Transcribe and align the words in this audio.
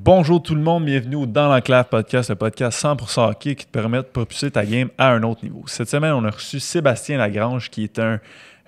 Bonjour 0.00 0.40
tout 0.40 0.54
le 0.54 0.60
monde, 0.60 0.84
bienvenue 0.84 1.16
au 1.16 1.26
Dans 1.26 1.48
l'Enclave 1.52 1.86
Podcast, 1.88 2.30
le 2.30 2.36
podcast 2.36 2.80
100% 2.84 3.30
hockey 3.30 3.56
qui 3.56 3.66
te 3.66 3.70
permet 3.72 3.96
de 3.98 4.02
propulser 4.02 4.48
ta 4.48 4.64
game 4.64 4.90
à 4.96 5.10
un 5.10 5.22
autre 5.24 5.42
niveau. 5.42 5.64
Cette 5.66 5.88
semaine, 5.88 6.12
on 6.12 6.24
a 6.24 6.30
reçu 6.30 6.60
Sébastien 6.60 7.18
Lagrange 7.18 7.68
qui 7.68 7.82
est 7.84 7.98
un 7.98 8.20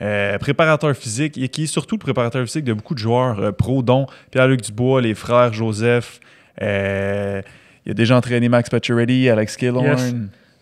euh, 0.03 0.39
préparateur 0.39 0.93
physique 0.97 1.39
et 1.39 1.49
qui 1.49 1.65
est 1.65 1.67
surtout 1.67 1.95
le 1.95 2.01
préparateur 2.01 2.45
physique 2.45 2.65
de 2.65 2.73
beaucoup 2.73 2.95
de 2.95 2.99
joueurs 2.99 3.39
euh, 3.39 3.53
pro, 3.53 3.83
dont 3.83 4.07
Pierre-Luc 4.33 4.61
Dubois, 4.63 5.01
les 5.03 5.15
frères 5.15 5.53
Joseph. 5.53 6.19
euh, 6.63 7.43
il 7.87 7.93
a 7.93 7.95
déjà 7.95 8.17
entraîné 8.17 8.49
Max 8.49 8.69
Pacioretty, 8.69 9.29
Alex 9.31 9.57
Killorn. 9.57 9.87
Yes. 9.87 10.15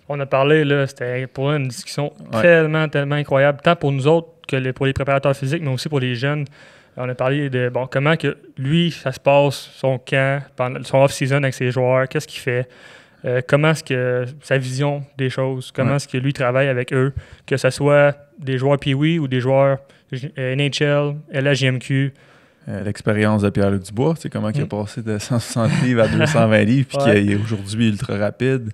On 0.08 0.20
a 0.20 0.26
parlé, 0.26 0.64
là, 0.64 0.86
c'était 0.86 1.26
pour 1.26 1.50
une 1.50 1.68
discussion 1.68 2.12
Ouais. 2.32 2.42
tellement, 2.42 2.88
tellement 2.88 3.14
incroyable, 3.16 3.58
tant 3.64 3.74
pour 3.74 3.90
nous 3.90 4.06
autres 4.06 4.28
que 4.46 4.70
pour 4.72 4.86
les 4.86 4.92
préparateurs 4.92 5.34
physiques, 5.34 5.62
mais 5.62 5.70
aussi 5.70 5.88
pour 5.88 6.00
les 6.00 6.14
jeunes. 6.14 6.44
On 7.00 7.08
a 7.08 7.14
parlé 7.14 7.48
de 7.48 7.68
bon, 7.68 7.86
comment 7.90 8.16
que 8.16 8.36
lui, 8.56 8.90
ça 8.90 9.12
se 9.12 9.20
passe, 9.20 9.70
son 9.76 9.98
camp, 9.98 10.42
pendant 10.56 10.82
son 10.82 10.98
off-season 10.98 11.36
avec 11.36 11.54
ses 11.54 11.70
joueurs, 11.70 12.08
qu'est-ce 12.08 12.26
qu'il 12.26 12.40
fait, 12.40 12.68
euh, 13.24 13.40
comment 13.46 13.70
est-ce 13.70 13.84
que 13.84 14.24
sa 14.42 14.58
vision 14.58 15.02
des 15.16 15.30
choses, 15.30 15.70
comment 15.72 15.90
Ouais. 15.90 15.96
est-ce 15.96 16.08
que 16.08 16.18
lui 16.18 16.32
travaille 16.32 16.68
avec 16.68 16.92
eux, 16.92 17.12
que 17.46 17.56
ce 17.56 17.70
soit 17.70 18.16
des 18.38 18.58
joueurs 18.58 18.78
Pee-Wee 18.78 19.18
ou 19.18 19.28
des 19.28 19.40
joueurs 19.40 19.78
euh, 20.38 20.54
NHL, 20.56 21.14
LHJMQ. 21.32 22.12
Euh, 22.68 22.82
L'expérience 22.82 23.42
de 23.42 23.50
Pierre-Luc 23.50 23.82
Dubois, 23.82 24.14
sais 24.16 24.28
comment 24.28 24.50
il 24.50 24.60
a 24.60 24.64
Mm. 24.64 24.68
passé 24.68 25.02
de 25.02 25.18
160 25.18 25.70
livres 25.84 26.02
à 26.02 26.08
220 26.08 26.64
livres, 26.64 26.88
puis 26.88 26.98
Ouais. 26.98 27.14
qu'il 27.22 27.32
est 27.32 27.36
aujourd'hui 27.36 27.88
ultra 27.88 28.16
rapide. 28.18 28.72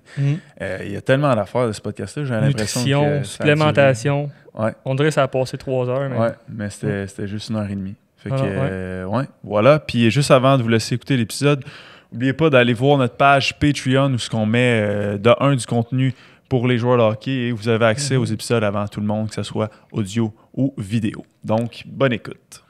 Euh, 0.61 0.79
il 0.83 0.91
y 0.91 0.95
a 0.97 1.01
tellement 1.01 1.33
d'affaires 1.35 1.67
de 1.67 1.71
ce 1.73 1.81
podcast-là, 1.81 2.25
j'ai 2.25 2.33
l'impression 2.33 2.81
que. 2.81 2.87
Nutrition, 2.87 3.23
supplémentation. 3.23 4.29
Ouais. 4.53 4.71
On 4.85 4.95
dirait 4.95 5.09
que 5.09 5.13
ça 5.13 5.23
a 5.23 5.27
passé 5.27 5.57
trois 5.57 5.87
heures. 5.89 6.09
Mais... 6.09 6.17
Ouais, 6.17 6.31
mais 6.49 6.69
c'était 6.69 7.07
c'était 7.07 7.27
juste 7.27 7.49
une 7.49 7.57
heure 7.57 7.69
et 7.69 7.75
demie. 7.75 7.95
Fait 8.25 8.31
que, 8.31 8.35
ouais. 8.41 8.41
euh, 8.71 9.05
ouais, 9.05 9.25
voilà. 9.43 9.77
Puis 9.77 10.09
juste 10.09 10.31
avant 10.31 10.57
de 10.57 10.63
vous 10.63 10.69
laisser 10.69 10.95
écouter 10.95 11.15
l'épisode, 11.15 11.63
n'oubliez 12.11 12.33
pas 12.33 12.49
d'aller 12.49 12.73
voir 12.73 12.97
notre 12.97 13.15
page 13.15 13.59
Patreon 13.59 14.13
où 14.13 14.17
ce 14.17 14.31
qu'on 14.31 14.47
met 14.47 14.81
euh, 14.83 15.17
de 15.19 15.31
un 15.39 15.55
du 15.55 15.65
contenu 15.67 16.11
pour 16.49 16.67
les 16.67 16.79
joueurs 16.79 16.97
de 16.97 17.03
hockey 17.03 17.31
et 17.31 17.51
vous 17.51 17.69
avez 17.69 17.85
accès 17.85 18.15
Mhm. 18.15 18.21
aux 18.21 18.25
épisodes 18.25 18.63
avant 18.63 18.87
tout 18.87 18.99
le 18.99 19.05
monde, 19.05 19.29
que 19.29 19.35
ce 19.35 19.43
soit 19.43 19.69
audio 19.91 20.33
ou 20.55 20.73
vidéo. 20.77 21.23
Donc, 21.43 21.83
bonne 21.85 22.13
écoute. 22.13 22.63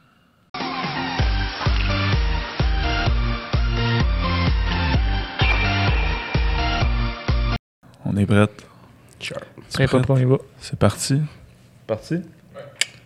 On 8.06 8.16
est? 8.18 8.28
Sure. 9.20 9.38
Prêt, 9.74 9.88
va. 9.88 10.38
C'est 10.60 10.78
parti? 10.78 11.22
Parti? 11.88 12.16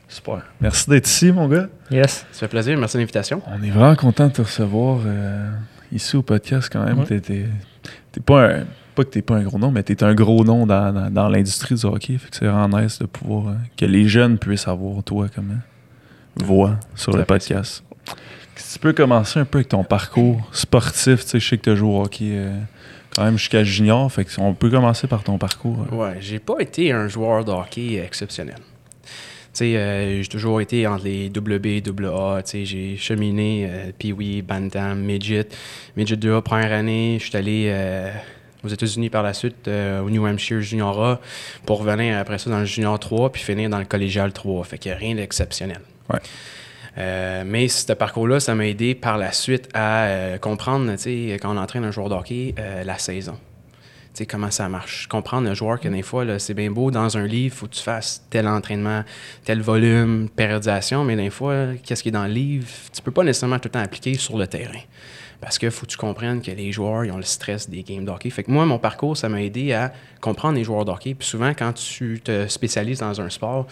Super. 0.09 0.41
Merci 0.59 0.89
d'être 0.89 1.07
ici, 1.07 1.31
mon 1.31 1.47
gars. 1.47 1.67
Yes. 1.91 2.25
Ça 2.31 2.39
fait 2.41 2.47
plaisir, 2.47 2.77
merci 2.77 2.97
de 2.97 3.01
l'invitation. 3.01 3.41
On 3.47 3.61
est 3.63 3.69
vraiment 3.69 3.95
content 3.95 4.27
de 4.27 4.33
te 4.33 4.41
recevoir 4.41 4.99
euh, 5.05 5.49
ici 5.91 6.15
au 6.17 6.23
podcast 6.23 6.67
quand 6.71 6.83
même. 6.83 6.99
Ouais. 6.99 7.19
T'es, 7.21 7.45
pas 8.25 8.47
un. 8.49 8.63
Pas 8.95 9.03
que 9.05 9.09
t'es 9.11 9.21
pas 9.21 9.35
un 9.35 9.43
gros 9.43 9.59
nom, 9.59 9.71
mais 9.71 9.83
t'es 9.83 10.03
un 10.03 10.13
gros 10.15 10.43
nom 10.43 10.65
dans, 10.65 10.91
dans, 10.91 11.09
dans 11.13 11.29
l'industrie 11.29 11.75
du 11.75 11.85
hockey. 11.85 12.17
Fait 12.17 12.29
que 12.29 12.35
c'est 12.35 12.45
vraiment 12.47 12.79
nice 12.81 12.99
de 12.99 13.05
pouvoir. 13.05 13.49
euh, 13.49 13.57
que 13.77 13.85
les 13.85 14.07
jeunes 14.07 14.37
puissent 14.39 14.67
avoir 14.67 15.03
toi 15.03 15.27
comme 15.33 15.51
euh, 15.51 16.43
voix 16.43 16.77
sur 16.95 17.15
le 17.15 17.23
podcast. 17.23 17.83
Si 18.55 18.73
tu 18.73 18.79
peux 18.79 18.93
commencer 18.93 19.39
un 19.39 19.45
peu 19.45 19.59
avec 19.59 19.69
ton 19.69 19.83
parcours 19.85 20.41
sportif, 20.51 21.21
tu 21.23 21.29
sais, 21.29 21.39
je 21.39 21.47
sais 21.47 21.57
que 21.57 21.63
tu 21.63 21.69
as 21.69 21.75
joué 21.75 21.87
au 21.89 22.01
hockey 22.03 22.31
euh, 22.33 22.59
quand 23.15 23.23
même 23.23 23.37
jusqu'à 23.37 23.63
junior. 23.63 24.11
Fait 24.11 24.25
que 24.25 24.31
on 24.41 24.53
peut 24.53 24.69
commencer 24.69 25.07
par 25.07 25.23
ton 25.23 25.37
parcours. 25.37 25.85
euh. 25.93 25.95
Ouais, 25.95 26.17
j'ai 26.19 26.39
pas 26.39 26.55
été 26.59 26.91
un 26.91 27.07
joueur 27.07 27.45
de 27.45 27.51
hockey 27.51 27.95
exceptionnel. 28.03 28.57
Tu 29.53 29.65
sais, 29.65 29.77
euh, 29.77 30.21
j'ai 30.21 30.27
toujours 30.27 30.61
été 30.61 30.85
entre 30.87 31.05
les 31.05 31.27
WB, 31.27 31.81
AA. 32.03 32.43
Tu 32.43 32.49
sais, 32.49 32.65
j'ai 32.65 32.97
cheminé 32.97 33.67
euh, 33.69 33.91
Pee-Wee, 33.97 34.41
Bantam, 34.41 34.99
Midget. 35.01 35.47
Midget 35.97 36.15
2A, 36.15 36.41
première 36.41 36.71
année. 36.71 37.17
Je 37.19 37.27
suis 37.27 37.37
allé 37.37 37.65
euh, 37.69 38.11
aux 38.63 38.67
États-Unis 38.67 39.09
par 39.09 39.23
la 39.23 39.33
suite, 39.33 39.67
euh, 39.67 40.01
au 40.01 40.09
New 40.09 40.25
Hampshire 40.25 40.61
Junior 40.61 41.03
A, 41.03 41.19
pour 41.65 41.79
revenir 41.79 42.17
après 42.17 42.37
ça 42.37 42.49
dans 42.49 42.59
le 42.59 42.65
Junior 42.65 42.99
3, 42.99 43.31
puis 43.31 43.41
finir 43.41 43.69
dans 43.69 43.79
le 43.79 43.85
collégial 43.85 44.31
3. 44.33 44.63
Fait 44.65 44.77
qu'il 44.77 44.91
n'y 44.91 44.95
a 44.95 44.99
rien 44.99 45.15
d'exceptionnel. 45.15 45.81
Ouais. 46.11 46.19
Euh, 46.97 47.43
mais 47.45 47.67
ce 47.67 47.93
parcours-là, 47.93 48.39
ça 48.39 48.55
m'a 48.55 48.67
aidé 48.67 48.95
par 48.95 49.17
la 49.17 49.31
suite 49.31 49.69
à 49.73 50.05
euh, 50.05 50.37
comprendre, 50.37 50.91
tu 50.93 50.97
sais, 50.97 51.39
quand 51.41 51.55
on 51.55 51.57
entraîne 51.57 51.85
un 51.85 51.91
joueur 51.91 52.09
de 52.09 52.15
hockey, 52.15 52.55
euh, 52.59 52.83
la 52.83 52.97
saison. 52.97 53.37
Comment 54.25 54.51
ça 54.51 54.67
marche. 54.69 55.07
Comprendre 55.07 55.47
le 55.47 55.55
joueur 55.55 55.79
que 55.79 55.87
des 55.87 56.01
fois, 56.01 56.39
c'est 56.39 56.53
bien 56.53 56.71
beau, 56.71 56.91
dans 56.91 57.17
un 57.17 57.25
livre, 57.25 57.55
il 57.55 57.57
faut 57.57 57.67
que 57.67 57.75
tu 57.75 57.81
fasses 57.81 58.25
tel 58.29 58.47
entraînement, 58.47 59.03
tel 59.45 59.61
volume, 59.61 60.29
périodisation, 60.29 61.03
mais 61.03 61.15
des 61.15 61.29
fois, 61.29 61.67
qu'est-ce 61.83 62.03
qui 62.03 62.09
est 62.09 62.13
dans 62.13 62.25
le 62.25 62.33
livre, 62.33 62.67
tu 62.93 63.01
peux 63.01 63.11
pas 63.11 63.23
nécessairement 63.23 63.59
tout 63.59 63.67
le 63.67 63.73
temps 63.73 63.79
appliquer 63.79 64.15
sur 64.15 64.37
le 64.37 64.47
terrain. 64.47 64.79
Parce 65.41 65.57
qu'il 65.57 65.71
faut 65.71 65.85
que 65.85 65.91
tu 65.91 65.97
comprennes 65.97 66.41
que 66.41 66.51
les 66.51 66.71
joueurs, 66.73 67.05
ils 67.05 67.11
ont 67.11 67.17
le 67.17 67.23
stress 67.23 67.69
des 67.69 67.83
games 67.83 68.03
de 68.03 68.11
hockey. 68.11 68.29
Fait 68.29 68.43
que 68.43 68.51
moi, 68.51 68.65
mon 68.65 68.77
parcours, 68.77 69.15
ça 69.15 69.29
m'a 69.29 69.41
aidé 69.41 69.71
à 69.71 69.93
comprendre 70.19 70.55
les 70.55 70.65
joueurs 70.65 70.83
de 70.83 70.91
hockey. 70.91 71.13
Puis 71.13 71.27
souvent, 71.27 71.51
quand 71.51 71.71
tu 71.71 72.19
te 72.21 72.47
spécialises 72.47 72.99
dans 72.99 73.21
un 73.21 73.29
sport, 73.29 73.65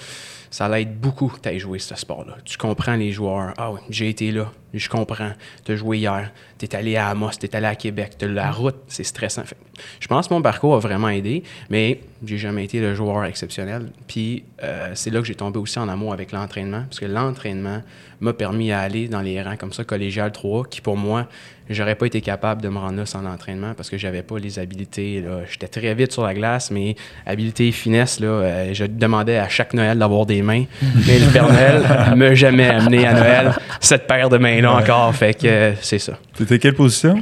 ça 0.58 0.68
l'aide 0.68 1.00
beaucoup 1.00 1.28
que 1.28 1.48
tu 1.48 1.60
joué 1.60 1.78
ce 1.78 1.94
sport-là. 1.94 2.38
Tu 2.44 2.58
comprends 2.58 2.96
les 2.96 3.12
joueurs. 3.12 3.54
Ah 3.60 3.72
oui, 3.72 3.80
j'ai 3.92 4.10
été 4.10 4.32
là, 4.32 4.52
je 4.74 4.90
comprends. 4.90 5.34
Tu 5.64 5.74
as 5.74 5.76
joué 5.76 6.00
hier, 6.00 6.32
tu 6.58 6.66
es 6.66 6.76
allé 6.76 6.96
à 6.96 7.10
Amos, 7.10 7.30
tu 7.40 7.46
es 7.46 7.56
allé 7.56 7.68
à 7.68 7.76
Québec, 7.76 8.14
la 8.22 8.50
route, 8.50 8.78
c'est 8.88 9.04
stressant. 9.04 9.44
Fait 9.44 9.56
je 10.00 10.08
pense 10.08 10.28
que 10.28 10.34
mon 10.34 10.42
parcours 10.42 10.74
a 10.74 10.80
vraiment 10.80 11.10
aidé, 11.10 11.44
mais 11.70 12.02
j'ai 12.26 12.40
jamais 12.40 12.66
été 12.66 12.80
le 12.80 12.96
joueur 12.96 13.24
exceptionnel. 13.26 13.92
Puis 14.08 14.46
euh, 14.64 14.94
c'est 14.96 15.12
là 15.12 15.20
que 15.20 15.28
j'ai 15.28 15.36
tombé 15.36 15.60
aussi 15.60 15.78
en 15.78 15.88
amour 15.90 16.12
avec 16.12 16.32
l'entraînement, 16.32 16.86
parce 16.90 17.00
que 17.00 17.06
l'entraînement 17.06 17.84
m'a 18.20 18.34
permis 18.34 18.72
à 18.72 18.80
aller 18.80 19.08
dans 19.08 19.22
les 19.22 19.40
rangs 19.40 19.58
comme 19.58 19.74
ça, 19.74 19.84
collégial 19.84 20.32
3, 20.32 20.66
qui 20.66 20.82
pour 20.82 20.98
moi, 20.98 21.28
j'aurais 21.70 21.96
pas 21.96 22.06
été 22.06 22.22
capable 22.22 22.62
de 22.62 22.70
me 22.70 22.78
rendre 22.78 22.98
là 22.98 23.06
sans 23.06 23.22
l'entraînement 23.22 23.74
parce 23.76 23.90
que 23.90 23.98
j'avais 23.98 24.22
pas 24.22 24.38
les 24.40 24.60
habiletés. 24.60 25.22
là. 25.22 25.42
J'étais 25.50 25.68
très 25.68 25.94
vite 25.94 26.12
sur 26.12 26.24
la 26.24 26.34
glace, 26.34 26.72
mais 26.72 26.96
habileté 27.26 27.68
et 27.70 27.72
finesse, 27.72 28.20
là, 28.20 28.28
euh, 28.28 28.74
je 28.74 28.86
demandais 28.86 29.38
à 29.38 29.50
chaque 29.50 29.74
Noël 29.74 29.98
d'avoir 29.98 30.26
des 30.26 30.42
mains. 30.42 30.66
Mais 31.08 31.20
le 31.20 31.32
Père 31.32 31.52
Noël 31.52 31.84
m'a 32.16 32.34
jamais 32.34 32.68
amené 32.68 33.06
à 33.06 33.14
Noël 33.14 33.52
cette 33.80 34.08
paire 34.08 34.30
de 34.30 34.38
mains-là 34.38 34.74
encore. 34.74 35.14
Fait 35.16 35.34
que 35.34 35.48
euh, 35.48 35.74
c'est 35.82 36.00
ça. 36.00 36.14
T'étais 36.36 36.60
quelle 36.60 36.74
position? 36.76 37.22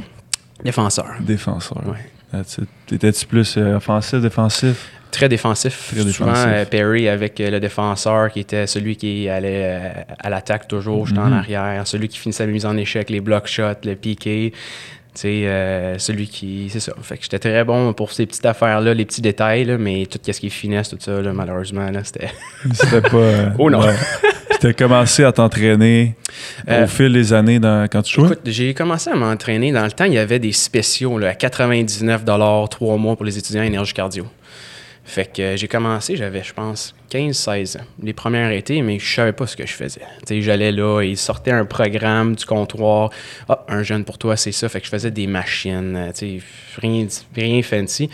Défenseur. 0.64 1.06
Défenseur. 1.20 1.82
Ouais. 1.86 2.42
T'étais-tu 2.86 3.26
plus 3.26 3.56
euh, 3.56 3.76
offensif, 3.76 4.20
défensif? 4.20 4.90
Très 5.10 5.28
défensif. 5.28 5.92
Très 5.92 6.02
Souvent, 6.02 6.26
défensif. 6.26 6.46
euh, 6.48 6.64
Perry 6.66 7.08
avec 7.08 7.40
euh, 7.40 7.50
le 7.50 7.60
défenseur 7.60 8.30
qui 8.30 8.40
était 8.40 8.66
celui 8.66 8.96
qui 8.96 9.28
allait 9.28 9.62
euh, 9.64 9.88
à 10.18 10.28
l'attaque 10.30 10.68
toujours, 10.68 11.06
j'étais 11.06 11.20
en 11.20 11.26
Mhm. 11.26 11.32
arrière. 11.38 11.86
Celui 11.86 12.08
qui 12.08 12.18
finissait 12.18 12.44
la 12.46 12.52
mise 12.52 12.66
en 12.66 12.76
échec, 12.76 13.08
les 13.10 13.20
block 13.20 13.46
shots, 13.46 13.80
le 13.84 13.94
piqué. 13.94 14.52
Tu 15.14 15.22
sais, 15.22 15.28
euh, 15.46 15.98
celui 15.98 16.28
qui. 16.28 16.68
C'est 16.70 16.80
ça. 16.80 16.92
Fait 17.00 17.16
que 17.16 17.22
j'étais 17.22 17.38
très 17.38 17.64
bon 17.64 17.94
pour 17.94 18.12
ces 18.12 18.26
petites 18.26 18.44
affaires-là, 18.44 18.92
les 18.92 19.06
petits 19.06 19.22
détails, 19.22 19.64
là, 19.64 19.78
mais 19.78 20.04
tout 20.04 20.18
ce 20.22 20.38
qui 20.38 20.48
est 20.48 20.50
finesse, 20.50 20.90
tout 20.90 20.98
ça, 21.00 21.22
là, 21.22 21.32
malheureusement, 21.32 21.90
là, 21.90 22.00
c'était. 22.04 22.28
C'était 22.74 23.00
pas. 23.00 23.08
euh, 23.16 23.48
Oh 23.58 23.70
non. 23.70 23.80
Puis 23.80 24.58
t'as 24.60 24.72
commencé 24.74 25.24
à 25.24 25.32
t'entraîner 25.32 26.14
Euh, 26.68 26.84
au 26.84 26.86
fil 26.86 27.10
des 27.14 27.32
années 27.32 27.58
dans, 27.58 27.88
quand 27.90 28.02
tu 28.02 28.14
jouais? 28.14 28.26
Écoute, 28.26 28.40
j'ai 28.44 28.74
commencé 28.74 29.08
à 29.08 29.14
m'entraîner. 29.14 29.72
Dans 29.72 29.84
le 29.84 29.90
temps, 29.92 30.04
il 30.04 30.12
y 30.12 30.18
avait 30.18 30.38
des 30.38 30.52
spéciaux 30.52 31.18
là, 31.18 31.28
à 31.30 31.34
99 31.34 32.22
trois 32.68 32.96
mois 32.98 33.16
pour 33.16 33.24
les 33.24 33.38
étudiants 33.38 33.62
énergie 33.62 33.94
cardio. 33.94 34.26
Fait 35.06 35.32
que 35.32 35.40
euh, 35.40 35.56
j'ai 35.56 35.68
commencé, 35.68 36.16
j'avais, 36.16 36.42
je 36.42 36.52
pense, 36.52 36.94
15-16 37.10 37.78
ans. 37.78 37.84
Les 38.02 38.12
premières 38.12 38.50
étés, 38.50 38.82
mais 38.82 38.98
je 38.98 39.14
savais 39.14 39.32
pas 39.32 39.46
ce 39.46 39.56
que 39.56 39.64
je 39.64 39.72
faisais. 39.72 40.02
J'allais 40.28 40.72
là, 40.72 41.02
ils 41.02 41.16
sortaient 41.16 41.52
un 41.52 41.64
programme 41.64 42.34
du 42.34 42.44
comptoir. 42.44 43.10
Ah, 43.48 43.64
un 43.68 43.82
jeune 43.82 44.04
pour 44.04 44.18
toi, 44.18 44.36
c'est 44.36 44.52
ça. 44.52 44.68
Fait 44.68 44.80
que 44.80 44.86
je 44.86 44.90
faisais 44.90 45.10
des 45.10 45.26
machines, 45.26 45.96
euh, 45.96 46.38
rien, 46.82 47.06
rien 47.34 47.62
fancy. 47.62 48.10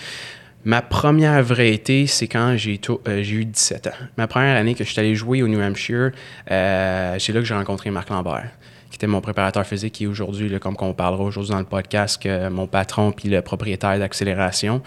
Ma 0.65 0.81
première 0.81 1.43
vraie 1.43 1.73
été, 1.73 2.07
c'est 2.07 2.29
quand 2.29 2.57
j'ai 2.57 2.81
euh, 3.09 3.25
eu 3.25 3.45
17 3.45 3.89
ans. 3.89 4.07
Ma 4.17 4.29
première 4.29 4.57
année 4.57 4.75
que 4.75 4.85
je 4.85 4.91
suis 4.91 5.01
allé 5.01 5.17
jouer 5.17 5.43
au 5.43 5.49
New 5.49 5.61
Hampshire, 5.61 6.13
euh, 6.51 7.17
c'est 7.19 7.33
là 7.33 7.41
que 7.41 7.47
j'ai 7.47 7.55
rencontré 7.55 7.91
Marc 7.91 8.11
Lambert, 8.11 8.49
qui 8.93 8.97
était 8.97 9.07
mon 9.07 9.23
préparateur 9.23 9.67
physique, 9.67 9.95
qui 9.95 10.05
est 10.05 10.07
aujourd'hui, 10.07 10.61
comme 10.61 10.77
qu'on 10.77 10.93
parlera 10.93 11.25
aujourd'hui 11.25 11.53
dans 11.53 11.59
le 11.59 11.65
podcast, 11.65 12.23
que 12.23 12.51
mon 12.51 12.67
patron 12.67 13.11
puis 13.11 13.31
le 13.31 13.41
propriétaire 13.41 13.99
d'accélération. 13.99 14.83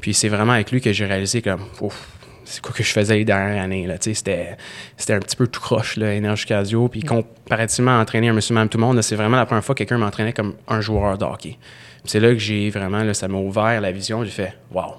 Puis 0.00 0.14
c'est 0.14 0.28
vraiment 0.28 0.52
avec 0.52 0.70
lui 0.70 0.80
que 0.80 0.92
j'ai 0.92 1.06
réalisé 1.06 1.42
que, 1.42 1.50
ouf, 1.80 2.08
c'est 2.44 2.62
quoi 2.62 2.72
que 2.72 2.84
je 2.84 2.92
faisais 2.92 3.16
les 3.16 3.24
dernières 3.24 3.60
années. 3.64 3.84
Là, 3.88 3.96
c'était, 4.00 4.56
c'était 4.96 5.14
un 5.14 5.18
petit 5.18 5.34
peu 5.34 5.48
tout 5.48 5.60
croche, 5.60 5.96
là, 5.96 6.14
énergie 6.14 6.46
cardio. 6.46 6.86
Puis 6.86 7.02
comparativement 7.02 7.98
à 7.98 8.00
entraîner 8.00 8.28
un 8.28 8.32
monsieur, 8.32 8.54
même 8.54 8.68
tout 8.68 8.78
le 8.78 8.84
monde, 8.84 9.02
c'est 9.02 9.16
vraiment 9.16 9.36
la 9.36 9.44
première 9.44 9.64
fois 9.64 9.74
que 9.74 9.78
quelqu'un 9.78 9.98
m'entraînait 9.98 10.32
comme 10.32 10.54
un 10.68 10.80
joueur 10.80 11.18
de 11.18 11.24
hockey. 11.24 11.58
Puis 11.58 12.04
c'est 12.04 12.20
là 12.20 12.28
que 12.28 12.38
j'ai 12.38 12.70
vraiment, 12.70 13.02
là, 13.02 13.12
ça 13.12 13.26
m'a 13.26 13.38
ouvert 13.38 13.80
la 13.80 13.90
vision. 13.90 14.22
J'ai 14.22 14.30
fait, 14.30 14.54
wow, 14.70 14.94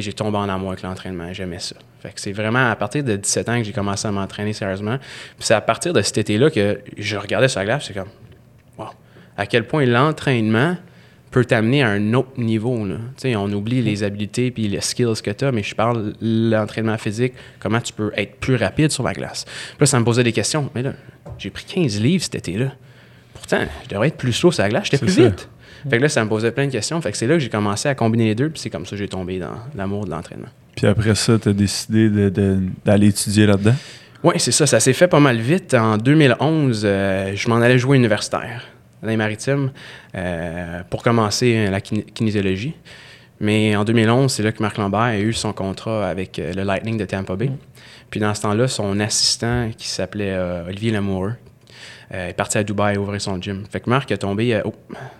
j'ai 0.00 0.12
tombé 0.12 0.36
en 0.36 0.48
amour 0.48 0.70
avec 0.70 0.82
l'entraînement, 0.82 1.32
j'aimais 1.32 1.58
ça. 1.58 1.76
Fait 2.00 2.10
que 2.10 2.20
c'est 2.20 2.32
vraiment 2.32 2.70
à 2.70 2.76
partir 2.76 3.02
de 3.02 3.16
17 3.16 3.48
ans 3.48 3.58
que 3.58 3.64
j'ai 3.64 3.72
commencé 3.72 4.06
à 4.06 4.12
m'entraîner 4.12 4.52
sérieusement. 4.52 4.98
Puis 4.98 5.46
c'est 5.46 5.54
à 5.54 5.60
partir 5.60 5.92
de 5.92 6.02
cet 6.02 6.18
été-là 6.18 6.50
que 6.50 6.80
je 6.96 7.16
regardais 7.16 7.48
sur 7.48 7.60
la 7.60 7.66
glace, 7.66 7.84
c'est 7.86 7.94
comme, 7.94 8.08
wow, 8.78 8.88
à 9.36 9.46
quel 9.46 9.66
point 9.66 9.86
l'entraînement 9.86 10.76
peut 11.34 11.44
t'amener 11.44 11.82
à 11.82 11.88
un 11.88 12.14
autre 12.14 12.38
niveau. 12.38 12.86
Là. 12.86 12.96
On 13.36 13.52
oublie 13.52 13.82
les 13.82 14.04
habiletés 14.04 14.52
puis 14.52 14.68
les 14.68 14.80
skills 14.80 15.20
que 15.20 15.32
tu 15.32 15.44
as, 15.44 15.50
mais 15.50 15.64
je 15.64 15.74
parle 15.74 16.12
de 16.12 16.16
l'entraînement 16.22 16.96
physique, 16.96 17.32
comment 17.58 17.80
tu 17.80 17.92
peux 17.92 18.12
être 18.16 18.36
plus 18.36 18.54
rapide 18.54 18.92
sur 18.92 19.02
la 19.02 19.12
glace. 19.14 19.44
Puis 19.44 19.80
là, 19.80 19.86
ça 19.86 19.98
me 19.98 20.04
posait 20.04 20.22
des 20.22 20.32
questions. 20.32 20.70
Mais 20.76 20.82
là, 20.82 20.92
j'ai 21.38 21.50
pris 21.50 21.64
15 21.64 22.00
livres 22.00 22.22
cet 22.22 22.36
été-là. 22.36 22.66
Pour 23.32 23.40
pourtant, 23.40 23.64
je 23.82 23.88
devrais 23.88 24.08
être 24.08 24.16
plus 24.16 24.32
slow 24.32 24.52
sur 24.52 24.62
la 24.62 24.68
glace, 24.68 24.84
j'étais 24.84 24.98
plus 24.98 25.12
ça. 25.12 25.24
vite. 25.24 25.48
Fait 25.88 25.98
que 25.98 26.02
là, 26.02 26.08
ça 26.08 26.24
me 26.24 26.28
posait 26.28 26.50
plein 26.52 26.66
de 26.66 26.72
questions. 26.72 27.00
Fait 27.00 27.10
que 27.12 27.16
c'est 27.16 27.26
là 27.26 27.34
que 27.34 27.40
j'ai 27.40 27.48
commencé 27.50 27.88
à 27.88 27.94
combiner 27.94 28.26
les 28.26 28.34
deux, 28.34 28.48
puis 28.50 28.60
c'est 28.60 28.70
comme 28.70 28.84
ça 28.86 28.90
que 28.92 28.96
j'ai 28.96 29.08
tombé 29.08 29.38
dans 29.38 29.54
l'amour 29.76 30.04
de 30.06 30.10
l'entraînement. 30.10 30.48
Puis 30.76 30.86
après 30.86 31.14
ça, 31.14 31.38
tu 31.38 31.48
as 31.48 31.52
décidé 31.52 32.08
d'aller 32.84 33.08
étudier 33.08 33.46
là-dedans? 33.46 33.74
Oui, 34.22 34.34
c'est 34.38 34.52
ça. 34.52 34.66
Ça 34.66 34.80
s'est 34.80 34.92
fait 34.94 35.08
pas 35.08 35.20
mal 35.20 35.36
vite. 35.38 35.74
En 35.74 35.98
2011, 35.98 36.82
euh, 36.84 37.32
je 37.34 37.48
m'en 37.48 37.56
allais 37.56 37.78
jouer 37.78 37.96
universitaire 37.98 38.62
dans 39.02 39.08
les 39.08 39.16
maritimes 39.18 39.70
euh, 40.14 40.82
pour 40.88 41.02
commencer 41.02 41.66
la 41.70 41.80
kiné- 41.80 42.04
kinésiologie. 42.06 42.74
Mais 43.40 43.76
en 43.76 43.84
2011, 43.84 44.32
c'est 44.32 44.42
là 44.42 44.52
que 44.52 44.62
Marc 44.62 44.78
Lambert 44.78 45.00
a 45.00 45.18
eu 45.18 45.32
son 45.34 45.52
contrat 45.52 46.08
avec 46.08 46.38
euh, 46.38 46.52
le 46.54 46.62
Lightning 46.62 46.96
de 46.96 47.04
Tampa 47.04 47.36
Bay. 47.36 47.50
Puis 48.10 48.20
dans 48.20 48.32
ce 48.32 48.42
temps-là, 48.42 48.66
son 48.68 48.98
assistant, 49.00 49.68
qui 49.76 49.88
s'appelait 49.88 50.32
euh, 50.32 50.64
Olivier 50.66 50.92
Lamoureux, 50.92 51.34
euh, 52.14 52.28
est 52.28 52.32
parti 52.34 52.56
à 52.58 52.62
Dubaï 52.64 52.96
ouvrir 52.96 53.20
son 53.20 53.40
gym. 53.42 53.64
Fait 53.70 53.80
que 53.80 53.90
Marc 53.90 54.10
a 54.12 54.16
tombé, 54.16 54.54
euh, 54.54 54.60
oh, 54.64 54.72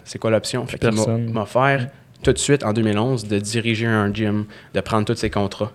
c'est 0.05 0.19
quoi 0.19 0.31
l'option? 0.31 0.67
Fait 0.67 0.79
qu'il 0.79 0.93
m'a- 1.32 1.43
offert 1.43 1.88
tout 2.23 2.32
de 2.32 2.38
suite 2.38 2.64
en 2.64 2.73
2011 2.73 3.26
de 3.29 3.38
diriger 3.38 3.87
un 3.87 4.12
gym, 4.14 4.44
de 4.73 4.81
prendre 4.81 5.05
tous 5.05 5.17
ses 5.17 5.29
contrats. 5.31 5.73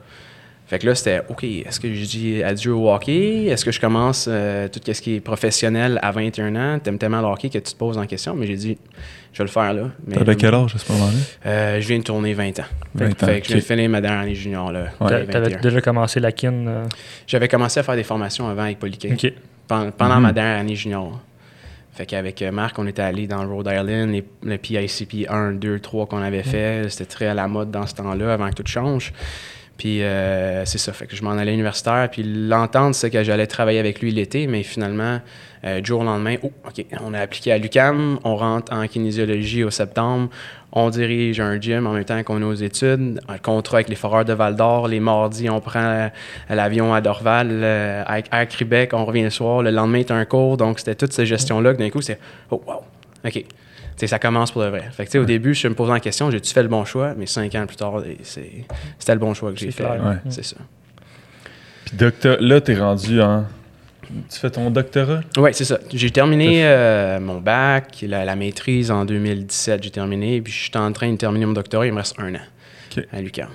Fait 0.66 0.78
que 0.78 0.86
là, 0.86 0.94
c'était 0.94 1.22
OK, 1.30 1.44
est-ce 1.44 1.80
que 1.80 1.92
je 1.92 2.06
dis 2.06 2.44
adieu 2.44 2.74
au 2.76 2.92
hockey? 2.94 3.46
Est-ce 3.46 3.66
que 3.66 3.72
je 3.72 3.80
commence 3.82 4.28
euh, 4.30 4.68
tout 4.68 4.80
ce 4.86 5.02
qui 5.02 5.16
est 5.16 5.20
professionnel 5.20 5.98
à 6.04 6.12
21 6.12 6.56
ans? 6.56 6.78
T'aimes 6.80 7.00
tellement 7.00 7.22
le 7.22 7.28
hockey 7.28 7.50
que 7.50 7.58
tu 7.58 7.74
te 7.74 7.76
poses 7.76 7.98
en 7.98 8.06
question, 8.06 8.36
mais 8.36 8.46
j'ai 8.46 8.56
dit, 8.56 8.78
je 9.34 9.40
vais 9.40 9.46
le 9.46 9.50
faire 9.50 9.74
là. 9.74 9.90
T'avais 10.14 10.36
quel 10.36 10.54
âge 10.54 10.76
à 10.76 10.78
ce 10.78 10.92
moment-là? 10.92 11.18
Euh, 11.48 11.82
je 11.82 11.88
viens 11.88 11.98
de 11.98 12.04
tourner 12.04 12.36
20 12.36 12.60
ans. 12.60 12.64
20 12.94 13.08
ans. 13.24 13.26
Fait 13.26 13.40
que 13.42 13.48
je 13.48 13.54
viens 13.54 13.58
de 13.62 13.66
finir 13.66 13.90
ma 13.90 14.00
dernière 14.00 14.20
année 14.22 14.36
junior. 14.36 14.72
Là, 14.72 14.82
Ouais. 15.02 15.10
j'avais 15.10 15.26
Tu 15.26 15.38
avais 15.38 15.46
21. 15.50 15.62
déjà 15.62 15.82
commencé 15.82 16.20
la 16.20 16.32
kin. 16.32 16.54
euh, 16.68 16.86
J'avais 17.26 17.48
commencé 17.48 17.80
à 17.80 17.84
faire 17.84 17.96
des 17.96 18.04
formations 18.04 18.48
avant 18.48 18.64
avec 18.64 18.78
Polyké, 18.78 19.14
OK. 19.14 19.34
Pendant, 19.70 19.92
pendant 19.92 20.16
Mhm. 20.18 20.22
ma 20.24 20.32
dernière 20.34 20.60
année 20.60 20.76
junior. 20.76 21.18
Fait 21.94 22.06
qu'avec 22.06 22.42
euh, 22.42 22.52
Marc, 22.52 22.78
on 22.80 22.88
était 22.88 23.02
allé 23.02 23.28
dans 23.28 23.44
le 23.44 23.50
Rhode 23.54 23.68
Island, 23.72 24.10
les- 24.12 24.24
le 24.44 24.58
PICP 24.58 25.28
1, 25.30 25.52
2, 25.54 25.80
3 25.80 26.06
qu'on 26.08 26.22
avait 26.22 26.44
fait. 26.44 26.90
C'était 26.90 27.06
très 27.06 27.28
à 27.28 27.34
la 27.34 27.48
mode 27.48 27.72
dans 27.72 27.86
ce 27.86 27.94
temps-là, 27.96 28.34
avant 28.34 28.50
que 28.50 28.56
tout 28.56 28.64
change. 28.66 29.14
Puis 29.78 30.04
euh, 30.04 30.66
c'est 30.66 30.78
ça, 30.78 30.92
fait 30.94 31.08
que 31.08 31.16
je 31.16 31.24
m'en 31.24 31.32
allais 31.32 31.42
à 31.42 31.46
l'universitaire. 31.52 32.10
Puis 32.12 32.24
l'entente, 32.24 32.96
c'est 32.96 33.10
que 33.10 33.24
j'allais 33.24 33.48
travailler 33.48 33.80
avec 33.80 34.02
lui 34.02 34.12
l'été, 34.12 34.46
mais 34.48 34.64
finalement, 34.64 35.20
euh, 35.66 35.82
du 35.82 35.88
jour 35.88 36.02
au 36.02 36.04
lendemain, 36.04 36.36
oh, 36.44 36.52
OK, 36.66 36.86
on 37.02 37.14
a 37.14 37.20
appliqué 37.20 37.52
à 37.52 37.58
l'UCAM, 37.58 38.20
on 38.24 38.36
rentre 38.36 38.72
en 38.74 38.88
kinésiologie 38.88 39.64
au 39.64 39.70
septembre, 39.70 40.30
on 40.72 40.90
dirige 40.90 41.40
un 41.40 41.60
gym 41.60 41.88
en 41.88 41.94
même 41.94 42.06
temps 42.06 42.22
qu'on 42.24 42.42
est 42.42 42.46
aux 42.46 42.54
études, 42.54 43.20
un 43.28 43.38
contrat 43.38 43.78
avec 43.78 43.90
les 43.90 43.96
Foreurs 43.96 44.26
de 44.26 44.34
Val 44.34 44.56
d'Or. 44.56 44.88
Les 44.88 45.00
mardis, 45.00 45.50
on 45.50 45.60
prend 45.60 45.84
euh, 45.84 46.08
l'avion 46.50 46.94
à 46.94 47.02
Dorval, 47.02 47.50
euh, 47.52 48.04
avec 48.06 48.28
Air 48.32 48.48
Québec, 48.48 48.92
on 48.94 49.06
revient 49.06 49.24
le 49.24 49.30
soir. 49.32 49.62
Le 49.62 49.72
lendemain, 49.72 50.04
tu 50.04 50.14
un 50.14 50.26
cours. 50.26 50.58
Donc, 50.58 50.80
c'était 50.80 50.96
toute 50.96 51.12
cette 51.12 51.26
gestion-là 51.26 51.74
que 51.74 51.80
d'un 51.80 51.90
coup, 51.90 52.02
c'est 52.02 52.20
Oh, 52.52 52.62
wow, 52.66 52.84
OK. 53.26 53.46
Ça 54.08 54.18
commence 54.18 54.52
pour 54.52 54.62
de 54.62 54.68
vrai. 54.68 54.84
Fait 54.94 55.04
que, 55.04 55.10
tu 55.10 55.14
sais, 55.14 55.20
au 55.20 55.26
début, 55.26 55.54
je 55.54 55.68
me 55.68 55.74
posais 55.74 55.92
la 55.92 56.00
question, 56.00 56.32
j'ai-tu 56.32 56.54
fait 56.54 56.64
le 56.64 56.70
bon 56.70 56.86
choix? 56.86 57.16
Mais 57.18 57.26
cinq 57.26 57.54
ans 57.56 57.66
plus 57.66 57.76
tard, 57.76 58.02
c'était 58.24 59.14
le 59.14 59.20
bon 59.20 59.34
choix 59.34 59.52
que 59.52 59.58
j'ai 59.58 59.72
C'est 59.72 59.84
fait. 59.84 59.90
Ouais. 59.90 60.16
C'est 60.30 60.46
ça. 60.46 60.56
Puis 61.84 61.98
docteur, 61.98 62.38
là, 62.40 62.62
tu 62.62 62.72
es 62.72 62.80
rendu 62.80 63.22
en. 63.22 63.46
Tu 64.32 64.40
fais 64.40 64.50
ton 64.50 64.70
doctorat? 64.72 65.22
Oui, 65.38 65.52
c'est 65.54 65.66
ça. 65.66 65.80
J'ai 65.94 66.10
terminé 66.12 66.62
euh, 66.66 67.20
mon 67.20 67.40
bac, 67.40 68.04
la, 68.08 68.26
la 68.26 68.36
maîtrise 68.36 68.90
en 68.92 69.06
2017, 69.06 69.84
j'ai 69.84 69.92
terminé. 69.92 70.42
Puis 70.42 70.52
je 70.52 70.60
suis 70.64 70.72
en 70.78 70.92
train 70.92 71.12
de 71.12 71.18
terminer 71.18 71.46
mon 71.46 71.54
doctorat, 71.54 71.86
il 71.86 71.94
me 71.94 71.98
reste 71.98 72.16
un 72.20 72.34
an 72.36 72.40
à 73.14 73.22
l'UQAM. 73.22 73.50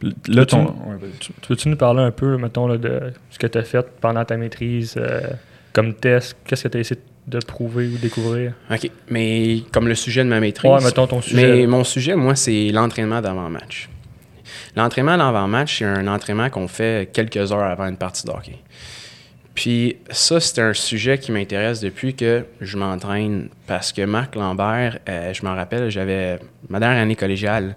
Là, 0.00 0.10
Peux-tu- 0.24 0.46
ton. 0.46 0.62
ouais, 0.64 0.96
vas-y. 1.00 1.10
Tu, 1.18 1.32
tu 1.40 1.48
veux-tu 1.48 1.68
nous 1.68 1.76
parler 1.76 2.02
un 2.02 2.10
peu, 2.12 2.36
mettons, 2.38 2.66
là, 2.68 2.78
de 2.78 3.12
ce 3.30 3.38
que 3.38 3.46
tu 3.48 3.58
as 3.58 3.64
fait 3.64 3.84
pendant 4.00 4.24
ta 4.24 4.36
maîtrise 4.36 4.94
euh, 4.96 5.20
comme 5.72 5.92
test? 5.94 6.36
Qu'est-ce 6.46 6.62
que 6.64 6.68
tu 6.68 6.76
as 6.78 6.80
essayé 6.80 7.00
de 7.26 7.38
prouver 7.40 7.88
ou 7.88 7.98
découvrir? 7.98 8.52
OK. 8.70 8.90
Mais 9.10 9.58
comme 9.72 9.88
le 9.88 9.94
sujet 9.96 10.22
de 10.24 10.28
ma 10.28 10.40
maîtrise. 10.40 10.70
Ouais, 10.70 10.82
mettons 10.82 11.06
ton 11.06 11.20
sujet. 11.20 11.56
Mais 11.58 11.66
mon 11.66 11.82
sujet, 11.84 12.14
moi, 12.14 12.34
c'est 12.36 12.70
l'entraînement 12.70 13.20
d'avant-match. 13.20 13.88
L'entraînement 14.76 15.18
d'avant-match, 15.18 15.78
c'est 15.80 15.84
un 15.84 16.06
entraînement 16.06 16.48
qu'on 16.48 16.68
fait 16.68 17.10
quelques 17.12 17.50
heures 17.52 17.62
avant 17.64 17.86
une 17.88 17.96
partie 17.96 18.24
de 18.24 18.30
hockey. 18.30 18.56
Puis 19.58 19.96
ça, 20.10 20.38
c'est 20.38 20.60
un 20.60 20.72
sujet 20.72 21.18
qui 21.18 21.32
m'intéresse 21.32 21.80
depuis 21.80 22.14
que 22.14 22.44
je 22.60 22.76
m'entraîne 22.76 23.48
parce 23.66 23.90
que 23.90 24.02
Marc 24.02 24.36
Lambert, 24.36 25.00
euh, 25.08 25.34
je 25.34 25.44
m'en 25.44 25.56
rappelle, 25.56 25.90
j'avais 25.90 26.38
ma 26.68 26.78
dernière 26.78 27.02
année 27.02 27.16
collégiale. 27.16 27.74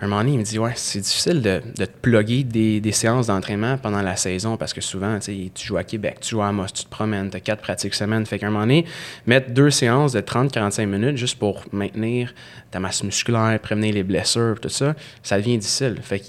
Un 0.00 0.08
moment 0.08 0.22
donné, 0.22 0.32
il 0.32 0.38
me 0.40 0.42
dit 0.42 0.58
Ouais, 0.58 0.72
c'est 0.74 0.98
difficile 0.98 1.40
de, 1.40 1.62
de 1.78 1.84
te 1.84 1.96
plugger 2.02 2.42
des, 2.42 2.80
des 2.80 2.90
séances 2.90 3.28
d'entraînement 3.28 3.78
pendant 3.78 4.02
la 4.02 4.16
saison 4.16 4.56
parce 4.56 4.72
que 4.72 4.80
souvent, 4.80 5.20
tu 5.20 5.50
joues 5.64 5.76
à 5.76 5.84
Québec, 5.84 6.18
tu 6.20 6.30
joues 6.30 6.42
à 6.42 6.48
Amos, 6.48 6.66
tu 6.74 6.82
te 6.82 6.90
promènes, 6.90 7.30
tu 7.30 7.36
as 7.36 7.40
quatre 7.40 7.62
pratiques 7.62 7.94
semaine. 7.94 8.26
Fait 8.26 8.40
qu'à 8.40 8.48
un 8.48 8.50
moment 8.50 8.64
donné, 8.64 8.84
mettre 9.24 9.50
deux 9.50 9.70
séances 9.70 10.14
de 10.14 10.20
30-45 10.20 10.84
minutes 10.86 11.16
juste 11.16 11.38
pour 11.38 11.62
maintenir 11.70 12.34
ta 12.72 12.80
masse 12.80 13.04
musculaire, 13.04 13.56
prévenir 13.60 13.94
les 13.94 14.02
blessures, 14.02 14.56
tout 14.60 14.68
ça, 14.68 14.96
ça 15.22 15.38
devient 15.38 15.58
difficile. 15.58 15.96
Fait 16.02 16.18
que 16.18 16.24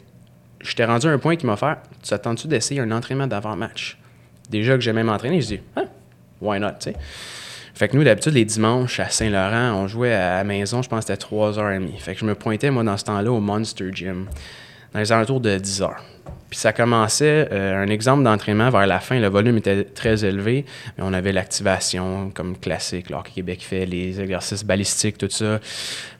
j'étais 0.61 0.85
rendu 0.85 1.07
à 1.07 1.09
un 1.09 1.17
point 1.17 1.37
qui 1.37 1.47
m'a 1.47 1.57
fait 1.57 1.79
Tu 2.03 2.13
attends-tu 2.13 2.47
d'essayer 2.47 2.81
un 2.81 2.91
entraînement 2.91 3.25
d'avant-match? 3.25 3.97
Déjà 4.49 4.75
que 4.75 4.81
j'aimais 4.81 5.03
m'entraîner, 5.03 5.41
je 5.41 5.47
dis 5.47 5.59
Ah, 5.75 5.85
why 6.41 6.59
not, 6.59 6.71
tu 6.79 6.91
sais? 6.91 6.95
Fait 7.75 7.89
que 7.89 7.97
nous, 7.97 8.05
d'habitude, 8.05 8.33
les 8.33 8.45
dimanches 8.45 9.01
à 9.01 9.09
Saint-Laurent, 9.09 9.73
on 9.73 9.87
jouait 9.87 10.13
à 10.13 10.37
la 10.37 10.43
maison, 10.45 10.81
je 10.81 10.87
pense 10.87 11.03
que 11.03 11.13
c'était 11.13 11.25
3h30. 11.25 11.97
Fait 11.99 12.13
que 12.13 12.21
je 12.21 12.25
me 12.25 12.33
pointais, 12.33 12.71
moi, 12.71 12.83
dans 12.83 12.95
ce 12.95 13.03
temps-là, 13.03 13.29
au 13.29 13.41
Monster 13.41 13.89
Gym, 13.91 14.27
dans 14.93 14.99
les 14.99 15.11
alentours 15.11 15.41
de 15.41 15.57
10h. 15.57 15.91
Puis 16.49 16.57
ça 16.57 16.71
commençait, 16.71 17.49
euh, 17.51 17.83
un 17.83 17.87
exemple 17.87 18.23
d'entraînement 18.23 18.69
vers 18.69 18.87
la 18.87 19.01
fin, 19.01 19.19
le 19.19 19.27
volume 19.27 19.57
était 19.57 19.83
très 19.83 20.23
élevé, 20.23 20.63
mais 20.97 21.03
on 21.05 21.11
avait 21.11 21.33
l'activation 21.33 22.31
comme 22.33 22.57
classique, 22.57 23.07
que 23.07 23.29
Québec 23.29 23.61
fait 23.61 23.85
les 23.85 24.21
exercices 24.21 24.63
balistiques, 24.63 25.17
tout 25.17 25.29
ça. 25.29 25.59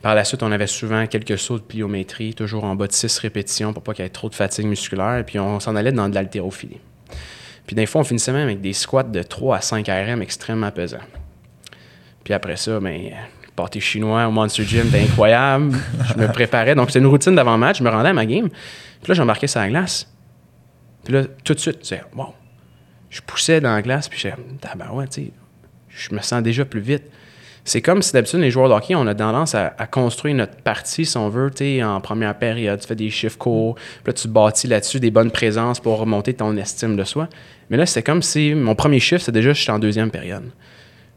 Par 0.01 0.13
la 0.13 0.25
suite, 0.25 0.43
on 0.43 0.51
avait 0.51 0.67
souvent 0.67 1.07
quelques 1.07 1.39
sauts 1.39 1.59
de 1.59 1.63
pliométrie, 1.63 2.33
toujours 2.33 2.65
en 2.65 2.75
bas 2.75 2.87
de 2.87 2.91
6 2.91 3.17
répétitions 3.19 3.71
pour 3.71 3.81
pas 3.81 3.93
qu'il 3.93 4.03
y 4.03 4.07
ait 4.07 4.11
trop 4.11 4.27
de 4.27 4.35
fatigue 4.35 4.65
musculaire, 4.65 5.23
puis 5.25 5.39
on 5.39 5.61
s'en 5.61 5.77
allait 5.77 5.93
dans 5.93 6.09
de 6.09 6.15
l'haltérophilie. 6.15 6.81
Puis 7.65 7.75
des 7.75 7.85
fois, 7.85 8.01
on 8.01 8.03
finissait 8.03 8.31
même 8.31 8.47
avec 8.47 8.61
des 8.61 8.73
squats 8.73 9.03
de 9.03 9.23
3 9.23 9.57
à 9.57 9.61
5 9.61 9.87
RM 9.87 10.21
extrêmement 10.21 10.71
pesants. 10.71 10.97
Puis 12.23 12.33
après 12.33 12.57
ça, 12.57 12.79
ben, 12.79 13.01
le 13.01 13.51
pâté 13.55 13.79
chinois 13.79 14.27
au 14.27 14.31
Monster 14.31 14.63
Gym, 14.63 14.85
c'était 14.85 15.01
incroyable. 15.03 15.75
je 16.09 16.21
me 16.21 16.27
préparais. 16.31 16.75
Donc, 16.75 16.89
c'était 16.89 16.99
une 16.99 17.07
routine 17.07 17.35
d'avant-match. 17.35 17.79
Je 17.79 17.83
me 17.83 17.89
rendais 17.89 18.09
à 18.09 18.13
ma 18.13 18.25
game. 18.25 18.49
Puis 18.49 19.09
là, 19.09 19.13
j'embarquais 19.13 19.47
sur 19.47 19.59
la 19.59 19.69
glace. 19.69 20.11
Puis 21.03 21.13
là, 21.13 21.23
tout 21.43 21.53
de 21.53 21.59
suite, 21.59 21.79
c'est 21.83 22.03
wow. 22.15 22.33
Je 23.09 23.21
poussais 23.21 23.61
dans 23.61 23.73
la 23.73 23.81
glace, 23.81 24.09
puis 24.09 24.19
j'étais, 24.19 24.35
tabarouette, 24.59 25.11
tu 25.11 25.25
sais, 25.25 25.31
je 25.89 26.13
me 26.13 26.19
sens 26.19 26.43
déjà 26.43 26.65
plus 26.65 26.81
vite. 26.81 27.03
C'est 27.67 27.81
comme 27.81 28.03
si 28.03 28.13
d'habitude, 28.13 28.41
les 28.41 28.51
joueurs 28.51 28.69
de 28.69 28.75
hockey, 28.75 28.93
on 28.93 29.07
a 29.07 29.15
tendance 29.15 29.55
à, 29.55 29.71
construire 29.87 30.35
notre 30.35 30.55
partie, 30.57 31.03
si 31.03 31.17
on 31.17 31.29
veut, 31.29 31.49
en 31.83 31.99
première 31.99 32.37
période. 32.37 32.79
Tu 32.79 32.87
fais 32.87 32.95
des 32.95 33.09
chiffres 33.09 33.39
courts, 33.39 33.73
puis 33.75 34.03
là, 34.05 34.13
tu 34.13 34.27
bâtis 34.27 34.67
là-dessus 34.67 34.99
des 34.99 35.09
bonnes 35.09 35.31
présences 35.31 35.79
pour 35.79 35.97
remonter 35.97 36.35
ton 36.35 36.55
estime 36.57 36.95
de 36.95 37.03
soi. 37.03 37.27
Mais 37.71 37.77
là, 37.77 37.87
c'est 37.87 38.03
comme 38.03 38.21
si 38.21 38.53
mon 38.53 38.75
premier 38.75 38.99
chiffre, 38.99 39.23
c'est 39.23 39.31
déjà, 39.31 39.51
je 39.51 39.59
suis 39.59 39.71
en 39.71 39.79
deuxième 39.79 40.11
période. 40.11 40.43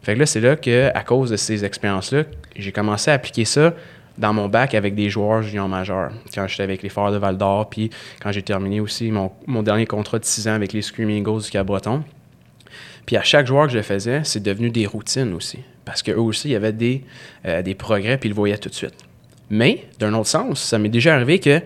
Fait 0.00 0.14
que 0.14 0.20
là, 0.20 0.26
c'est 0.26 0.40
là 0.40 0.56
que, 0.56 0.90
à 0.94 1.02
cause 1.02 1.28
de 1.28 1.36
ces 1.36 1.66
expériences-là, 1.66 2.24
j'ai 2.56 2.72
commencé 2.72 3.10
à 3.10 3.14
appliquer 3.14 3.44
ça 3.44 3.74
dans 4.16 4.32
mon 4.32 4.48
bac 4.48 4.74
avec 4.74 4.94
des 4.94 5.10
joueurs 5.10 5.42
juniors 5.42 5.68
majeurs. 5.68 6.12
Quand 6.34 6.46
j'étais 6.48 6.62
avec 6.62 6.82
les 6.82 6.88
Forts 6.88 7.12
de 7.12 7.18
Val 7.18 7.36
d'Or, 7.36 7.68
puis 7.68 7.90
quand 8.22 8.32
j'ai 8.32 8.42
terminé 8.42 8.80
aussi 8.80 9.10
mon, 9.10 9.30
mon 9.46 9.62
dernier 9.62 9.84
contrat 9.84 10.18
de 10.18 10.24
6 10.24 10.48
ans 10.48 10.54
avec 10.54 10.72
les 10.72 10.80
Screaming 10.80 11.18
Eagles 11.18 11.42
du 11.42 11.50
Cap-Breton. 11.50 12.04
Puis 13.04 13.18
à 13.18 13.22
chaque 13.22 13.46
joueur 13.46 13.66
que 13.66 13.72
je 13.74 13.82
faisais, 13.82 14.22
c'est 14.24 14.42
devenu 14.42 14.70
des 14.70 14.86
routines 14.86 15.34
aussi. 15.34 15.58
Parce 15.88 16.02
qu'eux 16.02 16.20
aussi, 16.20 16.48
il 16.48 16.50
y 16.50 16.54
avait 16.54 16.74
des, 16.74 17.02
euh, 17.46 17.62
des 17.62 17.74
progrès, 17.74 18.18
puis 18.18 18.28
ils 18.28 18.32
le 18.32 18.36
voyaient 18.36 18.58
tout 18.58 18.68
de 18.68 18.74
suite. 18.74 18.92
Mais, 19.48 19.86
d'un 19.98 20.12
autre 20.12 20.28
sens, 20.28 20.60
ça 20.62 20.78
m'est 20.78 20.90
déjà 20.90 21.14
arrivé 21.14 21.38
que 21.38 21.62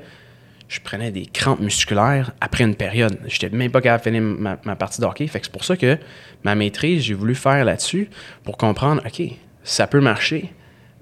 je 0.69 0.79
prenais 0.79 1.11
des 1.11 1.27
crampes 1.27 1.59
musculaires 1.59 2.31
après 2.41 2.63
une 2.63 2.77
période. 2.77 3.19
Je 3.27 3.35
n'étais 3.35 3.51
même 3.51 3.73
pas 3.73 3.81
capable 3.81 4.05
de 4.05 4.11
finir 4.11 4.23
ma, 4.23 4.61
ma 4.63 4.77
partie 4.77 5.01
de 5.01 5.07
hockey. 5.07 5.27
Fait 5.27 5.41
que 5.41 5.47
c'est 5.47 5.53
pour 5.53 5.65
ça 5.65 5.77
que 5.77 5.99
ma 6.45 6.55
maîtrise, 6.55 7.03
j'ai 7.03 7.15
voulu 7.15 7.35
faire 7.35 7.65
là-dessus 7.65 8.11
pour 8.45 8.57
comprendre, 8.57 9.03
OK, 9.05 9.27
ça 9.65 9.89
peut 9.89 10.01
marcher, 10.01 10.53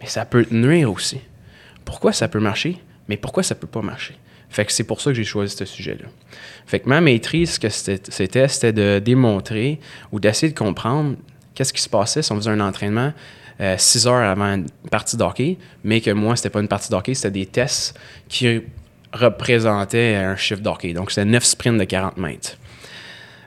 mais 0.00 0.06
ça 0.06 0.24
peut 0.24 0.46
nuire 0.50 0.90
aussi. 0.90 1.20
Pourquoi 1.84 2.14
ça 2.14 2.26
peut 2.26 2.40
marcher, 2.40 2.78
mais 3.06 3.18
pourquoi 3.18 3.42
ça 3.42 3.54
peut 3.54 3.66
pas 3.66 3.82
marcher? 3.82 4.14
Fait 4.48 4.64
que 4.64 4.72
c'est 4.72 4.84
pour 4.84 5.02
ça 5.02 5.10
que 5.10 5.14
j'ai 5.14 5.24
choisi 5.24 5.54
ce 5.54 5.66
sujet-là. 5.66 6.08
Fait 6.64 6.80
que 6.80 6.88
ma 6.88 7.02
maîtrise, 7.02 7.52
ce 7.52 7.60
que 7.60 7.68
c'était 7.68 8.48
c'était 8.48 8.72
de 8.72 8.98
démontrer 8.98 9.78
ou 10.10 10.20
d'essayer 10.20 10.50
de 10.50 10.58
comprendre 10.58 11.16
qu'est-ce 11.54 11.72
qui 11.72 11.82
se 11.82 11.88
passait 11.88 12.22
si 12.22 12.32
on 12.32 12.36
faisait 12.36 12.50
un 12.50 12.60
entraînement 12.60 13.12
euh, 13.60 13.74
six 13.76 14.06
heures 14.06 14.28
avant 14.28 14.54
une 14.54 14.66
partie 14.90 15.18
de 15.18 15.22
hockey, 15.22 15.58
mais 15.84 16.00
que 16.00 16.10
moi, 16.10 16.34
c'était 16.34 16.48
pas 16.48 16.60
une 16.60 16.68
partie 16.68 16.88
de 16.88 16.94
hockey, 16.94 17.12
c'était 17.12 17.30
des 17.30 17.46
tests 17.46 17.98
qui 18.28 18.62
représentaient 19.12 20.14
un 20.16 20.34
chiffre 20.36 20.62
de 20.62 20.68
hockey. 20.68 20.94
Donc, 20.94 21.10
c'était 21.10 21.26
9 21.26 21.44
sprints 21.44 21.78
de 21.78 21.84
40 21.84 22.16
mètres. 22.16 22.56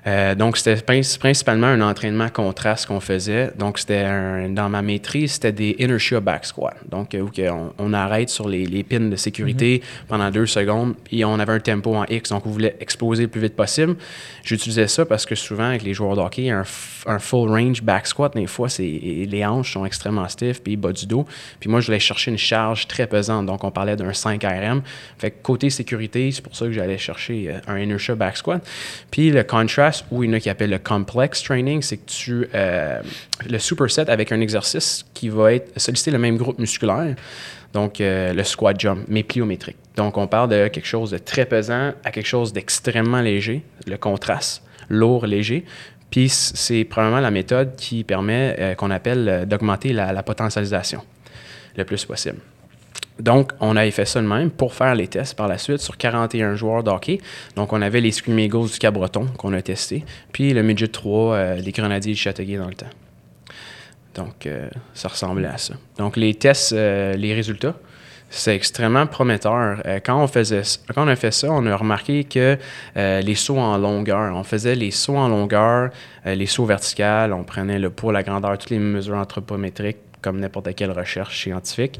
Euh, 0.06 0.36
donc, 0.36 0.58
c'était 0.58 0.82
principalement 0.82 1.68
un 1.68 1.82
entraînement 1.82 2.30
contraste 2.30 2.88
qu'on 2.88 3.00
faisait. 3.00 3.52
Donc, 3.58 3.80
c'était 3.80 4.50
dans 4.50 4.70
ma 4.70 4.82
maîtrise, 4.82 5.34
c'était 5.34 5.52
des 5.52 5.76
inertia 5.80 6.20
back 6.20 6.46
squat. 6.46 6.76
Donc, 6.90 7.16
où 7.16 7.30
on, 7.42 7.74
on, 7.78 7.94
arrête 7.94 8.30
sur 8.30 8.50
les, 8.50 8.66
les 8.66 8.84
pins 8.84 9.00
de 9.00 9.16
sécurité 9.16 9.78
mm-hmm. 9.78 10.08
pendant 10.08 10.30
deux 10.30 10.46
secondes, 10.46 10.96
puis 11.04 11.24
on 11.24 11.40
avait 11.40 11.54
un 11.54 11.60
tempo 11.60 11.96
en 11.96 12.06
X, 12.06 12.32
donc 12.32 12.46
on 12.46 12.50
voulait 12.50 12.76
exploser 12.80 13.24
le 13.24 13.30
plus 13.30 13.42
vite 13.42 13.56
possible. 13.56 13.96
J'utilisais 14.44 14.88
ça 14.88 15.06
parce 15.06 15.26
que 15.26 15.36
souvent, 15.36 15.66
avec 15.70 15.84
les 15.84 15.94
joueurs 15.94 16.16
de 16.16 16.22
hockey, 16.22 16.50
un, 16.50 16.64
un 17.06 17.20
full 17.20 17.50
range 17.50 17.82
back 17.82 18.08
squat, 18.08 18.36
des 18.36 18.48
fois, 18.48 18.68
les 18.80 19.46
hanches 19.46 19.74
sont 19.74 19.86
extrêmement 19.86 20.28
stiffs, 20.28 20.62
puis 20.62 20.76
bas 20.76 20.92
du 20.92 21.06
dos. 21.06 21.26
Puis 21.60 21.70
moi, 21.70 21.80
je 21.80 21.88
voulais 21.88 22.00
chercher 22.00 22.32
une 22.32 22.38
charge 22.38 22.88
très 22.88 23.08
pesante. 23.08 23.46
Donc, 23.46 23.64
on 23.64 23.72
parlait 23.72 23.96
d'un 23.96 24.14
5 24.14 24.44
RM. 24.44 24.82
Fait 25.18 25.32
que 25.32 25.42
côté 25.42 25.70
sécurité, 25.70 26.32
c'est 26.32 26.42
pour 26.42 26.56
ça 26.56 26.66
que 26.66 26.72
j'allais 26.72 26.98
chercher 26.98 27.50
euh, 27.50 27.60
un 27.68 27.80
inertia 27.80 28.16
back 28.16 28.38
squat. 28.38 28.66
Puis 29.12 29.32
le 29.32 29.44
ou 30.12 30.24
il 30.24 30.30
y 30.30 30.34
en 30.34 30.38
a 30.38 30.40
qui 30.40 30.50
appellent 30.50 30.70
le 30.70 30.80
complex 30.80 31.44
training, 31.44 31.82
c'est 31.82 31.98
que 31.98 32.06
tu. 32.06 32.48
Euh, 32.54 33.02
le 33.50 33.60
superset 33.60 34.10
avec 34.10 34.32
un 34.32 34.42
exercice 34.42 35.06
qui 35.14 35.30
va 35.30 35.54
être 35.54 35.80
solliciter 35.80 36.12
le 36.12 36.20
même 36.20 36.38
groupe 36.38 36.60
musculaire. 36.60 37.16
Donc, 37.74 38.02
euh, 38.02 38.34
le 38.34 38.44
squat 38.44 38.80
jump, 38.80 39.06
mais 39.08 39.24
pliométrique. 39.24 39.78
Donc, 39.96 40.18
on 40.18 40.28
parle 40.28 40.50
de 40.50 40.68
quelque 40.68 40.86
chose 40.86 41.10
de 41.10 41.18
très 41.18 41.46
pesant 41.46 41.94
à 42.04 42.12
quelque 42.12 42.28
chose 42.28 42.54
d'extrêmement 42.54 43.22
léger, 43.22 43.64
le 43.88 43.98
contraste, 43.98 44.62
lourd, 44.90 45.26
léger. 45.26 45.66
Puis, 46.12 46.30
c'est 46.30 46.84
probablement 46.84 47.22
la 47.22 47.32
méthode 47.32 47.76
qui 47.76 48.04
permet, 48.04 48.76
qu'on 48.78 48.92
appelle, 48.92 49.46
d'augmenter 49.48 49.92
la, 49.92 50.14
la 50.14 50.22
potentialisation 50.22 51.02
le 51.76 51.84
plus 51.84 52.06
possible. 52.06 52.38
Donc, 53.20 53.52
on 53.60 53.76
avait 53.76 53.92
fait 53.92 54.06
ça 54.06 54.22
de 54.22 54.28
même 54.28 54.50
pour 54.50 54.74
faire 54.74 54.96
les 54.96 55.08
tests 55.08 55.36
par 55.36 55.48
la 55.48 55.58
suite 55.58 55.80
sur 55.80 55.98
41 55.98 56.56
joueurs 56.56 56.84
d'hockey. 56.84 57.20
Donc, 57.56 57.72
on 57.74 57.82
avait 57.82 58.02
les 58.02 58.12
Scream 58.12 58.40
Eagles 58.40 58.72
du 58.72 58.80
Cabreton 58.80 59.28
qu'on 59.38 59.54
a 59.54 59.62
testé, 59.62 60.04
puis 60.32 60.54
le 60.54 60.64
Midget 60.64 60.88
3 60.88 61.34
euh, 61.34 61.62
des 61.62 61.72
Grenadiers 61.72 62.14
du 62.14 62.20
Châteauguay 62.20 62.58
dans 62.58 62.68
le 62.68 62.74
temps. 62.74 62.90
Donc, 64.16 64.46
euh, 64.46 64.68
ça 64.94 65.08
ressemblait 65.10 65.48
à 65.48 65.58
ça. 65.58 65.76
Donc, 65.98 66.18
les 66.18 66.34
tests, 66.34 66.74
euh, 66.74 67.14
les 67.14 67.34
résultats, 67.34 67.76
c'est 68.30 68.56
extrêmement 68.56 69.06
prometteur. 69.06 69.84
quand, 70.04 70.24
on 70.24 70.26
faisait, 70.26 70.64
quand 70.96 71.06
on 71.06 71.08
a 71.08 71.16
fait 71.16 71.30
ça, 71.30 71.50
on 71.52 71.68
a 71.68 71.76
remarqué 71.76 72.24
que 72.24 72.58
les 72.96 73.36
sauts 73.36 73.60
en 73.60 73.78
longueur, 73.78 74.36
on 74.36 74.44
faisait 74.44 74.74
les 74.74 74.90
sauts 74.90 75.18
en 75.18 75.28
longueur, 75.28 75.92
les 76.26 76.48
sauts 76.48 76.66
verticales, 76.66 77.32
on 77.32 77.44
prenait 77.44 77.78
le 77.78 77.92
poids, 77.92 78.12
la 78.12 78.24
grandeur, 78.24 78.58
toutes 78.58 78.72
les 78.72 78.80
mesures 78.80 79.18
anthropométriques 79.18 80.00
comme 80.24 80.40
n'importe 80.40 80.74
quelle 80.76 80.92
recherche 80.92 81.40
scientifique. 81.44 82.00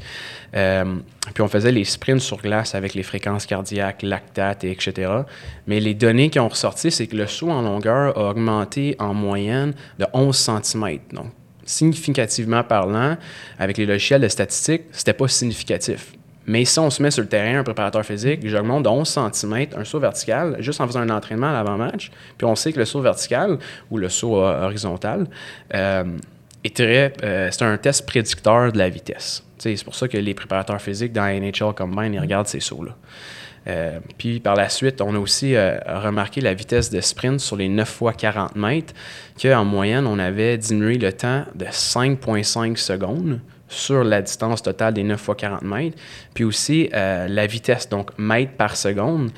Euh, 0.56 0.96
puis 1.32 1.42
on 1.42 1.48
faisait 1.48 1.70
les 1.70 1.84
sprints 1.84 2.20
sur 2.20 2.38
glace 2.38 2.74
avec 2.74 2.94
les 2.94 3.02
fréquences 3.02 3.46
cardiaques, 3.46 4.02
lactate, 4.02 4.64
et 4.64 4.72
etc. 4.72 5.10
Mais 5.66 5.78
les 5.78 5.94
données 5.94 6.30
qui 6.30 6.40
ont 6.40 6.48
ressorti, 6.48 6.90
c'est 6.90 7.06
que 7.06 7.16
le 7.16 7.26
saut 7.26 7.50
en 7.50 7.62
longueur 7.62 8.18
a 8.18 8.30
augmenté 8.30 8.96
en 8.98 9.14
moyenne 9.14 9.74
de 9.98 10.06
11 10.12 10.36
cm. 10.62 10.98
Donc, 11.12 11.26
significativement 11.64 12.64
parlant, 12.64 13.16
avec 13.58 13.78
les 13.78 13.86
logiciels 13.86 14.20
de 14.20 14.28
statistiques, 14.28 14.82
c'était 14.92 15.12
pas 15.12 15.28
significatif. 15.28 16.12
Mais 16.46 16.64
si 16.64 16.78
on 16.78 16.90
se 16.90 17.02
met 17.02 17.10
sur 17.10 17.22
le 17.22 17.28
terrain, 17.28 17.60
un 17.60 17.64
préparateur 17.64 18.04
physique, 18.04 18.46
j'augmente 18.46 18.82
de 18.82 18.88
11 18.88 19.18
cm 19.32 19.68
un 19.76 19.84
saut 19.84 19.98
vertical 19.98 20.56
juste 20.60 20.80
en 20.80 20.86
faisant 20.86 21.00
un 21.00 21.10
entraînement 21.10 21.48
à 21.48 21.52
l'avant-match. 21.52 22.10
Puis 22.36 22.46
on 22.46 22.54
sait 22.54 22.72
que 22.72 22.78
le 22.78 22.84
saut 22.84 23.00
vertical 23.00 23.58
ou 23.90 23.96
le 23.96 24.08
saut 24.10 24.36
horizontal, 24.36 25.26
euh, 25.74 26.04
euh, 26.80 27.48
c'est 27.50 27.62
un 27.62 27.76
test 27.76 28.06
prédicteur 28.06 28.72
de 28.72 28.78
la 28.78 28.88
vitesse. 28.88 29.42
c'est 29.58 29.82
pour 29.84 29.94
ça 29.94 30.08
que 30.08 30.16
les 30.16 30.34
préparateurs 30.34 30.80
physiques 30.80 31.12
dans 31.12 31.26
NHL 31.26 31.74
Combine, 31.74 32.14
ils 32.14 32.20
regardent 32.20 32.46
ces 32.46 32.60
sauts-là. 32.60 32.96
Euh, 33.66 33.98
puis 34.18 34.40
par 34.40 34.56
la 34.56 34.68
suite, 34.68 35.00
on 35.00 35.14
a 35.14 35.18
aussi 35.18 35.54
euh, 35.54 35.78
remarqué 35.86 36.42
la 36.42 36.52
vitesse 36.52 36.90
de 36.90 37.00
sprint 37.00 37.40
sur 37.40 37.56
les 37.56 37.68
9 37.68 37.88
fois 37.88 38.12
40 38.12 38.56
mètres, 38.56 38.92
qu'en 39.40 39.64
moyenne, 39.64 40.06
on 40.06 40.18
avait 40.18 40.58
diminué 40.58 40.98
le 40.98 41.12
temps 41.12 41.44
de 41.54 41.64
5,5 41.64 42.76
secondes 42.76 43.40
sur 43.68 44.04
la 44.04 44.20
distance 44.20 44.62
totale 44.62 44.94
des 44.94 45.02
9 45.02 45.18
fois 45.18 45.34
40 45.34 45.62
mètres. 45.62 45.96
Puis 46.34 46.44
aussi 46.44 46.90
la 46.92 47.46
vitesse, 47.46 47.88
donc 47.88 48.10
mètres 48.18 48.52
par 48.52 48.76
seconde. 48.76 49.30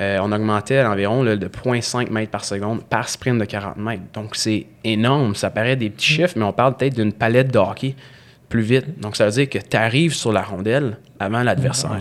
Euh, 0.00 0.18
on 0.22 0.30
augmentait 0.30 0.78
à 0.78 0.90
environ 0.90 1.24
de 1.24 1.34
0,5 1.34 2.10
mètres 2.10 2.30
par 2.30 2.44
seconde 2.44 2.84
par 2.84 3.08
sprint 3.08 3.38
de 3.40 3.44
40 3.44 3.76
mètres. 3.78 4.02
Donc, 4.14 4.36
c'est 4.36 4.66
énorme. 4.84 5.34
Ça 5.34 5.50
paraît 5.50 5.76
des 5.76 5.90
petits 5.90 6.06
chiffres, 6.06 6.34
mais 6.36 6.44
on 6.44 6.52
parle 6.52 6.76
peut-être 6.76 6.94
d'une 6.94 7.12
palette 7.12 7.52
de 7.52 7.58
hockey 7.58 7.96
plus 8.48 8.62
vite. 8.62 9.00
Donc, 9.00 9.16
ça 9.16 9.26
veut 9.26 9.32
dire 9.32 9.48
que 9.48 9.58
tu 9.58 9.76
arrives 9.76 10.14
sur 10.14 10.32
la 10.32 10.42
rondelle 10.42 10.98
avant 11.18 11.42
l'adversaire. 11.42 11.98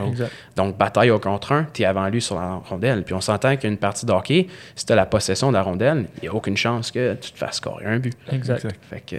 Donc, 0.56 0.78
bataille 0.78 1.10
au 1.10 1.20
contre 1.20 1.52
un, 1.52 1.68
tu 1.74 1.82
es 1.82 1.86
avant 1.86 2.08
lui 2.08 2.22
sur 2.22 2.36
la 2.36 2.56
rondelle. 2.56 3.04
Puis 3.04 3.14
on 3.14 3.22
s'entend 3.22 3.58
qu'une 3.58 3.78
partie 3.78 4.06
de 4.06 4.12
hockey, 4.12 4.48
si 4.76 4.86
tu 4.86 4.94
as 4.94 4.96
la 4.96 5.06
possession 5.06 5.50
de 5.50 5.54
la 5.54 5.64
rondelle, 5.64 6.06
il 6.18 6.24
n'y 6.24 6.28
a 6.30 6.34
aucune 6.34 6.58
chance 6.58 6.92
que 6.92 7.16
tu 7.16 7.32
te 7.32 7.38
fasses 7.38 7.58
scorer 7.58 7.86
un 7.86 8.00
but. 8.00 8.14
Exact. 8.32 8.68
Fait 8.90 9.02
que... 9.02 9.18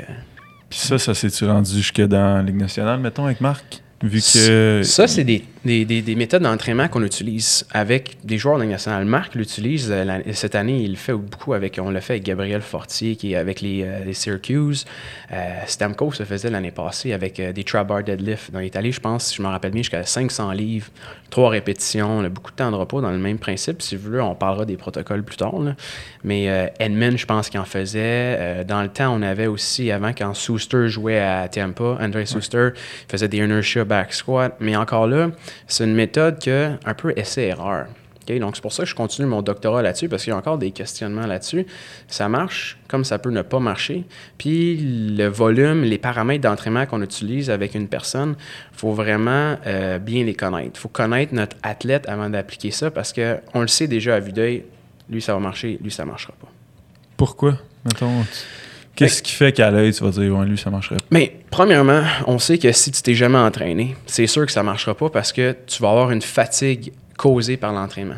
Puis 0.71 0.79
ça, 0.79 0.99
ça 0.99 1.15
s'est-tu 1.15 1.47
rendu 1.47 1.75
jusque 1.75 2.01
dans 2.03 2.37
la 2.37 2.43
Ligue 2.43 2.61
nationale, 2.61 3.01
mettons, 3.01 3.25
avec 3.25 3.41
Marc? 3.41 3.83
Vu 4.03 4.21
que... 4.21 4.83
Ça, 4.85 5.09
c'est 5.09 5.25
des 5.25 5.45
des, 5.65 5.85
des, 5.85 6.15
méthodes 6.15 6.43
d'entraînement 6.43 6.89
qu'on 6.89 7.03
utilise 7.03 7.67
avec 7.73 8.19
des 8.25 8.39
joueurs 8.39 8.59
de 8.59 8.63
la 8.63 8.69
nationale. 8.69 9.05
Marc 9.05 9.35
l'utilise 9.35 9.89
euh, 9.91 10.21
cette 10.33 10.55
année, 10.55 10.83
il 10.83 10.93
le 10.93 10.97
fait 10.97 11.13
beaucoup 11.13 11.53
avec, 11.55 11.81
on 11.83 11.91
l'a 11.91 12.01
fait 12.01 12.15
avec 12.15 12.25
Gabriel 12.25 12.63
Fortier 12.63 13.17
qui 13.17 13.33
est 13.33 13.37
avec 13.37 13.61
les, 13.61 13.83
euh, 13.83 14.05
les 14.05 14.13
Syracuse. 14.13 14.85
Euh, 15.33 15.61
Stamkos 15.67 16.13
se 16.13 16.23
faisait 16.23 16.51
l'année 16.51 16.71
passée 16.71 17.13
avec 17.13 17.41
des 17.41 17.65
trap 17.65 17.89
bar 17.89 18.03
deadlift. 18.03 18.51
dans 18.53 18.61
l'Italie 18.61 18.93
je 18.93 19.01
pense, 19.01 19.27
si 19.27 19.37
je 19.37 19.43
me 19.43 19.49
rappelle 19.49 19.73
bien, 19.73 19.83
jusqu'à 19.83 20.05
500 20.05 20.53
livres, 20.53 20.89
trois 21.31 21.51
répétitions, 21.51 22.19
on 22.19 22.25
a 22.25 22.29
beaucoup 22.29 22.51
de 22.51 22.57
temps 22.57 22.71
de 22.71 22.77
repos 22.77 23.01
dans 23.01 23.11
le 23.11 23.19
même 23.19 23.39
principe. 23.39 23.83
Si 23.83 23.97
vous 23.97 24.11
voulez, 24.11 24.21
on 24.21 24.35
parlera 24.35 24.65
des 24.65 24.77
protocoles 24.77 25.23
plus 25.23 25.37
tard. 25.37 25.55
Mais 26.25 26.73
Edmund, 26.79 27.17
je 27.17 27.27
pense 27.27 27.49
qu'il 27.49 27.61
en 27.61 27.65
faisait. 27.65 28.65
dans 28.65 28.83
le 28.83 28.89
temps, 28.89 29.15
on 29.15 29.23
avait 29.23 29.47
aussi, 29.47 29.91
avant, 29.91 30.13
quand 30.13 30.35
Souster 30.35 30.89
jouait 30.89 31.21
à 31.21 31.49
Tampa, 31.49 31.99
André 32.01 32.27
Souster 32.27 32.71
faisait 33.09 33.29
des 33.29 33.39
inertia 33.39 33.85
back 33.85 34.13
squat. 34.13 34.57
Mais 34.61 34.77
encore 34.77 35.07
là, 35.07 35.31
c'est 35.67 35.85
une 35.85 35.95
méthode 35.95 36.43
que 36.43 36.73
un 36.85 36.95
peu 36.95 37.13
essai-erreur. 37.17 37.87
Donc, 38.39 38.57
c'est 38.57 38.63
pour 38.63 38.75
ça 38.75 38.83
que 38.83 38.89
je 38.91 38.95
continue 38.95 39.27
mon 39.27 39.41
doctorat 39.41 39.81
là-dessus, 39.81 40.09
parce 40.09 40.25
qu'il 40.25 40.33
y 40.33 40.35
a 40.35 40.37
encore 40.37 40.59
des 40.59 40.71
questionnements 40.71 41.27
là-dessus. 41.27 41.67
Ça 42.09 42.29
marche 42.29 42.77
comme 42.87 43.05
ça 43.05 43.19
peut 43.19 43.31
ne 43.31 43.41
pas 43.41 43.59
marcher. 43.59 44.05
Puis, 44.37 44.77
le 45.17 45.29
volume, 45.29 45.83
les 45.83 45.97
paramètres 45.97 46.43
d'entraînement 46.43 46.85
qu'on 46.85 47.01
utilise 47.01 47.49
avec 47.49 47.75
une 47.75 47.89
personne, 47.89 48.37
il 48.73 48.79
faut 48.79 48.93
vraiment 48.93 49.57
euh, 49.67 49.99
bien 49.99 50.25
les 50.25 50.35
connaître. 50.35 50.73
Il 50.75 50.79
faut 50.79 50.89
connaître 50.89 51.35
notre 51.35 51.57
athlète 51.63 52.07
avant 52.07 52.29
d'appliquer 52.29 52.71
ça, 52.71 52.91
parce 52.91 53.15
qu'on 53.15 53.61
le 53.63 53.69
sait 53.69 53.87
déjà 53.87 54.17
à 54.17 54.21
vue 54.21 54.33
d'œil, 54.33 54.65
lui, 55.09 55.23
ça 55.23 55.33
va 55.33 55.41
marcher, 55.41 55.79
lui, 55.83 55.91
ça 55.91 56.05
ne 56.05 56.11
marchera 56.11 56.35
pas. 56.39 56.49
Pourquoi? 57.17 57.57
Mettons, 57.87 58.25
Qu'est-ce 58.99 59.23
qui 59.23 59.33
fait 59.33 59.53
qu'à 59.53 59.71
l'œil, 59.71 59.93
tu 59.93 60.03
vas 60.03 60.11
dire, 60.11 60.37
ouais, 60.37 60.45
lui, 60.45 60.59
ça 60.59 60.71
marcherait 60.71 60.97
pas? 60.97 61.05
Mais, 61.13 61.37
premièrement, 61.53 62.03
on 62.27 62.41
sait 62.41 62.59
que 62.59 62.73
si 62.73 62.91
tu 62.91 63.01
t'es 63.01 63.15
jamais 63.15 63.39
entraîné, 63.39 63.95
c'est 64.07 64.27
sûr 64.27 64.45
que 64.45 64.51
ça 64.51 64.65
marchera 64.65 64.97
pas 64.97 65.09
parce 65.09 65.33
que 65.33 65.55
tu 65.69 65.81
vas 65.81 65.91
avoir 65.91 66.11
une 66.11 66.21
fatigue 66.21 66.93
causée 67.17 67.57
par 67.57 67.73
l'entraînement. 67.73 68.17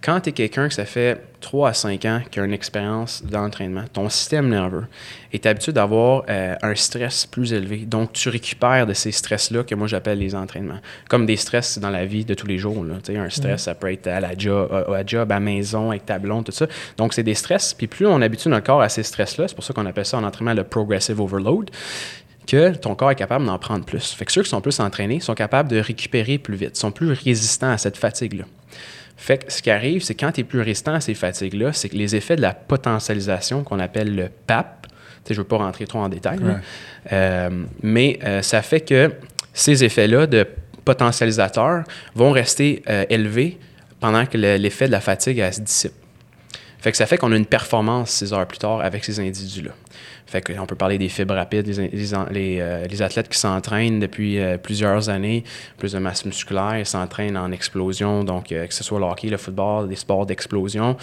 Quand 0.00 0.20
tu 0.20 0.30
es 0.30 0.32
quelqu'un 0.32 0.68
que 0.68 0.74
ça 0.74 0.84
fait 0.84 1.20
3 1.40 1.70
à 1.70 1.74
5 1.74 2.04
ans 2.04 2.22
qui 2.30 2.38
a 2.38 2.44
une 2.44 2.52
expérience 2.52 3.22
d'entraînement, 3.24 3.84
ton 3.92 4.08
système 4.08 4.48
nerveux 4.48 4.86
est 5.32 5.44
habitué 5.44 5.72
d'avoir 5.72 6.22
euh, 6.28 6.54
un 6.62 6.74
stress 6.76 7.26
plus 7.26 7.52
élevé. 7.52 7.78
Donc, 7.78 8.12
tu 8.12 8.28
récupères 8.28 8.86
de 8.86 8.92
ces 8.92 9.10
stress-là 9.10 9.64
que 9.64 9.74
moi 9.74 9.88
j'appelle 9.88 10.18
les 10.18 10.36
entraînements. 10.36 10.78
Comme 11.08 11.26
des 11.26 11.36
stress 11.36 11.78
dans 11.78 11.90
la 11.90 12.04
vie 12.06 12.24
de 12.24 12.34
tous 12.34 12.46
les 12.46 12.58
jours. 12.58 12.84
Là. 12.84 12.94
Un 13.08 13.30
stress, 13.30 13.62
ça 13.62 13.74
peut 13.74 13.92
être 13.92 14.06
à 14.06 14.20
la 14.20 14.36
job, 14.38 14.72
à, 14.72 14.90
la 14.90 15.04
job, 15.04 15.32
à 15.32 15.40
maison, 15.40 15.90
avec 15.90 16.06
ta 16.06 16.18
blonde, 16.18 16.44
tout 16.44 16.52
ça. 16.52 16.66
Donc, 16.96 17.12
c'est 17.12 17.24
des 17.24 17.34
stress. 17.34 17.74
Puis 17.74 17.88
plus 17.88 18.06
on 18.06 18.22
habitue 18.22 18.48
notre 18.48 18.66
corps 18.66 18.82
à 18.82 18.88
ces 18.88 19.02
stress-là, 19.02 19.48
c'est 19.48 19.54
pour 19.54 19.64
ça 19.64 19.74
qu'on 19.74 19.86
appelle 19.86 20.06
ça 20.06 20.18
en 20.18 20.24
entraînement 20.24 20.54
le 20.54 20.64
progressive 20.64 21.20
overload 21.20 21.70
que 22.46 22.74
ton 22.74 22.94
corps 22.94 23.10
est 23.10 23.16
capable 23.16 23.44
d'en 23.44 23.58
prendre 23.58 23.84
plus. 23.84 24.12
Fait 24.12 24.24
que 24.24 24.32
ceux 24.32 24.42
qui 24.42 24.48
sont 24.48 24.60
plus 24.60 24.80
entraînés 24.80 25.20
sont 25.20 25.34
capables 25.34 25.68
de 25.68 25.78
récupérer 25.78 26.38
plus 26.38 26.56
vite, 26.56 26.76
sont 26.76 26.90
plus 26.90 27.12
résistants 27.12 27.70
à 27.70 27.78
cette 27.78 27.98
fatigue-là. 27.98 28.44
Fait 29.18 29.44
que 29.44 29.52
ce 29.52 29.60
qui 29.60 29.70
arrive, 29.70 30.02
c'est 30.02 30.14
quand 30.14 30.30
tu 30.30 30.40
es 30.40 30.44
plus 30.44 30.60
résistant 30.60 30.94
à 30.94 31.00
ces 31.00 31.12
fatigues-là, 31.12 31.72
c'est 31.72 31.88
que 31.88 31.96
les 31.96 32.14
effets 32.14 32.36
de 32.36 32.40
la 32.40 32.54
potentialisation 32.54 33.64
qu'on 33.64 33.80
appelle 33.80 34.14
le 34.14 34.30
PAP, 34.46 34.86
je 35.28 35.34
ne 35.34 35.38
veux 35.38 35.44
pas 35.44 35.58
rentrer 35.58 35.86
trop 35.86 35.98
en 35.98 36.08
détail, 36.08 36.38
euh, 37.12 37.64
mais 37.82 38.18
euh, 38.22 38.40
ça 38.42 38.62
fait 38.62 38.80
que 38.80 39.12
ces 39.52 39.84
effets-là 39.84 40.26
de 40.26 40.46
potentialisateur 40.84 41.82
vont 42.14 42.30
rester 42.30 42.82
euh, 42.88 43.04
élevés 43.10 43.58
pendant 44.00 44.24
que 44.24 44.38
l'effet 44.38 44.86
de 44.86 44.92
la 44.92 45.00
fatigue 45.00 45.44
se 45.50 45.60
dissipe. 45.60 45.92
Fait 46.78 46.92
que 46.92 46.96
ça 46.96 47.06
fait 47.06 47.18
qu'on 47.18 47.32
a 47.32 47.36
une 47.36 47.44
performance 47.44 48.10
six 48.10 48.32
heures 48.32 48.46
plus 48.46 48.58
tard 48.58 48.80
avec 48.80 49.04
ces 49.04 49.18
individus-là. 49.18 49.72
Fait 50.28 50.42
qu'on 50.42 50.66
peut 50.66 50.76
parler 50.76 50.98
des 50.98 51.08
fibres 51.08 51.34
rapides, 51.34 51.66
les, 51.66 52.14
euh, 52.60 52.86
les, 52.86 53.02
athlètes 53.02 53.30
qui 53.30 53.38
s'entraînent 53.38 53.98
depuis 53.98 54.38
euh, 54.38 54.58
plusieurs 54.58 55.08
années, 55.08 55.42
plus 55.78 55.92
de 55.92 55.98
masse 55.98 56.26
musculaire, 56.26 56.86
s'entraînent 56.86 57.38
en 57.38 57.50
explosion, 57.50 58.24
donc 58.24 58.52
euh, 58.52 58.66
que 58.66 58.74
ce 58.74 58.84
soit 58.84 58.98
le 58.98 59.06
hockey, 59.06 59.28
le 59.30 59.38
football, 59.38 59.88
des 59.88 59.96
sports 59.96 60.26
d'explosion 60.26 60.98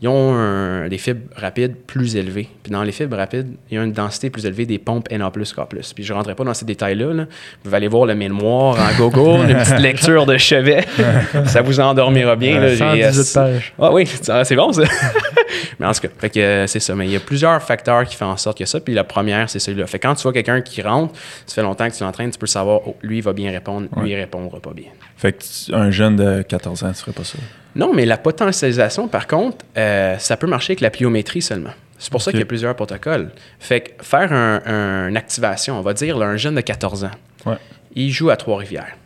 ils 0.00 0.08
ont 0.08 0.86
des 0.88 0.98
fibres 0.98 1.22
rapides 1.36 1.74
plus 1.86 2.16
élevées. 2.16 2.48
Puis 2.62 2.72
dans 2.72 2.82
les 2.82 2.92
fibres 2.92 3.16
rapides, 3.16 3.48
il 3.70 3.76
y 3.76 3.78
a 3.78 3.84
une 3.84 3.92
densité 3.92 4.30
plus 4.30 4.44
élevée 4.46 4.66
des 4.66 4.78
pompes 4.78 5.08
NA+, 5.10 5.30
K+. 5.30 5.94
Puis 5.94 6.04
je 6.04 6.12
ne 6.12 6.18
rentrerai 6.18 6.34
pas 6.34 6.44
dans 6.44 6.54
ces 6.54 6.64
détails-là. 6.64 7.26
Vous 7.64 7.74
allez 7.74 7.88
voir 7.88 8.06
le 8.06 8.14
mémoire 8.14 8.76
en 8.78 8.98
gogo, 8.98 9.42
une 9.48 9.56
petite 9.56 9.78
lecture 9.78 10.26
de 10.26 10.36
chevet. 10.36 10.84
ça 11.46 11.62
vous 11.62 11.80
endormira 11.80 12.36
bien. 12.36 12.60
Là, 12.60 12.76
118 12.76 13.34
pages. 13.34 13.74
Ah 13.80 13.92
oui, 13.92 14.06
c'est 14.06 14.56
bon 14.56 14.72
ça. 14.72 14.82
mais 15.78 15.86
en 15.86 15.92
tout 15.92 16.00
cas, 16.00 16.28
euh, 16.36 16.66
c'est 16.66 16.80
ça. 16.80 16.94
Mais 16.94 17.06
il 17.06 17.12
y 17.12 17.16
a 17.16 17.20
plusieurs 17.20 17.62
facteurs 17.62 18.04
qui 18.04 18.16
font 18.16 18.26
en 18.26 18.36
sorte 18.36 18.58
que 18.58 18.66
ça. 18.66 18.80
Puis 18.80 18.94
la 18.94 19.04
première, 19.04 19.48
c'est 19.48 19.58
celui-là. 19.58 19.86
Fait 19.86 19.98
que 19.98 20.06
quand 20.06 20.14
tu 20.14 20.22
vois 20.22 20.32
quelqu'un 20.32 20.60
qui 20.60 20.82
rentre, 20.82 21.14
ça 21.46 21.54
fait 21.54 21.62
longtemps 21.62 21.88
que 21.88 21.94
tu 21.94 22.02
l'entraînes, 22.02 22.30
tu 22.30 22.38
peux 22.38 22.46
savoir, 22.46 22.80
oh, 22.86 22.96
lui, 23.02 23.18
il 23.18 23.22
va 23.22 23.32
bien 23.32 23.50
répondre, 23.50 23.88
lui, 24.00 24.10
il 24.10 24.16
répondra 24.16 24.60
pas 24.60 24.72
bien. 24.72 24.90
Fait 25.16 25.32
que 25.32 25.74
un 25.74 25.90
jeune 25.90 26.16
de 26.16 26.42
14 26.42 26.84
ans, 26.84 26.92
tu 26.92 27.00
ferais 27.00 27.12
pas 27.12 27.24
ça? 27.24 27.38
Non, 27.76 27.92
mais 27.92 28.04
la 28.06 28.16
potentialisation, 28.18 29.08
par 29.08 29.26
contre, 29.26 29.58
euh, 29.76 30.16
ça 30.18 30.36
peut 30.36 30.46
marcher 30.46 30.72
avec 30.72 30.80
la 30.80 30.90
pliométrie 30.90 31.42
seulement. 31.42 31.70
C'est 31.98 32.10
pour 32.10 32.22
ça 32.22 32.30
qu'il 32.30 32.40
y 32.40 32.42
a 32.42 32.46
plusieurs 32.46 32.74
protocoles. 32.76 33.30
Fait 33.58 33.80
que 33.80 34.04
faire 34.04 34.32
un, 34.32 34.60
un- 34.66 35.08
une 35.08 35.16
activation, 35.16 35.78
on 35.78 35.82
va 35.82 35.92
dire, 35.94 36.18
là, 36.18 36.26
un 36.26 36.36
jeune 36.36 36.54
de 36.56 36.60
14 36.60 37.04
ans, 37.04 37.10
Ouais. 37.46 37.56
il 37.94 38.10
joue 38.10 38.30
à 38.30 38.36
Trois-Rivières. 38.36 38.96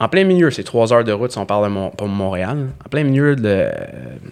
En 0.00 0.08
plein 0.08 0.22
milieu, 0.22 0.48
c'est 0.52 0.62
trois 0.62 0.92
heures 0.92 1.02
de 1.02 1.10
route 1.10 1.32
si 1.32 1.38
on 1.38 1.44
parle 1.46 1.64
de 1.64 1.70
Mon- 1.70 1.90
pour 1.90 2.06
Montréal. 2.06 2.68
En 2.86 2.88
plein 2.88 3.02
milieu 3.02 3.34
de- 3.34 3.42
euh, 3.48 3.70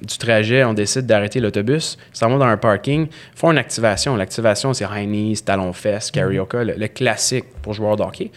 du 0.00 0.16
trajet, 0.16 0.62
on 0.62 0.74
décide 0.74 1.06
d'arrêter 1.06 1.40
l'autobus, 1.40 1.98
s'en 2.12 2.28
vont 2.28 2.38
dans 2.38 2.44
un 2.46 2.56
parking, 2.56 3.08
font 3.34 3.50
une 3.50 3.58
activation. 3.58 4.14
L'activation, 4.14 4.72
c'est 4.74 4.84
high 4.84 5.08
knees, 5.08 5.38
talon 5.44 5.72
fesses, 5.72 6.12
carioca, 6.12 6.62
le, 6.62 6.74
le 6.74 6.86
classique 6.88 7.46
pour 7.62 7.72
joueurs 7.72 7.96
de 7.96 8.02
hockey. 8.04 8.30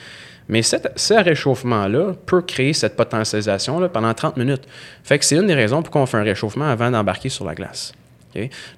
Mais 0.49 0.61
cette- 0.63 0.91
ce 0.95 1.13
réchauffement-là 1.13 2.13
peut 2.25 2.41
créer 2.41 2.73
cette 2.73 2.95
potentialisation-là 2.97 3.87
pendant 3.89 4.13
30 4.13 4.35
minutes. 4.35 4.63
Fait 5.03 5.17
que 5.19 5.23
c'est 5.25 5.35
une 5.35 5.47
des 5.47 5.53
raisons 5.53 5.81
pourquoi 5.83 6.01
on 6.01 6.05
fait 6.05 6.17
un 6.17 6.23
réchauffement 6.23 6.65
avant 6.65 6.91
d'embarquer 6.91 7.29
sur 7.29 7.45
la 7.45 7.55
glace. 7.55 7.93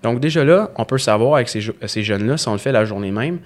Donc 0.04 0.20
déjà 0.20 0.44
là, 0.44 0.72
on 0.78 0.86
peut 0.86 0.98
savoir 0.98 1.36
avec 1.36 1.50
ces, 1.50 1.62
jeunes-là, 2.04 2.38
si 2.38 2.48
on 2.48 2.54
le 2.54 2.58
fait 2.58 2.72
la 2.72 2.86
journée 2.86 3.12
même, 3.12 3.40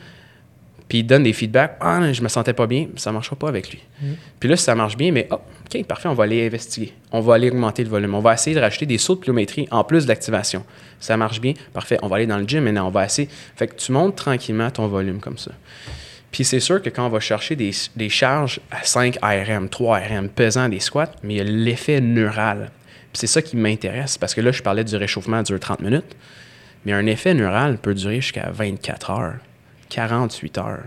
puis 0.87 0.99
il 0.99 1.03
donne 1.03 1.23
des 1.23 1.33
feedbacks. 1.33 1.77
Ah, 1.79 2.11
je 2.13 2.21
me 2.21 2.27
sentais 2.27 2.53
pas 2.53 2.67
bien, 2.67 2.87
ça 2.95 3.11
marchera 3.11 3.35
pas 3.35 3.49
avec 3.49 3.71
lui. 3.71 3.81
Puis 4.39 4.47
là, 4.47 4.55
si 4.55 4.63
ça 4.63 4.75
marche 4.75 4.95
bien, 4.97 5.11
mais 5.11 5.27
oh, 5.31 5.35
OK, 5.65 5.83
parfait, 5.85 6.07
on 6.07 6.13
va 6.13 6.25
aller 6.25 6.45
investiguer. 6.45 6.93
On 7.11 7.21
va 7.21 7.33
aller 7.35 7.49
augmenter 7.49 7.83
le 7.83 7.89
volume. 7.89 8.13
On 8.13 8.19
va 8.19 8.35
essayer 8.35 8.55
de 8.55 8.61
rajouter 8.61 8.85
des 8.85 8.99
sauts 8.99 9.15
de 9.15 9.21
pliométrie 9.21 9.67
en 9.71 9.83
plus 9.83 10.03
de 10.03 10.09
l'activation. 10.09 10.63
Ça 10.99 11.17
marche 11.17 11.41
bien, 11.41 11.53
parfait, 11.73 11.97
on 12.03 12.07
va 12.07 12.17
aller 12.17 12.27
dans 12.27 12.37
le 12.37 12.45
gym 12.45 12.63
maintenant, 12.63 12.87
on 12.87 12.91
va 12.91 13.05
essayer. 13.05 13.27
Fait 13.55 13.67
que 13.67 13.75
tu 13.75 13.91
montes 13.91 14.15
tranquillement 14.15 14.69
ton 14.69 14.87
volume 14.87 15.19
comme 15.19 15.39
ça. 15.39 15.51
Puis 16.35 16.43
c'est 16.43 16.59
sûr 16.59 16.81
que 16.81 16.89
quand 16.89 17.05
on 17.05 17.09
va 17.09 17.21
chercher 17.21 17.55
des, 17.55 18.09
charges 18.09 18.59
à 18.69 18.83
5 18.83 19.19
ARM, 19.21 19.69
3 19.69 19.99
ARM, 19.99 20.27
pesant 20.27 20.67
des 20.67 20.81
squats, 20.81 21.13
mais 21.23 21.35
il 21.35 21.37
y 21.37 21.39
a 21.39 21.45
l'effet 21.45 22.01
neural. 22.01 22.71
Puis 23.13 23.19
c'est 23.19 23.27
ça 23.27 23.41
qui 23.41 23.55
m'intéresse, 23.55 24.17
parce 24.17 24.35
que 24.35 24.41
là, 24.41 24.51
je 24.51 24.61
parlais 24.61 24.83
du 24.83 24.97
réchauffement 24.97 25.41
dure 25.43 25.61
30 25.61 25.79
minutes, 25.79 26.17
mais 26.83 26.91
un 26.91 27.05
effet 27.05 27.33
neural 27.33 27.77
peut 27.77 27.93
durer 27.93 28.19
jusqu'à 28.19 28.51
24 28.51 29.11
heures, 29.11 29.35
48 29.87 30.57
heures. 30.57 30.83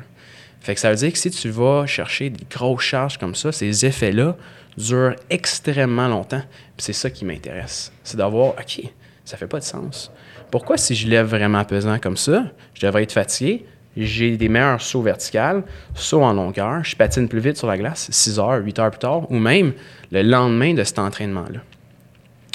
Fait 0.61 0.75
que 0.75 0.81
ça 0.81 0.91
veut 0.91 0.97
dire 0.97 1.11
que 1.11 1.19
si 1.19 1.31
tu 1.31 1.49
vas 1.49 1.87
chercher 1.87 2.29
des 2.29 2.45
grosses 2.51 2.83
charges 2.83 3.17
comme 3.17 3.35
ça, 3.35 3.51
ces 3.51 3.87
effets-là 3.87 4.37
durent 4.77 5.17
extrêmement 5.31 6.09
longtemps. 6.09 6.43
Puis 6.77 6.85
c'est 6.85 6.93
ça 6.93 7.09
qui 7.09 7.25
m'intéresse. 7.25 7.91
C'est 8.05 8.19
d'avoir, 8.19 8.49
OK, 8.49 8.83
ça 9.25 9.39
fait 9.39 9.47
pas 9.47 9.61
de 9.61 9.65
sens. 9.65 10.13
Pourquoi 10.51 10.77
si 10.77 10.95
je 10.95 11.09
lève 11.09 11.27
vraiment 11.27 11.65
pesant 11.65 11.99
comme 11.99 12.19
ça, 12.19 12.45
je 12.75 12.85
devrais 12.85 13.05
être 13.05 13.13
fatigué, 13.13 13.65
j'ai 14.07 14.37
des 14.37 14.49
meilleurs 14.49 14.81
sauts 14.81 15.03
verticales, 15.03 15.63
sauts 15.95 16.23
en 16.23 16.33
longueur, 16.33 16.85
je 16.85 16.97
patine 16.97 17.29
plus 17.29 17.41
vite 17.41 17.57
sur 17.57 17.67
la 17.67 17.77
glace, 17.77 18.09
6 18.11 18.39
heures, 18.39 18.61
8 18.63 18.79
heures 18.79 18.91
plus 18.91 19.01
tard, 19.01 19.31
ou 19.31 19.39
même 19.39 19.73
le 20.13 20.23
lendemain 20.23 20.75
de 20.75 20.85
cet 20.85 20.99
entraînement-là. 20.99 21.61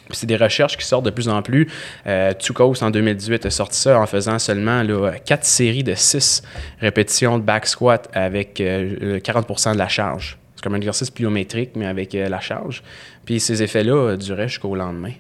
Puis 0.10 0.18
c'est 0.18 0.28
des 0.28 0.36
recherches 0.36 0.78
qui 0.78 0.86
sortent 0.86 1.06
de 1.06 1.10
plus 1.10 1.30
en 1.30 1.42
plus. 1.42 1.70
Euh, 2.08 2.34
Tukos, 2.38 2.84
en 2.84 2.92
2018, 2.92 3.46
a 3.46 3.50
sorti 3.50 3.80
ça 3.80 4.00
en 4.00 4.06
faisant 4.06 4.38
seulement 4.38 4.84
là, 4.84 5.14
quatre 5.26 5.46
séries 5.46 5.84
de 5.84 5.96
6 5.96 6.44
répétitions 6.82 7.38
de 7.38 7.44
back 7.44 7.66
squat 7.66 8.10
avec 8.14 8.60
euh, 8.60 9.20
40% 9.20 9.74
de 9.74 9.78
la 9.78 9.88
charge. 9.88 10.38
C'est 10.56 10.64
comme 10.64 10.76
un 10.76 10.78
exercice 10.78 11.10
pliométrique, 11.10 11.72
mais 11.76 11.86
avec 11.86 12.14
euh, 12.16 12.30
la 12.30 12.40
charge. 12.40 12.84
Puis 13.26 13.40
ces 13.40 13.64
effets-là 13.64 13.96
euh, 13.96 14.18
duraient 14.18 14.48
jusqu'au 14.48 14.76
lendemain. 14.76 15.14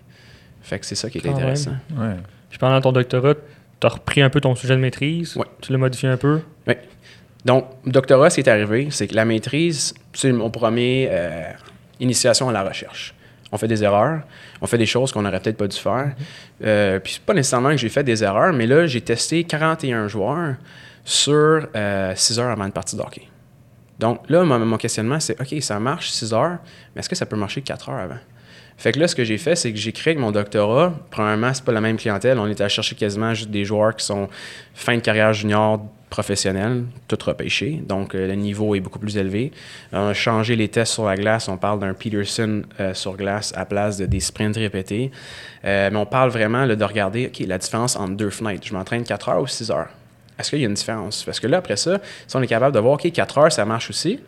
Fait 0.61 0.79
que 0.79 0.85
c'est 0.85 0.95
ça 0.95 1.09
qui 1.09 1.17
est 1.17 1.21
Quand 1.21 1.33
intéressant. 1.33 1.75
Ouais. 1.97 2.15
Puis 2.49 2.59
pendant 2.59 2.79
ton 2.79 2.91
doctorat, 2.91 3.35
tu 3.83 3.87
as 3.87 3.89
repris 3.89 4.21
un 4.21 4.29
peu 4.29 4.39
ton 4.39 4.55
sujet 4.55 4.75
de 4.75 4.79
maîtrise? 4.79 5.35
Ouais. 5.35 5.45
Tu 5.59 5.73
l'as 5.73 5.77
modifié 5.77 6.07
un 6.07 6.15
peu? 6.15 6.39
Donc, 7.43 7.65
doctorat, 7.85 8.29
ce 8.29 8.35
qui 8.35 8.41
est 8.41 8.49
arrivé, 8.49 8.87
c'est 8.89 9.07
que 9.07 9.15
la 9.15 9.25
maîtrise, 9.25 9.93
c'est 10.13 10.31
mon 10.31 10.49
premier 10.49 11.09
euh, 11.11 11.51
initiation 11.99 12.47
à 12.47 12.53
la 12.53 12.63
recherche. 12.63 13.13
On 13.51 13.57
fait 13.57 13.67
des 13.67 13.83
erreurs, 13.83 14.21
on 14.61 14.67
fait 14.67 14.77
des 14.77 14.85
choses 14.85 15.11
qu'on 15.11 15.23
n'aurait 15.23 15.41
peut-être 15.41 15.57
pas 15.57 15.67
dû 15.67 15.77
faire. 15.77 16.13
Euh, 16.63 17.01
puis, 17.01 17.13
c'est 17.13 17.23
pas 17.23 17.33
nécessairement 17.33 17.71
que 17.71 17.77
j'ai 17.77 17.89
fait 17.89 18.05
des 18.05 18.23
erreurs, 18.23 18.53
mais 18.53 18.65
là, 18.65 18.87
j'ai 18.87 19.01
testé 19.01 19.43
41 19.43 20.07
joueurs 20.07 20.55
sur 21.03 21.67
6 22.15 22.39
heures 22.39 22.51
avant 22.51 22.63
une 22.63 22.71
partie 22.71 22.95
de 22.95 23.01
hockey. 23.01 23.27
Donc, 23.99 24.21
là, 24.29 24.45
mon, 24.45 24.59
mon 24.59 24.77
questionnement, 24.77 25.19
c'est 25.19 25.39
OK, 25.41 25.61
ça 25.61 25.77
marche 25.81 26.09
6 26.11 26.33
heures, 26.33 26.59
mais 26.95 27.01
est-ce 27.01 27.09
que 27.09 27.15
ça 27.17 27.25
peut 27.25 27.35
marcher 27.35 27.61
4 27.61 27.89
heures 27.89 27.99
avant? 27.99 28.19
Fait 28.77 28.91
que 28.91 28.99
là, 28.99 29.07
ce 29.07 29.15
que 29.15 29.23
j'ai 29.23 29.37
fait, 29.37 29.55
c'est 29.55 29.71
que 29.71 29.77
j'ai 29.77 29.91
créé 29.91 30.11
avec 30.11 30.21
mon 30.21 30.31
doctorat. 30.31 30.93
Premièrement, 31.11 31.53
c'est 31.53 31.63
pas 31.63 31.71
la 31.71 31.81
même 31.81 31.97
clientèle. 31.97 32.39
On 32.39 32.47
est 32.47 32.59
allé 32.59 32.69
chercher 32.69 32.95
quasiment 32.95 33.33
juste 33.33 33.49
des 33.49 33.65
joueurs 33.65 33.95
qui 33.95 34.05
sont 34.05 34.29
fin 34.73 34.95
de 34.95 35.01
carrière 35.01 35.33
junior 35.33 35.79
professionnelle, 36.13 36.83
tout 37.07 37.17
repêché. 37.25 37.81
Donc, 37.87 38.13
euh, 38.13 38.27
le 38.27 38.35
niveau 38.35 38.75
est 38.75 38.79
beaucoup 38.79 38.99
plus 38.99 39.17
élevé. 39.17 39.51
On 39.91 40.09
a 40.09 40.13
changé 40.13 40.55
les 40.55 40.67
tests 40.67 40.93
sur 40.93 41.05
la 41.05 41.15
glace. 41.15 41.47
On 41.47 41.57
parle 41.57 41.79
d'un 41.79 41.95
Peterson 41.95 42.61
euh, 42.79 42.93
sur 42.93 43.17
glace 43.17 43.51
à 43.55 43.65
place 43.65 43.97
de 43.97 44.05
des 44.05 44.19
sprints 44.19 44.55
répétés. 44.57 45.09
Euh, 45.65 45.89
mais 45.91 45.97
on 45.97 46.05
parle 46.05 46.29
vraiment 46.29 46.67
de 46.67 46.83
regarder, 46.83 47.31
la 47.47 47.57
différence 47.57 47.95
entre 47.95 48.13
deux 48.13 48.29
fenêtres. 48.29 48.67
Je 48.67 48.73
m'entraîne 48.73 49.03
4 49.03 49.29
heures 49.29 49.41
ou 49.41 49.47
6 49.47 49.71
heures? 49.71 49.89
Est-ce 50.37 50.51
qu'il 50.51 50.59
y 50.59 50.63
a 50.65 50.67
une 50.67 50.75
différence? 50.75 51.23
Parce 51.23 51.39
que 51.39 51.47
là, 51.47 51.57
après 51.57 51.77
ça, 51.77 51.99
si 52.27 52.35
on 52.35 52.41
est 52.43 52.47
capable 52.47 52.75
de 52.75 52.79
voir, 52.79 52.93
OK, 52.93 53.11
4 53.11 53.37
heures, 53.39 53.51
ça 53.51 53.65
marche 53.65 53.89
aussi. 53.89 54.19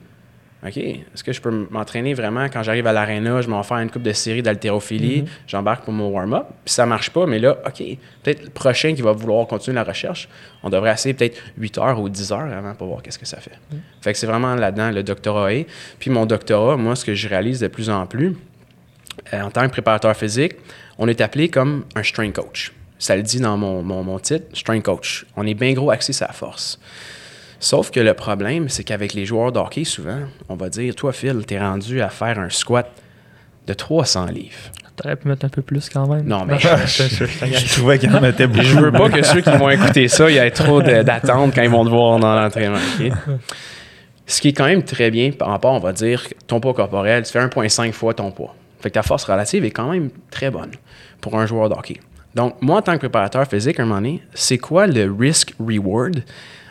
OK, 0.66 0.78
est-ce 0.78 1.24
que 1.24 1.32
je 1.32 1.42
peux 1.42 1.68
m'entraîner 1.70 2.16
vraiment? 2.16 2.46
Quand 2.46 2.64
j'arrive 2.64 2.88
à 2.88 2.94
l'aréna, 2.94 3.42
je 3.42 3.48
m'en 3.48 3.62
fais 3.62 3.76
une 3.76 3.92
coupe 3.92 4.02
de 4.02 4.14
série 4.14 4.42
d'haltérophilie, 4.42 5.26
j'embarque 5.46 5.84
pour 5.84 5.94
mon 5.94 6.10
warm-up, 6.10 6.48
puis 6.64 6.74
ça 6.74 6.88
marche 6.88 7.12
pas, 7.12 7.28
mais 7.28 7.38
là, 7.38 7.58
OK, 7.68 7.84
peut-être 8.24 8.46
le 8.46 8.50
prochain 8.50 8.96
qui 8.96 9.04
va 9.04 9.12
vouloir 9.12 9.46
continuer 9.46 9.76
la 9.76 9.84
recherche, 9.84 10.28
on 10.64 10.70
devrait 10.70 10.92
essayer 10.92 11.14
peut-être 11.14 11.40
8 11.58 11.78
heures 11.78 12.00
ou 12.00 12.10
10 12.10 12.32
heures 12.32 12.52
avant 12.52 12.74
pour 12.74 12.88
voir 12.88 13.04
qu'est-ce 13.04 13.20
que 13.20 13.28
ça 13.28 13.38
fait. 13.38 13.60
Fait 14.02 14.14
que 14.14 14.18
c'est 14.18 14.26
vraiment 14.26 14.56
là-dedans 14.56 14.90
le 14.90 15.04
doctorat 15.04 15.54
est. 15.54 15.68
Puis 16.00 16.10
mon 16.10 16.26
doctorat, 16.26 16.78
moi, 16.78 16.96
ce 16.96 17.06
que 17.06 17.14
je 17.14 17.28
réalise 17.28 17.60
de 17.60 17.68
plus 17.68 17.92
en 17.92 18.08
plus, 18.08 18.36
euh, 19.34 19.42
en 19.42 19.52
tant 19.52 19.64
que 19.68 19.72
préparateur 19.72 20.16
physique, 20.16 20.54
on 20.98 21.08
est 21.08 21.22
appelé 21.22 21.50
comme 21.50 21.86
un 21.96 22.02
strength 22.02 22.36
coach. 22.36 22.74
Ça 22.98 23.16
le 23.16 23.22
dit 23.22 23.40
dans 23.40 23.58
mon, 23.58 23.84
mon, 23.84 24.04
mon 24.04 24.18
titre, 24.18 24.46
strength 24.54 24.84
coach. 24.84 25.26
On 25.36 25.46
est 25.46 25.54
bien 25.54 25.74
gros 25.74 25.92
axé 25.92 26.12
sur 26.12 26.26
la 26.26 26.34
force. 26.34 26.80
Sauf 27.60 27.90
que 27.92 28.00
le 28.00 28.14
problème, 28.14 28.70
c'est 28.70 28.84
qu'avec 28.84 29.14
les 29.14 29.26
joueurs 29.26 29.52
de 29.52 29.60
hockey, 29.60 29.84
souvent, 29.84 30.20
on 30.50 30.56
va 30.56 30.70
dire 30.70 30.94
Toi, 30.96 31.14
Phil, 31.14 31.46
t'es 31.46 31.60
rendu 31.60 32.02
à 32.02 32.10
faire 32.10 32.38
un 32.40 32.50
squat 32.50 32.90
de 33.68 33.74
300 33.74 34.26
livres. 34.28 34.52
Tu 34.98 35.06
aurais 35.08 35.16
pu 35.16 35.28
mettre 35.28 35.46
un 35.46 35.50
peu 35.50 35.62
plus 35.62 35.90
quand 35.90 36.08
même. 36.08 36.26
Non, 36.26 36.46
mais- 36.46 36.58
Je 36.60 37.74
trouvais 37.78 38.00
qu'il 38.00 38.16
en 38.16 38.22
mettait 38.22 38.48
beaucoup. 38.48 38.64
Je 38.66 38.80
veux 38.80 38.92
pas 38.92 39.10
que 39.10 39.24
ceux 39.24 39.42
qui 39.42 39.50
vont 39.52 39.70
écouter 39.70 40.08
ça, 40.08 40.30
il 40.30 40.36
y 40.36 40.38
ait 40.38 40.52
trop 40.52 40.82
de- 40.82 41.02
d'attente 41.04 41.54
quand 41.56 41.62
ils 41.64 41.70
vont 41.70 41.84
te 41.84 41.90
voir 41.90 42.20
dans 42.20 42.34
l'entraînement. 42.36 42.78
ok? 43.00 43.12
Ce 44.28 44.42
qui 44.42 44.50
est 44.50 44.54
quand 44.54 44.66
même 44.66 44.84
très 44.84 45.12
bien 45.12 45.32
par 45.32 45.50
rapport, 45.50 45.74
on 45.74 45.80
va 45.80 45.94
dire, 45.94 46.24
ton 46.48 46.60
poids 46.60 46.74
corporel, 46.74 47.24
tu 47.24 47.32
fais 47.32 47.40
1,5 47.40 47.92
fois 47.92 48.14
ton 48.14 48.32
poids. 48.32 48.56
Fait 48.80 48.90
que 48.90 48.96
ta 48.96 49.04
force 49.04 49.24
relative 49.26 49.66
est 49.66 49.72
quand 49.72 49.92
même 49.92 50.10
très 50.32 50.50
bonne 50.50 50.72
pour 51.22 51.38
un 51.38 51.46
joueur 51.46 51.70
de 51.70 51.76
hockey. 51.76 52.00
Donc, 52.34 52.56
moi, 52.62 52.78
en 52.80 52.82
tant 52.82 52.94
que 52.94 53.00
préparateur 53.00 53.46
physique, 53.48 53.80
à 53.80 53.84
un 53.84 53.86
moment 53.86 54.00
donné, 54.02 54.22
c'est 54.34 54.58
quoi 54.58 54.88
le 54.88 55.12
risk-reward 55.12 56.24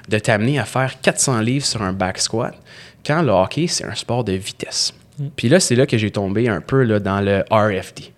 de 0.09 0.19
t'amener 0.19 0.59
à 0.59 0.65
faire 0.65 1.01
400 1.01 1.41
livres 1.41 1.65
sur 1.67 1.83
un 1.83 1.93
back 1.93 2.19
squat 2.19 2.55
quand 3.07 3.23
le 3.23 3.31
hockey, 3.33 3.67
c'est 3.67 3.85
un 3.85 3.95
sport 3.95 4.25
de 4.25 4.33
vitesse? 4.33 4.93
Puis 5.37 5.49
là, 5.49 5.61
c'est 5.61 5.77
là 5.77 5.87
que 5.87 5.97
j'ai 5.97 6.11
tombé 6.11 6.49
un 6.49 6.61
peu 6.61 6.83
là, 6.83 6.99
dans 6.99 7.21
le 7.21 7.45
RFD, 7.51 8.13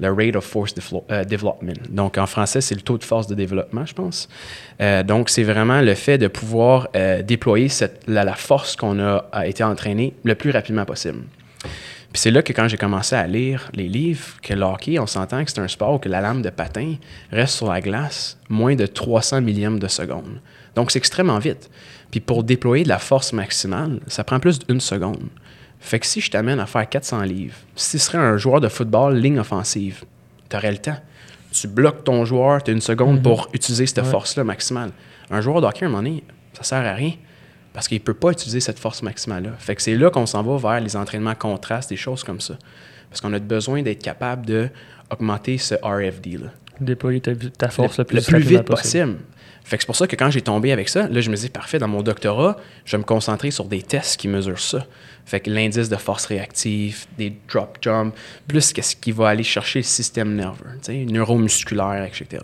le 0.00 0.12
Rate 0.12 0.34
of 0.36 0.44
Force 0.44 0.74
euh, 1.10 1.24
Development. 1.24 1.76
Donc, 1.90 2.18
en 2.18 2.26
français, 2.26 2.60
c'est 2.60 2.74
le 2.74 2.80
taux 2.80 2.98
de 2.98 3.04
force 3.04 3.28
de 3.28 3.34
développement, 3.36 3.86
je 3.86 3.94
pense. 3.94 4.28
Euh, 4.80 5.02
donc, 5.04 5.28
c'est 5.30 5.44
vraiment 5.44 5.80
le 5.80 5.94
fait 5.94 6.18
de 6.18 6.26
pouvoir 6.26 6.88
euh, 6.96 7.22
déployer 7.22 7.68
cette- 7.68 8.02
la, 8.08 8.24
la 8.24 8.34
force 8.34 8.74
qu'on 8.74 8.98
a, 8.98 9.26
a 9.30 9.46
été 9.46 9.62
entraîné 9.62 10.14
le 10.24 10.34
plus 10.34 10.50
rapidement 10.50 10.84
possible. 10.84 11.20
Puis 12.12 12.20
c'est 12.20 12.30
là 12.30 12.42
que 12.42 12.52
quand 12.52 12.68
j'ai 12.68 12.76
commencé 12.76 13.14
à 13.14 13.26
lire 13.26 13.70
les 13.72 13.88
livres, 13.88 14.36
que 14.42 14.52
le 14.52 14.62
hockey, 14.62 14.98
on 14.98 15.06
s'entend 15.06 15.44
que 15.44 15.50
c'est 15.50 15.60
un 15.60 15.68
sport 15.68 15.94
où 15.94 15.98
que 15.98 16.08
la 16.10 16.20
lame 16.20 16.42
de 16.42 16.50
patin 16.50 16.96
reste 17.30 17.54
sur 17.54 17.72
la 17.72 17.80
glace 17.80 18.36
moins 18.50 18.74
de 18.74 18.84
300 18.84 19.40
millièmes 19.40 19.78
de 19.78 19.88
seconde. 19.88 20.40
Donc, 20.74 20.90
c'est 20.90 20.98
extrêmement 20.98 21.38
vite. 21.38 21.70
Puis 22.10 22.20
pour 22.20 22.44
déployer 22.44 22.84
de 22.84 22.88
la 22.88 22.98
force 22.98 23.32
maximale, 23.32 24.00
ça 24.06 24.24
prend 24.24 24.40
plus 24.40 24.58
d'une 24.58 24.80
seconde. 24.80 25.22
Fait 25.80 25.98
que 25.98 26.06
si 26.06 26.20
je 26.20 26.30
t'amène 26.30 26.60
à 26.60 26.66
faire 26.66 26.88
400 26.88 27.22
livres, 27.22 27.54
si 27.74 27.92
tu 27.92 27.98
serais 27.98 28.18
un 28.18 28.36
joueur 28.36 28.60
de 28.60 28.68
football 28.68 29.16
ligne 29.16 29.38
offensive, 29.40 30.04
tu 30.48 30.56
aurais 30.56 30.70
le 30.72 30.78
temps. 30.78 30.96
Tu 31.50 31.66
bloques 31.68 32.04
ton 32.04 32.24
joueur, 32.24 32.62
tu 32.62 32.70
as 32.70 32.74
une 32.74 32.80
seconde 32.80 33.22
pour 33.22 33.48
utiliser 33.52 33.86
cette 33.86 34.04
Ouais. 34.04 34.10
force-là 34.10 34.44
maximale. 34.44 34.90
Un 35.30 35.40
joueur 35.40 35.60
de 35.60 35.66
hockey, 35.66 35.84
à 35.84 35.88
un 35.88 35.90
moment 35.90 36.02
donné, 36.02 36.22
ça 36.54 36.62
sert 36.62 36.86
à 36.86 36.94
rien 36.94 37.12
parce 37.72 37.88
qu'il 37.88 37.98
ne 37.98 38.02
peut 38.02 38.14
pas 38.14 38.30
utiliser 38.30 38.60
cette 38.60 38.78
force 38.78 39.02
maximale-là. 39.02 39.50
Fait 39.58 39.74
que 39.74 39.82
c'est 39.82 39.96
là 39.96 40.10
qu'on 40.10 40.26
s'en 40.26 40.42
va 40.42 40.56
vers 40.56 40.80
les 40.80 40.94
entraînements 40.96 41.34
contrastes, 41.34 41.90
des 41.90 41.96
choses 41.96 42.22
comme 42.22 42.40
ça. 42.40 42.54
Parce 43.10 43.20
qu'on 43.20 43.32
a 43.32 43.38
besoin 43.38 43.82
d'être 43.82 44.02
capable 44.02 44.46
d'augmenter 45.10 45.58
ce 45.58 45.74
RFD-là 45.82 46.48
Déployer 46.80 47.20
ta, 47.20 47.32
ta 47.34 47.68
force 47.68 47.98
le, 47.98 48.02
le 48.02 48.06
plus, 48.06 48.16
le 48.16 48.22
plus 48.22 48.34
rapidement 48.34 48.58
vite 48.58 48.66
possible. 48.66 49.16
Fait 49.64 49.76
que 49.76 49.82
c'est 49.82 49.86
pour 49.86 49.96
ça 49.96 50.06
que 50.06 50.16
quand 50.16 50.30
j'ai 50.30 50.42
tombé 50.42 50.72
avec 50.72 50.88
ça, 50.88 51.08
là, 51.08 51.20
je 51.20 51.30
me 51.30 51.36
dis, 51.36 51.48
parfait, 51.48 51.78
dans 51.78 51.88
mon 51.88 52.02
doctorat, 52.02 52.56
je 52.84 52.96
vais 52.96 52.98
me 52.98 53.04
concentrer 53.04 53.50
sur 53.50 53.66
des 53.66 53.82
tests 53.82 54.18
qui 54.18 54.28
mesurent 54.28 54.58
ça. 54.58 54.86
Fait 55.24 55.40
que 55.40 55.50
l'indice 55.50 55.88
de 55.88 55.96
force 55.96 56.26
réactive, 56.26 57.06
des 57.16 57.32
drop 57.48 57.78
jump, 57.80 58.14
plus 58.48 58.72
qu'est-ce 58.72 58.96
qui 58.96 59.12
va 59.12 59.28
aller 59.28 59.44
chercher 59.44 59.78
le 59.78 59.84
système 59.84 60.34
nerveux, 60.34 60.78
tu 60.82 60.92
sais, 60.92 61.04
neuromusculaire, 61.04 62.04
etc. 62.04 62.42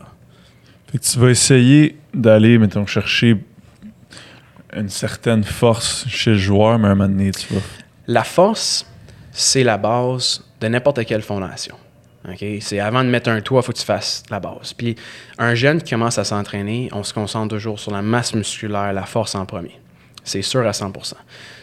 Fait 0.91 0.99
que 0.99 1.05
tu 1.05 1.19
vas 1.19 1.31
essayer 1.31 1.99
d'aller, 2.15 2.57
mettons, 2.57 2.87
chercher 2.87 3.37
une 4.75 4.89
certaine 4.89 5.43
force 5.43 6.07
chez 6.09 6.33
le 6.33 6.39
joueur, 6.39 6.79
mais 6.79 6.89
à 6.89 6.91
un 6.93 6.95
moment 6.95 7.11
donné, 7.11 7.33
tu 7.33 7.53
vas. 7.53 7.61
La 8.07 8.23
force, 8.23 8.87
c'est 9.33 9.65
la 9.65 9.77
base 9.77 10.45
de 10.61 10.69
n'importe 10.69 11.05
quelle 11.05 11.23
fondation. 11.23 11.77
C'est 12.61 12.81
avant 12.81 13.05
de 13.05 13.09
mettre 13.09 13.31
un 13.31 13.41
toit, 13.41 13.61
il 13.61 13.67
faut 13.67 13.73
que 13.73 13.79
tu 13.79 13.85
fasses 13.85 14.23
la 14.31 14.41
base. 14.41 14.75
Puis 14.75 14.97
un 15.39 15.55
jeune 15.55 15.81
qui 15.83 15.91
commence 15.91 16.19
à 16.19 16.25
s'entraîner, 16.25 16.89
on 16.93 17.03
se 17.03 17.15
concentre 17.15 17.49
toujours 17.55 17.79
sur 17.79 17.93
la 17.93 18.03
masse 18.03 18.35
musculaire, 18.35 18.93
la 18.93 19.05
force 19.05 19.35
en 19.35 19.47
premier. 19.47 19.81
C'est 20.25 20.43
sûr 20.43 20.67
à 20.67 20.73
100% 20.73 21.15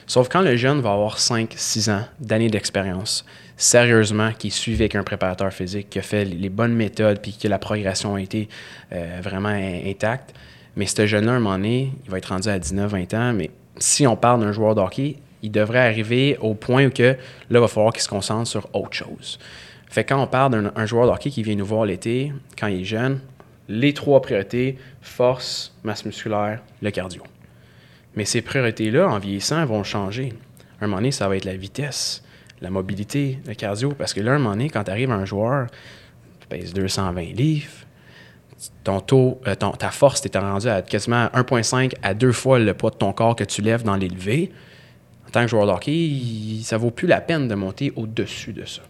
Sauf 0.07 0.29
quand 0.29 0.41
le 0.41 0.55
jeune 0.55 0.81
va 0.81 0.93
avoir 0.93 1.17
5-6 1.17 1.91
ans 1.91 2.03
d'années 2.19 2.49
d'expérience, 2.49 3.25
sérieusement, 3.57 4.31
qui 4.33 4.51
suit 4.51 4.73
avec 4.73 4.95
un 4.95 5.03
préparateur 5.03 5.51
physique, 5.51 5.89
qui 5.89 5.99
a 5.99 6.01
fait 6.01 6.25
les 6.25 6.49
bonnes 6.49 6.73
méthodes, 6.73 7.19
puis 7.21 7.37
que 7.37 7.47
la 7.47 7.59
progression 7.59 8.15
a 8.15 8.21
été 8.21 8.49
euh, 8.91 9.19
vraiment 9.21 9.49
intacte. 9.49 10.33
Mais 10.75 10.85
ce 10.85 11.05
jeune-là, 11.05 11.33
un 11.33 11.39
moment 11.39 11.57
donné, 11.57 11.91
il 12.05 12.11
va 12.11 12.17
être 12.17 12.29
rendu 12.29 12.49
à 12.49 12.59
19-20 12.59 13.15
ans, 13.15 13.33
mais 13.33 13.49
si 13.77 14.05
on 14.05 14.15
parle 14.15 14.41
d'un 14.41 14.51
joueur 14.51 14.75
de 14.75 14.81
hockey, 14.81 15.17
il 15.41 15.51
devrait 15.51 15.79
arriver 15.79 16.37
au 16.41 16.53
point 16.53 16.87
où 16.87 16.89
que, 16.89 17.03
là, 17.03 17.15
il 17.49 17.59
va 17.59 17.67
falloir 17.67 17.93
qu'il 17.93 18.01
se 18.01 18.09
concentre 18.09 18.47
sur 18.47 18.67
autre 18.73 18.93
chose. 18.93 19.39
Quand 20.03 20.21
on 20.21 20.27
parle 20.27 20.71
d'un 20.73 20.85
joueur 20.85 21.11
de 21.11 21.17
qui 21.17 21.41
vient 21.43 21.55
nous 21.55 21.65
voir 21.65 21.85
l'été, 21.85 22.33
quand 22.57 22.67
il 22.67 22.81
est 22.81 22.85
jeune, 22.85 23.21
les 23.69 23.93
trois 23.93 24.21
priorités, 24.21 24.77
force, 25.01 25.73
masse 25.83 26.05
musculaire, 26.05 26.61
le 26.81 26.91
cardio. 26.91 27.23
Mais 28.15 28.25
ces 28.25 28.41
priorités-là, 28.41 29.07
en 29.07 29.19
vieillissant, 29.19 29.65
vont 29.65 29.83
changer. 29.83 30.33
un 30.81 30.87
moment 30.87 30.97
donné, 30.97 31.11
ça 31.11 31.27
va 31.27 31.37
être 31.37 31.45
la 31.45 31.55
vitesse, 31.55 32.23
la 32.61 32.69
mobilité, 32.69 33.39
le 33.47 33.53
cardio. 33.53 33.91
Parce 33.91 34.13
que 34.13 34.21
là, 34.21 34.33
un 34.33 34.37
moment 34.37 34.51
donné, 34.51 34.69
quand 34.69 34.83
tu 34.83 34.91
arrives 34.91 35.11
à 35.11 35.15
un 35.15 35.25
joueur, 35.25 35.67
tu 36.41 36.47
pèses 36.47 36.73
220 36.73 37.21
livres, 37.33 37.71
ton 38.83 39.03
euh, 39.47 39.55
ta 39.55 39.91
force 39.91 40.21
t'es 40.21 40.37
rendu 40.37 40.67
à 40.67 40.81
quasiment 40.81 41.25
1,5 41.25 41.93
à 42.01 42.13
deux 42.13 42.31
fois 42.31 42.57
le 42.57 42.73
poids 42.73 42.89
de 42.89 42.95
ton 42.95 43.11
corps 43.11 43.35
que 43.35 43.43
tu 43.43 43.61
lèves 43.61 43.83
dans 43.83 43.95
l'élevé. 43.95 44.51
En 45.27 45.31
tant 45.31 45.41
que 45.41 45.47
joueur 45.47 45.67
de 45.67 45.71
hockey, 45.71 46.63
ça 46.63 46.77
vaut 46.77 46.91
plus 46.91 47.07
la 47.07 47.19
peine 47.19 47.47
de 47.47 47.55
monter 47.55 47.91
au-dessus 47.95 48.53
de 48.53 48.63
ça. 48.63 48.81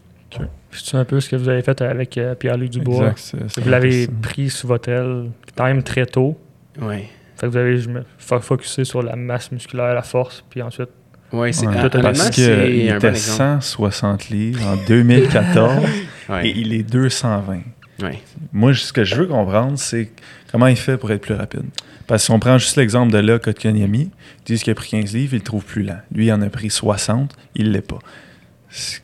C'est 0.72 0.98
un 0.98 1.06
peu 1.06 1.20
ce 1.20 1.30
que 1.30 1.36
vous 1.36 1.48
avez 1.50 1.62
fait 1.62 1.82
avec 1.82 2.18
euh, 2.18 2.36
Pierre-Luc 2.36 2.70
Dubois? 2.70 3.14
vous 3.58 3.70
l'avez 3.70 4.08
pris 4.08 4.50
sous 4.50 4.68
votre 4.68 4.90
aile 4.90 5.32
quand 5.56 5.66
même 5.66 5.84
très 5.84 6.06
tôt. 6.06 6.38
Oui. 6.82 7.06
Fait 7.38 7.48
que 7.48 7.52
vous 7.52 7.58
avez 7.58 7.82
focusé 8.18 8.84
sur 8.84 9.02
la 9.02 9.16
masse 9.16 9.52
musculaire, 9.52 9.94
la 9.94 10.02
force, 10.02 10.44
puis 10.50 10.62
ensuite. 10.62 10.90
Oui, 11.32 11.54
c'est 11.54 11.68
ouais, 11.68 11.90
Parce 11.90 12.30
qu'il 12.30 12.90
était 12.90 13.12
bon 13.12 13.16
160 13.16 14.30
livres 14.30 14.66
en 14.66 14.78
2014 14.88 15.86
et 16.44 16.50
il 16.50 16.74
est 16.74 16.84
220. 16.84 17.60
Moi, 18.54 18.74
ce 18.74 18.94
que 18.94 19.04
je 19.04 19.16
veux 19.16 19.28
comprendre, 19.28 19.78
c'est 19.78 20.12
comment 20.52 20.68
il 20.68 20.78
fait 20.78 20.98
pour 20.98 21.12
être 21.12 21.22
plus 21.22 21.34
rapide. 21.34 21.66
Parce 22.08 22.22
que 22.22 22.26
si 22.26 22.32
on 22.32 22.40
prend 22.40 22.58
juste 22.58 22.78
l'exemple 22.78 23.12
de 23.12 23.18
là, 23.18 23.40
Kotkaniemi, 23.40 24.12
ils 24.12 24.46
disent 24.46 24.64
qu'il 24.64 24.72
a 24.72 24.76
pris 24.76 24.90
15 24.90 25.14
livres, 25.14 25.34
il 25.34 25.38
le 25.40 25.44
trouve 25.44 25.66
plus 25.66 25.84
lent. 25.84 25.98
Lui, 26.14 26.28
il 26.28 26.34
en 26.34 26.42
a 26.42 26.50
pris 26.50 26.70
60, 26.70 27.36
il 27.56 27.70
ne 27.70 27.74
l'est 27.74 27.82
pas. 27.82 28.00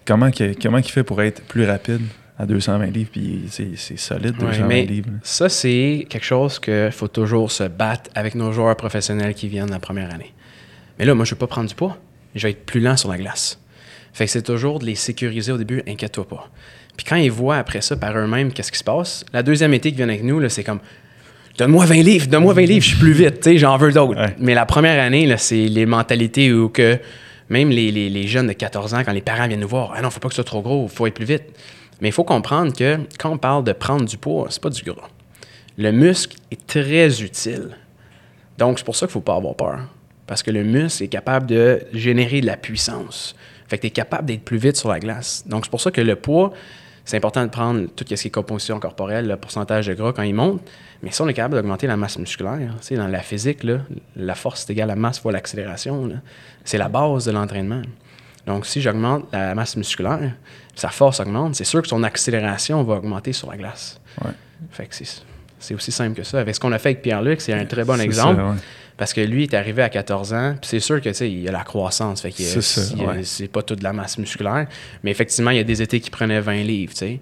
Comment, 0.06 0.30
comment 0.62 0.78
il 0.78 0.84
fait 0.84 1.04
pour 1.04 1.22
être 1.22 1.42
plus 1.44 1.66
rapide 1.66 2.02
à 2.38 2.46
220 2.46 2.86
livres, 2.88 3.10
puis 3.12 3.44
c'est 3.50 3.98
solide, 3.98 4.36
220 4.40 4.82
livres. 4.84 5.10
Ça, 5.22 5.48
c'est 5.48 6.08
quelque 6.10 6.24
chose 6.24 6.60
qu'il 6.60 6.92
faut 6.92 7.08
toujours 7.08 7.52
se 7.52 7.64
battre 7.66 8.10
avec 8.16 8.34
nos 8.34 8.52
joueurs 8.52 8.76
professionnels 8.76 9.36
qui 9.36 9.48
viennent 9.48 9.70
la 9.70 9.80
première 9.80 10.12
année. 10.14 10.34
Mais 10.98 11.06
là, 11.06 11.14
moi, 11.14 11.24
je 11.24 11.32
ne 11.32 11.36
vais 11.36 11.40
pas 11.40 11.48
prendre 11.48 11.70
du 11.70 11.76
poids. 11.76 11.98
Je 12.34 12.48
vais 12.48 12.52
être 12.52 12.66
plus 12.66 12.80
lent 12.80 12.98
sur 12.98 13.12
la 13.12 13.18
glace. 13.18 13.60
Fait 14.14 14.26
que 14.26 14.32
c'est 14.32 14.42
toujours 14.42 14.80
de 14.80 14.86
les 14.86 14.96
sécuriser 14.96 15.52
au 15.52 15.58
début, 15.58 15.84
inquiète-toi 15.88 16.28
pas. 16.28 16.50
Puis 16.98 17.06
quand 17.06 17.16
ils 17.16 17.32
voient 17.32 17.58
après 17.58 17.82
ça 17.82 17.96
par 17.96 18.18
eux-mêmes 18.18 18.52
qu'est-ce 18.52 18.72
qui 18.72 18.80
se 18.80 18.84
passe, 18.84 19.26
la 19.32 19.44
deuxième 19.44 19.74
été 19.74 19.92
qui 19.92 19.98
vient 19.98 20.10
avec 20.10 20.24
nous, 20.24 20.48
c'est 20.50 20.64
comme 20.64 20.80
Donne-moi 21.58 21.86
20 21.86 21.96
livres, 21.96 22.28
donne-moi 22.28 22.54
20 22.54 22.62
livres, 22.62 22.84
je 22.84 22.90
suis 22.90 22.98
plus 22.98 23.14
vite, 23.14 23.58
j'en 23.58 23.78
veux 23.78 23.92
d'autres. 23.92 24.32
Mais 24.40 24.54
la 24.54 24.66
première 24.66 25.02
année, 25.02 25.32
c'est 25.38 25.68
les 25.68 25.86
mentalités 25.86 26.52
où 26.52 26.70
que 26.70 26.98
même 27.52 27.70
les, 27.70 28.28
jeunes 28.28 28.48
de 28.48 28.54
14 28.54 28.94
ans, 28.94 29.04
quand 29.04 29.12
les 29.12 29.22
parents 29.22 29.46
viennent 29.46 29.60
nous 29.60 29.68
voir, 29.68 29.94
ah 29.94 30.02
non, 30.02 30.10
faut 30.10 30.22
pas 30.22 30.30
que 30.30 30.34
ce 30.34 30.38
soit 30.38 30.46
trop 30.46 30.62
gros, 30.62 30.88
faut 30.88 31.06
être 31.06 31.14
plus 31.14 31.26
vite. 31.26 31.44
Mais 32.00 32.08
il 32.08 32.12
faut 32.14 32.24
comprendre 32.24 32.74
que 32.74 32.98
quand 33.20 33.30
on 33.30 33.38
parle 33.38 33.66
de 33.66 33.74
prendre 33.74 34.06
du 34.06 34.18
poids, 34.18 34.48
c'est 34.50 34.62
pas 34.62 34.70
du 34.70 34.82
gras. 34.84 35.10
Le 35.78 35.92
muscle 35.92 36.38
est 36.50 36.66
très 36.66 37.22
utile. 37.22 37.78
Donc, 38.58 38.80
c'est 38.80 38.86
pour 38.86 38.96
ça 38.96 39.06
qu'il 39.06 39.12
faut 39.12 39.20
pas 39.20 39.36
avoir 39.36 39.56
peur. 39.56 39.80
Parce 40.28 40.42
que 40.44 40.50
le 40.50 40.64
muscle 40.64 41.04
est 41.04 41.10
capable 41.10 41.46
de 41.46 41.82
générer 41.92 42.40
de 42.40 42.46
la 42.46 42.56
puissance. 42.56 43.36
Fait 43.68 43.78
que 43.78 43.82
tu 43.82 43.88
es 43.88 43.92
capable 43.92 44.26
d'être 44.26 44.44
plus 44.44 44.58
vite 44.58 44.78
sur 44.78 44.90
la 44.90 45.00
glace. 45.00 45.44
Donc, 45.46 45.66
c'est 45.66 45.72
pour 45.72 45.82
ça 45.82 45.92
que 45.92 46.02
le 46.02 46.16
poids, 46.16 46.54
c'est 47.06 47.18
important 47.18 47.44
de 47.44 47.50
prendre 47.50 47.88
tout 47.96 48.06
ce 48.08 48.16
qui 48.16 48.28
est 48.28 48.32
composition 48.32 48.80
corporelle, 48.80 49.28
le 49.28 49.38
pourcentage 49.38 49.88
de 49.88 49.94
gras 49.94 50.14
quand 50.14 50.22
il 50.24 50.36
monte. 50.36 50.62
Mais 51.04 51.12
si 51.12 51.22
on 51.22 51.28
est 51.28 51.34
capable 51.34 51.56
d'augmenter 51.56 51.88
la 51.88 51.98
masse 51.98 52.18
musculaire, 52.20 52.76
dans 52.92 53.08
la 53.08 53.22
physique, 53.22 53.66
la 54.16 54.36
force 54.36 54.70
est 54.70 54.74
égale 54.74 54.92
à 54.92 54.96
la 54.96 55.00
masse 55.00 55.20
fois 55.20 55.32
l'accélération. 55.32 56.10
C'est 56.64 56.78
la 56.78 56.90
base 56.90 57.26
de 57.26 57.32
l'entraînement. 57.32 57.82
Donc, 58.46 58.66
si 58.66 58.82
j'augmente 58.82 59.26
la 59.32 59.56
masse 59.56 59.76
musculaire, 59.78 60.34
sa 60.76 60.90
force 60.90 61.20
augmente, 61.20 61.56
c'est 61.56 61.64
sûr 61.64 61.82
que 61.82 61.88
son 61.88 62.04
accélération 62.04 62.84
va 62.84 62.96
augmenter 62.96 63.34
sur 63.34 63.50
la 63.50 63.58
glace. 63.58 64.00
Fait 64.70 64.86
que 64.86 64.96
c'est 65.60 65.74
aussi 65.74 65.92
simple 65.92 66.16
que 66.16 66.24
ça. 66.24 66.40
Avec 66.40 66.56
ce 66.56 66.60
qu'on 66.60 66.72
a 66.72 66.80
fait 66.80 66.90
avec 66.90 67.02
Pierre-Luc, 67.02 67.42
c'est 67.42 67.54
un 67.54 67.66
très 67.66 67.84
bon 67.84 68.00
exemple. 68.00 68.42
Parce 69.02 69.14
que 69.14 69.22
lui 69.22 69.46
est 69.46 69.56
arrivé 69.56 69.82
à 69.82 69.90
14 69.90 70.32
ans, 70.32 70.56
puis 70.62 70.70
c'est 70.70 70.80
sûr 70.80 71.02
que 71.02 71.10
il 71.24 71.50
a 71.50 71.52
la 71.52 71.64
croissance, 71.64 72.22
fait 72.22 72.30
que 72.30 72.44
c'est 73.24 73.48
pas 73.48 73.64
toute 73.64 73.82
la 73.82 73.94
masse 73.94 74.20
musculaire, 74.20 74.68
mais 75.04 75.10
effectivement, 75.10 75.50
il 75.50 75.58
y 75.58 75.60
a 75.60 75.64
des 75.64 75.82
étés 75.82 76.00
qui 76.00 76.12
prenaient 76.12 76.40
20 76.40 76.62
livres, 76.62 76.94
tu 76.94 77.00
sais. 77.00 77.20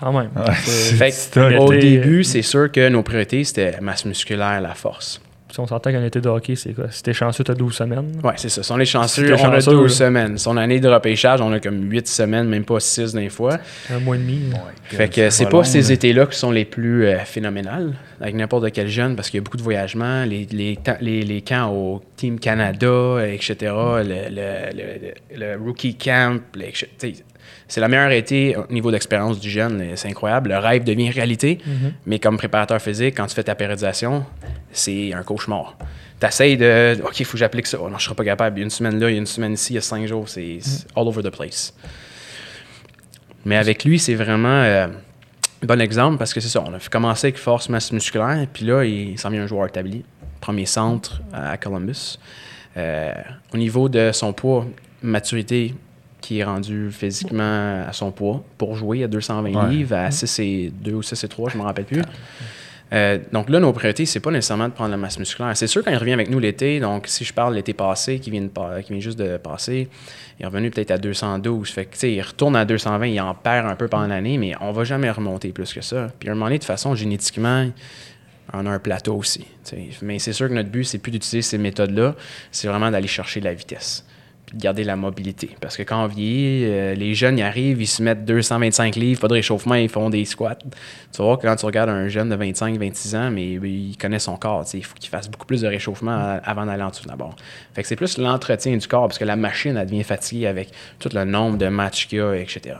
Quand 0.00 0.12
même. 0.12 0.30
au 1.60 1.72
début, 1.72 2.24
c'est 2.24 2.42
sûr 2.42 2.72
que 2.72 2.88
nos 2.88 3.04
priorités, 3.04 3.44
c'était 3.44 3.80
masse 3.80 4.04
musculaire, 4.04 4.60
la 4.60 4.74
force. 4.74 5.20
Si 5.54 5.60
on 5.60 5.68
s'entend 5.68 5.92
qu'un 5.92 6.02
été 6.02 6.20
de 6.20 6.28
hockey, 6.28 6.56
c'est 6.56 6.72
quoi? 6.72 6.86
C'était 6.90 7.12
chanceux, 7.12 7.44
t'as 7.44 7.54
12 7.54 7.72
semaines? 7.72 8.20
Oui, 8.24 8.32
c'est 8.34 8.48
ça. 8.48 8.64
Si 8.64 8.72
on 8.72 8.78
est 8.80 8.84
chanceux, 8.84 9.36
on 9.38 9.52
a 9.52 9.60
12 9.60 9.96
semaines. 9.96 10.36
Son 10.36 10.56
année 10.56 10.80
de 10.80 10.88
repêchage, 10.88 11.40
on 11.40 11.52
a 11.52 11.60
comme 11.60 11.88
8 11.88 12.08
semaines, 12.08 12.48
même 12.48 12.64
pas 12.64 12.80
6 12.80 13.14
d'un 13.14 13.28
fois. 13.28 13.58
Un 13.88 14.00
mois 14.00 14.16
et 14.16 14.18
demi. 14.18 14.50
fait 14.82 15.08
que 15.08 15.30
c'est 15.30 15.48
pas, 15.48 15.62
ces 15.62 15.92
étés-là 15.92 16.26
qui 16.26 16.36
sont 16.36 16.50
les 16.50 16.64
plus 16.64 17.06
euh, 17.06 17.18
phénoménales 17.20 17.92
avec 18.20 18.34
n'importe 18.34 18.72
quel 18.72 18.88
jeune 18.88 19.14
parce 19.14 19.30
qu'il 19.30 19.38
y 19.38 19.42
a 19.42 19.44
beaucoup 19.44 19.56
de 19.56 19.62
voyagements, 19.62 20.24
les, 20.24 20.44
les, 20.50 21.22
les, 21.22 21.42
camps 21.42 21.70
au 21.70 22.02
Team 22.16 22.40
Canada, 22.40 23.18
etc., 23.24 23.72
le, 24.02 25.14
le, 25.36 25.56
rookie 25.64 25.94
camp, 25.94 26.40
c'est 27.74 27.80
la 27.80 27.88
meilleure 27.88 28.12
été 28.12 28.56
au 28.56 28.72
niveau 28.72 28.92
d'expérience 28.92 29.40
du 29.40 29.50
jeune. 29.50 29.84
C'est 29.96 30.08
incroyable. 30.08 30.50
Le 30.50 30.58
rêve 30.58 30.84
devient 30.84 31.10
réalité. 31.10 31.58
Mm-hmm. 31.58 31.92
Mais 32.06 32.20
comme 32.20 32.36
préparateur 32.36 32.80
physique, 32.80 33.16
quand 33.16 33.26
tu 33.26 33.34
fais 33.34 33.42
ta 33.42 33.56
périodisation, 33.56 34.24
c'est 34.70 35.12
un 35.12 35.24
cauchemar. 35.24 35.76
Tu 36.20 36.24
essaies 36.24 36.54
de. 36.54 37.02
OK, 37.02 37.18
il 37.18 37.26
faut 37.26 37.32
que 37.32 37.38
j'applique 37.38 37.66
ça. 37.66 37.78
Oh 37.80 37.86
non, 37.86 37.88
je 37.88 37.94
ne 37.94 38.00
serai 38.02 38.14
pas 38.14 38.24
capable. 38.24 38.58
Il 38.58 38.60
y 38.60 38.62
a 38.62 38.66
une 38.66 38.70
semaine 38.70 39.00
là, 39.00 39.10
il 39.10 39.14
y 39.14 39.16
a 39.16 39.18
une 39.18 39.26
semaine 39.26 39.54
ici, 39.54 39.72
il 39.72 39.74
y 39.74 39.78
a 39.78 39.80
cinq 39.80 40.06
jours. 40.06 40.28
C'est 40.28 40.40
mm-hmm. 40.40 40.86
all 40.94 41.08
over 41.08 41.20
the 41.24 41.30
place. 41.30 41.74
Mais 43.44 43.56
avec 43.56 43.82
lui, 43.82 43.98
c'est 43.98 44.14
vraiment 44.14 44.62
euh, 44.62 44.86
un 44.86 45.66
bon 45.66 45.80
exemple 45.80 46.18
parce 46.18 46.32
que 46.32 46.38
c'est 46.38 46.50
ça. 46.50 46.62
On 46.64 46.72
a 46.74 46.78
commencé 46.78 47.26
avec 47.26 47.38
force, 47.38 47.68
masse 47.68 47.90
musculaire. 47.90 48.46
Puis 48.52 48.66
là, 48.66 48.84
il 48.84 49.18
s'en 49.18 49.30
vient 49.30 49.42
un 49.42 49.48
joueur 49.48 49.66
établi. 49.66 50.04
Premier 50.40 50.66
centre 50.66 51.22
à 51.32 51.56
Columbus. 51.56 52.20
Euh, 52.76 53.12
au 53.52 53.56
niveau 53.56 53.88
de 53.88 54.12
son 54.12 54.32
poids, 54.32 54.64
maturité, 55.02 55.74
qui 56.24 56.38
est 56.38 56.44
rendu 56.44 56.90
physiquement 56.90 57.84
à 57.86 57.92
son 57.92 58.10
poids 58.10 58.42
pour 58.56 58.76
jouer 58.76 59.04
à 59.04 59.08
220 59.08 59.68
livres, 59.68 59.94
à 59.94 60.10
6 60.10 60.38
et 60.38 60.72
2 60.74 60.94
ou 60.94 61.02
6 61.02 61.22
et 61.22 61.28
3, 61.28 61.50
je 61.50 61.56
ne 61.56 61.62
me 61.62 61.66
rappelle 61.66 61.84
plus. 61.84 62.00
Euh, 62.94 63.18
donc 63.30 63.50
là, 63.50 63.60
nos 63.60 63.72
priorités, 63.74 64.06
c'est 64.06 64.20
pas 64.20 64.30
nécessairement 64.30 64.68
de 64.68 64.72
prendre 64.72 64.90
la 64.90 64.96
masse 64.96 65.18
musculaire. 65.18 65.54
C'est 65.54 65.66
sûr, 65.66 65.84
quand 65.84 65.90
il 65.90 65.98
revient 65.98 66.14
avec 66.14 66.30
nous 66.30 66.38
l'été, 66.38 66.80
donc 66.80 67.08
si 67.08 67.24
je 67.24 67.34
parle 67.34 67.54
l'été 67.54 67.74
passé, 67.74 68.20
qui 68.20 68.30
vient, 68.30 68.48
qui 68.82 68.92
vient 68.92 69.00
juste 69.00 69.18
de 69.18 69.36
passer, 69.36 69.88
il 70.38 70.44
est 70.44 70.46
revenu 70.46 70.70
peut-être 70.70 70.92
à 70.92 70.98
212. 70.98 71.68
Fait 71.68 71.84
que, 71.84 72.06
il 72.06 72.22
retourne 72.22 72.56
à 72.56 72.64
220, 72.64 73.06
il 73.06 73.20
en 73.20 73.34
perd 73.34 73.66
un 73.66 73.76
peu 73.76 73.88
pendant 73.88 74.06
l'année, 74.06 74.38
mais 74.38 74.54
on 74.62 74.72
va 74.72 74.84
jamais 74.84 75.10
remonter 75.10 75.50
plus 75.50 75.74
que 75.74 75.82
ça. 75.82 76.08
Puis 76.18 76.30
à 76.30 76.32
un 76.32 76.34
moment 76.36 76.46
donné, 76.46 76.58
de 76.58 76.64
façon, 76.64 76.94
génétiquement, 76.94 77.68
on 78.54 78.64
a 78.64 78.70
un 78.70 78.78
plateau 78.78 79.16
aussi. 79.16 79.44
Mais 80.00 80.18
c'est 80.18 80.32
sûr 80.32 80.48
que 80.48 80.54
notre 80.54 80.70
but, 80.70 80.84
c'est 80.84 80.98
plus 80.98 81.10
d'utiliser 81.10 81.42
ces 81.42 81.58
méthodes-là, 81.58 82.14
c'est 82.50 82.68
vraiment 82.68 82.90
d'aller 82.90 83.08
chercher 83.08 83.40
la 83.40 83.52
vitesse 83.52 84.06
de 84.06 84.13
garder 84.54 84.84
la 84.84 84.96
mobilité. 84.96 85.50
Parce 85.60 85.76
que 85.76 85.82
quand 85.82 86.04
on 86.04 86.06
vieillit, 86.06 86.64
euh, 86.64 86.94
les 86.94 87.14
jeunes, 87.14 87.38
ils 87.38 87.42
arrivent, 87.42 87.80
ils 87.80 87.86
se 87.86 88.02
mettent 88.02 88.24
225 88.24 88.96
livres, 88.96 89.20
pas 89.20 89.28
de 89.28 89.34
réchauffement, 89.34 89.74
ils 89.74 89.88
font 89.88 90.10
des 90.10 90.24
squats. 90.24 90.56
Tu 90.56 91.22
que 91.22 91.42
quand 91.42 91.56
tu 91.56 91.66
regardes 91.66 91.90
un 91.90 92.08
jeune 92.08 92.28
de 92.28 92.34
25, 92.34 92.78
26 92.78 93.14
ans, 93.14 93.30
mais 93.30 93.52
il 93.52 93.96
connaît 93.96 94.18
son 94.18 94.36
corps. 94.36 94.64
Il 94.74 94.84
faut 94.84 94.94
qu'il 94.94 95.10
fasse 95.10 95.30
beaucoup 95.30 95.46
plus 95.46 95.62
de 95.62 95.68
réchauffement 95.68 96.38
avant 96.44 96.66
d'aller 96.66 96.82
en 96.82 96.90
dessous 96.90 97.06
d'abord. 97.06 97.36
Fait 97.74 97.82
que 97.82 97.88
c'est 97.88 97.96
plus 97.96 98.18
l'entretien 98.18 98.76
du 98.76 98.86
corps, 98.86 99.08
parce 99.08 99.18
que 99.18 99.24
la 99.24 99.36
machine, 99.36 99.76
elle 99.76 99.86
devient 99.86 100.04
fatiguée 100.04 100.46
avec 100.46 100.70
tout 100.98 101.08
le 101.14 101.24
nombre 101.24 101.56
de 101.58 101.68
matchs 101.68 102.06
qu'il 102.06 102.18
y 102.18 102.20
a, 102.20 102.34
etc. 102.34 102.76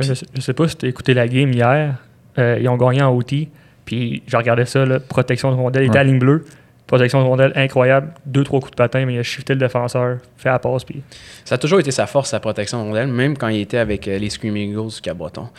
Je 0.00 0.14
sais, 0.14 0.26
sais 0.38 0.54
pas 0.54 0.68
si 0.68 0.76
tu 0.76 0.86
as 0.86 0.88
écouté 0.88 1.14
la 1.14 1.28
game 1.28 1.52
hier. 1.52 1.96
Euh, 2.38 2.58
ils 2.60 2.68
ont 2.68 2.76
gagné 2.76 3.02
en 3.02 3.14
OT. 3.14 3.48
Puis 3.84 4.22
je 4.26 4.36
regardais 4.36 4.66
ça, 4.66 4.86
là, 4.86 5.00
protection 5.00 5.50
de 5.50 5.56
rondelle, 5.56 5.84
il 5.84 5.88
était 5.88 5.98
à 5.98 6.04
ligne 6.04 6.18
bleue. 6.18 6.44
Protection 6.90 7.22
de 7.22 7.28
rondelle 7.28 7.52
incroyable. 7.54 8.12
Deux, 8.26 8.42
trois 8.42 8.58
coups 8.58 8.72
de 8.72 8.76
patin, 8.76 9.06
mais 9.06 9.14
il 9.14 9.20
a 9.20 9.22
shifté 9.22 9.52
le 9.52 9.60
défenseur, 9.60 10.18
fait 10.36 10.48
la 10.48 10.58
passe. 10.58 10.82
Puis 10.82 11.04
Ça 11.44 11.54
a 11.54 11.58
toujours 11.58 11.78
été 11.78 11.92
sa 11.92 12.08
force, 12.08 12.30
sa 12.30 12.40
protection 12.40 12.82
de 12.82 12.88
rondelle, 12.88 13.06
même 13.06 13.38
quand 13.38 13.46
il 13.46 13.60
était 13.60 13.76
avec 13.76 14.08
euh, 14.08 14.18
les 14.18 14.28
Screaming 14.28 14.72
Eagles 14.72 14.94
du 14.96 15.00
Cabreton. 15.00 15.50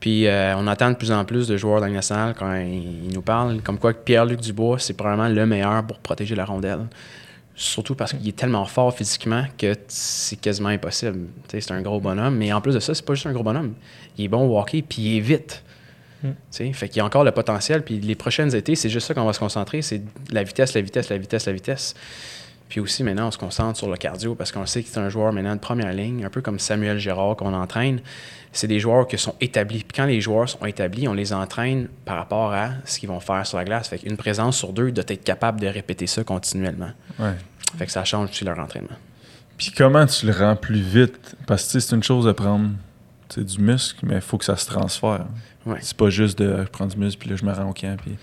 Puis 0.00 0.26
euh, 0.26 0.56
on 0.56 0.66
entend 0.66 0.90
de 0.90 0.96
plus 0.96 1.12
en 1.12 1.24
plus 1.24 1.46
de 1.46 1.56
joueurs 1.56 1.80
dans 1.80 1.86
le 1.86 1.92
national 1.92 2.34
quand 2.36 2.52
ils, 2.56 3.08
nous 3.14 3.22
parlent, 3.22 3.60
comme 3.62 3.78
quoi 3.78 3.94
Pierre-Luc 3.94 4.40
Dubois, 4.40 4.80
c'est 4.80 4.94
probablement 4.94 5.28
le 5.28 5.46
meilleur 5.46 5.86
pour 5.86 6.00
protéger 6.00 6.34
la 6.34 6.44
rondelle. 6.44 6.88
Surtout 7.54 7.94
parce 7.94 8.12
qu'il 8.12 8.26
est 8.26 8.36
tellement 8.36 8.64
fort 8.64 8.92
physiquement 8.92 9.44
que 9.56 9.74
c'est 9.86 10.40
quasiment 10.40 10.70
impossible. 10.70 11.28
C'est 11.46 11.70
un 11.70 11.82
gros 11.82 12.00
bonhomme, 12.00 12.34
mais 12.34 12.52
en 12.52 12.60
plus 12.60 12.74
de 12.74 12.80
ça, 12.80 12.96
c'est 12.96 13.06
pas 13.06 13.14
juste 13.14 13.28
un 13.28 13.32
gros 13.32 13.44
bonhomme. 13.44 13.74
Il 14.18 14.24
est 14.24 14.28
bon 14.28 14.44
au 14.44 14.58
hockey, 14.58 14.82
puis 14.82 15.02
il 15.02 15.16
est 15.18 15.20
vite. 15.20 15.62
Mm. 16.22 16.72
Fait 16.72 16.88
qu'il 16.88 16.98
y 16.98 17.00
a 17.00 17.04
encore 17.04 17.24
le 17.24 17.32
potentiel. 17.32 17.82
Puis 17.82 17.98
les 18.00 18.14
prochaines 18.14 18.54
étés, 18.54 18.74
c'est 18.74 18.88
juste 18.88 19.06
ça 19.06 19.14
qu'on 19.14 19.24
va 19.24 19.32
se 19.32 19.38
concentrer, 19.38 19.82
c'est 19.82 20.02
la 20.30 20.42
vitesse, 20.42 20.74
la 20.74 20.80
vitesse, 20.80 21.08
la 21.08 21.18
vitesse, 21.18 21.46
la 21.46 21.52
vitesse. 21.52 21.94
Puis 22.68 22.78
aussi, 22.78 23.02
maintenant, 23.02 23.26
on 23.26 23.30
se 23.32 23.38
concentre 23.38 23.76
sur 23.76 23.90
le 23.90 23.96
cardio 23.96 24.36
parce 24.36 24.52
qu'on 24.52 24.64
sait 24.64 24.84
qu'il 24.84 24.94
est 24.94 24.98
un 24.98 25.08
joueur 25.08 25.32
maintenant 25.32 25.56
de 25.56 25.60
première 25.60 25.92
ligne, 25.92 26.24
un 26.24 26.30
peu 26.30 26.40
comme 26.40 26.60
Samuel 26.60 26.98
Gérard 26.98 27.34
qu'on 27.34 27.52
entraîne. 27.52 28.00
C'est 28.52 28.68
des 28.68 28.78
joueurs 28.78 29.08
qui 29.08 29.18
sont 29.18 29.34
établis. 29.40 29.82
Puis 29.82 29.96
quand 29.96 30.06
les 30.06 30.20
joueurs 30.20 30.48
sont 30.48 30.64
établis, 30.64 31.08
on 31.08 31.12
les 31.12 31.32
entraîne 31.32 31.88
par 32.04 32.16
rapport 32.16 32.52
à 32.52 32.70
ce 32.84 33.00
qu'ils 33.00 33.08
vont 33.08 33.18
faire 33.18 33.44
sur 33.44 33.58
la 33.58 33.64
glace. 33.64 33.88
Fait 33.88 33.98
qu'une 33.98 34.16
présence 34.16 34.56
sur 34.56 34.72
deux, 34.72 34.92
doit 34.92 35.04
être 35.08 35.24
capable 35.24 35.60
de 35.60 35.66
répéter 35.66 36.06
ça 36.06 36.22
continuellement. 36.22 36.92
Ouais. 37.18 37.34
Fait 37.76 37.86
que 37.86 37.92
ça 37.92 38.04
change 38.04 38.30
aussi 38.30 38.44
leur 38.44 38.58
entraînement. 38.58 38.96
Puis 39.58 39.72
comment 39.76 40.06
tu 40.06 40.26
le 40.26 40.32
rends 40.32 40.56
plus 40.56 40.80
vite? 40.80 41.36
Parce 41.48 41.72
que 41.72 41.80
c'est 41.80 41.94
une 41.94 42.04
chose 42.04 42.24
de 42.24 42.32
prendre 42.32 42.70
du 43.36 43.60
muscle, 43.60 44.06
mais 44.06 44.16
il 44.16 44.20
faut 44.20 44.38
que 44.38 44.44
ça 44.44 44.56
se 44.56 44.66
transfère. 44.66 45.26
Ouais. 45.66 45.78
C'est 45.80 45.96
pas 45.96 46.10
juste 46.10 46.38
de 46.38 46.62
je 46.64 46.68
prends 46.68 46.86
du 46.86 46.96
muscle, 46.96 47.18
puis 47.18 47.30
là, 47.30 47.36
je 47.36 47.44
me 47.44 47.52
rends 47.52 47.70
au 47.70 47.72
camp. 47.72 47.96
Puis... 48.00 48.16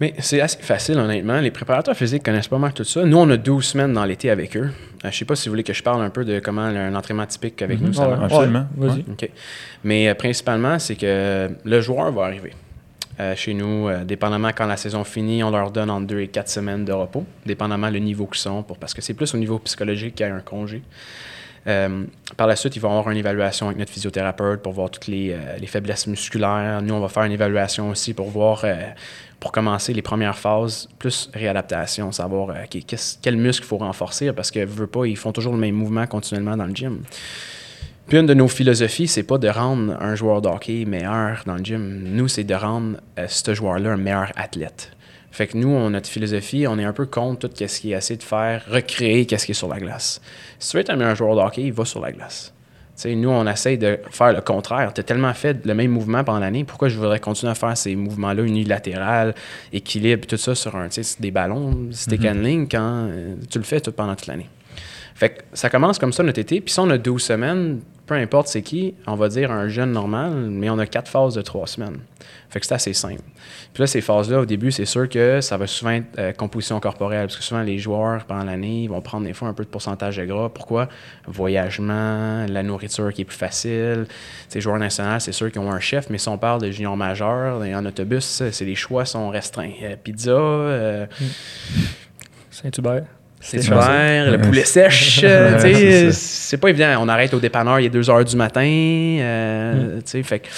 Mais 0.00 0.14
c'est 0.18 0.40
assez 0.40 0.62
facile, 0.62 0.98
honnêtement. 0.98 1.40
Les 1.40 1.50
préparateurs 1.50 1.96
physiques 1.96 2.22
connaissent 2.22 2.48
pas 2.48 2.58
mal 2.58 2.72
tout 2.72 2.84
ça. 2.84 3.04
Nous, 3.04 3.16
on 3.16 3.28
a 3.30 3.36
12 3.36 3.64
semaines 3.64 3.92
dans 3.92 4.04
l'été 4.04 4.30
avec 4.30 4.56
eux. 4.56 4.70
Euh, 5.04 5.10
je 5.10 5.16
sais 5.16 5.24
pas 5.24 5.36
si 5.36 5.48
vous 5.48 5.52
voulez 5.52 5.64
que 5.64 5.72
je 5.72 5.82
parle 5.82 6.02
un 6.02 6.10
peu 6.10 6.24
de 6.24 6.38
comment 6.40 6.62
un 6.62 6.94
entraînement 6.94 7.26
typique 7.26 7.60
avec 7.62 7.80
nous, 7.80 7.92
ça 7.92 8.08
Ouais. 8.08 8.16
Absolument. 8.24 8.66
ouais, 8.76 8.88
Vas-y. 8.88 9.00
OK. 9.00 9.28
Mais 9.84 10.08
euh, 10.08 10.14
principalement, 10.14 10.78
c'est 10.78 10.96
que 10.96 11.50
le 11.64 11.80
joueur 11.80 12.12
va 12.12 12.24
arriver. 12.24 12.52
Euh, 13.20 13.34
chez 13.34 13.52
nous, 13.52 13.88
euh, 13.88 14.04
dépendamment 14.04 14.50
quand 14.54 14.66
la 14.66 14.76
saison 14.76 15.02
finit, 15.02 15.42
on 15.42 15.50
leur 15.50 15.72
donne 15.72 15.90
entre 15.90 16.06
deux 16.06 16.20
et 16.20 16.28
quatre 16.28 16.48
semaines 16.48 16.84
de 16.84 16.92
repos, 16.92 17.24
dépendamment 17.44 17.90
le 17.90 17.98
niveau 17.98 18.26
qu'ils 18.26 18.40
sont, 18.40 18.62
pour, 18.62 18.78
parce 18.78 18.94
que 18.94 19.02
c'est 19.02 19.14
plus 19.14 19.34
au 19.34 19.38
niveau 19.38 19.58
psychologique 19.58 20.14
qu'il 20.14 20.24
y 20.26 20.28
a 20.28 20.34
un 20.34 20.40
congé. 20.40 20.82
Euh, 21.66 22.04
par 22.36 22.46
la 22.46 22.56
suite, 22.56 22.76
ils 22.76 22.80
vont 22.80 22.90
avoir 22.90 23.10
une 23.10 23.18
évaluation 23.18 23.66
avec 23.66 23.78
notre 23.78 23.92
physiothérapeute 23.92 24.62
pour 24.62 24.72
voir 24.72 24.90
toutes 24.90 25.06
les, 25.06 25.32
euh, 25.32 25.56
les 25.58 25.66
faiblesses 25.66 26.06
musculaires. 26.06 26.80
Nous, 26.82 26.94
on 26.94 27.00
va 27.00 27.08
faire 27.08 27.24
une 27.24 27.32
évaluation 27.32 27.90
aussi 27.90 28.14
pour 28.14 28.30
voir, 28.30 28.62
euh, 28.64 28.74
pour 29.40 29.52
commencer 29.52 29.92
les 29.92 30.02
premières 30.02 30.38
phases, 30.38 30.88
plus 30.98 31.30
réadaptation, 31.34 32.12
savoir 32.12 32.50
euh, 32.50 32.64
OK, 32.64 32.84
qu'est-ce- 32.86 33.18
quel 33.20 33.36
muscle 33.36 33.64
il 33.64 33.68
faut 33.68 33.78
renforcer, 33.78 34.32
parce 34.32 34.50
que, 34.50 34.64
veux 34.64 34.86
pas, 34.86 35.04
ils 35.06 35.16
font 35.16 35.32
toujours 35.32 35.52
le 35.52 35.58
même 35.58 35.74
mouvement 35.74 36.06
continuellement 36.06 36.56
dans 36.56 36.66
le 36.66 36.74
gym. 36.74 37.02
Puis 38.06 38.16
une 38.16 38.26
de 38.26 38.32
nos 38.34 38.48
philosophies, 38.48 39.06
c'est 39.06 39.22
pas 39.22 39.36
de 39.36 39.48
rendre 39.48 39.94
un 40.00 40.14
joueur 40.14 40.40
de 40.40 40.48
hockey 40.48 40.86
meilleur 40.86 41.42
dans 41.44 41.56
le 41.56 41.62
gym. 41.64 42.02
Nous, 42.04 42.26
c'est 42.28 42.44
de 42.44 42.54
rendre 42.54 42.96
ce 43.28 43.52
joueur-là 43.52 43.90
un 43.90 43.96
meilleur 43.98 44.32
athlète. 44.34 44.92
Fait 45.38 45.46
que 45.46 45.56
nous, 45.56 45.68
on, 45.68 45.90
notre 45.90 46.08
philosophie, 46.08 46.66
on 46.66 46.80
est 46.80 46.84
un 46.84 46.92
peu 46.92 47.06
contre 47.06 47.46
tout 47.46 47.54
ce 47.56 47.78
qui 47.78 47.92
est 47.92 47.96
essayé 47.96 48.18
de 48.18 48.24
faire, 48.24 48.64
recréer 48.68 49.24
qu'est-ce 49.24 49.46
qui 49.46 49.52
est 49.52 49.54
sur 49.54 49.68
la 49.68 49.78
glace. 49.78 50.20
Si 50.58 50.68
tu 50.70 50.76
veux 50.76 50.80
être 50.80 50.90
un 50.90 50.96
meilleur 50.96 51.14
joueur 51.14 51.36
de 51.36 51.40
hockey, 51.40 51.70
va 51.70 51.84
sur 51.84 52.00
la 52.00 52.10
glace. 52.10 52.52
Nous, 53.04 53.28
on 53.28 53.46
essaye 53.46 53.78
de 53.78 54.00
faire 54.10 54.32
le 54.32 54.40
contraire. 54.40 54.92
Tu 54.92 55.00
as 55.00 55.04
tellement 55.04 55.32
fait 55.34 55.64
le 55.64 55.74
même 55.74 55.92
mouvement 55.92 56.24
pendant 56.24 56.40
l'année, 56.40 56.64
pourquoi 56.64 56.88
je 56.88 56.96
voudrais 56.96 57.20
continuer 57.20 57.52
à 57.52 57.54
faire 57.54 57.76
ces 57.76 57.94
mouvements-là 57.94 58.42
unilatérales, 58.42 59.32
équilibre, 59.72 60.26
tout 60.26 60.36
ça 60.36 60.56
sur 60.56 60.74
un, 60.74 60.88
des 61.20 61.30
ballons, 61.30 61.86
stick 61.92 62.24
and 62.24 62.40
link, 62.42 62.72
quand 62.72 63.06
euh, 63.08 63.36
tu 63.48 63.58
le 63.58 63.64
fais 63.64 63.80
tout 63.80 63.92
pendant 63.92 64.16
toute 64.16 64.26
l'année. 64.26 64.48
Fait 65.18 65.30
que 65.30 65.42
ça 65.52 65.68
commence 65.68 65.98
comme 65.98 66.12
ça 66.12 66.22
notre 66.22 66.38
été. 66.38 66.60
Puis 66.60 66.72
si 66.72 66.78
on 66.78 66.88
a 66.90 66.96
12 66.96 67.20
semaines, 67.20 67.80
peu 68.06 68.14
importe 68.14 68.46
c'est 68.46 68.62
qui, 68.62 68.94
on 69.08 69.16
va 69.16 69.28
dire 69.28 69.50
un 69.50 69.66
jeune 69.66 69.90
normal, 69.90 70.32
mais 70.48 70.70
on 70.70 70.78
a 70.78 70.86
quatre 70.86 71.10
phases 71.10 71.34
de 71.34 71.42
trois 71.42 71.66
semaines. 71.66 71.98
Fait 72.50 72.60
que 72.60 72.66
c'est 72.66 72.74
assez 72.74 72.92
simple. 72.92 73.22
Puis 73.74 73.82
là, 73.82 73.88
ces 73.88 74.00
phases-là, 74.00 74.38
au 74.38 74.44
début, 74.44 74.70
c'est 74.70 74.84
sûr 74.84 75.08
que 75.08 75.40
ça 75.40 75.56
va 75.56 75.66
souvent 75.66 75.90
être 75.90 76.06
euh, 76.20 76.32
composition 76.32 76.78
corporelle, 76.78 77.26
parce 77.26 77.36
que 77.36 77.42
souvent, 77.42 77.62
les 77.62 77.78
joueurs, 77.78 78.26
pendant 78.26 78.44
l'année, 78.44 78.86
vont 78.86 79.00
prendre 79.00 79.26
des 79.26 79.32
fois 79.32 79.48
un 79.48 79.54
peu 79.54 79.64
de 79.64 79.68
pourcentage 79.68 80.18
de 80.18 80.24
gras. 80.24 80.50
Pourquoi? 80.50 80.88
Voyagement, 81.26 82.46
la 82.46 82.62
nourriture 82.62 83.12
qui 83.12 83.22
est 83.22 83.24
plus 83.24 83.36
facile. 83.36 84.06
Ces 84.48 84.60
joueurs 84.60 84.78
nationaux, 84.78 85.18
c'est 85.18 85.32
sûr 85.32 85.50
qu'ils 85.50 85.60
ont 85.60 85.72
un 85.72 85.80
chef, 85.80 86.10
mais 86.10 86.18
si 86.18 86.28
on 86.28 86.38
parle 86.38 86.62
de 86.62 86.70
junior 86.70 86.96
majeur, 86.96 87.60
en 87.60 87.86
autobus, 87.86 88.44
c'est 88.52 88.64
les 88.64 88.76
choix 88.76 89.04
sont 89.04 89.30
restreints. 89.30 89.72
Euh, 89.82 89.96
pizza, 89.96 90.30
euh, 90.30 91.06
Saint-Hubert. 92.52 93.17
Saint-Hubert, 93.40 94.30
le 94.32 94.36
Ouais. 94.36 94.42
poulet 94.42 94.64
sèche, 94.64 95.20
euh, 95.24 95.58
c'est 95.60 96.12
c'est 96.12 96.56
pas 96.56 96.68
évident. 96.70 96.96
On 97.00 97.08
arrête 97.08 97.32
au 97.34 97.40
dépanneur, 97.40 97.78
il 97.80 97.86
est 97.86 97.90
2 97.90 98.00
h 98.02 98.24
du 98.24 98.36
matin. 98.36 98.60
euh, 98.62 100.00
fait 100.04 100.40
que 100.40 100.48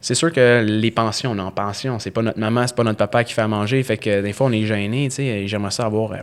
c'est 0.00 0.14
sûr 0.14 0.32
que 0.32 0.64
les 0.66 0.90
pensions, 0.90 1.30
on 1.32 1.38
est 1.38 1.42
en 1.42 1.50
pension. 1.50 1.98
C'est 1.98 2.10
pas 2.10 2.22
notre 2.22 2.38
maman, 2.38 2.66
c'est 2.66 2.74
pas 2.76 2.84
notre 2.84 2.98
papa 2.98 3.22
qui 3.24 3.34
fait 3.34 3.42
à 3.42 3.48
manger. 3.48 3.82
Fait 3.82 3.96
que 3.96 4.20
des 4.20 4.32
fois, 4.32 4.46
on 4.48 4.52
est 4.52 4.64
gêné. 4.66 5.08
J'aimerais 5.46 5.70
ça 5.70 5.84
avoir 5.86 6.12
euh, 6.12 6.16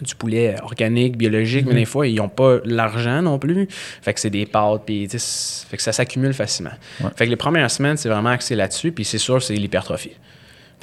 du 0.00 0.14
poulet 0.14 0.56
organique, 0.62 1.16
biologique, 1.16 1.66
mais 1.66 1.74
des 1.74 1.84
fois, 1.84 2.06
ils 2.06 2.16
n'ont 2.16 2.28
pas 2.28 2.58
l'argent 2.64 3.22
non 3.22 3.38
plus. 3.38 3.68
Fait 4.02 4.12
que 4.14 4.20
c'est 4.20 4.30
des 4.30 4.46
pâtes, 4.46 4.82
puis 4.86 5.06
c'est- 5.10 5.66
fait 5.68 5.76
que 5.76 5.82
ça 5.82 5.92
s'accumule 5.92 6.34
facilement. 6.34 6.72
Ouais. 7.02 7.10
Fait 7.16 7.24
que 7.26 7.30
les 7.30 7.36
premières 7.36 7.70
semaines, 7.70 7.96
c'est 7.96 8.08
vraiment 8.08 8.30
axé 8.30 8.54
là-dessus, 8.56 8.90
puis 8.92 9.04
c'est 9.04 9.18
sûr, 9.18 9.42
c'est 9.42 9.54
l'hypertrophie. 9.54 10.12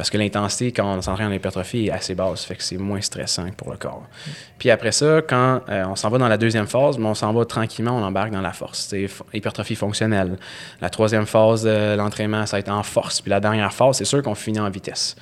Parce 0.01 0.09
que 0.09 0.17
l'intensité, 0.17 0.71
quand 0.71 0.97
on 0.97 0.99
s'entraîne 0.99 1.27
en 1.27 1.31
hypertrophie, 1.31 1.85
est 1.85 1.91
assez 1.91 2.15
basse. 2.15 2.43
Fait 2.43 2.55
que 2.55 2.63
c'est 2.63 2.77
moins 2.77 3.01
stressant 3.01 3.45
pour 3.55 3.69
le 3.69 3.77
corps. 3.77 4.01
Puis 4.57 4.71
après 4.71 4.91
ça, 4.91 5.21
quand 5.21 5.61
euh, 5.69 5.85
on 5.85 5.95
s'en 5.95 6.09
va 6.09 6.17
dans 6.17 6.27
la 6.27 6.39
deuxième 6.39 6.65
phase, 6.65 6.97
mais 6.97 7.05
on 7.05 7.13
s'en 7.13 7.31
va 7.31 7.45
tranquillement, 7.45 7.95
on 7.95 8.03
embarque 8.03 8.31
dans 8.31 8.41
la 8.41 8.51
force. 8.51 8.87
C'est 8.89 9.07
hypertrophie 9.31 9.75
fonctionnelle. 9.75 10.39
La 10.81 10.89
troisième 10.89 11.27
phase 11.27 11.61
de 11.65 11.95
l'entraînement, 11.95 12.47
ça 12.47 12.55
va 12.57 12.61
être 12.61 12.71
en 12.71 12.81
force. 12.81 13.21
Puis 13.21 13.29
la 13.29 13.39
dernière 13.39 13.71
phase, 13.71 13.97
c'est 13.97 14.05
sûr 14.05 14.23
qu'on 14.23 14.33
finit 14.33 14.59
en 14.59 14.71
vitesse. 14.71 15.15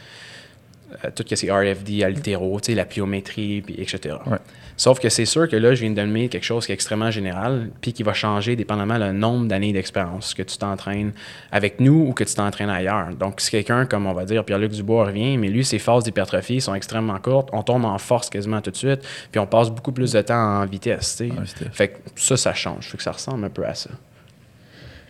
Euh, 1.03 1.09
tout 1.13 1.25
ce 1.27 1.35
qui 1.35 1.45
est 1.45 1.51
RFD, 1.51 2.01
altéro, 2.01 2.61
la 2.69 2.85
pliométrie, 2.85 3.61
puis 3.61 3.75
etc. 3.81 4.15
Ouais. 4.27 4.37
Sauf 4.79 5.01
que 5.01 5.09
c'est 5.09 5.25
sûr 5.25 5.49
que 5.49 5.57
là, 5.57 5.75
je 5.75 5.81
viens 5.81 5.89
de 5.89 5.95
donner 5.97 6.29
quelque 6.29 6.45
chose 6.45 6.65
qui 6.65 6.71
est 6.71 6.73
extrêmement 6.73 7.11
général, 7.11 7.69
puis 7.81 7.91
qui 7.91 8.01
va 8.01 8.13
changer 8.13 8.55
dépendamment 8.55 8.97
le 8.97 9.11
nombre 9.11 9.45
d'années 9.45 9.73
d'expérience 9.73 10.33
que 10.33 10.41
tu 10.41 10.57
t'entraînes 10.57 11.11
avec 11.51 11.81
nous 11.81 12.05
ou 12.07 12.13
que 12.13 12.23
tu 12.23 12.33
t'entraînes 12.33 12.69
ailleurs. 12.69 13.09
Donc, 13.13 13.41
si 13.41 13.51
quelqu'un, 13.51 13.85
comme 13.85 14.05
on 14.05 14.13
va 14.13 14.23
dire, 14.23 14.45
Pierre-Luc 14.45 14.71
Dubois 14.71 15.07
revient, 15.07 15.37
mais 15.37 15.49
lui, 15.49 15.65
ses 15.65 15.79
phases 15.79 16.05
d'hypertrophie 16.05 16.61
sont 16.61 16.73
extrêmement 16.73 17.19
courtes, 17.19 17.49
on 17.51 17.61
tombe 17.61 17.83
en 17.83 17.97
force 17.97 18.29
quasiment 18.29 18.61
tout 18.61 18.71
de 18.71 18.77
suite, 18.77 19.01
puis 19.29 19.39
on 19.41 19.45
passe 19.45 19.69
beaucoup 19.69 19.91
plus 19.91 20.13
de 20.13 20.21
temps 20.21 20.61
en 20.61 20.65
vitesse. 20.65 21.21
fait 21.73 21.89
que 21.89 21.97
ça, 22.15 22.37
ça 22.37 22.53
change. 22.53 22.87
Fait 22.87 22.95
que 22.95 23.03
ça 23.03 23.11
ressemble 23.11 23.43
un 23.43 23.49
peu 23.49 23.65
à 23.65 23.75
ça. 23.75 23.89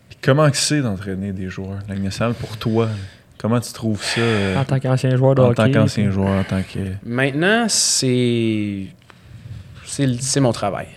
Puis 0.09 0.17
comment 0.19 0.49
c'est 0.51 0.81
d'entraîner 0.81 1.31
des 1.31 1.47
joueurs? 1.47 1.77
La 1.87 1.93
nationale, 1.93 2.33
pour 2.33 2.57
toi, 2.57 2.89
comment 3.37 3.59
tu 3.59 3.71
trouves 3.71 4.03
ça 4.03 4.19
euh, 4.19 4.57
En 4.57 4.65
tant 4.65 4.79
qu'ancien 4.79 5.15
joueur 5.15 5.35
de 5.35 5.43
en 5.43 5.49
hockey. 5.49 5.71
tant 5.71 5.71
qu'ancien 5.71 6.09
joueur, 6.09 6.39
en 6.39 6.43
tant 6.43 6.63
que... 6.63 6.79
Maintenant, 7.05 7.67
c'est. 7.69 8.87
C'est 10.19 10.39
mon 10.39 10.51
travail. 10.51 10.87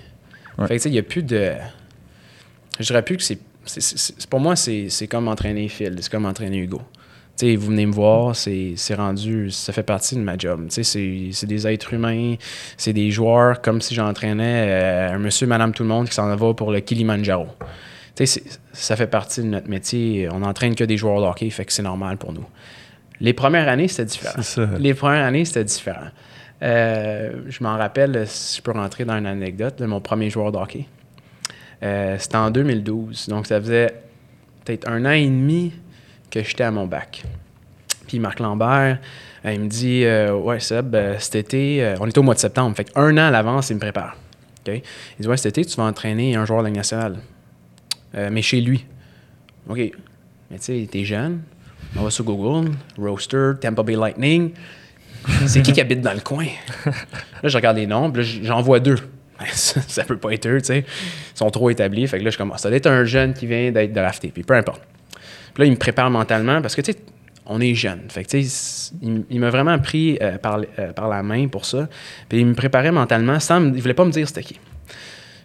Ouais. 0.58 0.66
Fait 0.66 0.74
que, 0.76 0.78
tu 0.78 0.82
sais, 0.84 0.88
il 0.90 0.92
n'y 0.92 0.98
a 0.98 1.02
plus 1.02 1.22
de. 1.22 1.52
Je 2.78 2.84
dirais 2.86 3.02
plus 3.02 3.16
que 3.16 3.22
c'est. 3.22 3.38
Pour 4.28 4.40
moi, 4.40 4.56
c'est 4.56 5.06
comme 5.08 5.28
entraîner 5.28 5.68
Phil, 5.68 5.96
c'est 6.00 6.10
comme 6.10 6.26
entraîner 6.26 6.58
Hugo. 6.58 6.80
Tu 7.38 7.46
sais, 7.46 7.56
vous 7.56 7.68
venez 7.68 7.86
me 7.86 7.92
voir, 7.92 8.36
c'est 8.36 8.76
rendu. 8.94 9.50
Ça 9.50 9.72
fait 9.72 9.82
partie 9.82 10.14
de 10.16 10.20
ma 10.20 10.36
job. 10.36 10.66
Tu 10.68 10.82
sais, 10.84 11.30
c'est- 11.32 11.46
des 11.46 11.66
êtres 11.66 11.94
humains, 11.94 12.34
c'est 12.76 12.92
des 12.92 13.10
joueurs 13.10 13.62
comme 13.62 13.80
si 13.80 13.94
j'entraînais 13.94 14.66
euh, 14.68 15.14
un 15.14 15.18
monsieur, 15.18 15.46
madame, 15.46 15.72
tout 15.72 15.82
le 15.84 15.88
monde 15.88 16.08
qui 16.08 16.14
s'en 16.14 16.34
va 16.34 16.54
pour 16.54 16.70
le 16.72 16.80
Kilimanjaro. 16.80 17.46
Tu 18.14 18.26
sais, 18.26 18.26
c'est- 18.26 18.60
ça 18.74 18.96
fait 18.96 19.06
partie 19.06 19.40
de 19.40 19.46
notre 19.46 19.68
métier. 19.70 20.28
On 20.30 20.40
n'entraîne 20.40 20.74
que 20.74 20.84
des 20.84 20.98
joueurs 20.98 21.20
de 21.22 21.26
hockey, 21.26 21.48
fait 21.48 21.64
que 21.64 21.72
c'est 21.72 21.82
normal 21.82 22.18
pour 22.18 22.32
nous. 22.34 22.44
Les 23.20 23.32
premières 23.32 23.68
années, 23.68 23.88
c'était 23.88 24.04
différent. 24.04 24.42
Les 24.78 24.92
premières 24.94 25.24
années, 25.24 25.44
c'était 25.46 25.64
différent. 25.64 26.08
Euh, 26.62 27.42
je 27.48 27.62
m'en 27.62 27.76
rappelle, 27.76 28.24
si 28.26 28.58
je 28.58 28.62
peux 28.62 28.70
rentrer 28.70 29.04
dans 29.04 29.18
une 29.18 29.26
anecdote, 29.26 29.80
là, 29.80 29.86
mon 29.86 30.00
premier 30.00 30.30
joueur 30.30 30.52
de 30.52 30.58
hockey. 30.58 30.86
Euh, 31.82 32.16
c'était 32.18 32.36
en 32.36 32.50
2012. 32.50 33.28
Donc, 33.28 33.46
ça 33.46 33.60
faisait 33.60 33.92
peut-être 34.64 34.88
un 34.88 35.04
an 35.04 35.10
et 35.10 35.26
demi 35.26 35.72
que 36.30 36.42
j'étais 36.42 36.64
à 36.64 36.70
mon 36.70 36.86
bac. 36.86 37.24
Puis 38.06 38.18
Marc 38.18 38.38
Lambert, 38.40 38.98
euh, 39.44 39.52
il 39.52 39.60
me 39.60 39.68
dit 39.68 40.04
euh, 40.04 40.32
Ouais, 40.32 40.60
Seb, 40.60 40.96
cet 41.18 41.34
été, 41.34 41.94
on 42.00 42.06
est 42.06 42.16
au 42.16 42.22
mois 42.22 42.34
de 42.34 42.40
septembre. 42.40 42.76
Fait 42.76 42.84
qu'un 42.84 43.16
an 43.16 43.26
à 43.26 43.30
l'avance, 43.30 43.70
il 43.70 43.74
me 43.74 43.80
prépare. 43.80 44.16
OK? 44.66 44.74
Il 44.74 45.22
dit 45.22 45.28
Ouais, 45.28 45.36
cet 45.36 45.58
été, 45.58 45.68
tu 45.68 45.76
vas 45.76 45.84
entraîner 45.84 46.36
un 46.36 46.44
joueur 46.44 46.60
de 46.60 46.68
la 46.68 46.74
nationale. 46.74 47.18
Mais 48.14 48.42
chez 48.42 48.60
lui. 48.60 48.84
OK. 49.68 49.78
Mais 49.78 50.58
tu 50.58 50.64
sais, 50.64 50.88
t'es 50.90 51.04
jeune. 51.04 51.40
On 51.96 52.02
va 52.02 52.10
sur 52.10 52.24
Google, 52.24 52.70
Roaster, 52.98 53.52
Tampa 53.60 53.82
Bay 53.82 53.96
Lightning. 53.96 54.52
C'est 55.46 55.62
qui 55.62 55.72
qui 55.72 55.80
habite 55.80 56.00
dans 56.00 56.12
le 56.12 56.20
coin? 56.20 56.46
Là, 56.86 57.48
je 57.48 57.56
regarde 57.56 57.76
les 57.76 57.86
noms, 57.86 58.10
puis 58.10 58.44
j'en 58.44 58.60
vois 58.62 58.80
deux. 58.80 58.96
Ça, 59.52 59.80
ça 59.80 60.04
peut 60.04 60.16
pas 60.18 60.30
être 60.32 60.46
eux, 60.46 60.60
tu 60.60 60.66
sais. 60.66 60.78
Ils 60.80 61.38
sont 61.38 61.50
trop 61.50 61.68
établis. 61.70 62.06
Fait 62.06 62.18
que 62.20 62.24
là, 62.24 62.30
je 62.30 62.38
commence. 62.38 62.60
Ça 62.60 62.68
doit 62.68 62.76
être 62.76 62.86
un 62.86 63.04
jeune 63.04 63.34
qui 63.34 63.46
vient 63.46 63.72
d'être 63.72 63.92
drafté, 63.92 64.28
puis 64.28 64.44
peu 64.44 64.54
importe. 64.54 64.82
Puis 65.54 65.62
là, 65.62 65.66
il 65.66 65.72
me 65.72 65.76
prépare 65.76 66.10
mentalement 66.10 66.62
parce 66.62 66.76
que, 66.76 66.80
tu 66.80 66.92
sais, 66.92 66.98
on 67.46 67.60
est 67.60 67.74
jeune. 67.74 68.02
Fait 68.08 68.22
que, 68.24 68.28
tu 68.30 68.42
sais, 68.44 68.92
il, 69.02 69.40
m'a 69.40 69.50
vraiment 69.50 69.76
pris 69.80 70.16
euh, 70.22 70.38
par, 70.38 70.60
euh, 70.78 70.92
par 70.92 71.08
la 71.08 71.24
main 71.24 71.48
pour 71.48 71.64
ça. 71.64 71.88
Puis 72.28 72.38
il 72.38 72.46
me 72.46 72.54
préparait 72.54 72.92
mentalement 72.92 73.40
sans 73.40 73.58
me- 73.60 73.74
il 73.74 73.82
voulait 73.82 73.94
pas 73.94 74.04
me 74.04 74.12
dire 74.12 74.28
c'était 74.28 74.44
qui. 74.44 74.60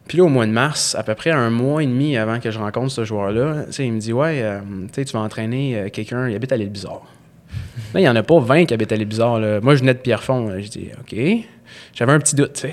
Puis 0.07 0.19
là, 0.19 0.23
au 0.25 0.29
mois 0.29 0.45
de 0.45 0.51
mars, 0.51 0.95
à 0.95 1.03
peu 1.03 1.15
près 1.15 1.31
un 1.31 1.49
mois 1.49 1.83
et 1.83 1.87
demi 1.87 2.17
avant 2.17 2.39
que 2.39 2.51
je 2.51 2.59
rencontre 2.59 2.91
ce 2.91 3.03
joueur-là, 3.03 3.65
il 3.79 3.93
me 3.93 3.99
dit 3.99 4.13
Ouais, 4.13 4.41
euh, 4.43 4.59
tu 4.93 5.03
vas 5.05 5.19
entraîner 5.19 5.75
euh, 5.75 5.89
quelqu'un, 5.89 6.29
il 6.29 6.35
habite 6.35 6.51
à 6.51 6.57
l'île 6.57 6.69
Bizarre. 6.69 7.01
Il 7.93 8.01
n'y 8.01 8.09
en 8.09 8.15
a 8.15 8.23
pas 8.23 8.39
20 8.39 8.65
qui 8.65 8.73
habitent 8.73 8.91
à 8.91 8.97
là. 8.97 9.59
Moi, 9.61 9.75
je 9.75 9.79
venais 9.79 9.93
de 9.93 9.99
Pierrefonds. 9.99 10.59
Je 10.59 10.67
dis 10.67 10.89
OK. 10.99 11.15
J'avais 11.93 12.11
un 12.11 12.19
petit 12.19 12.35
doute. 12.35 12.65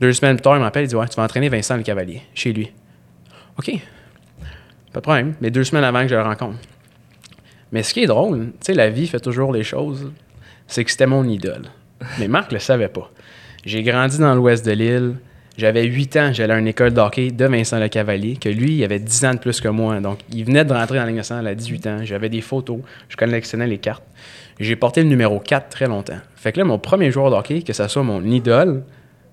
Deux 0.00 0.12
semaines 0.12 0.36
plus 0.36 0.42
tard, 0.42 0.56
il 0.56 0.60
m'appelle, 0.60 0.84
il 0.84 0.88
dit 0.88 0.96
Ouais, 0.96 1.08
tu 1.08 1.16
vas 1.16 1.24
entraîner 1.24 1.48
Vincent 1.48 1.76
le 1.76 1.82
Cavalier, 1.82 2.22
chez 2.34 2.52
lui. 2.52 2.70
OK. 3.58 3.72
Pas 4.92 5.00
de 5.00 5.02
problème. 5.02 5.34
Mais 5.40 5.50
deux 5.50 5.64
semaines 5.64 5.84
avant 5.84 6.02
que 6.02 6.08
je 6.08 6.14
le 6.14 6.22
rencontre. 6.22 6.58
Mais 7.72 7.82
ce 7.82 7.94
qui 7.94 8.02
est 8.02 8.06
drôle, 8.06 8.46
tu 8.46 8.52
sais, 8.60 8.74
la 8.74 8.90
vie 8.90 9.06
fait 9.06 9.20
toujours 9.20 9.52
les 9.52 9.64
choses, 9.64 10.12
c'est 10.66 10.84
que 10.84 10.90
c'était 10.90 11.06
mon 11.06 11.24
idole. 11.24 11.66
Mais 12.18 12.28
Marc 12.28 12.52
le 12.52 12.58
savait 12.58 12.88
pas. 12.88 13.10
J'ai 13.64 13.82
grandi 13.82 14.18
dans 14.18 14.34
l'ouest 14.34 14.64
de 14.64 14.72
l'île. 14.72 15.16
J'avais 15.58 15.84
8 15.84 16.16
ans, 16.16 16.32
j'allais 16.32 16.52
à 16.52 16.58
une 16.58 16.66
école 16.68 16.92
de 16.92 17.00
hockey 17.00 17.30
de 17.30 17.44
Vincent 17.46 17.78
Le 17.80 17.88
Cavalier, 17.88 18.36
que 18.36 18.48
lui, 18.50 18.72
il 18.76 18.84
avait 18.84 18.98
10 18.98 19.24
ans 19.24 19.32
de 19.34 19.38
plus 19.38 19.60
que 19.60 19.68
moi. 19.68 19.98
Donc, 20.00 20.18
il 20.30 20.44
venait 20.44 20.64
de 20.66 20.72
rentrer 20.72 20.96
dans 20.96 21.02
la 21.04 21.08
Ligue 21.08 21.16
nationale 21.16 21.46
à 21.46 21.54
18 21.54 21.86
ans. 21.86 21.98
J'avais 22.04 22.28
des 22.28 22.42
photos, 22.42 22.80
je 23.08 23.16
collectionnais 23.16 23.66
les 23.66 23.78
cartes. 23.78 24.02
J'ai 24.60 24.76
porté 24.76 25.02
le 25.02 25.08
numéro 25.08 25.38
4 25.40 25.68
très 25.70 25.86
longtemps. 25.86 26.18
Fait 26.34 26.52
que 26.52 26.58
là, 26.58 26.64
mon 26.64 26.78
premier 26.78 27.10
joueur 27.10 27.30
de 27.30 27.36
hockey, 27.36 27.62
que 27.62 27.72
ça 27.72 27.88
soit 27.88 28.02
mon 28.02 28.22
idole, 28.24 28.82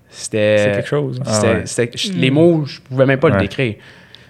c'était. 0.08 0.58
C'est 0.58 0.72
quelque 0.72 0.88
chose. 0.88 1.20
Ah 1.26 1.32
C'était- 1.32 1.46
ouais. 1.54 1.66
c'était- 1.66 1.98
je- 1.98 2.12
Les 2.12 2.30
mots, 2.30 2.64
je 2.66 2.80
pouvais 2.80 3.06
même 3.06 3.20
pas 3.20 3.28
le 3.28 3.34
décrire. 3.40 3.74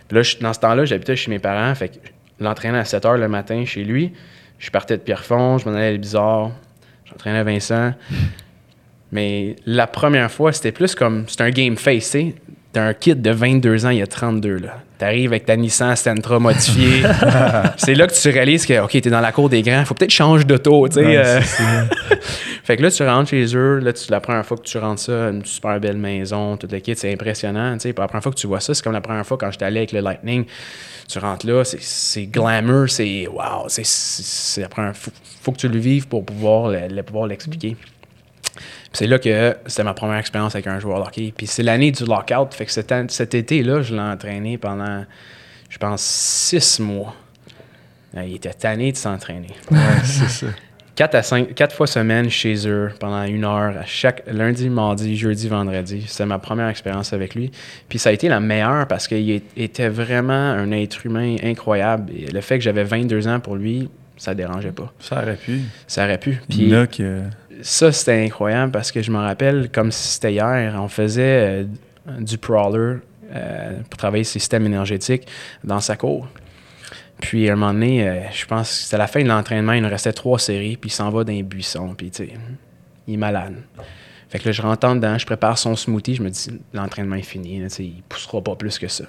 Puis 0.08 0.16
là, 0.16 0.22
je- 0.22 0.36
dans 0.38 0.52
ce 0.52 0.60
temps-là, 0.60 0.84
j'habitais 0.84 1.14
chez 1.16 1.30
mes 1.30 1.38
parents. 1.38 1.74
Fait 1.74 1.88
que 1.88 1.94
l'entraînais 2.40 2.78
à 2.78 2.84
7 2.84 3.04
h 3.04 3.16
le 3.18 3.28
matin 3.28 3.64
chez 3.64 3.84
lui. 3.84 4.12
Je 4.58 4.70
partais 4.70 4.96
de 4.96 5.02
Pierrefonds, 5.02 5.58
je 5.58 5.68
m'en 5.68 5.74
allais 5.76 5.94
à 5.94 5.96
Bizarre. 5.96 6.50
J'entraînais 7.04 7.42
Vincent. 7.44 7.92
Mais 9.14 9.54
la 9.64 9.86
première 9.86 10.30
fois, 10.30 10.52
c'était 10.52 10.72
plus 10.72 10.94
comme. 10.94 11.24
C'était 11.28 11.44
un 11.44 11.50
game 11.50 11.76
face, 11.76 12.04
tu 12.04 12.10
sais. 12.10 12.34
T'as 12.72 12.82
un 12.88 12.92
kid 12.94 13.22
de 13.22 13.30
22 13.30 13.86
ans, 13.86 13.90
il 13.90 13.98
y 13.98 14.02
a 14.02 14.06
32, 14.08 14.56
là. 14.58 14.80
T'arrives 14.98 15.30
avec 15.30 15.46
ta 15.46 15.54
Nissan 15.56 15.94
Sentra 15.94 16.40
modifiée. 16.40 17.02
c'est 17.76 17.94
là 17.94 18.08
que 18.08 18.12
tu 18.20 18.28
réalises 18.30 18.66
que, 18.66 18.80
OK, 18.82 18.90
t'es 18.90 19.10
dans 19.10 19.20
la 19.20 19.30
cour 19.30 19.48
des 19.48 19.62
grands, 19.62 19.84
faut 19.84 19.94
peut-être 19.94 20.10
changer 20.10 20.42
d'auto, 20.42 20.88
tu 20.88 20.94
sais. 20.94 21.04
Ouais, 21.06 21.16
euh. 21.16 21.40
c'est. 21.40 22.18
Fait 22.64 22.76
que 22.76 22.82
là, 22.82 22.90
tu 22.90 23.02
rentres 23.04 23.28
chez 23.30 23.44
eux, 23.56 23.78
là, 23.78 23.92
tu, 23.92 24.10
la 24.10 24.18
première 24.20 24.44
fois 24.44 24.56
que 24.56 24.62
tu 24.62 24.76
rentres 24.78 25.02
ça, 25.02 25.28
une 25.28 25.44
super 25.44 25.78
belle 25.78 25.98
maison, 25.98 26.56
tout 26.56 26.66
le 26.70 26.78
kit, 26.80 26.94
c'est 26.96 27.12
impressionnant, 27.12 27.74
tu 27.74 27.80
sais. 27.80 27.94
La 27.96 28.08
première 28.08 28.22
fois 28.22 28.32
que 28.32 28.38
tu 28.38 28.46
vois 28.48 28.58
ça, 28.60 28.74
c'est 28.74 28.82
comme 28.82 28.92
la 28.94 29.00
première 29.02 29.24
fois 29.26 29.36
quand 29.38 29.50
j'étais 29.52 29.66
allé 29.66 29.78
avec 29.78 29.92
le 29.92 30.00
Lightning. 30.00 30.44
Tu 31.06 31.18
rentres 31.18 31.46
là, 31.46 31.62
c'est- 31.64 31.82
c'est 31.82 32.24
glamour, 32.26 32.88
c'est 32.88 33.28
wow, 33.28 33.68
c'est- 33.68 33.84
c'est 33.84 34.22
c'est 34.24 34.60
la 34.62 34.68
première 34.68 34.96
faut, 34.96 35.10
faut 35.42 35.52
que 35.52 35.58
tu 35.58 35.68
le 35.68 35.78
vives 35.78 36.08
pour 36.08 36.24
pouvoir 36.24 36.70
le, 36.70 36.88
le- 36.90 37.02
pouvoir 37.02 37.26
l'expliquer. 37.26 37.76
C'est 38.94 39.06
là 39.06 39.18
que 39.18 39.56
c'était 39.66 39.84
ma 39.84 39.92
première 39.92 40.18
expérience 40.18 40.54
avec 40.54 40.66
un 40.66 40.78
joueur 40.78 41.00
de 41.00 41.06
hockey. 41.06 41.32
Puis 41.36 41.46
c'est 41.46 41.62
l'année 41.62 41.90
du 41.90 42.04
lockout, 42.04 42.54
fait 42.54 42.64
que 42.64 42.72
cet, 42.72 42.92
cet 43.10 43.34
été-là, 43.34 43.82
je 43.82 43.94
l'ai 43.94 44.00
entraîné 44.00 44.56
pendant, 44.56 45.04
je 45.68 45.78
pense, 45.78 46.00
six 46.00 46.80
mois. 46.80 47.14
Euh, 48.16 48.22
Il 48.24 48.36
était 48.36 48.54
tanné 48.54 48.92
de 48.92 48.96
s'entraîner. 48.96 49.50
Ouais, 49.70 49.78
c'est 50.04 50.28
ça. 50.28 50.46
4 50.94 51.14
à 51.16 51.22
5, 51.22 51.54
quatre 51.54 51.74
fois 51.74 51.88
semaine 51.88 52.30
chez 52.30 52.68
eux 52.68 52.90
pendant 53.00 53.24
une 53.24 53.44
heure, 53.44 53.76
à 53.76 53.84
chaque 53.84 54.22
lundi, 54.28 54.68
mardi, 54.68 55.16
jeudi, 55.16 55.48
vendredi. 55.48 56.04
C'était 56.06 56.26
ma 56.26 56.38
première 56.38 56.68
expérience 56.68 57.12
avec 57.12 57.34
lui. 57.34 57.50
Puis 57.88 57.98
ça 57.98 58.10
a 58.10 58.12
été 58.12 58.28
la 58.28 58.38
meilleure 58.38 58.86
parce 58.86 59.08
qu'il 59.08 59.42
était 59.56 59.88
vraiment 59.88 60.32
un 60.32 60.70
être 60.70 61.04
humain 61.04 61.36
incroyable. 61.42 62.12
Et 62.16 62.30
le 62.30 62.40
fait 62.40 62.58
que 62.58 62.64
j'avais 62.64 62.84
22 62.84 63.26
ans 63.26 63.40
pour 63.40 63.56
lui, 63.56 63.88
ça 64.16 64.34
dérangeait 64.34 64.72
pas. 64.72 64.92
Ça 65.00 65.20
aurait 65.22 65.36
pu. 65.36 65.62
Ça 65.88 66.04
aurait 66.04 66.18
pu. 66.18 66.40
Puis 66.48 66.58
Puis 66.58 66.70
là, 66.70 66.86
que... 66.86 67.22
ça, 67.62 67.92
c'était 67.92 68.24
incroyable 68.24 68.72
parce 68.72 68.92
que 68.92 69.02
je 69.02 69.10
me 69.10 69.18
rappelle, 69.18 69.70
comme 69.70 69.92
si 69.92 70.08
c'était 70.08 70.32
hier, 70.32 70.74
on 70.80 70.88
faisait 70.88 71.64
euh, 72.08 72.20
du 72.20 72.38
prowler 72.38 72.98
euh, 73.32 73.80
pour 73.88 73.96
travailler 73.96 74.22
le 74.22 74.28
système 74.28 74.66
énergétique 74.66 75.26
dans 75.62 75.80
sa 75.80 75.96
cour. 75.96 76.28
Puis 77.20 77.48
à 77.48 77.52
un 77.52 77.56
moment 77.56 77.72
donné, 77.72 78.08
euh, 78.08 78.20
je 78.32 78.44
pense 78.46 78.68
que 78.68 78.74
c'était 78.84 78.98
la 78.98 79.06
fin 79.06 79.22
de 79.22 79.28
l'entraînement, 79.28 79.72
il 79.72 79.82
nous 79.82 79.88
restait 79.88 80.12
trois 80.12 80.38
séries, 80.38 80.76
puis 80.76 80.88
il 80.88 80.92
s'en 80.92 81.10
va 81.10 81.24
dans 81.24 81.32
les 81.32 81.42
buissons, 81.42 81.94
puis 81.94 82.10
tu 82.10 82.26
sais, 82.26 82.32
il 83.06 83.14
est 83.14 83.16
malade. 83.16 83.56
Fait 84.28 84.38
que 84.38 84.46
là, 84.46 84.52
je 84.52 84.62
rentre 84.62 84.86
en 84.86 84.96
dedans, 84.96 85.16
je 85.16 85.26
prépare 85.26 85.56
son 85.58 85.76
smoothie, 85.76 86.16
je 86.16 86.22
me 86.22 86.30
dis, 86.30 86.50
l'entraînement 86.72 87.16
est 87.16 87.22
fini, 87.22 87.60
là, 87.60 87.68
il 87.78 88.02
poussera 88.08 88.42
pas 88.42 88.56
plus 88.56 88.78
que 88.78 88.88
ça. 88.88 89.04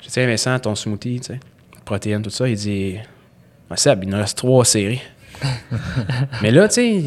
Je 0.00 0.06
dis, 0.06 0.12
tiens, 0.12 0.26
Vincent, 0.26 0.58
ton 0.58 0.74
smoothie, 0.74 1.20
tu 1.20 1.34
sais, 1.34 1.40
protéines, 1.84 2.22
tout 2.22 2.30
ça, 2.30 2.48
il 2.48 2.56
dit, 2.56 2.96
ah, 3.70 3.76
Seb, 3.76 4.04
il 4.04 4.10
nous 4.10 4.16
reste 4.16 4.38
trois 4.38 4.64
séries. 4.64 5.00
Mais 6.42 6.50
là, 6.50 6.68
tu 6.68 6.74
sais, 6.74 7.02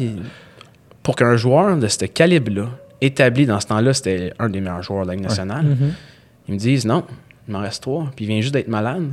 pour 1.02 1.16
qu'un 1.16 1.36
joueur 1.36 1.76
de 1.76 1.86
ce 1.88 2.04
calibre-là, 2.04 2.66
établi 3.00 3.46
dans 3.46 3.60
ce 3.60 3.66
temps-là, 3.68 3.94
c'était 3.94 4.32
un 4.38 4.48
des 4.48 4.60
meilleurs 4.60 4.82
joueurs 4.82 5.02
de 5.04 5.08
la 5.08 5.14
Ligue 5.14 5.24
nationale, 5.24 5.64
Mhm. 5.64 5.92
ils 6.48 6.54
me 6.54 6.58
disent 6.58 6.84
non, 6.84 7.04
il 7.46 7.52
m'en 7.52 7.60
reste 7.60 7.82
trois, 7.82 8.10
puis 8.14 8.24
il 8.24 8.28
vient 8.28 8.40
juste 8.40 8.54
d'être 8.54 8.68
malade. 8.68 9.04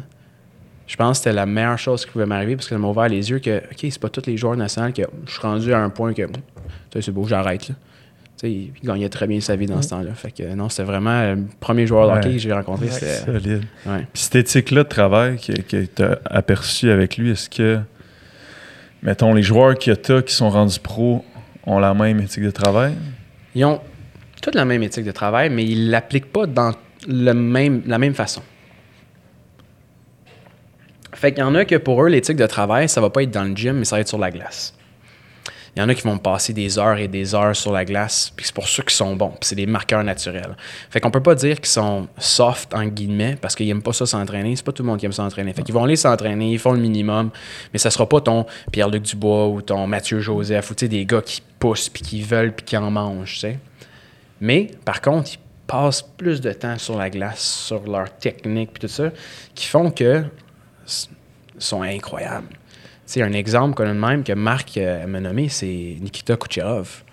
Je 0.87 0.95
pense 0.97 1.17
que 1.19 1.23
c'était 1.23 1.33
la 1.35 1.45
meilleure 1.47 1.79
chose 1.79 2.05
qui 2.05 2.11
pouvait 2.11 2.25
m'arriver 2.27 2.55
parce 2.55 2.67
que 2.67 2.75
ça 2.75 2.79
m'a 2.79 2.87
ouvert 2.87 3.07
les 3.07 3.29
yeux 3.31 3.39
que, 3.39 3.57
OK, 3.57 3.77
c'est 3.81 3.99
pas 3.99 4.09
tous 4.09 4.25
les 4.27 4.37
joueurs 4.37 4.55
nationaux 4.55 4.91
que 4.91 5.01
je 5.25 5.31
suis 5.31 5.41
rendu 5.41 5.73
à 5.73 5.79
un 5.79 5.89
point 5.89 6.13
que, 6.13 6.21
tu 6.23 6.31
sais, 6.93 7.01
c'est 7.01 7.11
beau, 7.11 7.25
j'arrête. 7.27 7.71
sais, 8.37 8.51
il 8.51 8.71
gagnait 8.83 9.09
très 9.09 9.25
bien 9.27 9.39
sa 9.39 9.55
vie 9.55 9.65
dans 9.65 9.81
ce 9.81 9.89
temps-là. 9.89 10.13
Fait 10.13 10.29
que 10.29 10.43
non, 10.53 10.67
c'était 10.69 10.83
vraiment 10.83 11.21
le 11.33 11.43
premier 11.59 11.87
joueur 11.87 12.07
de 12.07 12.11
Ouais. 12.11 12.17
hockey 12.19 12.33
que 12.33 12.37
j'ai 12.39 12.51
rencontré. 12.53 12.87
C'était, 12.89 13.15
Solide. 13.15 13.63
ouais. 13.87 14.05
Puis 14.13 14.23
cette 14.23 14.35
éthique-là 14.35 14.83
de 14.83 14.89
travail 14.89 15.37
que, 15.39 15.53
que 15.61 15.85
tu 15.85 16.03
as 16.03 16.19
aperçue 16.25 16.91
avec 16.91 17.17
lui, 17.17 17.31
est-ce 17.31 17.49
que, 17.49 17.79
mettons, 19.05 19.33
les 19.33 19.43
joueurs 19.43 19.77
que 19.77 19.91
tu 19.91 20.23
qui 20.23 20.33
sont 20.33 20.49
rendus 20.49 20.79
pros 20.79 21.23
ont 21.65 21.79
la 21.79 21.93
même 21.93 22.19
éthique 22.19 22.43
de 22.43 22.51
travail? 22.51 22.93
Ils 23.53 23.63
ont 23.63 23.79
toute 24.41 24.55
la 24.55 24.65
même 24.65 24.83
éthique 24.83 25.05
de 25.05 25.11
travail, 25.11 25.49
mais 25.49 25.63
ils 25.63 25.89
l'appliquent 25.89 26.31
pas 26.31 26.45
dans 26.45 26.73
le 27.07 27.33
même, 27.33 27.83
la 27.85 27.97
même 27.97 28.13
façon. 28.13 28.41
Fait 31.13 31.31
qu'il 31.31 31.39
y 31.39 31.43
en 31.43 31.55
a 31.55 31.63
que 31.63 31.75
pour 31.75 32.03
eux, 32.03 32.09
l'éthique 32.09 32.35
de 32.35 32.45
travail, 32.45 32.89
ça 32.89 32.99
va 32.99 33.09
pas 33.09 33.23
être 33.23 33.31
dans 33.31 33.45
le 33.45 33.55
gym, 33.55 33.77
mais 33.77 33.85
ça 33.85 33.95
va 33.95 34.01
être 34.01 34.09
sur 34.09 34.17
la 34.17 34.31
glace. 34.31 34.75
Il 35.75 35.81
y 35.81 35.83
en 35.83 35.89
a 35.89 35.95
qui 35.95 36.03
vont 36.03 36.17
passer 36.17 36.53
des 36.53 36.79
heures 36.79 36.97
et 36.97 37.09
des 37.09 37.35
heures 37.35 37.55
sur 37.55 37.73
la 37.73 37.83
glace, 37.83 38.31
puis 38.33 38.45
c'est 38.45 38.55
pour 38.55 38.67
ceux 38.67 38.83
qui 38.83 38.95
sont 38.95 39.15
bons, 39.17 39.31
puis 39.31 39.39
c'est 39.41 39.55
des 39.55 39.65
marqueurs 39.65 40.05
naturels. 40.05 40.55
Fait 40.89 41.01
qu'on 41.01 41.11
peut 41.11 41.21
pas 41.21 41.35
dire 41.35 41.57
qu'ils 41.57 41.65
sont 41.65 42.07
soft, 42.17 42.73
en 42.73 42.85
guillemets, 42.85 43.37
parce 43.41 43.55
qu'ils 43.55 43.69
aiment 43.69 43.81
pas 43.81 43.91
ça 43.91 44.05
s'entraîner. 44.05 44.55
C'est 44.55 44.65
pas 44.65 44.71
tout 44.71 44.83
le 44.83 44.87
monde 44.87 44.99
qui 44.99 45.05
aime 45.05 45.11
s'entraîner. 45.11 45.51
Fait 45.51 45.63
qu'ils 45.63 45.73
vont 45.73 45.83
aller 45.83 45.97
s'entraîner, 45.97 46.53
ils 46.53 46.59
font 46.59 46.71
le 46.71 46.79
minimum, 46.79 47.29
mais 47.73 47.79
ça 47.79 47.91
sera 47.91 48.07
pas 48.07 48.21
ton 48.21 48.45
Pierre-Luc 48.71 49.03
Dubois 49.03 49.47
ou 49.47 49.61
ton 49.61 49.85
Mathieu 49.85 50.21
Joseph, 50.21 50.71
ou 50.71 50.75
des 50.75 51.05
gars 51.05 51.21
qui 51.21 51.41
poussent, 51.59 51.89
puis 51.89 52.03
qui 52.03 52.21
veulent, 52.21 52.53
puis 52.53 52.65
qui 52.65 52.77
en 52.77 52.89
mangent, 52.89 53.33
tu 53.33 53.39
sais. 53.39 53.59
Mais, 54.39 54.71
par 54.85 55.01
contre, 55.01 55.33
ils 55.33 55.39
passent 55.67 56.03
plus 56.03 56.39
de 56.39 56.53
temps 56.53 56.77
sur 56.77 56.97
la 56.97 57.09
glace, 57.09 57.41
sur 57.41 57.85
leur 57.85 58.15
technique, 58.17 58.71
puis 58.71 58.81
tout 58.81 58.93
ça, 58.93 59.11
qui 59.53 59.67
font 59.67 59.91
que 59.91 60.23
sont 61.57 61.81
incroyables. 61.81 62.47
Sais, 63.05 63.21
un 63.21 63.33
exemple 63.33 63.75
qu'on 63.75 63.83
a 63.83 63.93
de 63.93 63.99
même 63.99 64.23
que 64.23 64.33
Marc 64.33 64.77
euh, 64.77 65.05
m'a 65.05 65.19
nommé, 65.19 65.47
c'est 65.49 65.97
Nikita 66.01 66.35
Kucherov. 66.37 67.03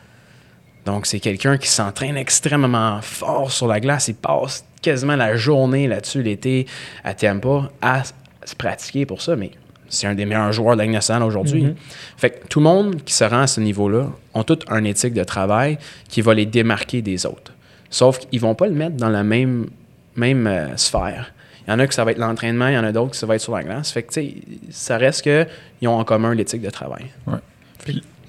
Donc, 0.87 1.07
c'est 1.07 1.21
quelqu'un 1.21 1.59
qui 1.59 1.69
s'entraîne 1.69 2.17
extrêmement 2.17 3.01
fort 3.03 3.53
sur 3.53 3.67
la 3.67 3.79
glace. 3.79 4.09
Il 4.09 4.15
passe 4.15 4.65
quasiment 4.81 5.17
la 5.17 5.37
journée 5.37 5.87
là-dessus, 5.87 6.23
l'été, 6.23 6.67
à 7.05 7.15
Tampa, 7.15 7.71
à 7.81 8.03
se 8.45 8.55
pratiquer 8.57 9.07
pour 9.07 9.23
ça. 9.23 9.37
Mais 9.37 9.53
c'est 9.89 10.07
un 10.07 10.15
des 10.15 10.25
meilleurs 10.25 10.53
joueurs 10.53 10.75
de 10.75 10.79
la 10.79 10.85
Ligue 10.85 10.95
nationale 10.95 11.23
aujourd'hui. 11.23 11.65
Mhm. 11.65 11.75
Fait 12.17 12.31
que 12.31 12.47
tout 12.49 12.59
le 12.59 12.65
monde 12.65 13.03
qui 13.05 13.13
se 13.13 13.25
rend 13.25 13.43
à 13.43 13.47
ce 13.47 13.61
niveau-là 13.61 14.09
ont 14.35 14.43
toute 14.43 14.65
une 14.71 14.87
éthique 14.87 15.15
de 15.15 15.25
travail 15.25 15.79
qui 16.09 16.23
va 16.23 16.35
les 16.35 16.47
démarquer 16.47 17.03
des 17.03 17.27
autres. 17.27 17.53
Sauf 17.91 18.19
qu'ils 18.19 18.41
vont 18.41 18.55
pas 18.55 18.67
le 18.67 18.75
mettre 18.75 18.97
dans 18.97 19.11
la 19.11 19.23
même, 19.23 19.69
même 20.17 20.47
euh, 20.47 20.77
sphère. 20.77 21.33
Il 21.67 21.71
y 21.71 21.75
en 21.75 21.79
a 21.79 21.87
que 21.87 21.95
ça 21.95 22.05
va 22.05 22.11
être 22.11 22.19
l'entraînement, 22.19 22.69
il 22.69 22.75
y 22.75 22.79
en 22.79 22.85
a 22.85 22.93
d'autres 22.93 23.11
que 23.13 23.17
ça 23.17 23.27
va 23.27 23.37
être 23.37 23.41
sur 23.41 23.55
la 23.55 23.63
glace. 23.63 23.93
Fait 23.93 24.03
que, 24.03 24.13
tu 24.13 24.21
sais, 24.21 24.35
ça 24.71 24.97
reste 24.99 25.23
qu'ils 25.23 25.89
ont 25.89 25.99
en 25.99 26.05
commun 26.05 26.35
l'éthique 26.35 26.63
de 26.63 26.71
travail. 26.71 27.07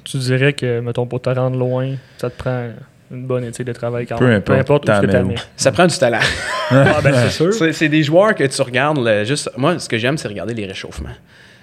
Tu 0.03 0.17
dirais 0.17 0.53
que, 0.53 0.79
mettons, 0.81 1.05
pour 1.05 1.21
te 1.21 1.29
rendre 1.29 1.57
loin, 1.57 1.95
ça 2.17 2.29
te 2.29 2.37
prend 2.37 2.69
une 3.11 3.25
bonne 3.25 3.43
éthique 3.45 3.65
de 3.65 3.73
travail 3.73 4.05
quand 4.05 4.17
Peu 4.17 4.25
même. 4.27 4.37
importe, 4.37 4.47
Peu 4.47 4.59
importe 4.59 4.83
où 4.83 4.87
ce 4.87 4.91
que 5.01 5.05
t'amènes 5.11 5.11
t'amènes. 5.27 5.37
Ça 5.55 5.71
prend 5.71 5.87
du 5.87 5.97
talent. 5.97 6.19
Ah, 6.71 6.99
ben, 7.03 7.13
c'est 7.13 7.29
sûr. 7.51 7.73
C'est 7.73 7.89
des 7.89 8.03
joueurs 8.03 8.35
que 8.35 8.43
tu 8.43 8.61
regardes 8.61 8.99
juste. 9.23 9.49
Moi, 9.55 9.79
ce 9.79 9.87
que 9.87 9.97
j'aime, 9.97 10.17
c'est 10.17 10.27
regarder 10.27 10.53
les 10.53 10.65
réchauffements. 10.65 11.09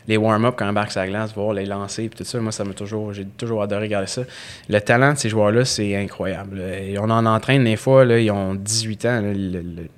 Les 0.08 0.16
warm-up 0.16 0.54
quand 0.56 0.64
on 0.66 0.70
embarque 0.70 0.90
sur 0.92 1.00
la 1.00 1.08
glace, 1.08 1.34
voir 1.34 1.52
les 1.52 1.66
lancers 1.66 2.06
et 2.06 2.08
tout 2.08 2.24
ça. 2.24 2.38
Moi, 2.40 2.52
ça 2.52 2.64
m'a 2.64 2.72
toujours. 2.72 3.12
J'ai 3.12 3.26
toujours 3.26 3.62
adoré 3.62 3.82
regarder 3.82 4.06
ça. 4.06 4.22
Le 4.68 4.80
talent 4.80 5.12
de 5.12 5.18
ces 5.18 5.28
joueurs-là, 5.28 5.64
c'est 5.66 5.94
incroyable. 5.96 6.60
Et 6.60 6.98
on 6.98 7.04
en 7.10 7.26
entraîne 7.26 7.64
des 7.64 7.76
fois, 7.76 8.04
là, 8.04 8.18
ils 8.18 8.30
ont 8.30 8.54
18 8.54 9.04
ans. 9.04 9.20
là, 9.20 9.32
le- 9.32 9.60
le- 9.60 9.88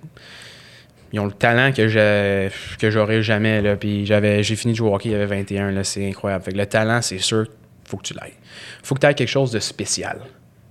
ils 1.12 1.20
ont 1.20 1.26
le 1.26 1.32
talent 1.32 1.72
que 1.72 1.88
j'ai 1.88 2.50
que 2.78 2.90
j'aurais 2.90 3.22
jamais. 3.22 3.60
Là. 3.60 3.76
Puis 3.76 4.06
j'ai 4.06 4.56
fini 4.56 4.72
de 4.72 4.78
jouer 4.78 4.90
au 4.90 4.94
hockey, 4.94 5.10
il 5.10 5.12
y 5.12 5.14
avait 5.14 5.26
21. 5.26 5.70
Là, 5.70 5.84
c'est 5.84 6.08
incroyable. 6.08 6.44
Fait 6.44 6.52
le 6.52 6.66
talent, 6.66 7.02
c'est 7.02 7.18
sûr, 7.18 7.46
faut 7.84 7.98
que 7.98 8.04
tu 8.04 8.14
l'ailles. 8.14 8.34
faut 8.82 8.94
que 8.94 9.00
tu 9.00 9.06
aies 9.06 9.14
quelque 9.14 9.28
chose 9.28 9.52
de 9.52 9.60
spécial 9.60 10.20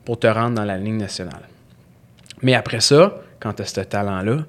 pour 0.04 0.20
te 0.20 0.28
rendre 0.28 0.56
dans 0.56 0.66
la 0.66 0.78
ligne 0.78 0.98
nationale. 0.98 1.44
Mais 2.42 2.56
après 2.56 2.82
ça, 2.82 3.22
quand 3.40 3.54
tu 3.54 3.62
as 3.62 3.66
ce 3.66 3.82
talent-là, 3.82 4.40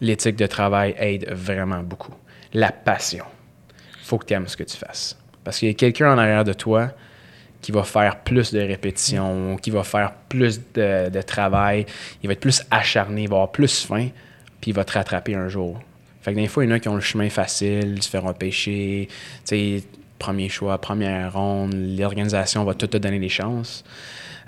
l'éthique 0.00 0.36
de 0.36 0.46
travail 0.46 0.94
aide 0.98 1.28
vraiment 1.32 1.82
beaucoup. 1.82 2.14
La 2.52 2.70
passion. 2.70 3.24
faut 4.04 4.18
que 4.18 4.26
tu 4.26 4.34
aimes 4.34 4.46
ce 4.46 4.56
que 4.56 4.62
tu 4.62 4.76
fasses. 4.76 5.18
Parce 5.42 5.58
qu'il 5.58 5.68
y 5.68 5.70
a 5.72 5.74
quelqu'un 5.74 6.12
en 6.12 6.18
arrière 6.18 6.44
de 6.44 6.52
toi 6.52 6.90
qui 7.60 7.72
va 7.72 7.82
faire 7.82 8.20
plus 8.20 8.52
de 8.52 8.60
répétitions, 8.60 9.56
qui 9.56 9.70
va 9.70 9.82
faire 9.82 10.12
plus 10.28 10.60
de, 10.74 11.08
de 11.08 11.22
travail, 11.22 11.86
il 12.22 12.28
va 12.28 12.34
être 12.34 12.40
plus 12.40 12.62
acharné, 12.70 13.22
il 13.22 13.28
va 13.28 13.36
avoir 13.36 13.50
plus 13.50 13.84
faim, 13.84 14.10
il 14.66 14.74
va 14.74 14.84
te 14.84 14.92
rattraper 14.92 15.34
un 15.34 15.48
jour. 15.48 15.80
Fait 16.22 16.32
que 16.34 16.38
des 16.40 16.48
fois, 16.48 16.64
il 16.64 16.68
y 16.68 16.72
en 16.72 16.76
a 16.76 16.80
qui 16.80 16.88
ont 16.88 16.94
le 16.96 17.00
chemin 17.00 17.30
facile, 17.30 18.02
se 18.02 18.08
feront 18.08 18.32
pêcher, 18.32 19.06
tu 19.08 19.14
sais, 19.44 19.84
premier 20.18 20.48
choix, 20.48 20.80
première 20.80 21.32
ronde, 21.34 21.74
l'organisation 21.98 22.64
va 22.64 22.74
tout 22.74 22.86
te 22.86 22.96
donner 22.96 23.18
des 23.20 23.28
chances. 23.28 23.84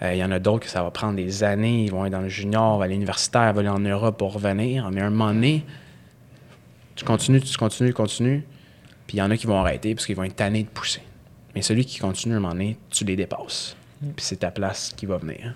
Euh, 0.02 0.14
il 0.14 0.18
y 0.18 0.24
en 0.24 0.30
a 0.30 0.38
d'autres 0.38 0.64
que 0.64 0.70
ça 0.70 0.82
va 0.82 0.90
prendre 0.90 1.14
des 1.16 1.42
années, 1.44 1.84
ils 1.84 1.90
vont 1.90 2.04
être 2.06 2.12
dans 2.12 2.20
le 2.20 2.28
junior, 2.28 2.82
à 2.82 2.88
l'universitaire, 2.88 3.56
aller 3.58 3.68
en 3.68 3.78
Europe 3.80 4.16
pour 4.18 4.32
revenir. 4.32 4.90
Mais 4.90 5.00
un 5.02 5.10
moment 5.10 5.32
donné, 5.32 5.64
tu 6.96 7.04
continues, 7.04 7.40
tu 7.40 7.56
continues, 7.56 7.90
tu 7.90 7.94
continues, 7.94 8.44
puis 9.06 9.16
il 9.16 9.20
y 9.20 9.22
en 9.22 9.30
a 9.30 9.36
qui 9.36 9.46
vont 9.46 9.58
arrêter 9.60 9.94
parce 9.94 10.06
qu'ils 10.06 10.16
vont 10.16 10.24
être 10.24 10.36
tannés 10.36 10.62
de 10.64 10.68
pousser. 10.68 11.02
Mais 11.54 11.62
celui 11.62 11.84
qui 11.84 11.98
continue, 11.98 12.34
un 12.34 12.40
moment 12.40 12.52
donné, 12.54 12.76
tu 12.90 13.04
les 13.04 13.16
dépasses. 13.16 13.76
Puis 14.00 14.24
c'est 14.24 14.36
ta 14.36 14.50
place 14.50 14.92
qui 14.96 15.06
va 15.06 15.16
venir. 15.16 15.54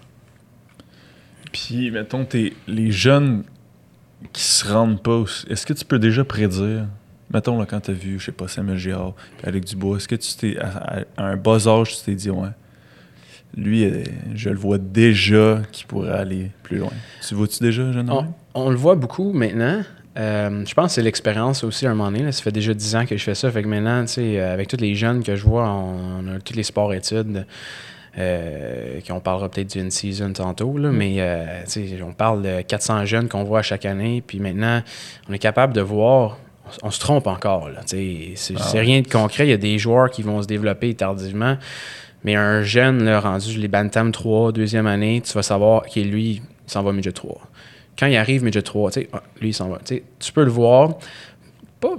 Puis, 1.53 1.91
mettons, 1.91 2.25
t'es- 2.25 2.53
les 2.67 2.91
jeunes 2.91 3.45
qui 4.33 4.43
se 4.43 4.71
rendent 4.71 5.03
pas, 5.03 5.25
est-ce 5.49 5.67
que 5.67 5.73
tu 5.73 5.85
peux 5.85 5.99
déjà 5.99 6.25
prédire, 6.25 6.87
mettons, 7.33 7.65
quand 7.65 7.81
t'as 7.81 7.93
vu, 7.93 8.19
je 8.19 8.27
sais 8.27 8.33
pas, 8.33 8.49
Samuel 8.49 8.79
Girard, 8.79 9.15
Alec 9.43 9.65
Dubois, 9.65 9.97
est-ce 9.97 10.09
que 10.09 10.17
tu 10.17 10.35
t'es, 10.35 10.57
à, 10.59 11.05
un 11.17 11.37
bas 11.37 11.67
âge, 11.67 11.97
tu 11.97 12.05
t'es 12.05 12.15
dit, 12.15 12.31
ouais, 12.31 12.49
lui, 13.57 13.85
euh, 13.85 14.03
je 14.35 14.49
le 14.49 14.57
vois 14.57 14.79
déjà 14.79 15.61
qu'il 15.73 15.87
pourrait 15.87 16.13
aller 16.13 16.51
plus 16.63 16.79
loin. 16.79 16.93
Tu 17.27 17.35
vois-tu 17.35 17.63
déjà, 17.63 17.93
jeune 17.93 18.11
On, 18.11 18.27
on 18.55 18.71
le 18.71 18.77
voit 18.77 18.95
beaucoup 18.95 19.33
maintenant. 19.33 19.83
Euh, 20.19 20.65
je 20.67 20.75
pense 20.75 20.89
que 20.89 20.93
c'est 20.93 21.03
l'expérience 21.03 21.65
aussi 21.65 21.87
à 21.87 21.91
un 21.91 21.95
moment 21.95 22.11
donné. 22.11 22.33
Ça 22.33 22.43
fait 22.43 22.53
déjà 22.53 22.75
10 22.75 22.97
ans 22.97 23.07
que 23.07 23.17
je 23.17 23.23
fais 23.23 23.35
ça. 23.35 23.51
Fait 23.51 23.63
que 23.63 23.69
maintenant, 23.69 24.05
tu 24.05 24.21
euh, 24.21 24.53
avec 24.53 24.69
tous 24.69 24.79
les 24.79 24.95
jeunes 24.95 25.23
que 25.23 25.37
je 25.37 25.45
vois, 25.45 25.69
on, 25.69 26.25
on 26.25 26.37
a 26.37 26.41
tous 26.41 26.55
les 26.55 26.63
sports-études. 26.63 27.47
Euh, 28.19 29.01
qui 29.01 29.11
on 29.11 29.21
parlera 29.21 29.49
peut-être 29.49 29.71
d'une 29.71 29.91
season 29.91 30.35
tantôt, 30.35 30.77
là, 30.77 30.91
mais 30.91 31.17
euh, 31.21 31.63
on 32.07 32.13
parle 32.13 32.43
de 32.43 32.61
400 32.61 33.07
jeunes 33.07 33.27
qu'on 33.27 33.43
voit 33.43 33.63
chaque 33.63 33.87
année, 33.87 34.23
puis 34.27 34.39
maintenant, 34.39 34.83
on 35.31 35.33
est 35.33 35.39
capable 35.39 35.73
de 35.73 35.81
voir, 35.81 36.37
on, 36.83 36.91
se 36.91 37.01
trompe 37.01 37.27
encore, 37.27 37.71
c'est 37.87 38.35
Ah 38.55 38.71
rien 38.75 39.01
de 39.01 39.09
concret, 39.09 39.47
il 39.47 39.51
y 39.51 39.55
a 39.55 39.59
des 39.59 39.79
joueurs 39.79 40.11
qui 40.11 40.21
vont 40.21 40.43
se 40.43 40.47
développer 40.47 40.93
tardivement, 40.93 41.57
mais 42.23 42.35
un 42.35 42.61
jeune 42.61 43.03
là, 43.03 43.19
rendu 43.19 43.59
les 43.59 43.69
Bantam 43.69 44.13
3, 44.13 44.53
deuxième 44.53 44.87
année, 44.87 45.23
tu 45.25 45.33
vas 45.33 45.43
savoir 45.43 45.87
que 45.87 46.01
lui, 46.01 46.43
il 46.67 46.71
s'en 46.71 46.83
va 46.83 46.93
midget 46.93 47.13
3. 47.13 47.41
Quand 47.99 48.07
il 48.09 48.17
arrive 48.17 48.45
midget 48.45 48.61
3, 48.61 48.91
tu 48.91 49.01
sais, 49.01 49.09
ah, 49.15 49.23
lui, 49.41 49.49
il 49.51 49.55
s'en 49.55 49.71
va. 49.71 49.79
Tu 49.87 50.33
peux 50.35 50.45
le 50.45 50.51
voir, 50.51 50.99
pas 51.81 51.97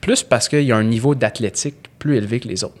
plus 0.00 0.22
parce 0.22 0.48
qu'il 0.48 0.62
y 0.62 0.72
a 0.72 0.76
un 0.76 0.84
niveau 0.84 1.14
d'athlétique 1.14 1.76
plus 1.98 2.16
élevé 2.16 2.40
que 2.40 2.48
les 2.48 2.64
autres. 2.64 2.78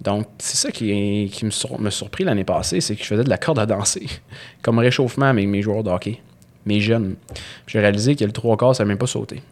Donc, 0.00 0.26
c'est 0.38 0.56
ça 0.56 0.70
qui, 0.70 1.30
qui 1.32 1.44
me, 1.46 1.50
sur- 1.50 1.80
me 1.80 1.90
surpris 1.90 2.24
l'année 2.24 2.44
passée, 2.44 2.80
c'est 2.80 2.94
que 2.96 3.02
je 3.02 3.08
faisais 3.08 3.24
de 3.24 3.30
la 3.30 3.38
corde 3.38 3.58
à 3.58 3.66
danser, 3.66 4.06
comme 4.62 4.78
réchauffement 4.78 5.26
avec 5.26 5.48
mes 5.48 5.62
joueurs 5.62 5.82
de 5.82 5.90
hockey, 5.90 6.20
mes 6.66 6.80
jeunes. 6.80 7.16
J'ai 7.66 7.80
réalisé 7.80 8.14
que 8.14 8.24
le 8.24 8.32
trois 8.32 8.56
quarts, 8.56 8.76
ça 8.76 8.84
n'a 8.84 8.88
même 8.88 8.98
pas 8.98 9.06
sauté. 9.06 9.42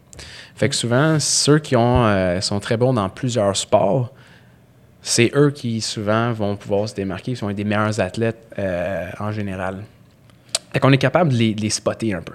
Fait 0.55 0.68
que 0.68 0.74
souvent, 0.74 1.18
ceux 1.18 1.59
qui 1.59 1.74
ont, 1.76 2.05
euh, 2.07 2.40
sont 2.40 2.61
très 2.61 2.76
bons 2.76 2.92
dans 2.92 3.09
plusieurs 3.09 3.57
sports, 3.57 4.12
c'est 5.03 5.30
eux 5.34 5.51
qui 5.51 5.80
souvent 5.80 6.32
vont 6.32 6.57
pouvoir 6.57 6.88
se 6.88 6.95
démarquer, 6.95 7.32
ils 7.32 7.36
sont 7.36 7.51
des 7.51 7.64
meilleurs 7.64 8.01
athlètes 8.01 8.47
euh, 8.59 9.11
en 9.18 9.32
général. 9.32 9.82
Fait 10.75 10.81
qu'on 10.81 10.91
est 10.91 10.99
capable 10.99 11.31
de 11.33 11.37
les, 11.37 11.55
de 11.55 11.61
les 11.61 11.70
spotter 11.70 12.14
un 12.14 12.20
peu. 12.20 12.33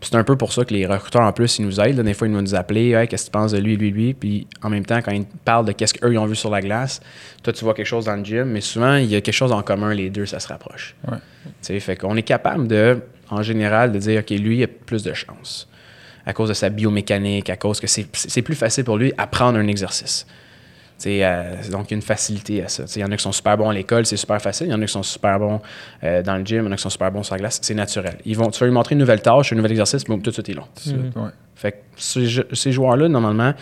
C'est 0.00 0.14
un 0.14 0.24
peu 0.24 0.34
pour 0.34 0.54
ça 0.54 0.64
que 0.64 0.72
les 0.72 0.86
recruteurs, 0.86 1.20
en 1.20 1.32
plus, 1.34 1.58
ils 1.58 1.66
nous 1.66 1.78
aident. 1.78 1.98
là. 1.98 2.02
Des 2.02 2.14
fois, 2.14 2.26
ils 2.26 2.32
vont 2.32 2.40
nous 2.40 2.54
appeler 2.54 2.92
Hey, 2.92 3.06
qu'est-ce 3.06 3.26
que 3.26 3.30
tu 3.30 3.32
penses 3.32 3.52
de 3.52 3.58
lui, 3.58 3.76
lui, 3.76 3.90
lui 3.90 4.14
Puis 4.14 4.46
en 4.62 4.70
même 4.70 4.86
temps, 4.86 5.02
quand 5.02 5.12
ils 5.12 5.26
parlent 5.44 5.66
de 5.66 5.72
qu'est-ce 5.72 5.92
qu'eux 5.92 6.10
ils 6.10 6.16
ont 6.16 6.24
vu 6.24 6.34
sur 6.34 6.48
la 6.48 6.62
glace, 6.62 7.02
toi, 7.42 7.52
tu 7.52 7.62
vois 7.64 7.74
quelque 7.74 7.84
chose 7.84 8.06
dans 8.06 8.16
le 8.16 8.24
gym, 8.24 8.44
mais 8.44 8.62
souvent, 8.62 8.94
il 8.96 9.10
y 9.10 9.14
a 9.14 9.20
quelque 9.20 9.34
chose 9.34 9.52
en 9.52 9.60
commun, 9.62 9.92
les 9.92 10.08
deux, 10.08 10.24
ça 10.24 10.40
se 10.40 10.48
rapproche. 10.48 10.94
Ouais. 11.06 11.80
Fait 11.80 11.96
qu'on 11.96 12.16
est 12.16 12.22
capable 12.22 12.66
de, 12.66 12.98
en 13.28 13.42
général, 13.42 13.92
de 13.92 13.98
dire 13.98 14.20
OK, 14.20 14.30
lui, 14.30 14.56
il 14.56 14.64
a 14.64 14.68
plus 14.68 15.02
de 15.02 15.12
chance. 15.12 15.68
À 16.24 16.32
cause 16.32 16.48
de 16.48 16.54
sa 16.54 16.70
biomécanique, 16.70 17.50
à 17.50 17.56
cause 17.58 17.78
que 17.78 17.86
c'est 17.86 18.06
c'est 18.14 18.42
plus 18.42 18.54
facile 18.54 18.84
pour 18.84 18.96
lui 18.96 19.12
apprendre 19.18 19.58
un 19.58 19.66
exercice. 19.66 20.26
Euh, 21.06 21.54
donc, 21.70 21.90
il 21.90 21.90
y 21.92 21.94
a 21.94 21.96
une 21.96 22.02
facilité 22.02 22.62
à 22.62 22.68
ça. 22.68 22.84
Tu 22.84 22.90
sais, 22.92 23.00
Il 23.00 23.02
y 23.02 23.04
en 23.06 23.10
a 23.12 23.16
qui 23.16 23.22
sont 23.22 23.32
super 23.32 23.56
bons 23.56 23.70
à 23.70 23.74
l'école, 23.74 24.06
c'est 24.06 24.16
super 24.16 24.40
facile. 24.40 24.68
Il 24.68 24.70
y 24.70 24.74
en 24.74 24.80
a 24.82 24.86
qui 24.86 24.92
sont 24.92 25.02
super 25.02 25.38
bons 25.38 25.60
euh, 26.04 26.22
dans 26.22 26.36
le 26.36 26.44
gym, 26.44 26.62
il 26.62 26.66
y 26.66 26.68
en 26.68 26.72
a 26.72 26.76
qui 26.76 26.82
sont 26.82 26.90
super 26.90 27.10
bons 27.10 27.22
sur 27.22 27.34
la 27.34 27.40
glace, 27.40 27.58
c'est 27.62 27.74
naturel. 27.74 28.18
Ils 28.24 28.36
vont, 28.36 28.50
tu 28.50 28.60
vas 28.60 28.66
lui 28.66 28.72
montrer 28.74 28.94
une 28.94 29.00
nouvelle 29.00 29.22
tâche, 29.22 29.52
un 29.52 29.56
nouvel 29.56 29.72
exercice, 29.72 30.04
boum, 30.04 30.20
tout 30.22 30.30
de 30.30 30.34
suite, 30.34 30.50
ça, 30.76 30.92
Mhm. 30.92 31.10
ouais. 31.16 31.30
Fait 31.54 31.72
que 31.72 31.76
ces, 31.96 32.72
joueurs-là, 32.72 33.08
normalement, 33.08 33.52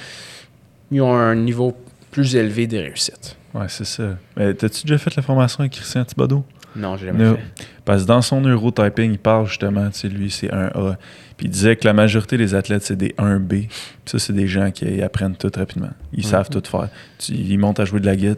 ils 0.91 1.01
ont 1.03 1.13
un 1.15 1.35
niveau 1.35 1.77
plus 2.11 2.35
élevé 2.37 2.67
de 2.67 2.79
réussite. 2.79 3.37
Ouais, 3.55 3.67
c'est 3.69 3.85
ça. 3.85 4.17
Mais 4.37 4.55
t'as-tu 4.55 4.83
déjà 4.87 4.99
fait 4.99 5.15
la 5.17 5.23
formation 5.23 5.61
avec 5.61 5.73
Christian 5.73 6.05
Thibodeau? 6.05 6.45
Non, 6.77 6.97
j'ai 6.97 7.07
jamais 7.07 7.25
No. 7.25 7.35
fait. 7.37 7.43
Parce 7.85 8.03
que 8.03 8.07
dans 8.09 8.23
son 8.23 8.41
neurotyping, 8.41 9.13
il 9.13 9.19
parle 9.19 9.47
justement, 9.47 9.91
tu 9.91 9.99
sais, 9.99 10.09
lui, 10.09 10.31
c'est 10.31 10.53
un 10.53 10.67
A. 10.67 10.97
Puis 11.41 11.47
il 11.47 11.53
disait 11.53 11.75
que 11.75 11.87
la 11.87 11.95
majorité 11.95 12.37
des 12.37 12.55
athlètes, 12.55 12.83
c'est 12.83 12.97
des 12.97 13.15
1B. 13.17 13.49
Puis 13.49 13.69
ça, 14.05 14.19
c'est 14.19 14.35
des 14.35 14.47
gens 14.47 14.71
qui 14.71 15.01
apprennent 15.01 15.37
tout 15.37 15.51
rapidement. 15.57 15.89
Ils 16.13 16.23
savent 16.23 16.51
tout 16.51 16.63
faire. 16.67 16.91
Tu, 17.19 17.33
ils 17.33 17.57
montent 17.57 17.81
à 17.81 17.87
jouer 17.87 17.99
de 17.99 18.05
la 18.05 18.15
guitare. 18.15 18.37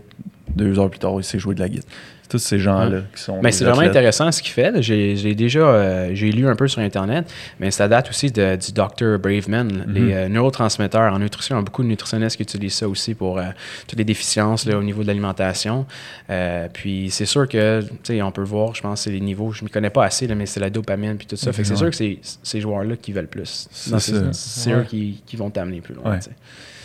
Deux 0.55 0.79
heures 0.79 0.89
plus 0.89 1.01
tard, 1.01 1.15
il 1.17 1.25
sait 1.25 1.41
jouer 1.41 1.57
de 1.57 1.61
la 1.61 1.69
guitare. 1.69 1.91
Tous 2.33 2.39
ces 2.39 2.59
gens-là 2.59 3.03
qui 3.15 3.23
sont. 3.23 3.41
Mais 3.43 3.53
c'est 3.53 3.65
vraiment 3.65 3.83
intéressant 3.83 4.33
ce 4.33 4.41
qu'il 4.43 4.53
fait. 4.53 4.81
J'ai 4.83 5.35
déjà 5.35 5.61
euh, 5.61 6.11
j'ai 6.15 6.33
lu 6.33 6.49
un 6.49 6.57
peu 6.57 6.67
sur 6.67 6.81
Internet, 6.81 7.31
mais 7.61 7.71
ça 7.71 7.89
date 7.89 8.09
aussi 8.09 8.31
de- 8.33 8.57
du 8.57 8.73
Dr. 8.73 9.19
Braveman. 9.19 9.85
Mhm. 9.87 9.95
Les 9.95 10.15
euh, 10.15 10.29
neurotransmetteurs 10.29 11.13
en 11.13 11.19
nutrition, 11.19 11.57
il 11.57 11.59
y 11.59 11.61
a 11.61 11.65
beaucoup 11.65 11.83
de 11.83 11.89
nutritionnistes 11.89 12.37
qui 12.39 12.43
utilisent 12.43 12.73
ça 12.75 12.89
aussi 12.89 13.15
pour 13.15 13.39
euh, 13.39 13.43
toutes 13.87 13.99
les 13.99 14.05
déficiences 14.07 14.65
là, 14.65 14.79
au 14.79 14.83
niveau 14.83 15.03
de 15.03 15.09
l'alimentation. 15.09 15.85
Euh, 16.31 16.69
puis 16.73 17.11
c'est 17.11 17.27
sûr 17.27 17.47
que, 17.47 17.83
tu 17.83 17.89
sais, 18.05 18.23
on 18.23 18.33
peut 18.33 18.43
voir, 18.45 18.75
je 18.75 18.81
pense, 18.81 19.03
c'est 19.03 19.11
les 19.11 19.21
niveaux. 19.21 19.53
Je 19.53 19.61
ne 19.61 19.67
m'y 19.67 19.71
connais 19.71 19.91
pas 19.91 20.05
assez, 20.07 20.27
là, 20.27 20.35
mais 20.35 20.47
c'est 20.47 20.61
la 20.61 20.71
dopamine 20.71 21.17
puis 21.19 21.27
tout 21.27 21.37
ça. 21.37 21.53
Fait 21.53 21.61
que 21.63 21.69
c'est 21.69 21.77
sûr 21.77 21.91
que 21.91 21.97
c'est 21.97 22.19
ces 22.43 22.61
joueurs-là 22.63 22.97
qui 22.97 23.13
veulent 23.13 23.27
plus. 23.29 23.69
C'est 23.71 24.73
Ouais. 24.73 24.81
eux 24.81 24.85
qui, 24.89 25.23
qui 25.27 25.37
vont 25.37 25.51
t'amener 25.51 25.81
plus 25.83 25.95
loin. 25.95 26.13
Ouais. 26.13 26.19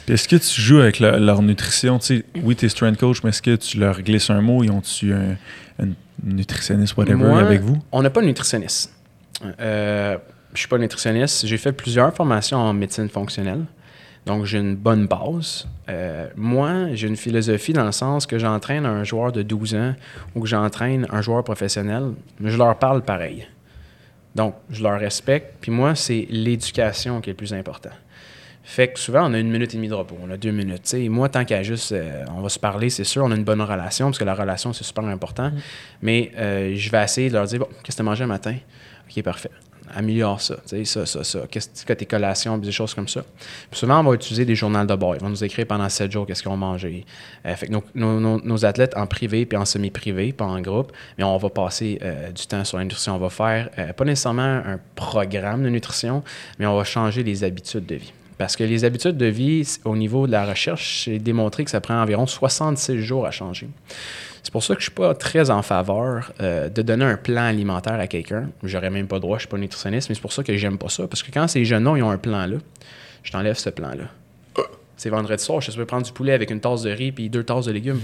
Est-ce 0.08 0.28
que 0.28 0.36
tu 0.38 0.62
joues 0.62 0.80
avec 0.80 1.00
la- 1.00 1.18
leur 1.20 1.42
nutrition? 1.42 2.00
Tu 2.00 2.06
sais, 2.20 2.26
oui, 2.44 2.56
tu 2.56 2.66
es 2.66 2.70
strength 2.70 2.98
coach, 3.00 3.24
mais 3.24 3.30
est-ce 3.30 3.42
que 3.42 3.56
tu 3.56 3.78
leur 3.80 4.02
glisses 4.02 4.30
un 4.30 4.42
mot? 4.42 4.64
Ils 4.64 4.72
ont-tu 4.72 5.14
un, 5.14 5.36
un 5.80 5.88
nutritionniste, 6.24 6.96
whatever, 6.98 7.16
Moi, 7.18 7.40
avec 7.42 7.62
vous? 7.62 7.78
On 7.92 8.02
n'a 8.02 8.10
pas 8.10 8.22
de 8.22 8.26
nutritionniste. 8.28 8.94
Euh, 9.60 10.18
je 10.54 10.60
suis 10.60 10.68
pas 10.68 10.78
nutritionniste. 10.78 11.46
J'ai 11.46 11.58
fait 11.58 11.72
plusieurs 11.74 12.14
formations 12.16 12.58
en 12.58 12.74
médecine 12.74 13.10
fonctionnelle. 13.10 13.66
Donc, 14.26 14.46
j'ai 14.46 14.58
une 14.60 14.76
bonne 14.76 15.08
base. 15.08 15.68
Euh, 15.90 16.28
moi, 16.36 16.88
j'ai 16.94 17.08
une 17.08 17.16
philosophie 17.16 17.72
dans 17.74 17.86
le 17.86 17.92
sens 17.94 18.26
que 18.26 18.38
j'entraîne 18.40 18.86
un 18.86 19.04
joueur 19.06 19.32
de 19.32 19.42
12 19.42 19.76
ans 19.76 19.94
ou 20.36 20.42
que 20.42 20.48
j'entraîne 20.48 21.06
un 21.12 21.22
joueur 21.22 21.44
professionnel, 21.44 22.12
mais 22.40 22.50
je 22.50 22.58
leur 22.58 22.78
parle 22.78 23.04
pareil. 23.04 23.48
Donc, 24.36 24.56
je 24.70 24.84
leur 24.84 25.00
respecte. 25.00 25.56
Puis 25.62 25.72
moi, 25.72 25.96
c'est 25.96 26.28
l'éducation 26.30 27.22
qui 27.22 27.30
est 27.30 27.34
le 27.34 27.38
plus 27.38 27.54
important. 27.54 27.90
Fait 28.70 28.90
que 28.90 29.00
souvent, 29.00 29.30
on 29.32 29.34
a 29.34 29.40
une 29.40 29.50
minute 29.50 29.74
et 29.74 29.78
demie 29.78 29.88
de 29.88 29.94
repos, 29.94 30.18
on 30.22 30.30
a 30.30 30.36
deux 30.36 30.52
minutes. 30.52 30.94
moi, 31.10 31.30
tant 31.30 31.46
qu'à 31.46 31.64
juste, 31.64 31.94
euh, 31.94 32.26
on 32.36 32.42
va 32.42 32.50
se 32.50 32.60
parler, 32.60 32.90
c'est 32.90 33.06
sûr, 33.06 33.24
on 33.24 33.32
a 33.32 33.36
une 33.36 33.46
bonne 33.46 33.62
relation, 33.62 34.08
parce 34.08 34.18
que 34.18 34.26
la 34.26 34.36
relation, 34.36 34.74
c'est 34.74 34.84
super 34.84 35.06
important. 35.06 35.54
Mais 36.02 36.34
euh, 36.38 36.74
je 36.76 36.92
vais 36.92 37.02
essayer 37.02 37.30
de 37.30 37.36
leur 37.36 37.46
dire, 37.46 37.60
bon, 37.60 37.68
qu'est-ce 37.82 37.96
que 37.96 37.96
tu 37.96 38.02
as 38.02 38.04
mangé 38.04 38.26
un 38.26 38.28
matin? 38.28 38.56
OK, 39.10 39.24
parfait. 39.24 39.52
Améliore 39.96 40.42
ça, 40.42 40.56
tu 40.68 40.76
sais, 40.76 40.84
ça, 40.84 41.06
ça, 41.06 41.24
ça. 41.24 41.40
Qu'est-ce 41.50 41.86
que 41.86 41.94
tes 41.94 42.06
collations, 42.06 42.58
des 42.58 42.74
choses 42.74 42.94
comme 42.94 43.08
ça. 43.08 43.24
Puis 43.72 43.80
souvent, 43.80 44.02
on 44.02 44.04
va 44.04 44.16
utiliser 44.16 44.44
des 44.44 44.54
journaux 44.54 44.84
de 44.84 44.96
bord. 44.96 45.16
Ils 45.16 45.22
vont 45.22 45.30
nous 45.30 45.46
écrire 45.46 45.66
pendant 45.66 45.88
sept 45.88 46.12
jours 46.12 46.28
qu'est-ce 46.28 46.42
qu'ils 46.44 46.52
ont 46.52 46.58
mangé. 46.58 47.06
Euh, 47.46 47.56
fait 47.56 47.68
que 47.68 47.72
nos, 47.72 47.84
nos- 47.96 48.42
nos- 48.42 48.66
athlètes 48.66 48.98
en 48.98 49.08
privé 49.08 49.46
puis 49.46 49.58
en 49.58 49.64
semi-privé, 49.64 50.34
pas 50.34 50.44
en 50.44 50.60
groupe, 50.60 50.92
mais 51.18 51.24
on 51.24 51.38
va 51.38 51.50
passer 51.50 52.02
du 52.36 52.46
temps 52.48 52.66
sur 52.66 52.78
la 52.80 52.84
nutrition. 52.84 53.16
On 53.16 53.18
va 53.18 53.30
faire, 53.30 53.70
pas 53.96 54.04
nécessairement 54.04 54.42
un 54.66 54.78
programme 54.96 55.64
de 55.64 55.70
nutrition, 55.70 56.22
mais 56.60 56.66
on 56.66 56.76
va 56.76 56.84
changer 56.84 57.24
les 57.24 57.46
habitudes 57.46 57.86
de 57.86 57.96
vie. 57.96 58.12
Parce 58.38 58.56
que 58.56 58.64
les 58.64 58.86
habitudes 58.86 59.18
de 59.18 59.26
vie, 59.26 59.80
au 59.84 59.96
niveau 59.96 60.28
de 60.28 60.32
la 60.32 60.46
recherche, 60.46 61.06
c'est 61.06 61.18
démontré 61.18 61.66
que 61.66 61.72
ça 61.72 61.82
prend 61.82 62.02
environ 62.02 62.28
66 62.28 63.02
jours 63.02 63.26
à 63.26 63.32
changer. 63.32 63.68
C'est 64.44 64.52
pour 64.52 64.64
ça 64.64 64.76
que 64.76 64.82
je 64.82 64.90
ne 64.90 64.92
suis 64.92 64.96
pas 64.96 65.16
très 65.16 65.50
en 65.50 65.62
faveur 65.62 66.32
euh, 66.40 66.70
de 66.70 66.82
donner 66.82 67.04
un 67.04 67.18
plan 67.18 67.44
alimentaire 67.44 68.00
à 68.00 68.08
quelqu'un. 68.08 68.50
J'aurais 68.64 68.92
même 68.92 69.08
pas 69.08 69.16
le 69.16 69.22
droit, 69.22 69.38
je 69.38 69.44
ne 69.44 69.48
suis 69.48 69.50
pas 69.50 69.58
nutritionniste, 69.58 70.10
mais 70.10 70.16
c'est 70.16 70.22
pour 70.22 70.32
ça 70.32 70.44
que 70.44 70.56
j'aime 70.56 70.78
pas 70.78 70.90
ça. 70.90 71.08
Parce 71.08 71.24
que 71.24 71.32
quand 71.32 71.48
ces 71.48 71.66
jeunes-là, 71.66 71.98
ils 71.98 72.04
ont 72.04 72.12
un 72.12 72.18
plan-là, 72.18 72.58
je 73.24 73.32
t'enlève 73.32 73.58
ce 73.58 73.70
plan-là. 73.70 74.06
C'est 74.96 75.10
vendredi 75.10 75.44
soir, 75.44 75.62
je 75.62 75.70
supposé 75.70 75.86
prendre 75.86 76.06
du 76.06 76.12
poulet 76.12 76.34
avec 76.34 76.50
une 76.50 76.60
tasse 76.60 76.84
de 76.84 76.92
riz 76.92 77.12
puis 77.12 77.30
deux 77.30 77.44
tasses 77.44 77.66
de 77.66 77.72
légumes. 77.72 78.00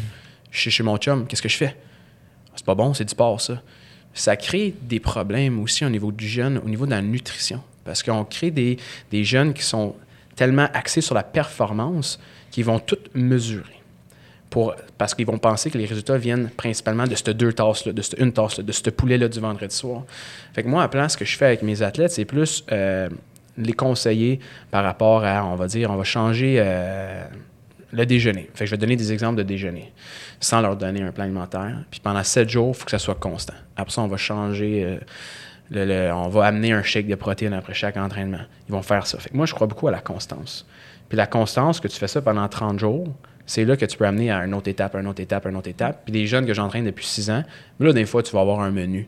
Je 0.51 0.59
suis 0.59 0.71
chez 0.71 0.83
mon 0.83 0.97
chum, 0.97 1.25
qu'est-ce 1.27 1.41
que 1.41 1.49
je 1.49 1.57
fais? 1.57 1.75
C'est 2.55 2.65
pas 2.65 2.75
bon, 2.75 2.93
c'est 2.93 3.05
du 3.05 3.15
porc, 3.15 3.41
ça. 3.41 3.61
Ça 4.13 4.35
crée 4.35 4.75
des 4.81 4.99
problèmes 4.99 5.59
aussi 5.59 5.85
au 5.85 5.89
niveau 5.89 6.11
du 6.11 6.27
jeune, 6.27 6.59
au 6.59 6.69
niveau 6.69 6.85
de 6.85 6.91
la 6.91 7.01
nutrition. 7.01 7.63
Parce 7.83 8.03
qu'on 8.03 8.23
crée 8.25 8.51
des, 8.51 8.77
des 9.11 9.23
jeunes 9.23 9.53
qui 9.53 9.63
sont 9.63 9.95
tellement 10.35 10.67
axés 10.73 11.01
sur 11.01 11.15
la 11.15 11.23
performance 11.23 12.19
qu'ils 12.51 12.65
vont 12.65 12.79
tout 12.79 12.97
mesurer. 13.13 13.81
Pour, 14.49 14.75
parce 14.99 15.15
qu'ils 15.15 15.25
vont 15.25 15.39
penser 15.39 15.71
que 15.71 15.77
les 15.79 15.85
résultats 15.85 16.17
viennent 16.17 16.49
principalement 16.51 17.07
de 17.07 17.15
cette 17.15 17.31
deux 17.31 17.53
tasses-là, 17.53 17.91
de 17.91 18.01
cette 18.03 18.19
une 18.19 18.31
tasse-là, 18.31 18.63
de 18.63 18.71
ce 18.71 18.89
poulet-là 18.91 19.27
du 19.27 19.39
vendredi 19.39 19.75
soir. 19.75 20.03
Fait 20.53 20.61
que 20.61 20.67
moi, 20.67 20.83
à 20.83 20.87
plan, 20.87 21.09
ce 21.09 21.17
que 21.17 21.25
je 21.25 21.35
fais 21.35 21.45
avec 21.47 21.63
mes 21.63 21.81
athlètes, 21.81 22.11
c'est 22.11 22.25
plus 22.25 22.63
euh, 22.71 23.09
les 23.57 23.73
conseiller 23.73 24.39
par 24.69 24.83
rapport 24.83 25.25
à, 25.25 25.43
on 25.43 25.55
va 25.55 25.65
dire, 25.65 25.89
on 25.89 25.95
va 25.95 26.03
changer 26.03 26.57
euh, 26.59 27.23
le 27.91 28.05
déjeuner. 28.05 28.47
Fait 28.53 28.65
que 28.65 28.67
je 28.67 28.71
vais 28.71 28.77
donner 28.77 28.95
des 28.95 29.11
exemples 29.11 29.37
de 29.37 29.43
déjeuner 29.43 29.91
sans 30.39 30.61
leur 30.61 30.75
donner 30.75 31.01
un 31.01 31.11
plan 31.11 31.23
alimentaire. 31.23 31.83
Puis 31.89 31.99
pendant 31.99 32.23
sept 32.23 32.49
jours, 32.49 32.73
il 32.75 32.77
faut 32.77 32.85
que 32.85 32.91
ça 32.91 32.99
soit 32.99 33.15
constant. 33.15 33.55
Après 33.75 33.91
ça, 33.91 34.01
on 34.01 34.07
va 34.07 34.17
changer. 34.17 34.83
euh, 34.83 34.97
le- 35.73 35.85
le- 35.85 36.13
on 36.13 36.29
va 36.29 36.45
amener 36.45 36.71
un 36.71 36.83
shake 36.83 37.07
de 37.07 37.15
protéines 37.15 37.53
après 37.53 37.73
chaque 37.73 37.97
entraînement. 37.97 38.41
Ils 38.69 38.71
vont 38.71 38.81
faire 38.81 39.05
ça. 39.07 39.17
Fait 39.19 39.29
que 39.29 39.35
moi, 39.37 39.45
je 39.45 39.53
crois 39.53 39.67
beaucoup 39.67 39.87
à 39.87 39.91
la 39.91 39.99
constance. 40.01 40.65
Puis 41.09 41.17
la 41.17 41.27
constance, 41.27 41.79
que 41.79 41.87
tu 41.87 41.97
fais 41.97 42.07
ça 42.07 42.21
pendant 42.21 42.47
30 42.47 42.79
jours, 42.79 43.07
c'est 43.45 43.65
là 43.65 43.75
que 43.75 43.85
tu 43.85 43.97
peux 43.97 44.05
amener 44.05 44.31
à 44.31 44.45
une 44.45 44.53
autre 44.53 44.69
étape, 44.69 44.95
une 44.95 45.07
autre 45.07 45.21
étape, 45.21 45.45
une 45.47 45.55
autre 45.57 45.67
étape. 45.69 46.03
Puis 46.05 46.13
les 46.13 46.27
jeunes 46.27 46.45
que 46.45 46.53
j'entraîne 46.53 46.85
depuis 46.85 47.05
6 47.05 47.29
ans, 47.29 47.43
là, 47.79 47.91
des 47.93 48.05
fois, 48.05 48.23
tu 48.23 48.31
vas 48.33 48.41
avoir 48.41 48.61
un 48.61 48.71
menu 48.71 49.07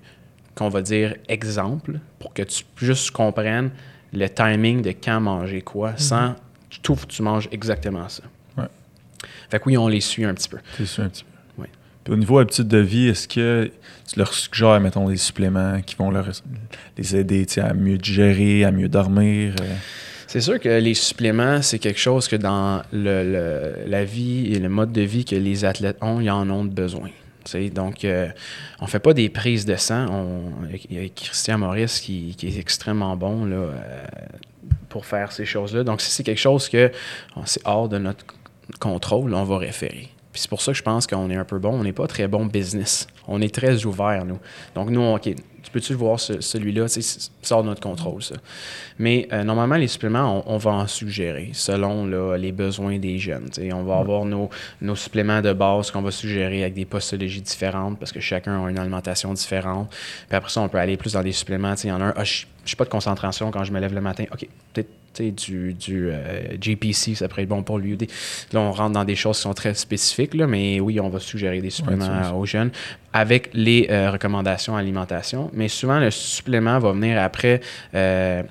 qu'on 0.55 0.70
va 0.70 0.82
dire 0.82 1.16
exemple 1.30 1.99
pour 2.20 2.34
que 2.34 2.41
tu 2.43 2.63
juste 2.78 3.11
comprennes 3.11 3.72
le 4.13 4.28
timing 4.30 4.82
de 4.82 4.91
quand 4.91 5.20
manger 5.22 5.61
quoi 5.61 5.93
sans 5.97 6.34
que 6.70 6.78
tout 6.82 6.97
tu 7.07 7.22
manges 7.22 7.47
exactement 7.51 8.07
ça. 8.09 8.24
Ouais. 8.57 8.66
Fait 9.49 9.59
que 9.59 9.63
oui, 9.66 9.78
on 9.78 9.88
les 9.88 10.01
suit 10.01 10.26
un 10.26 10.34
petit 10.34 10.49
peu. 10.49 10.57
C'est 10.78 10.86
sûr 10.86 11.03
un 11.03 11.09
petit 11.09 11.24
peu. 11.24 11.30
Au 12.08 12.16
niveau 12.16 12.38
habitude 12.39 12.68
de 12.68 12.78
vie, 12.78 13.08
est-ce 13.08 13.28
que 13.28 13.72
tu 14.08 14.20
leur 14.20 14.34
suggères, 14.34 14.80
mettons, 14.80 15.10
des 15.10 15.18
suppléments 15.18 15.82
qui 15.82 15.95
vont 15.95 16.12
leur, 16.12 16.28
les 16.97 17.16
aider 17.16 17.45
à 17.58 17.74
mieux 17.74 17.97
digérer, 17.97 18.64
à 18.64 18.72
mieux 18.72 18.89
dormir? 18.89 19.56
euh? 19.60 19.76
C'est 20.28 20.41
sûr 20.41 20.60
que 20.60 20.70
les 20.70 20.93
suppléments, 20.93 21.62
c'est 21.62 21.80
quelque 21.80 21.99
chose 21.99 22.28
que 22.28 22.36
dans 22.36 22.82
le, 22.91 23.74
la 23.88 24.03
vie 24.03 24.53
et 24.53 24.60
le 24.60 24.70
mode 24.70 24.91
de 24.91 25.01
vie 25.01 25.24
que 25.26 25.36
les 25.36 25.66
athlètes 25.66 25.97
ont, 26.01 26.20
ils 26.20 26.30
en 26.30 26.49
ont 26.49 26.66
besoin. 26.66 27.10
Donc, 27.74 28.03
euh, 28.03 28.28
on 28.80 28.88
fait 28.88 28.99
pas 28.99 29.14
des 29.14 29.30
prises 29.30 29.66
de 29.66 29.76
sang. 29.76 30.08
On- 30.12 30.51
Il 30.89 31.01
y 31.01 31.06
a 31.06 31.10
Christian 31.10 31.60
Maurice 31.60 31.99
qui, 31.99 32.36
est 32.41 32.58
extrêmement 32.60 33.16
bon 33.16 33.49
euh, 33.51 33.72
pour 34.89 35.06
faire 35.06 35.32
ces 35.32 35.45
choses-là. 35.45 35.84
Donc, 35.84 36.01
si 36.01 36.10
c'est 36.12 36.24
quelque 36.24 36.39
chose 36.39 36.68
que 36.70 36.91
c'est 37.45 37.62
hors 37.66 37.88
de 37.88 37.99
notre 37.99 38.26
contrôle, 38.80 39.34
on 39.36 39.43
va 39.43 39.58
référer. 39.60 40.10
Puis 40.36 40.41
c'est 40.41 40.49
pour 40.49 40.61
ça 40.61 40.73
que 40.73 40.77
je 40.77 40.83
pense 40.83 41.07
qu'on 41.07 41.29
est 41.29 41.38
un 41.38 41.45
peu 41.45 41.59
bon. 41.59 41.69
On 41.79 41.83
n'est 41.86 41.93
pas 41.93 42.07
très 42.07 42.27
bon 42.27 42.45
business. 42.45 43.07
On 43.25 43.39
est 43.41 43.55
très 43.55 43.86
ouvert, 43.86 44.25
nous. 44.25 44.38
Donc, 44.75 44.89
nous, 44.89 44.99
on- 44.99 45.15
OK, 45.15 45.21
tu 45.33 45.71
peux-tu 45.71 45.93
voir 45.93 46.19
ce- 46.19 46.41
celui-là? 46.41 46.88
Hors 47.51 47.63
de 47.63 47.69
notre 47.69 47.79
contrôle, 47.79 48.21
ça. 48.21 48.36
Mais 48.99 49.29
euh, 49.31 49.45
normalement, 49.45 49.77
les 49.77 49.88
suppléments, 49.88 50.43
on, 50.45 50.55
on 50.55 50.57
va 50.57 50.71
en 50.71 50.88
suggérer 50.88 51.51
selon 51.53 52.05
là, 52.05 52.36
les 52.36 52.51
besoins 52.51 52.99
des 52.99 53.17
jeunes. 53.17 53.49
On 53.71 53.83
va 53.83 53.97
avoir 53.99 54.25
nos, 54.25 54.49
nos 54.81 54.95
suppléments 54.97 55.41
de 55.41 55.53
base 55.53 55.89
qu'on 55.89 56.01
va 56.01 56.11
suggérer 56.11 56.63
avec 56.63 56.73
des 56.73 56.83
postologies 56.83 57.41
différentes 57.41 57.97
parce 57.97 58.11
que 58.11 58.19
chacun 58.19 58.61
a 58.65 58.69
une 58.69 58.77
alimentation 58.77 59.31
différente. 59.31 59.89
Puis 60.27 60.36
après 60.36 60.49
ça, 60.51 60.59
on 60.59 60.67
peut 60.67 60.79
aller 60.79 60.97
plus 60.97 61.13
dans 61.13 61.23
des 61.23 61.31
suppléments. 61.31 61.75
Il 61.81 61.88
y 61.88 61.93
en 61.93 62.01
a 62.01 62.05
un, 62.07 62.13
ah, 62.17 62.25
je 62.25 62.43
n'ai 62.43 62.75
pas 62.77 62.83
de 62.83 62.89
concentration 62.89 63.51
quand 63.51 63.63
je 63.63 63.71
me 63.71 63.79
lève 63.79 63.93
le 63.93 64.01
matin. 64.01 64.25
OK, 64.33 64.45
peut-être 64.73 64.89
du, 65.22 65.74
du 65.74 66.09
euh, 66.09 66.57
GPC, 66.59 67.16
ça 67.16 67.28
pourrait 67.28 67.43
être 67.43 67.49
bon 67.49 67.63
pour 67.63 67.80
lui. 67.80 67.97
Là, 68.51 68.59
on 68.59 68.72
rentre 68.72 68.93
dans 68.93 69.05
des 69.05 69.16
choses 69.16 69.38
qui 69.38 69.43
sont 69.43 69.53
très 69.53 69.74
spécifiques, 69.74 70.34
là, 70.34 70.47
mais 70.47 70.80
oui, 70.80 70.99
on 70.99 71.09
va 71.09 71.20
suggérer 71.20 71.61
des 71.61 71.70
suppléments 71.70 72.38
aux 72.38 72.45
jeunes 72.45 72.72
avec 73.13 73.49
les 73.53 73.88
euh, 73.89 74.11
recommandations 74.11 74.76
alimentation. 74.76 75.49
Mais 75.53 75.68
souvent, 75.68 75.99
le 75.99 76.11
supplément 76.11 76.80
va 76.80 76.91
venir 76.91 77.22
après 77.22 77.61
euh, 77.93 78.43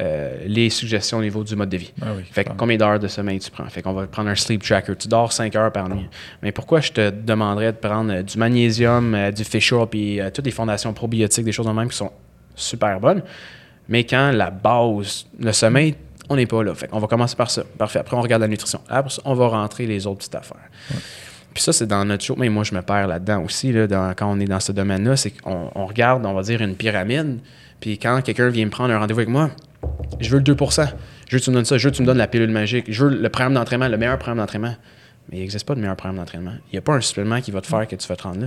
euh, 0.00 0.36
les 0.46 0.70
suggestions 0.70 1.18
au 1.18 1.22
niveau 1.22 1.42
du 1.42 1.56
mode 1.56 1.70
de 1.70 1.76
vie. 1.76 1.92
Ah 2.00 2.12
oui, 2.16 2.22
Fait 2.30 2.44
que 2.44 2.50
combien 2.56 2.76
d'heures 2.76 3.00
de 3.00 3.08
sommeil 3.08 3.40
tu 3.40 3.50
prends? 3.50 3.68
Fait 3.68 3.82
qu'on 3.82 3.94
va 3.94 4.06
prendre 4.06 4.28
un 4.28 4.36
sleep 4.36 4.62
tracker. 4.62 4.94
Tu 4.94 5.08
dors 5.08 5.32
5 5.32 5.56
heures 5.56 5.72
par 5.72 5.88
nuit. 5.88 6.06
Mais 6.40 6.52
pourquoi 6.52 6.80
je 6.80 6.92
te 6.92 7.10
demanderais 7.10 7.72
de 7.72 7.78
prendre 7.78 8.12
euh, 8.12 8.22
du 8.22 8.38
magnésium, 8.38 9.14
euh, 9.14 9.32
du 9.32 9.42
fish 9.42 9.72
oil, 9.72 9.88
puis 9.88 10.20
euh, 10.20 10.30
toutes 10.30 10.44
les 10.44 10.52
fondations 10.52 10.92
probiotiques, 10.92 11.44
des 11.44 11.50
choses 11.50 11.66
de 11.66 11.72
même 11.72 11.88
qui 11.88 11.96
sont 11.96 12.12
super 12.54 13.00
bonnes? 13.00 13.22
Mais 13.88 14.04
quand 14.04 14.30
la 14.32 14.50
base, 14.50 15.26
le 15.38 15.52
sommeil, 15.52 15.94
on 16.28 16.36
n'est 16.36 16.46
pas 16.46 16.62
là. 16.62 16.74
Fait 16.74 16.88
qu'on 16.88 16.98
va 16.98 17.06
commencer 17.06 17.36
par 17.36 17.50
ça. 17.50 17.62
Parfait. 17.78 17.98
Après, 18.00 18.16
on 18.16 18.20
regarde 18.20 18.42
la 18.42 18.48
nutrition. 18.48 18.80
Après, 18.88 19.14
on 19.24 19.34
va 19.34 19.48
rentrer 19.48 19.86
les 19.86 20.06
autres 20.06 20.18
petites 20.18 20.34
affaires. 20.34 20.68
Puis 21.54 21.62
ça, 21.62 21.72
c'est 21.72 21.86
dans 21.86 22.04
notre 22.04 22.22
show. 22.24 22.36
Mais 22.38 22.48
moi, 22.50 22.64
je 22.64 22.74
me 22.74 22.82
perds 22.82 23.08
là-dedans 23.08 23.42
aussi, 23.42 23.72
là, 23.72 23.86
dans- 23.86 24.12
quand 24.14 24.30
on 24.30 24.38
est 24.38 24.44
dans 24.44 24.60
ce 24.60 24.72
domaine-là. 24.72 25.16
C'est 25.16 25.30
qu'on 25.30 25.70
on 25.74 25.86
regarde, 25.86 26.24
on 26.26 26.34
va 26.34 26.42
dire, 26.42 26.60
une 26.60 26.74
pyramide. 26.76 27.38
Puis 27.80 27.98
quand 27.98 28.20
quelqu'un 28.22 28.48
vient 28.50 28.66
me 28.66 28.70
prendre 28.70 28.92
un 28.92 28.98
rendez-vous 28.98 29.20
avec 29.20 29.30
moi, 29.30 29.50
je 30.20 30.28
veux 30.30 30.38
le 30.38 30.44
2% 30.44 30.88
Je 31.28 31.36
veux 31.36 31.38
que 31.40 31.44
tu 31.44 31.50
me 31.50 31.54
donnes 31.56 31.64
ça. 31.64 31.78
Je 31.78 31.84
veux 31.84 31.90
que 31.90 31.96
tu 31.96 32.02
me 32.02 32.06
donnes 32.06 32.18
la 32.18 32.26
pilule 32.26 32.50
magique. 32.50 32.86
Je 32.88 33.04
veux 33.04 33.10
le 33.14 33.28
programme 33.28 33.54
d'entraînement, 33.54 33.88
le 33.88 33.96
meilleur 33.96 34.18
programme 34.18 34.38
d'entraînement. 34.38 34.74
Mais 35.30 35.38
il 35.38 35.40
n'existe 35.40 35.66
pas 35.66 35.74
de 35.74 35.80
meilleur 35.80 35.96
programme 35.96 36.16
d'entraînement. 36.16 36.52
Il 36.70 36.74
n'y 36.74 36.78
a 36.78 36.82
pas 36.82 36.94
un 36.94 37.00
supplément 37.00 37.40
qui 37.40 37.50
va 37.50 37.60
te 37.60 37.66
faire 37.66 37.86
que 37.86 37.96
tu 37.96 38.06
vas 38.08 38.16
te 38.16 38.22
rendre 38.22 38.40
là. 38.40 38.46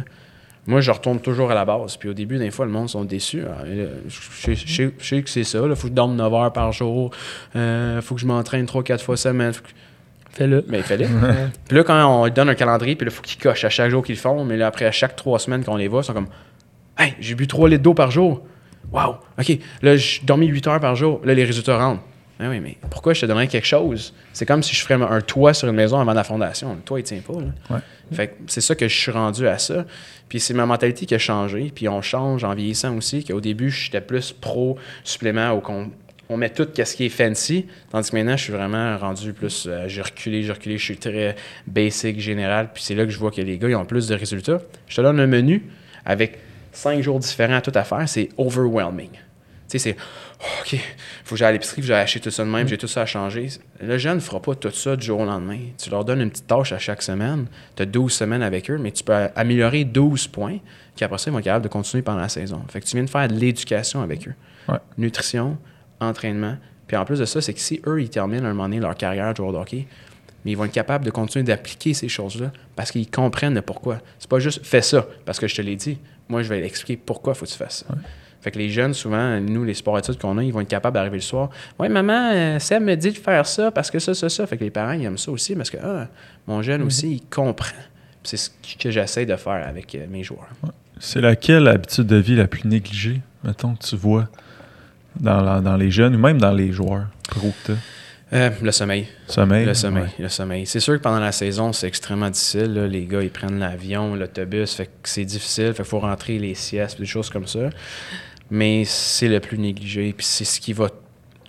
Moi, 0.67 0.79
je 0.81 0.91
retourne 0.91 1.19
toujours 1.19 1.49
à 1.51 1.55
la 1.55 1.65
base. 1.65 1.97
Puis 1.97 2.07
au 2.09 2.13
début, 2.13 2.37
des 2.37 2.51
fois, 2.51 2.65
le 2.65 2.71
monde 2.71 2.87
sont 2.89 3.03
déçus. 3.03 3.41
Ah, 3.47 3.63
là, 3.65 3.85
Je, 4.07 4.09
je- 4.09 4.53
je 4.53 4.75
sais- 4.75 4.93
je 4.99 5.05
sais 5.05 5.21
que 5.23 5.29
c'est 5.29 5.43
ça. 5.43 5.59
Il 5.67 5.75
faut 5.75 5.83
que 5.83 5.87
je 5.87 5.93
dorme 5.93 6.15
9 6.15 6.33
heures 6.33 6.53
par 6.53 6.71
jour. 6.71 7.11
Il 7.55 7.99
faut 8.01 8.15
que 8.15 8.21
je 8.21 8.27
m'entraîne 8.27 8.65
3-4 8.65 9.01
fois 9.03 9.17
semaine. 9.17 9.53
Que- 9.53 9.59
Fais-le. 10.33 10.63
Mais 10.69 10.81
fallait. 10.81 11.07
puis 11.67 11.77
là, 11.77 11.83
quand 11.83 12.05
on 12.23 12.29
donne 12.29 12.49
un 12.49 12.55
calendrier, 12.55 12.95
puis 12.95 13.05
il 13.07 13.11
faut 13.11 13.21
qu'ils 13.23 13.41
cochent 13.41 13.65
à 13.65 13.69
chaque 13.69 13.89
jour 13.91 14.03
qu'ils 14.03 14.15
le 14.15 14.21
font. 14.21 14.45
Mais 14.45 14.55
là, 14.55 14.67
après, 14.67 14.85
à 14.85 14.91
chaque 14.91 15.15
3 15.15 15.39
semaines 15.39 15.63
qu'on 15.63 15.75
les 15.77 15.87
voit, 15.87 16.01
ils 16.01 16.05
sont 16.05 16.13
comme 16.13 16.27
Hey, 16.97 17.15
j'ai 17.19 17.33
bu 17.35 17.47
3 17.47 17.67
litres 17.67 17.81
d'eau 17.83 17.93
par 17.93 18.11
jour. 18.11 18.41
Wow, 18.91 19.15
OK. 19.39 19.57
Là, 19.81 19.95
j'ai 19.95 20.21
dormi 20.23 20.45
8 20.47 20.67
heures 20.67 20.79
par 20.79 20.95
jour. 20.95 21.21
Là, 21.23 21.33
les 21.33 21.43
résultats 21.43 21.77
rentrent. 21.77 22.01
Ah 22.43 22.49
oui, 22.49 22.59
mais 22.59 22.75
pourquoi 22.89 23.13
je 23.13 23.21
te 23.21 23.25
donnerais 23.27 23.47
quelque 23.47 23.67
chose? 23.67 24.13
C'est 24.33 24.45
comme 24.47 24.63
si 24.63 24.75
je 24.75 24.81
ferais 24.81 24.95
un 24.95 25.21
toit 25.21 25.53
sur 25.53 25.67
une 25.67 25.75
maison 25.75 25.99
avant 25.99 26.13
la 26.13 26.23
fondation. 26.23 26.73
Le 26.73 26.79
toit, 26.81 26.99
il 26.99 27.03
tient 27.03 27.19
pas. 27.21 27.33
Là. 27.39 27.75
Ouais. 27.75 27.81
Fait 28.11 28.27
que 28.29 28.33
c'est 28.47 28.61
ça 28.61 28.73
que 28.73 28.87
je 28.87 28.97
suis 28.97 29.11
rendu 29.11 29.47
à 29.47 29.57
ça. 29.59 29.85
Puis 30.27 30.39
c'est 30.39 30.53
ma 30.55 30.65
mentalité 30.65 31.05
qui 31.05 31.13
a 31.13 31.19
changé. 31.19 31.71
Puis 31.73 31.87
on 31.87 32.01
change 32.01 32.43
en 32.43 32.53
vieillissant 32.55 32.97
aussi. 32.97 33.23
Qu'au 33.23 33.41
début, 33.41 33.69
j'étais 33.69 34.01
plus 34.01 34.31
pro 34.31 34.77
supplément 35.03 35.51
au 35.51 35.61
con- 35.61 35.91
on 36.29 36.37
met 36.37 36.49
tout 36.49 36.65
ce 36.75 36.95
qui 36.95 37.05
est 37.05 37.09
fancy. 37.09 37.67
Tandis 37.91 38.09
que 38.09 38.15
maintenant, 38.15 38.37
je 38.37 38.43
suis 38.43 38.53
vraiment 38.53 38.97
rendu 38.97 39.33
plus. 39.33 39.65
euh, 39.67 39.87
j'ai 39.87 40.01
reculé, 40.01 40.41
j'ai 40.43 40.51
reculé. 40.53 40.77
Je 40.77 40.83
suis 40.83 40.97
très 40.97 41.35
basic, 41.67 42.19
général. 42.19 42.69
Puis 42.73 42.81
c'est 42.83 42.95
là 42.95 43.05
que 43.05 43.11
je 43.11 43.19
vois 43.19 43.31
que 43.31 43.41
les 43.41 43.57
gars, 43.57 43.69
ils 43.69 43.75
ont 43.75 43.85
plus 43.85 44.07
de 44.07 44.15
résultats. 44.15 44.59
Je 44.87 44.95
te 44.95 45.01
donne 45.01 45.19
un 45.19 45.27
menu 45.27 45.63
avec 46.05 46.39
cinq 46.71 47.01
jours 47.01 47.19
différents 47.19 47.57
à 47.57 47.61
tout 47.61 47.73
à 47.75 47.83
faire. 47.83 48.07
C'est 48.09 48.29
overwhelming. 48.37 49.11
Tu 49.11 49.19
sais, 49.67 49.79
c'est 49.79 49.95
OK, 50.61 50.79
faut 51.23 51.35
que 51.35 51.39
j'aille 51.39 51.49
à 51.49 51.51
l'épicerie, 51.51 51.75
faut 51.75 51.81
que 51.81 51.87
j'aille 51.87 52.01
acheter 52.01 52.19
tout 52.19 52.31
ça 52.31 52.43
de 52.43 52.49
même, 52.49 52.67
j'ai 52.67 52.77
tout 52.77 52.87
ça 52.87 53.03
à 53.03 53.05
changer. 53.05 53.47
Le 53.79 53.97
jeune 53.97 54.15
ne 54.15 54.19
fera 54.19 54.41
pas 54.41 54.55
tout 54.55 54.71
ça 54.71 54.95
du 54.95 55.05
jour 55.05 55.19
au 55.19 55.25
lendemain. 55.25 55.59
Tu 55.77 55.89
leur 55.89 56.03
donnes 56.03 56.21
une 56.21 56.31
petite 56.31 56.47
tâche 56.47 56.71
à 56.71 56.79
chaque 56.79 57.03
semaine. 57.03 57.45
Tu 57.75 57.83
as 57.83 57.85
12 57.85 58.11
semaines 58.11 58.41
avec 58.41 58.69
eux, 58.71 58.77
mais 58.77 58.91
tu 58.91 59.03
peux 59.03 59.13
améliorer 59.35 59.83
12 59.83 60.27
points, 60.27 60.57
qui 60.95 61.03
après 61.03 61.19
ça, 61.19 61.29
ils 61.29 61.33
vont 61.33 61.39
être 61.39 61.45
capables 61.45 61.63
de 61.63 61.69
continuer 61.69 62.01
pendant 62.01 62.21
la 62.21 62.29
saison. 62.29 62.61
Fait 62.69 62.81
que 62.81 62.85
tu 62.85 62.95
viens 62.95 63.03
de 63.03 63.09
faire 63.09 63.27
de 63.27 63.35
l'éducation 63.35 64.01
avec 64.01 64.27
eux. 64.27 64.33
Ouais. 64.67 64.79
Nutrition, 64.97 65.57
entraînement. 65.99 66.57
Puis 66.87 66.97
en 66.97 67.05
plus 67.05 67.19
de 67.19 67.25
ça, 67.25 67.39
c'est 67.39 67.53
que 67.53 67.59
si 67.59 67.81
eux, 67.85 68.01
ils 68.01 68.09
terminent 68.09 68.45
à 68.45 68.49
un 68.49 68.53
moment 68.53 68.67
donné 68.67 68.79
leur 68.79 68.95
carrière 68.95 69.31
de 69.31 69.37
joueur 69.37 69.53
de 69.53 69.57
hockey, 69.57 69.87
mais 70.43 70.51
ils 70.51 70.55
vont 70.55 70.65
être 70.65 70.71
capables 70.71 71.05
de 71.05 71.11
continuer 71.11 71.43
d'appliquer 71.43 71.93
ces 71.93 72.09
choses-là 72.09 72.51
parce 72.75 72.91
qu'ils 72.91 73.09
comprennent 73.09 73.53
le 73.53 73.61
pourquoi. 73.61 73.99
C'est 74.17 74.29
pas 74.29 74.39
juste 74.39 74.65
fais 74.65 74.81
ça 74.81 75.05
parce 75.25 75.39
que 75.39 75.47
je 75.47 75.55
te 75.55 75.61
l'ai 75.61 75.75
dit. 75.75 75.99
Moi, 76.29 76.41
je 76.41 76.49
vais 76.49 76.65
expliquer 76.65 76.97
pourquoi 76.97 77.33
il 77.33 77.35
faut 77.37 77.45
que 77.45 77.51
tu 77.51 77.57
fasses 77.57 77.85
ça. 77.87 77.95
Fait 78.41 78.51
que 78.51 78.57
les 78.57 78.69
jeunes, 78.69 78.93
souvent, 78.93 79.39
nous, 79.39 79.63
les 79.63 79.73
sports 79.75 79.99
études 79.99 80.17
qu'on 80.17 80.37
a, 80.37 80.43
ils 80.43 80.51
vont 80.51 80.61
être 80.61 80.67
capables 80.67 80.95
d'arriver 80.95 81.17
le 81.17 81.21
soir. 81.21 81.49
Ouais, 81.77 81.89
maman, 81.89 82.31
euh, 82.33 82.59
Seb 82.59 82.81
me 82.83 82.95
dit 82.95 83.11
de 83.11 83.17
faire 83.17 83.45
ça 83.45 83.69
parce 83.71 83.91
que 83.91 83.99
ça, 83.99 84.13
ça, 84.13 84.29
ça. 84.29 84.47
Fait 84.47 84.57
que 84.57 84.63
les 84.63 84.71
parents, 84.71 84.93
ils 84.93 85.03
aiment 85.05 85.17
ça 85.17 85.31
aussi 85.31 85.55
parce 85.55 85.69
que 85.69 85.77
ah, 85.83 86.07
mon 86.47 86.61
jeune 86.61 86.81
aussi, 86.81 87.11
il 87.13 87.21
comprend. 87.29 87.67
C'est 88.23 88.37
ce 88.37 88.49
que 88.79 88.89
j'essaie 88.91 89.25
de 89.25 89.35
faire 89.35 89.65
avec 89.67 89.93
euh, 89.95 90.05
mes 90.09 90.23
joueurs. 90.23 90.49
C'est 90.99 91.21
laquelle 91.21 91.67
habitude 91.67 92.07
de 92.07 92.15
vie 92.17 92.35
la 92.35 92.47
plus 92.47 92.65
négligée, 92.67 93.21
mettons, 93.43 93.75
que 93.75 93.83
tu 93.85 93.95
vois 93.95 94.27
dans, 95.19 95.41
la- 95.41 95.59
dans 95.61 95.75
les 95.77 95.91
jeunes 95.91 96.15
ou 96.15 96.19
même 96.19 96.39
dans 96.39 96.51
les 96.51 96.71
joueurs 96.71 97.07
pro 97.29 97.51
que? 97.65 97.73
Euh, 98.33 98.49
le 98.61 98.71
sommeil. 98.71 99.07
Sommeil? 99.27 99.65
Le 99.65 99.73
sommeil, 99.73 100.03
Ouais. 100.03 100.09
le 100.19 100.29
sommeil. 100.29 100.65
C'est 100.65 100.79
sûr 100.79 100.93
que 100.93 101.01
pendant 101.01 101.19
la 101.19 101.33
saison, 101.33 101.73
c'est 101.73 101.87
extrêmement 101.87 102.29
difficile. 102.29 102.73
là. 102.73 102.87
Les 102.87 103.05
gars, 103.05 103.21
ils 103.21 103.29
prennent 103.29 103.59
l'avion, 103.59 104.15
l'autobus, 104.15 104.73
fait 104.73 104.85
que 104.85 105.09
c'est 105.09 105.25
difficile. 105.25 105.67
Fait 105.73 105.83
qu'il 105.83 105.85
faut 105.85 105.99
rentrer 105.99 106.37
les 106.39 106.55
siestes, 106.55 106.97
des 106.97 107.05
choses 107.05 107.29
comme 107.29 107.45
ça. 107.45 107.69
Mais 108.51 108.83
c'est 108.85 109.29
le 109.29 109.39
plus 109.39 109.57
négligé, 109.57 110.13
puis 110.13 110.25
c'est 110.25 110.45
ce 110.45 110.59
qui 110.59 110.73
va 110.73 110.89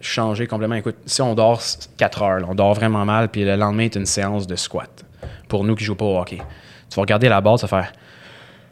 changer 0.01 0.47
complètement. 0.47 0.77
Écoute, 0.77 0.97
si 1.05 1.21
on 1.21 1.35
dort 1.35 1.61
4 1.97 2.23
heures, 2.23 2.41
là, 2.41 2.47
on 2.49 2.55
dort 2.55 2.75
vraiment 2.75 3.05
mal, 3.05 3.29
puis 3.29 3.45
le 3.45 3.57
lendemain, 3.57 3.89
c'est 3.93 3.99
une 3.99 4.07
séance 4.07 4.47
de 4.47 4.57
squat. 4.57 5.05
Pour 5.49 5.65
nous 5.65 5.75
qui 5.75 5.85
jouons 5.85 5.97
pas 5.97 6.05
au 6.05 6.19
hockey. 6.19 6.39
Tu 6.89 6.97
vas 6.97 7.03
regarder 7.03 7.29
la 7.29 7.41
balle, 7.41 7.59
ça 7.59 7.69
faire... 7.69 7.93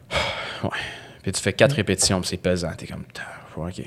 Ouais. 0.63 0.69
Puis 1.23 1.31
tu 1.31 1.41
fais 1.41 1.53
quatre 1.53 1.73
répétitions, 1.73 2.19
puis 2.19 2.29
c'est 2.29 2.37
pesant. 2.37 2.71
T'es 2.77 2.87
comme... 2.87 3.03
OK. 3.57 3.81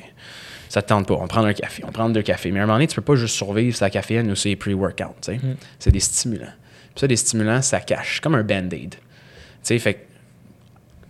Ça 0.69 0.83
te 0.83 0.89
tente 0.89 1.07
pas. 1.07 1.15
On 1.15 1.29
prend 1.29 1.45
un 1.45 1.53
café, 1.53 1.85
on 1.87 1.93
prend 1.93 2.09
deux 2.09 2.23
cafés. 2.23 2.51
Mais 2.51 2.61
à 2.61 2.65
un 2.65 2.67
moment 2.67 2.77
donné, 2.79 2.89
tu 2.89 2.97
peux 2.97 3.03
pas 3.03 3.15
juste 3.15 3.37
survivre 3.37 3.77
sa 3.77 3.91
caféine 3.91 4.31
ou 4.31 4.35
ses 4.35 4.57
pre-workout. 4.57 5.15
sais. 5.21 5.41
C'est 5.79 5.93
des 5.93 6.01
stimulants. 6.01 6.53
Puis 6.95 7.01
ça, 7.01 7.07
des 7.07 7.17
stimulants, 7.17 7.63
ça 7.63 7.81
cache. 7.81 8.21
comme 8.21 8.35
un 8.35 8.43
band-aid. 8.43 8.91
Tu 8.91 8.99
sais, 9.63 9.79
fait 9.79 10.09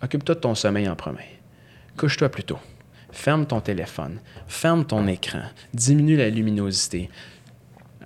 occupe-toi 0.01 0.35
de 0.35 0.39
ton 0.39 0.55
sommeil 0.55 0.87
en 0.87 0.95
premier. 0.95 1.39
Couche-toi 1.97 2.29
plus 2.29 2.43
tôt. 2.43 2.59
Ferme 3.15 3.45
ton 3.45 3.61
téléphone. 3.61 4.19
Ferme 4.47 4.85
ton 4.85 5.07
écran. 5.07 5.41
Diminue 5.73 6.17
la 6.17 6.29
luminosité. 6.29 7.09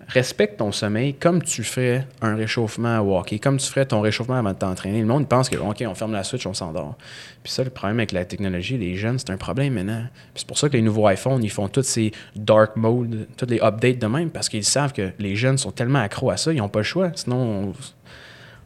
respecte 0.07 0.57
ton 0.57 0.71
sommeil 0.71 1.13
comme 1.13 1.43
tu 1.43 1.63
ferais 1.63 2.07
un 2.21 2.35
réchauffement 2.35 2.95
à 2.97 3.01
walker, 3.01 3.37
comme 3.37 3.57
tu 3.57 3.67
ferais 3.67 3.85
ton 3.85 4.01
réchauffement 4.01 4.35
avant 4.35 4.53
de 4.53 4.57
t'entraîner. 4.57 5.01
Le 5.01 5.05
monde 5.05 5.27
pense 5.27 5.49
que, 5.49 5.57
OK, 5.57 5.83
on 5.87 5.93
ferme 5.93 6.13
la 6.13 6.23
switch, 6.23 6.45
on 6.47 6.53
s'endort. 6.55 6.95
Puis 7.43 7.51
ça, 7.53 7.63
le 7.63 7.69
problème 7.69 7.99
avec 7.99 8.11
la 8.11 8.25
technologie, 8.25 8.77
les 8.77 8.95
jeunes, 8.95 9.19
c'est 9.19 9.29
un 9.29 9.37
problème 9.37 9.73
maintenant. 9.73 10.03
Puis 10.33 10.41
c'est 10.41 10.47
pour 10.47 10.57
ça 10.57 10.67
que 10.69 10.73
les 10.73 10.81
nouveaux 10.81 11.07
iPhones, 11.09 11.43
ils 11.43 11.51
font 11.51 11.67
tous 11.67 11.83
ces 11.83 12.11
dark 12.35 12.75
modes, 12.75 13.27
tous 13.37 13.45
les 13.47 13.59
updates 13.61 13.99
de 13.99 14.07
même, 14.07 14.29
parce 14.31 14.47
qu'ils 14.49 14.63
savent 14.63 14.93
que 14.93 15.11
les 15.19 15.35
jeunes 15.35 15.57
sont 15.59 15.71
tellement 15.71 15.99
accros 15.99 16.31
à 16.31 16.37
ça, 16.37 16.51
ils 16.53 16.57
n'ont 16.57 16.69
pas 16.69 16.79
le 16.79 16.85
choix. 16.85 17.11
Sinon, 17.15 17.37
on- 17.37 17.73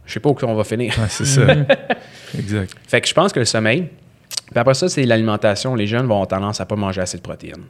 je 0.06 0.14
sais 0.14 0.20
pas 0.22 0.30
où 0.30 0.38
on 0.44 0.56
va 0.56 0.64
finir. 0.66 0.94
Ouais, 1.00 1.08
c'est 1.10 1.26
ça. 1.26 1.42
exact. 2.38 2.74
Fait 2.88 3.02
que 3.02 3.08
je 3.08 3.14
pense 3.14 3.32
que 3.34 3.40
le 3.40 3.46
sommeil, 3.46 3.90
puis 4.52 4.60
après 4.60 4.74
ça, 4.74 4.90
c'est 4.90 5.04
l'alimentation. 5.06 5.76
Les 5.76 5.88
jeunes 5.88 6.06
vont 6.06 6.16
avoir 6.16 6.28
tendance 6.28 6.60
à 6.62 6.66
pas 6.66 6.76
manger 6.76 7.02
assez 7.02 7.18
de 7.18 7.22
protéines. 7.24 7.64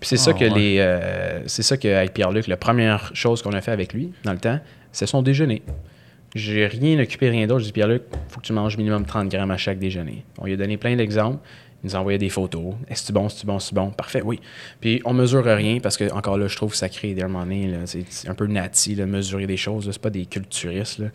Puis 0.00 0.08
c'est 0.08 0.16
ça 0.16 0.32
Ah, 0.34 0.38
que 0.38 0.44
ouais. 0.44 0.50
les. 0.58 0.76
euh, 0.78 1.40
c'est 1.46 1.62
ça 1.62 1.76
qu'avec 1.76 2.12
Pierre-Luc, 2.12 2.46
la 2.48 2.56
première 2.56 3.10
chose 3.14 3.42
qu'on 3.42 3.52
a 3.52 3.60
fait 3.60 3.72
avec 3.72 3.92
lui 3.94 4.12
dans 4.24 4.32
le 4.32 4.38
temps, 4.38 4.60
c'est 4.92 5.06
son 5.06 5.22
déjeuner. 5.22 5.62
J'ai 6.34 6.66
rien 6.66 6.98
occupé, 6.98 7.30
rien 7.30 7.46
d'autre. 7.46 7.60
Je 7.60 7.64
dis 7.66 7.72
Pierre-Luc, 7.72 8.02
faut 8.28 8.40
que 8.40 8.46
tu 8.46 8.52
manges 8.52 8.76
minimum 8.76 9.06
30 9.06 9.28
grammes 9.30 9.50
à 9.50 9.56
chaque 9.56 9.78
déjeuner. 9.78 10.22
On 10.38 10.44
lui 10.44 10.52
a 10.52 10.56
donné 10.56 10.76
plein 10.76 10.94
d'exemples. 10.96 11.38
Il 11.82 11.88
nous 11.90 11.96
a 11.96 12.00
envoyé 12.00 12.18
des 12.18 12.28
photos. 12.30 12.74
Est-ce 12.88 13.08
que 13.08 13.12
bon, 13.12 13.26
est-ce 13.26 13.46
bon, 13.46 13.56
est-ce 13.58 13.74
bon? 13.74 13.90
Parfait, 13.90 14.20
oui. 14.22 14.40
Puis 14.80 15.00
on 15.04 15.12
mesure 15.14 15.44
rien 15.44 15.78
parce 15.80 15.96
que, 15.96 16.10
encore 16.12 16.36
là, 16.36 16.46
je 16.48 16.56
trouve 16.56 16.72
que 16.72 16.76
ça 16.76 16.88
crée 16.88 17.14
des 17.14 17.22
moments 17.24 17.46
C'est 17.86 18.28
un 18.28 18.34
peu 18.34 18.46
nati, 18.46 18.94
là, 18.96 19.06
mesurer 19.06 19.46
des 19.46 19.56
choses. 19.56 19.88
C'est 19.90 20.00
pas 20.00 20.10
des 20.10 20.26
culturistes. 20.26 20.98
Là. 20.98 21.06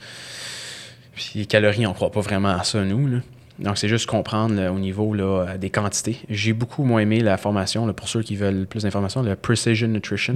Puis 1.13 1.31
les 1.35 1.45
calories, 1.45 1.85
on 1.85 1.93
croit 1.93 2.11
pas 2.11 2.21
vraiment 2.21 2.49
à 2.57 2.63
ça, 2.63 2.83
nous. 2.83 3.07
là. 3.07 3.17
Donc, 3.59 3.77
c'est 3.77 3.87
juste 3.89 4.05
comprendre 4.07 4.55
là, 4.55 4.71
au 4.71 4.79
niveau 4.79 5.13
là, 5.13 5.23
euh, 5.23 5.57
des 5.57 5.69
quantités. 5.69 6.19
J'ai 6.29 6.53
beaucoup 6.53 6.83
moins 6.83 7.01
aimé 7.01 7.19
la 7.19 7.37
formation, 7.37 7.85
là, 7.85 7.93
pour 7.93 8.07
ceux 8.07 8.21
qui 8.23 8.35
veulent 8.35 8.65
plus 8.65 8.83
d'informations, 8.83 9.21
le 9.21 9.35
Precision 9.35 9.87
Nutrition. 9.87 10.35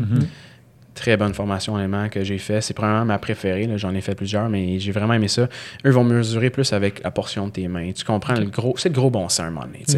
Très 0.93 1.18
bonne 1.18 1.34
formation, 1.34 1.74
honnêtement, 1.76 2.07
que 2.07 2.24
j'ai 2.24 2.38
fait. 2.38 2.61
C'est 2.61 2.74
probablement 2.74 3.03
ma 3.03 3.18
préférée. 3.18 3.68
J'en 3.76 3.93
ai 3.93 3.99
fait 3.99 4.16
plusieurs, 4.16 4.47
mais 4.47 4.80
j'ai 4.80 4.93
vraiment 4.93 5.13
aimé 5.13 5.28
ça. 5.28 5.49
Eux 5.86 5.89
vont 5.89 6.05
mesurer 6.05 6.49
plus 6.49 6.72
avec 6.72 7.03
la 7.03 7.11
portion 7.11 7.47
de 7.47 7.51
tes 7.51 7.68
mains. 7.68 7.91
Tu 7.91 8.05
comprends 8.05 8.36
le 8.36 8.45
gros. 8.45 8.76
C'est 8.78 8.88
le 8.88 8.95
gros 8.95 9.09
bon 9.09 9.28
sens 9.28 9.41
un 9.41 9.49
moment 9.49 9.66
donné. 9.66 9.84
sais. 9.88 9.97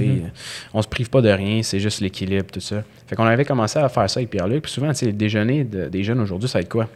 On 0.74 0.82
se 0.82 0.88
prive 0.88 1.11
pas 1.11 1.22
de 1.22 1.30
rien, 1.30 1.61
c'est 1.61 1.80
juste 1.80 2.01
l'équilibre, 2.01 2.47
tout 2.51 2.59
ça. 2.61 2.84
Fait 3.05 3.15
qu'on 3.15 3.26
avait 3.26 3.45
commencé 3.45 3.78
à 3.78 3.88
faire 3.89 4.09
ça 4.09 4.20
avec 4.20 4.32
Pierre-Luc. 4.32 4.63
Puis 4.63 4.72
souvent, 4.72 4.88
le 4.99 5.11
déjeuner 5.11 5.63
de- 5.65 5.88
des 5.88 6.03
jeunes 6.03 6.20
aujourd'hui, 6.20 6.49
ça 6.49 6.57
va 6.57 6.63
être 6.63 6.70
quoi? 6.70 6.89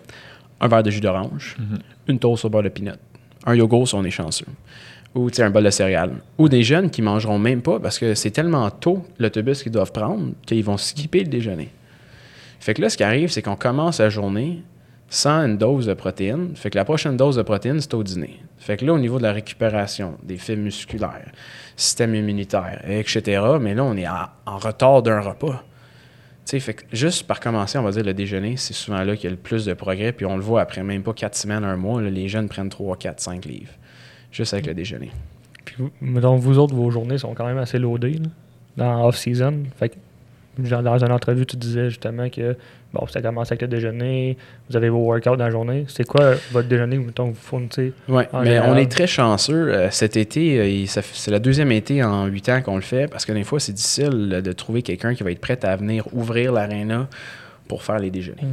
Un 0.59 0.67
verre 0.67 0.81
de 0.81 0.89
jus 0.89 1.01
d'orange, 1.01 1.57
une 2.07 2.17
toast 2.17 2.43
au 2.45 2.49
beurre 2.49 2.63
de 2.63 2.69
pinot, 2.69 2.93
un 3.45 3.53
yogourt 3.55 3.87
si 3.87 3.93
on 3.93 4.03
est 4.03 4.09
chanceux, 4.09 4.45
ou 5.15 5.29
un 5.39 5.49
bol 5.49 5.63
de 5.63 5.69
céréales. 5.69 6.13
Ou 6.37 6.47
des 6.49 6.63
jeunes 6.63 6.89
qui 6.89 7.01
mangeront 7.01 7.39
même 7.39 7.61
pas 7.61 7.79
parce 7.79 7.99
que 7.99 8.15
c'est 8.15 8.31
tellement 8.31 8.69
tôt 8.69 9.05
l'autobus 9.19 9.63
qu'ils 9.63 9.71
doivent 9.71 9.91
prendre 9.91 10.31
qu'ils 10.45 10.63
vont 10.63 10.77
skipper 10.77 11.19
le 11.19 11.29
déjeuner. 11.29 11.69
Fait 12.59 12.73
que 12.73 12.81
là, 12.81 12.89
ce 12.89 12.97
qui 12.97 13.03
arrive, 13.03 13.29
c'est 13.29 13.41
qu'on 13.41 13.55
commence 13.55 13.99
la 13.99 14.09
journée 14.09 14.61
sans 15.09 15.45
une 15.45 15.57
dose 15.57 15.87
de 15.87 15.93
protéines. 15.93 16.55
Fait 16.55 16.69
que 16.69 16.77
la 16.77 16.85
prochaine 16.85 17.17
dose 17.17 17.35
de 17.35 17.41
protéines, 17.41 17.81
c'est 17.81 17.93
au 17.93 18.03
dîner. 18.03 18.39
Fait 18.57 18.77
que 18.77 18.85
là, 18.85 18.93
au 18.93 18.99
niveau 18.99 19.17
de 19.17 19.23
la 19.23 19.33
récupération, 19.33 20.17
des 20.23 20.37
fibres 20.37 20.61
musculaires, 20.61 21.31
système 21.75 22.15
immunitaire, 22.15 22.81
etc., 22.87 23.41
mais 23.59 23.73
là, 23.73 23.83
on 23.83 23.97
est 23.97 24.07
en, 24.07 24.57
retard 24.57 25.03
d'un 25.03 25.19
repas. 25.19 25.63
Juste 26.93 27.27
par 27.27 27.39
commencer, 27.39 27.77
on 27.77 27.83
va 27.83 27.91
dire 27.91 28.03
le 28.03 28.13
déjeuner, 28.13 28.55
c'est 28.57 28.73
souvent 28.73 29.03
là 29.03 29.15
qu'il 29.15 29.25
y 29.25 29.27
a 29.27 29.31
le 29.31 29.37
plus 29.37 29.65
de 29.65 29.73
progrès. 29.73 30.11
Puis 30.11 30.25
on 30.25 30.37
le 30.37 30.41
voit 30.41 30.61
après 30.61 30.83
même 30.83 31.03
pas 31.03 31.13
quatre 31.13 31.35
semaines, 31.35 31.63
un 31.63 31.75
mois, 31.75 32.01
les 32.01 32.27
jeunes 32.27 32.47
prennent 32.47 32.69
3, 32.69 32.97
4, 32.97 33.19
5 33.19 33.45
livres. 33.45 33.73
Juste 34.31 34.53
avec 34.53 34.67
le 34.67 34.73
déjeuner. 34.73 35.11
Puis 35.65 35.75
vous, 35.77 36.19
donc 36.19 36.39
vous 36.39 36.57
autres, 36.57 36.75
vos 36.75 36.89
journées 36.89 37.17
sont 37.17 37.33
quand 37.33 37.45
même 37.45 37.57
assez 37.57 37.79
loadées 37.79 38.13
là, 38.13 38.29
dans 38.77 39.07
off-season. 39.07 39.63
Fait 39.77 39.89
que, 39.89 39.95
dans 40.57 40.97
une 40.97 41.11
entrevue, 41.11 41.45
tu 41.45 41.55
disais 41.55 41.89
justement 41.89 42.29
que 42.29 42.55
bon, 42.93 43.07
ça 43.07 43.21
commence 43.21 43.51
avec 43.51 43.61
le 43.61 43.67
déjeuner, 43.67 44.37
vous 44.69 44.75
avez 44.75 44.89
vos 44.89 44.99
workouts 44.99 45.35
dans 45.35 45.45
la 45.45 45.49
journée. 45.49 45.85
C'est 45.87 46.05
quoi 46.05 46.33
votre 46.51 46.67
déjeuner, 46.67 46.97
mettons, 46.97 47.29
que 47.29 47.35
vous 47.35 47.41
fournissez? 47.41 47.93
Oui, 48.07 48.23
mais 48.33 48.45
général? 48.45 48.69
on 48.71 48.75
est 48.77 48.91
très 48.91 49.07
chanceux. 49.07 49.73
Euh, 49.73 49.89
cet 49.91 50.17
été, 50.17 50.59
euh, 50.59 50.85
c'est 50.87 51.31
le 51.31 51.39
deuxième 51.39 51.71
été 51.71 52.03
en 52.03 52.25
huit 52.25 52.49
ans 52.49 52.61
qu'on 52.61 52.75
le 52.75 52.81
fait 52.81 53.09
parce 53.09 53.25
que 53.25 53.31
des 53.31 53.43
fois, 53.43 53.59
c'est 53.59 53.73
difficile 53.73 54.41
de 54.43 54.51
trouver 54.51 54.81
quelqu'un 54.81 55.13
qui 55.13 55.23
va 55.23 55.31
être 55.31 55.41
prêt 55.41 55.59
à 55.63 55.75
venir 55.75 56.07
ouvrir 56.13 56.51
l'aréna 56.51 57.07
pour 57.67 57.83
faire 57.83 57.99
les 57.99 58.11
déjeuners. 58.11 58.43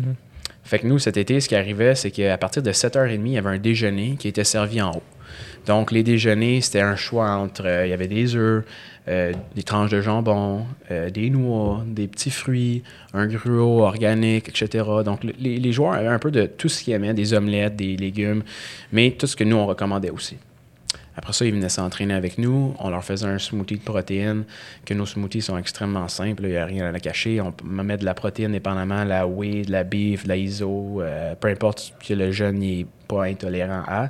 Fait 0.62 0.78
que 0.78 0.86
nous, 0.86 0.98
cet 0.98 1.16
été, 1.16 1.40
ce 1.40 1.48
qui 1.48 1.56
arrivait, 1.56 1.94
c'est 1.94 2.10
qu'à 2.10 2.36
partir 2.36 2.62
de 2.62 2.70
7h30, 2.70 3.20
il 3.24 3.32
y 3.32 3.38
avait 3.38 3.48
un 3.48 3.58
déjeuner 3.58 4.16
qui 4.18 4.28
était 4.28 4.44
servi 4.44 4.80
en 4.82 4.92
haut. 4.92 5.02
Donc, 5.66 5.92
les 5.92 6.02
déjeuners, 6.02 6.60
c'était 6.60 6.80
un 6.80 6.96
choix 6.96 7.30
entre, 7.30 7.66
euh, 7.66 7.86
il 7.86 7.90
y 7.90 7.92
avait 7.92 8.08
des 8.08 8.34
œufs, 8.36 8.64
euh, 9.08 9.32
des 9.54 9.62
tranches 9.62 9.90
de 9.90 10.00
jambon, 10.00 10.64
euh, 10.90 11.10
des 11.10 11.30
noix, 11.30 11.82
des 11.86 12.08
petits 12.08 12.30
fruits, 12.30 12.82
un 13.14 13.26
gruau 13.26 13.82
organique, 13.82 14.48
etc. 14.48 14.84
Donc, 15.04 15.24
le- 15.24 15.34
les, 15.38 15.58
les 15.58 15.72
joueurs 15.72 15.92
avaient 15.94 16.08
un 16.08 16.18
peu 16.18 16.30
de 16.30 16.46
tout 16.46 16.68
ce 16.68 16.82
qu'ils 16.82 16.94
aimaient, 16.94 17.14
des 17.14 17.34
omelettes, 17.34 17.76
des 17.76 17.96
légumes, 17.96 18.42
mais 18.92 19.10
tout 19.12 19.26
ce 19.26 19.36
que 19.36 19.44
nous, 19.44 19.56
on 19.56 19.66
recommandait 19.66 20.10
aussi. 20.10 20.36
Après 21.18 21.32
ça, 21.32 21.44
ils 21.44 21.52
venaient 21.52 21.68
s'entraîner 21.68 22.14
avec 22.14 22.38
nous. 22.38 22.74
On 22.78 22.90
leur 22.90 23.04
faisait 23.04 23.26
un 23.26 23.38
smoothie 23.38 23.76
de 23.76 23.82
protéines, 23.82 24.44
que 24.86 24.94
nos 24.94 25.04
smoothies 25.04 25.42
sont 25.42 25.58
extrêmement 25.58 26.08
simples. 26.08 26.44
Il 26.44 26.50
n'y 26.50 26.56
a 26.56 26.64
rien 26.64 26.86
à 26.86 26.92
la 26.92 27.00
cacher. 27.00 27.40
On 27.40 27.52
mettre 27.64 28.00
de 28.00 28.04
la 28.04 28.14
protéine 28.14 28.52
dépendamment 28.52 29.04
de 29.04 29.08
la 29.08 29.26
whey, 29.26 29.62
de 29.62 29.72
la 29.72 29.84
beef, 29.84 30.24
de 30.24 30.28
la 30.28 30.36
iso, 30.36 31.00
euh, 31.00 31.34
peu 31.34 31.48
importe 31.48 31.92
que 32.06 32.14
le 32.14 32.30
jeune 32.30 32.60
n'est 32.60 32.86
pas 33.08 33.24
intolérant 33.24 33.82
à. 33.86 34.08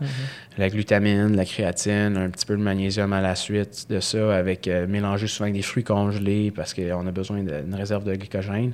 La 0.59 0.69
glutamine, 0.69 1.35
la 1.35 1.45
créatine, 1.45 2.17
un 2.17 2.29
petit 2.29 2.45
peu 2.45 2.57
de 2.57 2.63
magnésium 2.63 3.13
à 3.13 3.21
la 3.21 3.35
suite 3.35 3.87
de 3.89 4.01
ça, 4.01 4.37
avec 4.37 4.69
euh, 4.69 4.87
mélangé 4.87 5.27
souvent 5.27 5.45
avec 5.45 5.55
des 5.55 5.63
fruits 5.63 5.85
congelés 5.85 6.51
parce 6.51 6.75
qu'on 6.75 7.07
a 7.07 7.11
besoin 7.11 7.43
d'une 7.43 7.75
réserve 7.75 8.05
de 8.05 8.15
glycogène. 8.15 8.73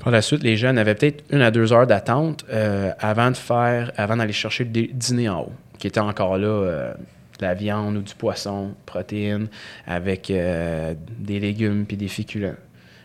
Par 0.00 0.10
la 0.10 0.22
suite, 0.22 0.42
les 0.42 0.56
jeunes 0.56 0.78
avaient 0.78 0.94
peut-être 0.94 1.24
une 1.30 1.42
à 1.42 1.50
deux 1.50 1.72
heures 1.72 1.86
d'attente 1.86 2.44
euh, 2.50 2.90
avant 2.98 3.30
de 3.30 3.36
faire, 3.36 3.92
avant 3.96 4.16
d'aller 4.16 4.32
chercher 4.32 4.64
le 4.64 4.70
dîner 4.70 5.28
en 5.28 5.42
haut, 5.42 5.52
qui 5.78 5.86
était 5.86 6.00
encore 6.00 6.38
là, 6.38 6.46
euh, 6.46 6.94
de 7.40 7.46
la 7.46 7.54
viande 7.54 7.96
ou 7.96 8.02
du 8.02 8.14
poisson, 8.14 8.74
protéines, 8.86 9.48
avec 9.86 10.30
euh, 10.30 10.94
des 11.18 11.40
légumes 11.40 11.86
puis 11.86 11.96
des 11.96 12.08
féculents. 12.08 12.54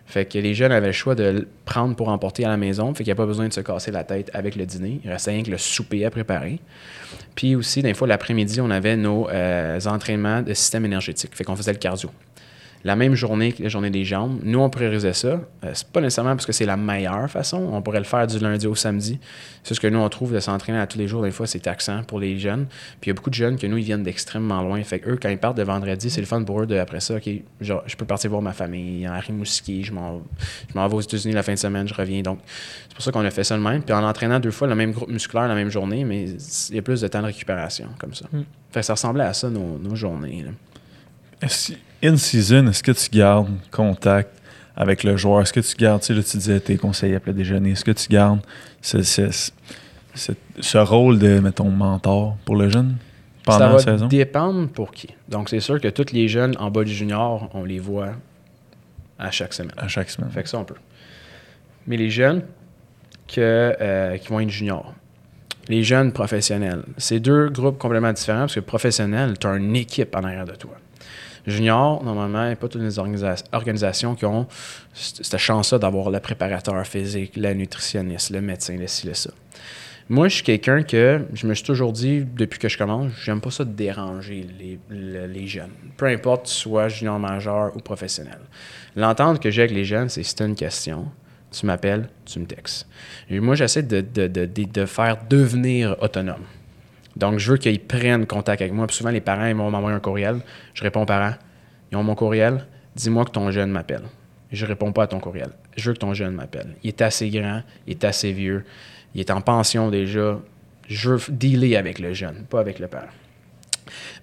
Fait 0.08 0.26
que 0.26 0.38
les 0.38 0.54
jeunes 0.54 0.72
avaient 0.72 0.88
le 0.88 0.94
choix 0.94 1.16
de 1.16 1.48
prendre 1.66 1.96
pour 1.96 2.10
emporter 2.10 2.46
à 2.46 2.50
la 2.50 2.58
maison, 2.58 2.94
fait 2.94 3.04
qu'il 3.04 3.08
n'y 3.08 3.14
a 3.14 3.16
pas 3.16 3.26
besoin 3.26 3.48
de 3.48 3.54
se 3.54 3.62
casser 3.62 3.90
la 3.90 4.04
tête 4.04 4.30
avec 4.34 4.56
le 4.56 4.66
dîner. 4.66 5.00
Il 5.04 5.10
restait 5.10 5.32
rien 5.32 5.42
que 5.42 5.50
le 5.50 5.58
souper 5.58 6.06
à 6.06 6.12
préparer. 6.12 6.60
Puis 7.34 7.56
aussi, 7.56 7.82
des 7.82 7.96
fois, 7.96 8.08
l'après-midi, 8.08 8.62
on 8.62 8.70
avait 8.70 8.98
nos 8.98 9.28
euh, 9.30 9.80
entraînements 9.86 10.44
de 10.44 10.54
système 10.54 10.86
énergétique. 10.86 11.32
Fait 11.34 11.44
qu'on 11.44 11.56
faisait 11.56 11.74
le 11.74 11.80
cardio. 11.80 12.12
La 12.84 12.96
même 12.96 13.16
journée 13.16 13.52
que 13.52 13.64
la 13.64 13.70
journée 13.70 13.90
des 13.90 14.06
jambes, 14.06 14.40
nous, 14.44 14.60
on 14.60 14.70
priorisait 14.70 15.14
ça. 15.14 15.28
Euh, 15.64 15.72
c'est 15.74 15.88
pas 15.88 16.02
nécessairement 16.02 16.36
parce 16.36 16.46
que 16.46 16.52
c'est 16.52 16.68
la 16.68 16.78
meilleure 16.78 17.28
façon. 17.32 17.58
On 17.74 17.82
pourrait 17.82 17.98
le 17.98 18.06
faire 18.06 18.28
du 18.28 18.38
lundi 18.38 18.68
au 18.68 18.76
samedi. 18.76 19.20
C'est 19.64 19.74
ce 19.74 19.80
que 19.80 19.88
nous, 19.88 19.98
on 19.98 20.08
trouve 20.10 20.34
de 20.34 20.40
s'entraîner 20.40 20.78
à 20.78 20.86
tous 20.86 21.00
les 21.00 21.08
jours. 21.08 21.24
Des 21.24 21.32
fois, 21.32 21.48
c'est 21.48 21.62
taxant 21.62 22.04
pour 22.04 22.20
les 22.20 22.38
jeunes. 22.38 22.68
Puis 23.02 23.06
il 23.06 23.08
y 23.08 23.12
a 23.12 23.14
beaucoup 23.16 23.32
de 23.32 23.36
jeunes 23.36 23.58
que 23.58 23.66
nous, 23.66 23.78
ils 23.78 23.84
viennent 23.86 24.04
d'extrêmement 24.04 24.62
loin. 24.62 24.84
Fait 24.84 25.00
que 25.00 25.10
eux, 25.10 25.20
quand 25.20 25.30
ils 25.30 25.38
partent 25.40 25.58
de 25.58 25.64
vendredi, 25.64 26.12
c'est 26.12 26.22
le 26.22 26.28
fun 26.28 26.44
pour 26.44 26.62
eux 26.62 26.68
de, 26.68 26.76
après 26.78 27.00
ça, 27.00 27.16
OK, 27.16 27.28
genre, 27.60 27.82
je 27.88 27.96
peux 27.96 28.06
partir 28.06 28.30
voir 28.30 28.44
ma 28.44 28.54
famille 28.54 29.08
en 29.10 29.20
Rimouski, 29.20 29.84
je 29.84 29.92
m'en, 29.92 30.22
je 30.70 30.76
m'en 30.78 30.88
vais 30.88 30.96
aux 30.96 31.02
États-Unis 31.02 31.34
la 31.34 31.42
fin 31.42 31.54
de 31.54 31.58
semaine, 31.60 31.88
je 31.88 31.94
reviens. 31.96 32.22
Donc, 32.22 32.38
c'est 32.90 32.94
pour 32.94 33.04
ça 33.04 33.12
qu'on 33.12 33.26
a 33.26 33.32
fait 33.32 33.44
ça 33.44 33.58
de 33.58 33.64
même. 33.64 33.82
Puis 33.82 33.96
en 33.96 34.04
entraînant 34.04 34.40
deux 34.40 34.52
fois 34.52 34.68
le 34.68 34.76
même 34.76 34.92
groupe 34.92 35.10
musculaire 35.10 35.48
la 35.48 35.56
même 35.56 35.72
journée, 35.72 36.04
mais 36.06 36.26
il 36.70 36.76
y 36.76 36.78
a 36.78 36.84
plus 36.84 37.02
de 37.02 37.08
temps 37.08 37.22
de 37.22 37.26
récupération 37.26 37.88
comme 37.98 38.14
ça. 38.14 38.26
Mm. 38.32 38.42
Fait 38.72 38.82
que 38.82 38.86
ça 38.86 38.94
ressemblait 38.94 39.24
à 39.24 39.34
ça, 39.34 39.50
nos, 39.50 39.80
nos 39.80 39.96
journées. 39.96 40.44
là. 40.44 40.52
Est-ce- 41.42 41.74
In 42.08 42.18
season, 42.18 42.68
est-ce 42.68 42.84
que 42.84 42.92
tu 42.92 43.10
gardes 43.10 43.50
contact 43.72 44.30
avec 44.76 45.04
le 45.04 45.16
joueur? 45.18 45.42
Est-ce 45.42 45.54
que 45.54 45.60
tu 45.62 45.76
gardes, 45.76 46.02
tu 46.02 46.08
sais, 46.08 46.14
là, 46.14 46.22
tu 46.24 46.38
disais 46.38 46.60
tes 46.60 46.78
conseils 46.78 47.16
après 47.16 47.32
le 47.32 47.38
déjeuner, 47.38 47.72
est-ce 47.72 47.86
que 47.86 47.92
tu 47.92 48.08
gardes 48.10 48.42
ce, 48.82 49.02
ce- 49.02 49.52
ce- 50.14 50.32
ce 50.60 50.78
rôle 50.78 51.18
de, 51.20 51.40
mettons, 51.40 51.70
mentor 51.70 52.38
pour 52.46 52.56
le 52.58 52.70
jeune 52.70 52.98
pendant 53.44 53.58
ça 53.60 53.66
la 53.68 53.72
va 53.74 53.80
saison? 53.80 54.08
dépendre 54.08 54.68
pour 54.70 54.92
qui. 54.92 55.08
Donc, 55.30 55.50
c'est 55.50 55.60
sûr 55.62 55.80
que 55.80 55.88
tous 55.88 56.12
les 56.14 56.28
jeunes 56.28 56.56
en 56.60 56.70
bas 56.70 56.84
du 56.84 56.94
junior, 56.94 57.50
on 57.54 57.64
les 57.64 57.80
voit 57.80 58.12
à 59.18 59.32
chaque 59.32 59.54
semaine. 59.54 59.74
À 59.78 59.88
chaque 59.88 60.10
semaine. 60.10 60.30
Fait 60.32 60.44
que 60.44 60.50
ça, 60.50 60.60
on 60.60 60.66
peut. 60.66 60.76
Mais 61.88 61.98
les 61.98 62.10
jeunes 62.10 62.44
que, 63.28 63.76
euh, 63.80 64.18
qui 64.18 64.28
vont 64.28 64.40
être 64.42 64.50
juniors, 64.50 64.94
les 65.70 65.82
jeunes 65.84 66.12
professionnels, 66.12 66.84
c'est 66.98 67.20
deux 67.20 67.50
groupes 67.50 67.78
complètement 67.80 68.14
différents 68.14 68.42
parce 68.42 68.56
que 68.56 68.60
professionnel, 68.60 69.38
tu 69.40 69.48
as 69.48 69.56
une 69.56 69.76
équipe 69.76 70.16
en 70.16 70.24
arrière 70.24 70.46
de 70.46 70.54
toi. 70.56 70.76
Junior, 71.48 72.04
normalement, 72.04 72.44
il 72.44 72.48
n'y 72.48 72.54
a 72.54 72.56
pas 72.56 72.68
toutes 72.68 72.82
les 72.82 72.98
organisa- 72.98 73.44
organisations 73.52 74.16
qui 74.16 74.26
ont 74.26 74.48
cette 74.94 75.38
chance-là 75.38 75.78
d'avoir 75.80 76.10
le 76.10 76.20
préparateur 76.20 76.86
physique, 76.88 77.36
le 77.36 77.54
nutritionniste, 77.54 78.32
le 78.32 78.42
médecin, 78.42 78.76
le 78.78 78.88
ci, 78.88 79.06
le 79.08 79.14
ça. 79.14 79.30
Moi, 80.08 80.28
je 80.28 80.36
suis 80.36 80.44
quelqu'un 80.44 80.84
que 80.84 81.26
je 81.34 81.48
me 81.48 81.54
suis 81.56 81.64
toujours 81.64 81.92
dit, 81.92 82.24
depuis 82.26 82.60
que 82.60 82.70
je 82.70 82.78
commence, 82.78 83.12
j'aime 83.24 83.42
pas 83.42 83.50
ça 83.50 83.64
de 83.64 83.72
déranger 83.72 84.46
les, 84.60 84.80
le- 84.90 85.26
les 85.26 85.48
jeunes. 85.48 85.72
Peu 85.98 86.06
importe, 86.06 86.46
soit 86.48 86.90
junior 86.90 87.18
majeur 87.20 87.76
ou 87.76 87.80
professionnel. 87.80 88.38
L'entente 88.96 89.40
que 89.40 89.50
j'ai 89.50 89.64
avec 89.64 89.74
les 89.74 89.84
jeunes, 89.86 90.10
c'est 90.10 90.22
si 90.22 90.36
tu 90.36 90.44
as 90.44 90.46
une 90.46 90.56
question, 90.56 91.06
tu 91.52 91.66
m'appelles, 91.66 92.08
tu 92.26 92.40
me 92.40 92.46
textes. 92.46 92.88
Et 93.32 93.40
moi, 93.40 93.56
j'essaie 93.56 93.82
de, 93.84 94.02
de, 94.02 94.28
de, 94.28 94.46
de 94.46 94.86
faire 94.86 95.18
devenir 95.28 95.96
autonome. 96.02 96.44
Donc, 97.16 97.40
je 97.40 97.52
veux 97.52 97.58
qu'ils 97.58 97.80
prennent 97.80 98.26
contact 98.26 98.62
avec 98.62 98.74
moi. 98.74 98.88
Puis 98.88 98.98
souvent, 98.98 99.10
les 99.10 99.22
parents, 99.22 99.46
ils 99.46 99.56
vont 99.56 99.70
m'envoyer 99.72 99.96
un 99.96 100.00
courriel. 100.00 100.42
Je 100.74 100.84
réponds 100.84 101.04
aux 101.04 101.06
parents. 101.06 101.36
Ils 101.92 101.98
ont 101.98 102.04
mon 102.04 102.16
courriel. 102.16 102.66
Dis-moi 102.96 103.26
que 103.26 103.32
ton 103.32 103.52
jeune 103.52 103.72
m'appelle. 103.72 104.04
Je 104.52 104.66
réponds 104.66 104.92
pas 104.92 105.04
à 105.04 105.08
ton 105.08 105.20
courriel. 105.20 105.50
Je 105.76 105.90
veux 105.90 105.94
que 105.94 106.00
ton 106.00 106.14
jeune 106.14 106.34
m'appelle. 106.34 106.76
Il 106.84 106.90
est 106.90 107.02
assez 107.02 107.30
grand, 107.30 107.62
il 107.88 107.92
est 107.92 108.04
assez 108.04 108.32
vieux. 108.32 108.64
il 109.14 109.22
est 109.22 109.32
en 109.32 109.42
pension 109.42 109.90
déjà. 109.90 110.40
Je 110.88 111.10
veux 111.12 111.20
dealer 111.30 111.76
avec 111.76 112.00
le 112.00 112.14
jeune, 112.14 112.46
pas 112.50 112.60
avec 112.60 112.80
le 112.80 112.88
père. 112.88 113.10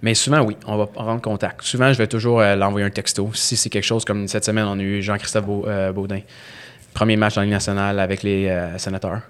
Mais 0.01 0.13
souvent, 0.13 0.41
oui, 0.41 0.57
on 0.65 0.77
va 0.77 0.87
rendre 0.95 1.21
contact. 1.21 1.61
Souvent, 1.61 1.91
je 1.91 1.97
vais 1.97 2.07
toujours 2.07 2.41
euh, 2.41 2.55
l'envoyer 2.55 2.85
un 2.85 2.89
texto. 2.89 3.31
Si 3.33 3.55
c'est 3.55 3.69
quelque 3.69 3.85
chose 3.85 4.05
comme 4.05 4.27
cette 4.27 4.45
semaine, 4.45 4.65
on 4.65 4.79
a 4.79 4.81
eu 4.81 5.01
Jean-Christophe 5.01 5.45
euh, 5.67 5.91
Baudin. 5.91 6.19
Premier 6.93 7.15
match 7.15 7.35
dans 7.35 7.41
la 7.41 7.45
Ligue 7.45 7.53
nationale 7.53 7.99
avec 7.99 8.23
les 8.23 8.47
euh, 8.47 8.77
sénateurs. 8.77 9.21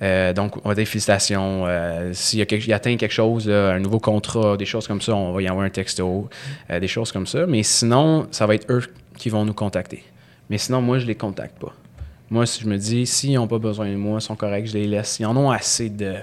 Donc, 0.00 0.64
on 0.64 0.68
va 0.68 0.74
dire 0.74 0.86
félicitations. 0.86 1.66
S'il 2.12 2.38
y 2.38 2.72
atteint 2.72 2.96
quelque 2.96 3.12
chose, 3.12 3.48
un 3.50 3.80
nouveau 3.80 3.98
contrat, 3.98 4.56
des 4.56 4.66
choses 4.66 4.86
comme 4.86 5.00
ça, 5.00 5.14
on 5.14 5.32
va 5.32 5.42
y 5.42 5.48
envoyer 5.48 5.66
un 5.66 5.70
texto, 5.70 6.28
des 6.68 6.88
choses 6.88 7.12
comme 7.12 7.26
ça. 7.26 7.46
Mais 7.46 7.62
sinon, 7.62 8.26
ça 8.30 8.46
va 8.46 8.54
être 8.54 8.70
eux 8.70 8.82
qui 9.16 9.28
vont 9.28 9.44
nous 9.44 9.54
contacter. 9.54 10.04
Mais 10.50 10.58
sinon, 10.58 10.80
moi, 10.80 10.98
je 10.98 11.06
les 11.06 11.14
contacte 11.14 11.58
pas. 11.58 11.74
Moi, 12.30 12.46
si 12.46 12.62
je 12.62 12.68
me 12.68 12.76
dis, 12.76 13.06
s'ils 13.06 13.34
n'ont 13.34 13.48
pas 13.48 13.58
besoin 13.58 13.88
de 13.88 13.96
moi, 13.96 14.18
ils 14.18 14.22
sont 14.22 14.36
corrects, 14.36 14.66
je 14.66 14.74
les 14.74 14.86
laisse. 14.86 15.18
Ils 15.18 15.26
en 15.26 15.36
ont 15.36 15.50
assez 15.50 15.88
de 15.88 16.14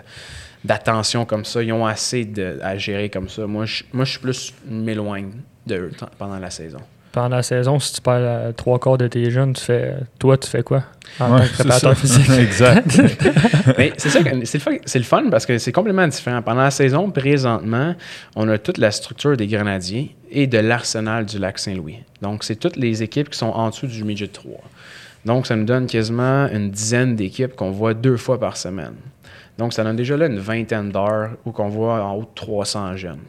d'attention 0.63 1.25
comme 1.25 1.45
ça, 1.45 1.61
ils 1.61 1.71
ont 1.71 1.85
assez 1.85 2.25
de, 2.25 2.57
à 2.63 2.75
gérer 2.75 3.09
comme 3.09 3.29
ça. 3.29 3.45
Moi, 3.45 3.65
je, 3.65 3.83
moi, 3.93 4.03
je 4.03 4.11
suis 4.11 4.19
plus 4.19 4.53
m'éloigne 4.67 5.31
d'eux 5.65 5.91
pendant 6.17 6.39
la 6.39 6.49
saison. 6.49 6.79
Pendant 7.15 7.37
la 7.37 7.43
saison, 7.43 7.79
si 7.79 7.93
tu 7.93 8.01
perds 8.01 8.53
trois 8.57 8.77
quarts 8.77 8.97
de 8.97 9.07
tes 9.07 9.31
jeunes, 9.31 9.53
tu 9.53 9.63
fais, 9.63 9.95
toi, 10.19 10.37
tu 10.37 10.49
fais 10.49 10.63
quoi 10.63 10.83
en 11.21 11.37
tant 11.37 11.45
que 11.45 11.53
préparateur 11.53 11.97
physique? 11.97 12.29
exact. 12.39 12.91
c'est 13.97 14.09
ça, 14.09 14.19
c'est 14.85 14.99
le, 14.99 15.05
fun 15.05 15.29
parce 15.31 15.45
que 15.45 15.57
c'est 15.57 15.71
complètement 15.71 16.09
différent. 16.09 16.41
Pendant 16.41 16.63
la 16.63 16.71
saison, 16.71 17.09
présentement, 17.11 17.95
on 18.35 18.49
a 18.49 18.57
toute 18.57 18.79
la 18.79 18.91
structure 18.91 19.37
des 19.37 19.47
Grenadiers 19.47 20.13
et 20.29 20.45
de 20.45 20.57
l'arsenal 20.57 21.25
du 21.25 21.39
lac 21.39 21.57
Saint-Louis. 21.57 21.99
Donc, 22.21 22.43
c'est 22.43 22.57
toutes 22.57 22.75
les 22.75 23.01
équipes 23.01 23.29
qui 23.29 23.37
sont 23.37 23.45
en 23.45 23.69
dessous 23.69 23.87
du 23.87 24.03
midget 24.03 24.27
3. 24.27 24.51
Donc, 25.23 25.47
ça 25.47 25.55
nous 25.55 25.63
donne 25.63 25.87
quasiment 25.87 26.49
une 26.51 26.69
dizaine 26.69 27.15
d'équipes 27.15 27.55
qu'on 27.55 27.71
voit 27.71 27.93
deux 27.93 28.17
fois 28.17 28.41
par 28.41 28.57
semaine. 28.57 28.95
Donc, 29.57 29.71
ça 29.71 29.85
donne 29.85 29.95
déjà 29.95 30.17
là 30.17 30.25
une 30.25 30.39
vingtaine 30.39 30.91
d'heures 30.91 31.29
où 31.45 31.53
qu'on 31.53 31.69
voit 31.69 32.03
en 32.03 32.15
haut 32.15 32.23
de 32.23 32.35
300 32.35 32.97
jeunes. 32.97 33.23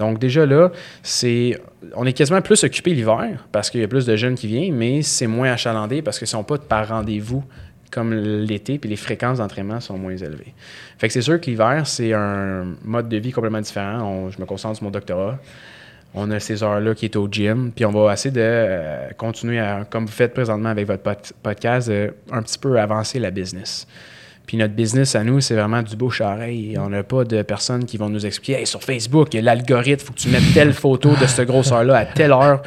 Donc, 0.00 0.18
déjà 0.18 0.46
là, 0.46 0.72
c'est, 1.02 1.60
on 1.94 2.06
est 2.06 2.14
quasiment 2.14 2.40
plus 2.40 2.64
occupé 2.64 2.94
l'hiver 2.94 3.46
parce 3.52 3.68
qu'il 3.68 3.82
y 3.82 3.84
a 3.84 3.88
plus 3.88 4.06
de 4.06 4.16
jeunes 4.16 4.34
qui 4.34 4.46
viennent, 4.46 4.74
mais 4.74 5.02
c'est 5.02 5.26
moins 5.26 5.52
achalandé 5.52 6.00
parce 6.00 6.18
qu'ils 6.18 6.24
ne 6.24 6.30
sont 6.30 6.42
pas 6.42 6.56
par 6.56 6.88
rendez-vous 6.88 7.44
comme 7.90 8.14
l'été, 8.14 8.78
puis 8.78 8.88
les 8.88 8.96
fréquences 8.96 9.38
d'entraînement 9.38 9.78
sont 9.80 9.98
moins 9.98 10.16
élevées. 10.16 10.54
Fait 10.96 11.08
que 11.08 11.12
c'est 11.12 11.20
sûr 11.20 11.38
que 11.38 11.46
l'hiver, 11.50 11.82
c'est 11.86 12.14
un 12.14 12.76
mode 12.82 13.10
de 13.10 13.16
vie 13.18 13.30
complètement 13.30 13.60
différent. 13.60 14.30
je 14.30 14.40
me 14.40 14.46
concentre 14.46 14.76
sur 14.76 14.84
mon 14.84 14.90
doctorat. 14.90 15.38
On 16.14 16.30
a 16.30 16.40
ces 16.40 16.62
heures-là 16.62 16.94
qui 16.94 17.04
est 17.04 17.16
au 17.16 17.28
gym, 17.30 17.70
puis 17.74 17.84
on 17.84 17.90
va 17.90 18.14
essayer 18.14 18.32
de 18.32 18.40
euh, 18.42 19.08
continuer 19.18 19.58
à, 19.58 19.84
comme 19.84 20.06
vous 20.06 20.12
faites 20.12 20.32
présentement 20.32 20.70
avec 20.70 20.86
votre 20.86 21.02
podcast, 21.42 21.92
un 22.32 22.42
petit 22.42 22.58
peu 22.58 22.80
avancer 22.80 23.18
la 23.18 23.30
business. 23.30 23.86
Puis 24.50 24.56
notre 24.56 24.74
business 24.74 25.14
à 25.14 25.22
nous, 25.22 25.40
c'est 25.40 25.54
vraiment 25.54 25.80
du 25.80 25.94
beau 25.94 26.10
charreil. 26.10 26.76
On 26.76 26.88
n'a 26.88 27.04
pas 27.04 27.22
de 27.22 27.40
personnes 27.42 27.84
qui 27.84 27.96
vont 27.96 28.08
nous 28.08 28.26
expliquer 28.26 28.66
sur 28.66 28.82
Facebook, 28.82 29.32
l'algorithme, 29.32 30.02
il 30.02 30.06
faut 30.06 30.12
que 30.12 30.18
tu 30.18 30.28
mettes 30.28 30.52
telle 30.52 30.72
photo 30.72 31.10
de 31.10 31.24
cette 31.26 31.46
grosseur-là 31.46 31.98
à 31.98 32.04
telle 32.04 32.32
heure. 32.32 32.60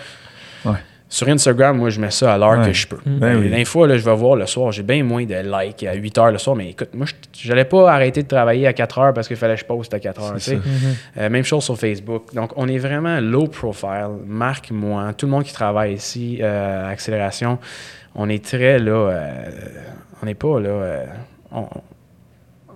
Sur 1.10 1.28
Instagram, 1.28 1.78
moi, 1.78 1.90
je 1.90 2.00
mets 2.00 2.10
ça 2.10 2.34
à 2.34 2.38
l'heure 2.38 2.66
que 2.66 2.72
je 2.72 2.88
peux. 2.88 3.00
Ben 3.06 3.50
L'info, 3.50 3.86
là, 3.86 3.98
je 3.98 4.06
vais 4.06 4.16
voir 4.16 4.38
le 4.38 4.46
soir, 4.46 4.72
j'ai 4.72 4.82
bien 4.82 5.04
moins 5.04 5.26
de 5.26 5.36
likes 5.36 5.84
à 5.84 5.94
8 5.94 6.18
heures 6.20 6.32
le 6.32 6.38
soir, 6.38 6.56
mais 6.56 6.70
écoute, 6.70 6.92
moi, 6.94 7.06
je 7.38 7.50
n'allais 7.50 7.66
pas 7.66 7.92
arrêter 7.92 8.24
de 8.24 8.30
travailler 8.30 8.66
à 8.66 8.72
4 8.72 9.00
heures 9.00 9.14
parce 9.14 9.28
qu'il 9.28 9.36
fallait 9.36 9.56
que 9.56 9.60
je 9.60 9.66
poste 9.66 9.94
à 9.94 10.00
4 10.00 10.24
heures. 10.24 10.38
Mm-hmm. 10.38 10.60
Euh, 11.18 11.30
même 11.30 11.44
chose 11.44 11.66
sur 11.66 11.78
Facebook. 11.78 12.34
Donc, 12.34 12.52
on 12.56 12.70
est 12.70 12.78
vraiment 12.78 13.20
low 13.20 13.48
profile. 13.48 14.12
Marc, 14.26 14.72
moi, 14.72 15.12
tout 15.12 15.26
le 15.26 15.34
monde 15.34 15.44
qui 15.44 15.54
travaille 15.54 15.96
ici 15.96 16.40
à 16.42 16.46
euh, 16.46 16.92
Accélération, 16.92 17.60
on 18.16 18.30
est 18.30 18.44
très 18.44 18.80
là. 18.80 18.92
Euh, 18.94 19.46
on 20.22 20.26
n'est 20.26 20.34
pas 20.34 20.62
là 20.62 21.04
on, 21.54 21.68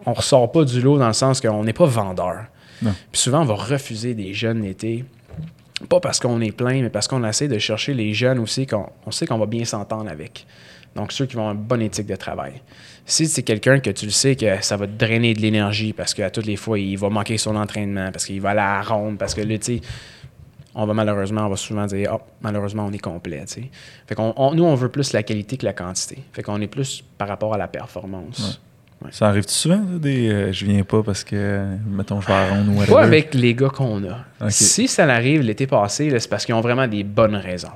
on 0.06 0.14
ressort 0.14 0.52
pas 0.52 0.64
du 0.64 0.82
lot 0.82 0.98
dans 0.98 1.08
le 1.08 1.14
sens 1.14 1.42
qu'on 1.42 1.64
n'est 1.64 1.74
pas 1.74 1.86
vendeur. 1.86 2.46
Puis 2.82 3.22
souvent, 3.22 3.42
on 3.42 3.46
va 3.46 3.56
refuser 3.56 4.14
des 4.14 4.34
jeunes 4.34 4.62
l'été. 4.62 5.04
Pas 5.90 6.00
parce 6.00 6.20
qu'on 6.20 6.42
est 6.42 6.52
plein, 6.52 6.82
mais 6.82 6.90
parce 6.90 7.08
qu'on 7.08 7.24
essaie 7.24 7.48
de 7.48 7.58
chercher 7.60 7.94
les 7.94 8.14
jeunes 8.14 8.40
aussi 8.40 8.66
qu'on 8.66 8.90
on 9.06 9.12
sait 9.12 9.28
qu'on 9.28 9.38
va 9.38 9.46
bien 9.46 9.66
s'entendre 9.66 10.10
avec. 10.10 10.46
Donc, 10.96 11.12
ceux 11.12 11.28
qui 11.28 11.36
vont 11.36 11.42
avoir 11.42 11.56
une 11.56 11.62
bonne 11.62 11.82
éthique 11.82 12.08
de 12.08 12.16
travail. 12.16 12.54
Si 13.06 13.28
c'est 13.28 13.44
quelqu'un 13.44 13.80
que 13.80 13.92
tu 13.92 14.06
le 14.06 14.12
sais 14.12 14.36
que 14.36 14.62
ça 14.62 14.78
va 14.78 14.88
te 14.88 14.94
drainer 14.94 15.34
de 15.36 15.42
l'énergie 15.42 15.94
parce 15.94 16.14
qu'à 16.16 16.32
toutes 16.32 16.48
les 16.48 16.56
fois, 16.56 16.80
il 16.80 16.98
va 16.98 17.10
manquer 17.10 17.38
son 17.38 17.56
entraînement, 17.56 18.12
parce 18.12 18.26
qu'il 18.26 18.42
va 18.42 18.52
aller 18.52 18.60
à 18.60 18.78
la 18.78 18.82
ronde, 18.82 19.18
parce 19.18 19.36
que 19.36 19.42
là, 19.42 19.58
tu 19.60 19.78
sais, 19.78 19.82
on 20.74 20.86
va 20.86 20.94
malheureusement, 20.94 21.42
on 21.46 21.50
va 21.50 21.56
souvent 21.56 21.86
dire, 21.86 22.16
oh, 22.16 22.22
malheureusement, 22.42 22.86
on 22.86 22.92
est 22.92 23.00
complet. 23.00 23.46
Fait 24.08 24.16
qu'on, 24.16 24.34
nous, 24.56 24.64
on 24.64 24.76
veut 24.76 24.90
plus 24.90 25.14
la 25.14 25.22
qualité 25.22 25.58
que 25.58 25.66
la 25.66 25.74
quantité. 25.74 26.24
Fait 26.34 26.42
qu'on 26.42 26.60
est 26.62 26.68
plus 26.68 27.04
par 27.18 27.28
rapport 27.28 27.54
à 27.54 27.58
la 27.58 27.68
performance. 27.68 28.60
Ça 29.12 29.28
arrive 29.28 29.48
souvent, 29.48 29.78
des 29.78 30.30
euh, 30.30 30.52
je 30.52 30.66
viens 30.66 30.84
pas 30.84 31.04
parce 31.04 31.24
que, 31.24 31.66
mettons, 31.88 32.20
je 32.20 32.28
vais 32.28 32.34
à 32.34 32.50
ronde 32.50 32.70
ou 32.70 32.86
Pas 32.86 33.04
avec 33.04 33.34
les 33.34 33.54
gars 33.54 33.70
qu'on 33.70 34.04
a. 34.04 34.50
Si 34.50 34.88
ça 34.88 35.06
arrive 35.06 35.42
l'été 35.42 35.68
passé, 35.68 36.10
c'est 36.20 36.30
parce 36.30 36.46
qu'ils 36.46 36.56
ont 36.56 36.62
vraiment 36.62 36.88
des 36.88 37.04
bonnes 37.04 37.36
raisons. 37.36 37.72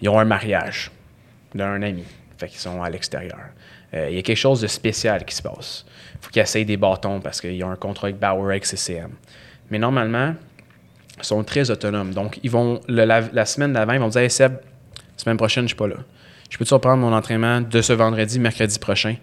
Ils 0.00 0.08
ont 0.08 0.18
un 0.18 0.24
mariage 0.24 0.90
d'un 1.54 1.80
ami, 1.82 2.04
fait 2.36 2.48
qu'ils 2.48 2.58
sont 2.58 2.82
à 2.82 2.90
l'extérieur. 2.90 3.38
Euh, 3.94 4.08
il 4.10 4.16
y 4.16 4.18
a 4.18 4.22
quelque 4.22 4.36
chose 4.36 4.60
de 4.60 4.66
spécial 4.66 5.24
qui 5.24 5.34
se 5.34 5.42
passe. 5.42 5.86
Il 6.14 6.18
faut 6.20 6.30
qu'ils 6.30 6.42
essayent 6.42 6.64
des 6.64 6.76
bâtons 6.76 7.20
parce 7.20 7.40
qu'ils 7.40 7.62
ont 7.64 7.70
un 7.70 7.76
contrat 7.76 8.08
avec 8.08 8.18
Bauer 8.18 8.50
avec 8.50 8.66
CCM. 8.66 9.12
Mais 9.70 9.78
normalement, 9.78 10.34
ils 11.18 11.24
sont 11.24 11.42
très 11.44 11.70
autonomes. 11.70 12.12
Donc, 12.12 12.38
ils 12.42 12.50
vont 12.50 12.80
la, 12.88 13.46
semaine 13.46 13.72
d'avant, 13.72 13.94
ils 13.94 14.00
vont 14.00 14.08
dire 14.08 14.22
Hey 14.22 14.30
Seb, 14.30 14.58
semaine 15.16 15.36
prochaine, 15.36 15.64
je 15.64 15.68
suis 15.68 15.76
pas 15.76 15.88
là. 15.88 15.96
Je 16.50 16.58
peux-tu 16.58 16.74
reprendre 16.74 16.98
mon 16.98 17.12
entraînement 17.12 17.60
de 17.60 17.80
ce 17.80 17.92
vendredi, 17.92 18.38
mercredi 18.38 18.78
prochain? 18.78 19.16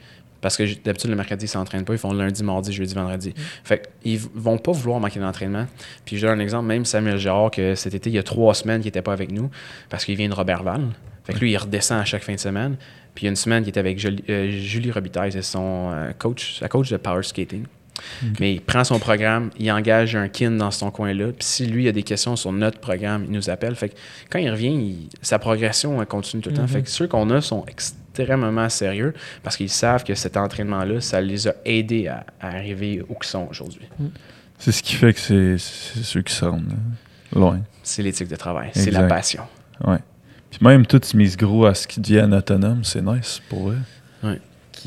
Parce 0.44 0.58
que 0.58 0.64
d'habitude, 0.84 1.10
le 1.10 1.16
mercredi, 1.16 1.46
ils 1.46 1.48
s'entraînent 1.48 1.86
pas. 1.86 1.94
Ils 1.94 2.00
font 2.00 2.12
lundi, 2.12 2.44
mardi, 2.44 2.74
jeudi, 2.74 2.94
vendredi. 2.94 3.30
Mm. 3.30 3.41
Fait 3.64 3.89
qu'ils 4.04 4.20
vont 4.36 4.58
pas 4.58 4.74
vouloir 4.74 5.00
manquer 5.00 5.22
d'entraînement. 5.22 5.66
Puis 6.06 6.18
je 6.18 6.28
donne 6.28 6.38
un 6.38 6.44
exemple, 6.44 6.66
même 6.66 6.84
Samuel 6.84 7.18
Gérard, 7.18 7.50
que 7.50 7.76
cet 7.76 7.94
été, 7.94 8.10
il 8.10 8.14
y 8.14 8.20
a 8.20 8.24
trois 8.24 8.54
semaines 8.54 8.82
qu'il 8.82 8.89
n'était 8.89 9.02
pas 9.02 9.14
avec 9.14 9.32
nous 9.32 9.50
parce 9.89 10.04
qu'il 10.04 10.18
vient 10.18 10.28
de 10.28 10.34
Robertval. 10.34 10.89
Fait 11.24 11.32
que 11.32 11.39
lui, 11.39 11.52
il 11.52 11.58
redescend 11.58 12.02
à 12.02 12.06
chaque 12.06 12.24
fin 12.24 12.34
de 12.34 12.39
semaine. 12.39 12.76
Puis 13.16 13.24
il 13.24 13.26
y 13.26 13.28
a 13.28 13.30
une 13.30 13.38
semaine 13.38 13.64
qu'il 13.64 13.70
était 13.70 13.80
avec 13.80 14.00
Julie, 14.00 14.24
euh, 14.30 14.50
Julie 14.52 14.91
Robitaille, 14.91 15.32
c'est 15.32 15.41
son 15.41 15.91
euh, 15.94 16.12
coach, 16.12 16.60
sa 16.60 16.68
coach 16.68 16.89
de 16.89 16.98
power 16.98 17.24
skating. 17.24 17.64
Mais 18.39 18.56
il 18.56 18.62
prend 18.62 18.84
son 18.84 19.00
programme, 19.00 19.50
il 19.60 19.72
engage 19.72 20.16
un 20.16 20.28
kin 20.28 20.52
dans 20.52 20.72
son 20.72 20.91
coin-là. 20.91 21.28
Puis 21.28 21.46
si 21.46 21.66
lui 21.66 21.88
a 21.88 21.91
des 21.91 22.04
questions 22.04 22.36
sur 22.36 22.52
notre 22.52 22.80
programme, 22.80 23.26
il 23.26 23.32
nous 23.32 23.50
appelle. 23.50 23.76
Fait 23.76 23.89
que 23.89 23.96
quand 24.30 24.39
il 24.39 24.50
revient, 24.50 25.10
sa 25.22 25.39
progression 25.39 26.04
continue 26.06 26.41
tout 26.41 26.50
le 26.50 26.56
temps. 26.56 26.66
Mm-hmm. 26.66 26.68
Fait 26.68 26.82
que 26.84 26.89
ceux 26.89 27.08
qu'on 27.08 27.30
a 27.30 27.41
sont 27.41 27.66
extrêmement 27.68 28.70
sérieux 28.70 29.14
parce 29.44 29.58
qu'ils 29.58 29.70
savent 29.70 30.04
que 30.04 30.16
cet 30.16 30.38
entraînement-là, 30.38 31.02
ça 31.02 31.22
les 31.22 31.48
a 31.48 31.56
aidés 31.66 32.08
à, 32.08 32.26
arriver 32.41 33.04
où 33.08 33.16
ils 33.22 33.28
sont 33.28 33.48
aujourd'hui. 33.50 33.88
Mm. 34.00 34.06
C'est 34.58 34.72
ce 34.72 34.84
qui 34.84 34.96
fait 34.96 35.14
que 35.14 35.20
c'est 35.20 35.58
ceux 35.58 36.22
qui 36.22 36.34
sont 36.34 36.62
loin. 37.34 37.60
C'est 37.84 38.02
l'éthique 38.02 38.30
de 38.30 38.36
travail, 38.36 38.70
c'est 38.74 38.91
la 38.91 39.04
passion. 39.04 39.44
Ouais. 39.84 40.00
Puis 40.50 40.60
même 40.62 40.86
tout 40.86 41.02
se 41.04 41.18
mise 41.18 41.36
gros 41.36 41.66
à 41.66 41.74
ce 41.74 41.88
qui 41.88 42.00
devient 42.00 42.30
autonome, 42.32 42.84
c'est 42.84 43.02
nice 43.02 43.41
pour 43.50 43.72
eux. 43.72 43.80
Ouais 44.24 44.39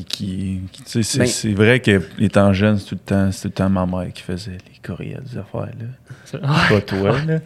qui, 0.04 0.60
ben 0.94 1.02
c'est, 1.02 1.52
vrai 1.52 1.80
que 1.80 2.02
étant 2.18 2.52
jeune, 2.52 2.78
c'est 2.78 2.86
tout 2.86 2.94
le 2.94 3.00
temps, 3.00 3.32
c'est 3.32 3.42
tout 3.42 3.48
le 3.48 3.52
temps 3.52 3.70
ma 3.70 3.86
mère 3.86 4.12
qui 4.12 4.22
faisait 4.22 4.52
les 4.52 4.86
courriels 4.86 5.22
des 5.22 5.38
affaires 5.38 5.68
là. 5.78 6.38
Pas 6.68 6.80
toi 6.80 7.16
là. 7.26 7.38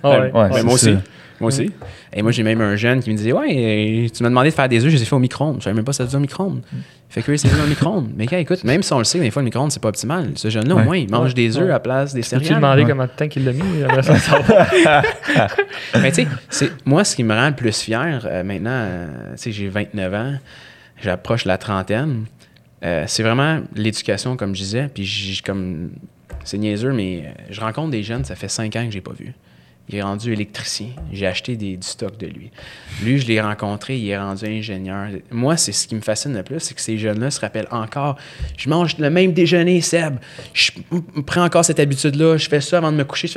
ouais, 0.53 0.63
moi 0.63 0.75
aussi. 0.75 0.97
Moi 1.41 1.49
aussi. 1.49 1.73
Et 2.13 2.23
moi 2.23 2.33
j'ai 2.33 2.43
même 2.43 2.61
un 2.61 2.77
jeune 2.77 3.01
qui 3.01 3.11
me 3.11 3.17
disait 3.17 3.33
ouais, 3.33 4.09
tu 4.15 4.23
m'as 4.23 4.29
demandé 4.29 4.51
de 4.51 4.55
faire 4.55 4.69
des 4.69 4.85
œufs, 4.85 4.91
je 4.91 4.97
les 4.97 5.03
ai 5.03 5.07
fait 5.07 5.17
au 5.17 5.21
micro-ondes. 5.21 5.57
Je 5.59 5.65
savais 5.65 5.75
même 5.75 5.85
pas 5.85 5.95
ça 5.95 6.07
se 6.07 6.15
au 6.15 6.21
micro-ondes. 6.21 6.61
Fait 7.09 7.23
que 7.23 7.35
c'est 7.37 7.49
au 7.49 7.67
micro-ondes. 7.67 8.11
Mais 8.15 8.27
écoute, 8.27 8.63
même 8.63 8.83
si 8.83 8.93
on 8.93 8.99
le 8.99 9.05
sait, 9.05 9.19
des 9.19 9.31
fois 9.31 9.43
le 9.43 9.47
micro-ondes 9.47 9.73
c'est 9.73 9.83
pas 9.83 9.89
optimal. 9.89 10.33
Ce 10.35 10.51
jeune-là 10.51 10.75
au 10.75 10.81
moins 10.81 10.99
il 10.99 11.11
mange 11.11 11.35
des 11.35 11.57
œufs 11.57 11.65
à 11.65 11.69
la 11.69 11.81
place 11.81 12.13
des 12.13 12.23
céréales. 12.23 12.49
Tu 12.49 12.55
demandé 12.55 12.83
combien 12.83 13.07
de 13.07 13.11
temps 13.11 13.29
qu'il 13.29 13.45
l'a 13.45 13.53
mis 13.53 13.63
Mais 16.01 16.13
tu 16.13 16.27
sais, 16.51 16.71
moi 16.85 17.05
ce 17.05 17.17
qui 17.17 17.25
me 17.25 17.35
rend 17.35 17.49
le 17.49 17.55
plus 17.55 17.81
fier 17.81 18.27
euh, 18.27 18.43
maintenant, 18.43 18.71
euh, 18.73 19.07
tu 19.33 19.39
sais 19.39 19.53
j'ai 19.53 19.69
29 19.69 20.15
ans, 20.15 20.35
j'approche 21.03 21.47
la 21.47 21.57
trentaine. 21.57 22.27
Euh, 22.83 23.05
c'est 23.07 23.23
vraiment 23.23 23.61
l'éducation, 23.75 24.37
comme 24.37 24.55
je 24.55 24.63
disais. 24.63 24.89
Puis, 24.93 25.43
comme 25.45 25.91
c'est 26.45 26.59
niaiseux, 26.59 26.93
mais 26.93 27.25
euh, 27.27 27.43
je 27.51 27.61
rencontre 27.61 27.91
des 27.91 28.03
jeunes, 28.03 28.25
ça 28.25 28.35
fait 28.35 28.49
cinq 28.49 28.77
ans 28.77 28.85
que 28.85 28.91
je 28.91 28.97
n'ai 28.97 29.03
pas 29.03 29.13
vu. 29.13 29.35
Il 29.89 29.97
est 29.97 30.03
rendu 30.03 30.33
électricien. 30.33 30.89
J'ai 31.13 31.27
acheté 31.27 31.57
des, 31.57 31.77
du 31.77 31.87
stock 31.87 32.17
de 32.17 32.27
lui. 32.27 32.51
Lui, 33.03 33.19
je 33.19 33.27
l'ai 33.27 33.41
rencontré, 33.41 33.99
il 33.99 34.09
est 34.09 34.19
rendu 34.19 34.45
ingénieur. 34.47 35.09
Moi, 35.33 35.57
c'est 35.57 35.73
ce 35.73 35.89
qui 35.89 35.97
me 35.97 36.01
fascine 36.01 36.33
le 36.33 36.45
plus, 36.45 36.61
c'est 36.61 36.75
que 36.75 36.81
ces 36.81 36.97
jeunes-là 36.97 37.31
se 37.31 37.41
rappellent 37.41 37.69
encore. 37.73 38.17
Je 38.57 38.69
mange 38.69 38.97
le 38.99 39.11
même 39.11 39.33
déjeuner, 39.33 39.81
Seb. 39.81 40.17
Je 40.55 40.71
prends 41.27 41.45
encore 41.45 41.65
cette 41.65 41.81
habitude-là. 41.81 42.37
Je 42.37 42.49
fais 42.49 42.61
ça 42.61 42.79
avant 42.79 42.93
de 42.93 42.97
me 42.97 43.05
coucher. 43.05 43.31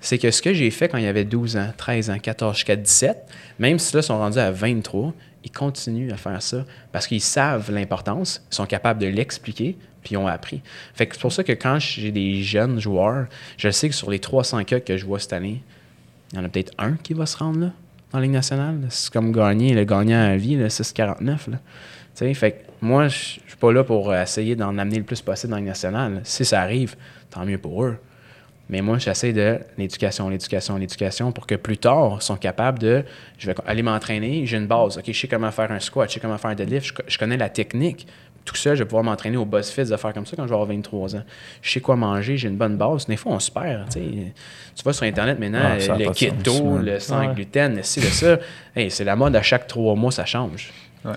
C'est 0.00 0.18
que 0.18 0.30
ce 0.30 0.40
que 0.40 0.54
j'ai 0.54 0.70
fait 0.70 0.88
quand 0.88 0.98
il 0.98 1.04
y 1.04 1.08
avait 1.08 1.24
12 1.24 1.56
ans, 1.56 1.72
13 1.76 2.10
ans, 2.10 2.18
14 2.18 2.54
jusqu'à 2.54 2.76
17, 2.76 3.18
même 3.58 3.78
si 3.78 3.94
là, 3.94 4.00
ils 4.00 4.04
sont 4.04 4.16
rendus 4.16 4.38
à 4.38 4.50
23, 4.50 5.12
ils 5.44 5.50
continuent 5.50 6.12
à 6.12 6.16
faire 6.16 6.42
ça 6.42 6.64
parce 6.92 7.06
qu'ils 7.06 7.20
savent 7.20 7.70
l'importance, 7.70 8.44
ils 8.50 8.54
sont 8.54 8.66
capables 8.66 9.00
de 9.00 9.06
l'expliquer, 9.06 9.76
puis 10.02 10.14
ils 10.14 10.16
ont 10.16 10.26
appris. 10.26 10.60
Fait 10.94 11.06
que 11.06 11.14
c'est 11.14 11.20
pour 11.20 11.32
ça 11.32 11.44
que 11.44 11.52
quand 11.52 11.78
j'ai 11.78 12.10
des 12.10 12.42
jeunes 12.42 12.80
joueurs, 12.80 13.26
je 13.56 13.70
sais 13.70 13.88
que 13.88 13.94
sur 13.94 14.10
les 14.10 14.18
300 14.18 14.64
cas 14.64 14.80
que 14.80 14.96
je 14.96 15.04
vois 15.04 15.18
cette 15.18 15.32
année, 15.32 15.62
il 16.32 16.38
y 16.38 16.40
en 16.40 16.44
a 16.44 16.48
peut-être 16.48 16.72
un 16.78 16.92
qui 16.94 17.14
va 17.14 17.26
se 17.26 17.36
rendre 17.36 17.60
là, 17.60 17.72
dans 18.12 18.18
la 18.18 18.22
Ligue 18.24 18.32
nationale. 18.32 18.86
C'est 18.88 19.12
comme 19.12 19.32
gagner, 19.32 19.74
le 19.74 19.84
gagnant 19.84 20.20
à 20.20 20.36
vie, 20.36 20.56
6,49. 20.56 21.38
Tu 21.44 21.56
sais, 22.14 22.34
fait 22.34 22.52
que 22.52 22.56
moi, 22.80 23.08
je 23.08 23.16
suis 23.16 23.56
pas 23.58 23.72
là 23.72 23.84
pour 23.84 24.10
euh, 24.10 24.22
essayer 24.22 24.56
d'en 24.56 24.76
amener 24.78 24.98
le 24.98 25.04
plus 25.04 25.20
possible 25.20 25.50
dans 25.50 25.58
le 25.58 25.64
national. 25.64 26.20
Si 26.24 26.44
ça 26.44 26.60
arrive, 26.60 26.96
tant 27.30 27.44
mieux 27.44 27.58
pour 27.58 27.84
eux. 27.84 27.96
Mais 28.70 28.80
moi, 28.80 28.96
j'essaie 28.98 29.32
de 29.32 29.58
l'éducation, 29.76 30.28
l'éducation, 30.30 30.76
l'éducation 30.78 31.32
pour 31.32 31.46
que 31.46 31.56
plus 31.56 31.76
tard, 31.76 32.18
ils 32.20 32.24
sont 32.24 32.36
capables 32.36 32.78
de. 32.78 33.04
Je 33.36 33.46
vais 33.48 33.54
aller 33.66 33.82
m'entraîner, 33.82 34.46
j'ai 34.46 34.56
une 34.56 34.66
base. 34.68 34.96
OK, 34.96 35.04
je 35.06 35.12
sais 35.12 35.28
comment 35.28 35.50
faire 35.50 35.70
un 35.72 35.80
squat, 35.80 36.08
je 36.08 36.14
sais 36.14 36.20
comment 36.20 36.38
faire 36.38 36.52
un 36.52 36.54
deadlift, 36.54 36.86
je, 36.86 36.92
je 37.06 37.18
connais 37.18 37.36
la 37.36 37.48
technique. 37.48 38.06
Tout 38.44 38.56
ça, 38.56 38.74
je 38.74 38.82
vais 38.82 38.86
pouvoir 38.86 39.04
m'entraîner 39.04 39.36
au 39.36 39.44
BuzzFit, 39.44 39.84
de 39.84 39.96
faire 39.96 40.14
comme 40.14 40.24
ça 40.24 40.34
quand 40.34 40.44
je 40.44 40.48
vais 40.48 40.54
avoir 40.54 40.66
23 40.68 41.14
ans. 41.16 41.22
Je 41.60 41.70
sais 41.70 41.80
quoi 41.80 41.94
manger, 41.96 42.38
j'ai 42.38 42.48
une 42.48 42.56
bonne 42.56 42.76
base. 42.76 43.06
Des 43.06 43.16
fois, 43.18 43.32
on 43.32 43.38
se 43.38 43.50
perd. 43.50 43.86
tu 43.90 43.98
sais. 44.00 44.32
Tu 44.74 44.82
vas 44.82 44.92
sur 44.94 45.04
Internet 45.04 45.38
maintenant, 45.38 45.60
Ah, 45.62 45.96
le 45.98 46.10
keto, 46.10 46.78
le 46.78 46.98
sans 47.00 47.20
Ouais. 47.20 47.34
gluten, 47.34 47.76
le 47.76 47.82
ci, 47.82 48.00
le 48.00 48.06
ça. 48.06 48.38
Hey, 48.74 48.90
c'est 48.90 49.04
la 49.04 49.14
mode 49.14 49.36
à 49.36 49.42
chaque 49.42 49.66
trois 49.66 49.94
mois, 49.94 50.10
ça 50.10 50.24
change. 50.24 50.72
Ouais. 51.04 51.12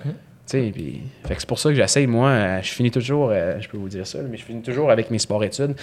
Puis- 0.49 1.01
fait 1.25 1.35
c'est 1.37 1.47
pour 1.47 1.57
ça 1.57 1.69
que 1.69 1.75
j'essaye, 1.75 2.05
moi, 2.05 2.29
euh, 2.29 2.61
je 2.61 2.69
finis 2.69 2.91
toujours, 2.91 3.29
euh, 3.31 3.59
je 3.59 3.67
peux 3.69 3.77
vous 3.77 3.89
dire 3.89 4.05
ça, 4.05 4.19
mais 4.21 4.37
je 4.37 4.43
finis 4.43 4.61
toujours 4.61 4.91
avec 4.91 5.09
mes 5.09 5.17
sports-études. 5.19 5.75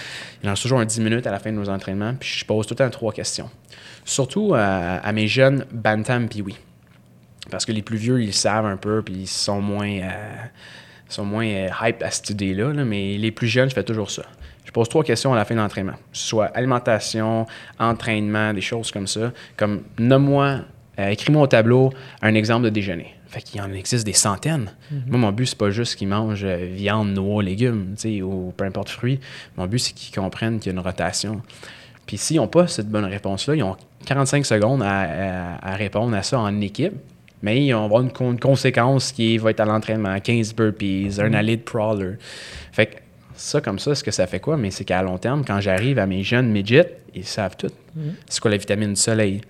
Il 0.43 0.49
reste 0.49 0.63
toujours 0.63 0.81
un 0.81 0.85
10 0.85 1.01
minutes 1.01 1.27
à 1.27 1.31
la 1.31 1.39
fin 1.39 1.51
de 1.51 1.57
nos 1.57 1.69
entraînements, 1.69 2.15
puis 2.19 2.29
je 2.29 2.45
pose 2.45 2.67
tout 2.67 2.75
le 2.75 2.79
temps 2.79 2.91
trois 2.91 3.13
questions. 3.13 3.51
Surtout 4.05 4.53
à, 4.55 4.97
à 4.97 5.13
mes 5.13 5.27
jeunes 5.27 5.65
Bantam 5.73 6.29
puis 6.29 6.43
oui. 6.43 6.57
Parce 7.51 7.65
que 7.65 7.73
les 7.73 7.83
plus 7.83 7.97
vieux, 7.97 8.23
ils 8.23 8.35
savent 8.35 8.67
un 8.67 8.77
peu, 8.77 9.03
puis 9.03 9.15
ils 9.15 9.27
sont 9.27 9.61
moins, 9.61 9.89
euh, 9.91 10.09
sont 11.09 11.25
moins 11.25 11.47
euh, 11.47 11.69
hype 11.83 12.03
à 12.03 12.11
cette 12.11 12.31
idée-là, 12.31 12.73
là, 12.73 12.85
mais 12.85 13.17
les 13.17 13.31
plus 13.33 13.49
jeunes, 13.49 13.69
je 13.71 13.75
fais 13.75 13.83
toujours 13.83 14.11
ça. 14.11 14.23
Je 14.65 14.71
pose 14.71 14.89
trois 14.89 15.03
questions 15.03 15.33
à 15.33 15.37
la 15.37 15.45
fin 15.45 15.57
de 15.57 15.61
l'entraînement, 15.61 15.97
soit 16.13 16.47
alimentation, 16.47 17.45
entraînement, 17.81 18.53
des 18.55 18.61
choses 18.61 18.93
comme 18.93 19.09
ça. 19.09 19.33
Comme, 19.57 19.83
nomme-moi, 19.99 20.61
euh, 21.01 21.09
écris-moi 21.11 21.43
au 21.43 21.47
tableau 21.47 21.93
un 22.23 22.35
exemple 22.35 22.65
de 22.65 22.71
déjeuner. 22.71 23.15
Fait 23.29 23.41
qu'il 23.43 23.61
y 23.61 23.63
en 23.63 23.73
existe 23.73 24.05
des 24.05 24.13
centaines. 24.13 24.73
Moi, 25.07 25.19
mon 25.19 25.33
but, 25.33 25.47
c'est 25.47 25.59
pas 25.59 25.71
juste 25.71 25.95
qu'ils 25.97 26.09
mangent 26.09 26.45
euh, 26.45 26.69
viande, 26.73 27.11
noix, 27.15 27.43
légumes, 27.43 27.95
ou 28.25 28.53
peu 28.57 28.65
importe 28.65 28.89
fruits. 28.89 29.21
Mon 29.57 29.67
but, 29.67 29.79
c'est 29.79 29.93
qu'ils 29.95 30.15
comprennent 30.15 30.59
qu'il 30.59 30.73
y 30.73 30.75
a 30.75 30.79
une 30.79 30.85
rotation. 30.85 31.41
Puis 32.07 32.19
s'ils 32.19 32.39
n'ont 32.39 32.49
pas 32.49 32.67
cette 32.67 32.89
bonne 32.89 33.05
réponse-là, 33.05 33.55
ils 33.55 33.63
ont 33.63 33.77
45 34.07 34.45
secondes 34.45 34.83
à, 34.83 35.01
à- 35.59 35.73
à 35.73 35.77
répondre 35.77 36.17
à 36.17 36.23
ça 36.25 36.39
en 36.41 36.61
équipe. 36.61 36.95
Mais 37.43 37.65
ils 37.65 37.73
vont 37.73 37.85
avoir 37.85 38.03
une, 38.03 38.11
con- 38.13 38.33
une 38.33 38.41
conséquence 38.41 39.13
qui 39.13 39.39
va 39.39 39.51
être 39.51 39.61
à 39.61 39.65
l'entraînement, 39.65 40.19
15 40.21 40.55
burpees, 40.55 41.09
un 41.21 41.33
alley 41.33 41.57
de 41.57 41.63
crawler. 41.63 42.15
Fait 42.73 42.87
que 42.87 42.97
ça, 43.35 43.61
comme 43.63 43.79
ça, 43.79 43.95
ce 43.95 44.03
que 44.05 44.11
ça 44.11 44.27
fait 44.27 44.41
quoi? 44.41 44.57
Mais 44.59 44.71
c'est 44.71 44.85
qu'à 44.85 45.01
long 45.03 45.17
terme, 45.17 45.45
quand 45.47 45.59
j'arrive 45.61 45.99
à 45.99 46.07
mes 46.07 46.23
jeunes 46.23 46.49
midgets, 46.51 46.99
ils 47.15 47.25
savent 47.25 47.57
tout. 47.57 47.71
C'est 48.29 48.41
quoi 48.41 48.51
la 48.51 48.57
vitamine 48.59 48.93
du 48.93 49.01
soleil? 49.01 49.41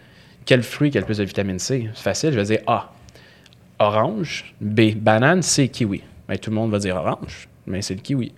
Quel 0.50 0.64
fruit 0.64 0.90
qui 0.90 0.98
a 0.98 1.00
le 1.00 1.06
plus 1.06 1.18
de 1.18 1.22
vitamine 1.22 1.60
C? 1.60 1.88
C'est 1.94 2.02
facile, 2.02 2.32
je 2.32 2.36
vais 2.40 2.42
dire 2.44 2.58
A. 2.66 2.90
Orange. 3.78 4.52
B. 4.60 4.96
Banane. 4.96 5.42
C. 5.42 5.68
Kiwi. 5.68 6.02
Ben, 6.28 6.36
tout 6.38 6.50
le 6.50 6.56
monde 6.56 6.72
va 6.72 6.80
dire 6.80 6.96
orange, 6.96 7.48
mais 7.68 7.82
c'est 7.82 7.94
le 7.94 8.00
kiwi. 8.00 8.30
Tu 8.30 8.34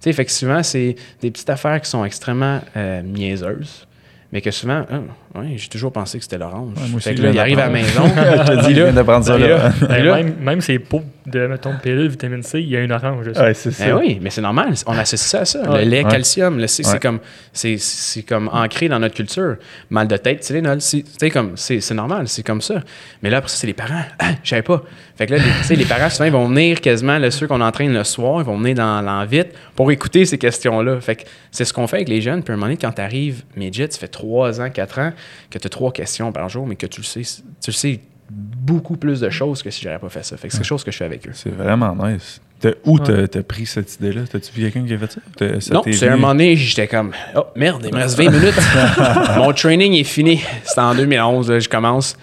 sais, 0.00 0.12
fait 0.12 0.24
que 0.24 0.32
souvent, 0.32 0.64
c'est 0.64 0.96
des 1.20 1.30
petites 1.30 1.50
affaires 1.50 1.80
qui 1.80 1.88
sont 1.88 2.04
extrêmement 2.04 2.60
euh, 2.76 3.02
niaiseuses, 3.02 3.86
mais 4.32 4.40
que 4.40 4.50
souvent, 4.50 4.84
ah, 4.90 5.38
ouais, 5.38 5.54
j'ai 5.56 5.68
toujours 5.68 5.92
pensé 5.92 6.18
que 6.18 6.24
c'était 6.24 6.38
l'orange. 6.38 6.74
Ouais, 6.92 7.00
fait 7.00 7.14
que 7.14 7.22
là, 7.22 7.30
il 7.30 7.38
arrive 7.38 7.60
à 7.60 7.66
la 7.66 7.70
maison. 7.72 8.02
Je 8.08 8.12
te 8.60 8.66
dis, 8.66 8.74
là- 8.74 8.84
viens 8.86 8.92
d'apprendre 8.92 9.24
ça 9.24 9.34
puis 9.36 9.44
là. 9.44 9.48
là- 9.68 9.72
Ben, 9.88 10.04
là- 10.04 10.16
même, 10.16 10.34
même 10.40 10.60
ces 10.60 10.80
pots 10.80 11.04
de, 11.26 11.46
mettons, 11.46 11.74
pilule, 11.80 12.08
vitamine 12.08 12.42
C, 12.42 12.60
il 12.60 12.68
y 12.68 12.76
a 12.76 12.80
une 12.80 12.90
orange. 12.92 13.28
Ouais, 13.28 13.54
c'est 13.54 13.70
Ben 13.70 13.74
ça. 13.90 13.96
oui, 13.96 14.18
mais 14.20 14.30
c'est 14.30 14.40
normal. 14.40 14.74
On 14.86 14.92
associe 14.92 15.20
ça 15.30 15.40
à 15.40 15.44
ça. 15.44 15.70
Ouais. 15.70 15.84
Le 15.84 15.90
lait, 15.90 16.04
Ouais. 16.04 16.10
calcium, 16.10 16.58
le 16.58 16.66
C, 16.66 16.84
Ouais. 16.84 16.90
c'est 16.92 17.00
comme 17.02 17.20
c'est, 17.52 17.76
c'est 17.78 18.22
comme 18.22 18.48
ancré 18.52 18.88
dans 18.88 18.98
notre 18.98 19.14
culture. 19.14 19.56
Mal 19.90 20.08
de 20.08 20.16
tête, 20.16 20.40
Tylenol, 20.40 20.80
c'est, 20.80 21.02
tu 21.02 21.10
sais, 21.18 21.30
comme 21.30 21.52
c'est, 21.56 21.80
c'est 21.80 21.94
normal, 21.94 22.26
c'est 22.28 22.42
comme 22.44 22.60
ça. 22.60 22.82
Mais 23.22 23.30
là 23.30 23.38
après 23.38 23.50
ça, 23.50 23.56
c'est 23.56 23.66
les 23.66 23.72
parents. 23.74 24.02
Ah, 24.18 24.32
je 24.42 24.48
savais 24.50 24.62
pas. 24.62 24.82
Fait 25.16 25.26
que 25.26 25.32
là, 25.32 25.38
les, 25.38 25.44
tu 25.44 25.64
sais, 25.64 25.76
les 25.76 25.84
parents 25.84 26.10
souvent 26.10 26.24
ils 26.24 26.32
vont 26.32 26.48
venir 26.48 26.80
quasiment 26.80 27.18
là, 27.18 27.30
ceux 27.30 27.46
qu'on 27.46 27.60
entraîne 27.60 27.92
le 27.92 28.02
soir, 28.04 28.40
ils 28.40 28.44
vont 28.46 28.58
venir 28.58 28.74
dans 28.76 29.00
l'envite 29.02 29.48
pour 29.76 29.90
écouter 29.92 30.24
ces 30.24 30.38
questions-là. 30.38 31.00
Fait 31.00 31.16
que 31.16 31.22
c'est 31.50 31.64
ce 31.64 31.72
qu'on 31.72 31.86
fait 31.86 31.96
avec 31.96 32.08
les 32.08 32.20
jeunes. 32.20 32.42
Puis 32.42 32.50
à 32.50 32.54
un 32.54 32.56
moment 32.56 32.66
donné, 32.66 32.78
quand 32.78 32.92
tu 32.92 33.00
arrives 33.02 33.42
midget, 33.56 33.88
ça 33.90 33.98
fait 33.98 34.08
3 34.08 34.60
ans, 34.60 34.70
4 34.70 34.98
ans 34.98 35.12
que 35.50 35.58
tu 35.58 35.66
as 35.66 35.70
trois 35.70 35.92
questions 35.92 36.32
par 36.32 36.48
jour, 36.48 36.66
mais 36.66 36.76
que 36.76 36.86
tu 36.86 37.00
le 37.00 37.06
sais, 37.06 37.22
tu 37.22 37.70
le 37.70 37.72
sais 37.72 38.00
beaucoup 38.32 38.96
plus 38.96 39.20
de 39.20 39.30
choses 39.30 39.62
que 39.62 39.70
si 39.70 39.82
j'aurais 39.82 39.98
pas 39.98 40.08
fait 40.08 40.24
ça. 40.24 40.36
Fait 40.36 40.48
que 40.48 40.52
c'est 40.52 40.58
quelque 40.60 40.66
chose 40.68 40.84
que 40.84 40.90
je 40.90 40.96
fais 40.96 41.04
avec 41.04 41.26
eux. 41.28 41.32
C'est 41.34 41.50
vraiment 41.54 41.94
nice. 41.96 42.40
T'as- 42.60 42.70
Où 42.84 42.98
t'as 43.00 43.26
t'as 43.26 43.42
pris 43.42 43.66
cette 43.66 43.94
idée-là? 43.96 44.22
T'as-tu 44.30 44.52
vu 44.52 44.62
quelqu'un 44.70 44.86
qui 44.86 44.94
a 44.94 44.98
fait 44.98 45.12
ça? 45.60 45.74
Non, 45.74 45.82
c'est 45.90 46.08
un 46.08 46.12
moment 46.16 46.28
donné, 46.28 46.54
j'étais 46.56 46.86
comme, 46.86 47.10
oh 47.34 47.46
merde, 47.56 47.82
il 47.88 47.92
me 47.92 47.98
reste 48.00 48.16
20 48.16 48.30
minutes. 48.30 48.54
Mon 49.36 49.52
training 49.52 49.92
est 49.94 50.04
fini. 50.04 50.40
C'était 50.64 50.80
en 50.80 50.94
2011, 50.94 51.50
là, 51.50 51.58
je 51.58 51.68
commence. 51.68 52.16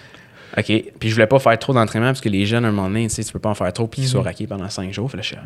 OK. 0.56 0.64
Puis 0.64 1.08
je 1.10 1.12
voulais 1.14 1.26
pas 1.26 1.38
faire 1.38 1.58
trop 1.58 1.74
d'entraînement 1.74 2.08
parce 2.08 2.22
que 2.22 2.28
les 2.30 2.46
jeunes, 2.46 2.64
à 2.64 2.68
un 2.68 2.72
moment 2.72 2.88
donné, 2.88 3.06
tu 3.08 3.14
sais, 3.16 3.22
tu 3.22 3.32
peux 3.32 3.38
pas 3.38 3.50
en 3.50 3.54
faire 3.54 3.72
trop 3.72 3.86
puis 3.86 4.02
ils 4.02 4.08
soient 4.08 4.22
raqués 4.22 4.46
pendant 4.46 4.68
5 4.68 4.92
jours. 4.92 5.10
Fait 5.10 5.18
là, 5.18 5.22
je 5.22 5.28
suis, 5.28 5.36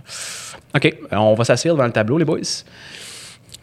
OK, 0.77 0.95
on 1.11 1.35
va 1.35 1.45
s'asseoir 1.45 1.75
devant 1.75 1.87
le 1.87 1.93
tableau, 1.93 2.17
les 2.17 2.25
boys. 2.25 2.39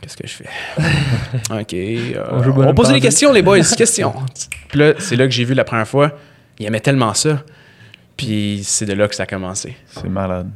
Qu'est-ce 0.01 0.17
que 0.17 0.27
je 0.27 0.33
fais? 0.33 0.49
OK. 1.61 1.73
euh, 1.73 2.23
On 2.57 2.67
on 2.67 2.73
poser 2.73 2.93
des 2.93 2.99
questions, 2.99 3.31
les 3.31 3.41
boys. 3.41 3.59
Questions. 3.77 4.13
Puis 4.67 4.79
là, 4.79 4.93
c'est 4.99 5.15
là 5.15 5.25
que 5.25 5.31
j'ai 5.31 5.43
vu 5.45 5.53
la 5.53 5.63
première 5.63 5.87
fois. 5.87 6.11
Il 6.59 6.65
aimait 6.65 6.79
tellement 6.79 7.13
ça. 7.13 7.43
Puis 8.17 8.61
c'est 8.63 8.85
de 8.85 8.93
là 8.93 9.07
que 9.07 9.15
ça 9.15 9.23
a 9.23 9.25
commencé. 9.25 9.75
C'est 9.87 10.09
malade. 10.09 10.49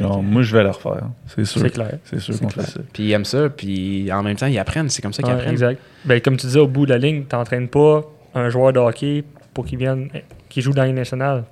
Moi, 0.00 0.42
je 0.42 0.54
vais 0.54 0.62
le 0.62 0.70
refaire. 0.70 1.04
C'est 1.26 1.44
sûr. 1.46 1.60
C'est 1.62 1.70
clair. 1.70 1.98
C'est 2.04 2.20
sûr 2.20 2.38
qu'on 2.38 2.48
fait 2.50 2.62
ça. 2.62 2.80
Puis 2.92 3.04
ils 3.04 3.12
aiment 3.12 3.24
ça. 3.24 3.48
Puis 3.48 4.12
en 4.12 4.22
même 4.22 4.36
temps, 4.36 4.46
ils 4.46 4.58
apprennent. 4.58 4.90
C'est 4.90 5.00
comme 5.00 5.12
ça 5.14 5.22
qu'ils 5.22 5.32
Ouais, 5.32 5.38
apprennent. 5.38 5.52
exact. 5.52 5.80
Ben, 6.04 6.20
comme 6.20 6.36
tu 6.36 6.46
disais, 6.46 6.58
au 6.60 6.66
bout 6.68 6.84
de 6.84 6.90
la 6.90 6.98
ligne, 6.98 7.24
tu 7.28 7.34
n'entraînes 7.34 7.68
pas 7.68 8.02
un 8.34 8.50
joueur 8.50 8.72
de 8.74 8.78
hockey 8.78 9.24
pour 9.54 9.64
qu'il 9.64 9.78
vienne, 9.78 10.10
qui 10.50 10.60
joue 10.60 10.72
dans 10.72 10.84
les 10.84 10.92
nationale. 10.92 11.44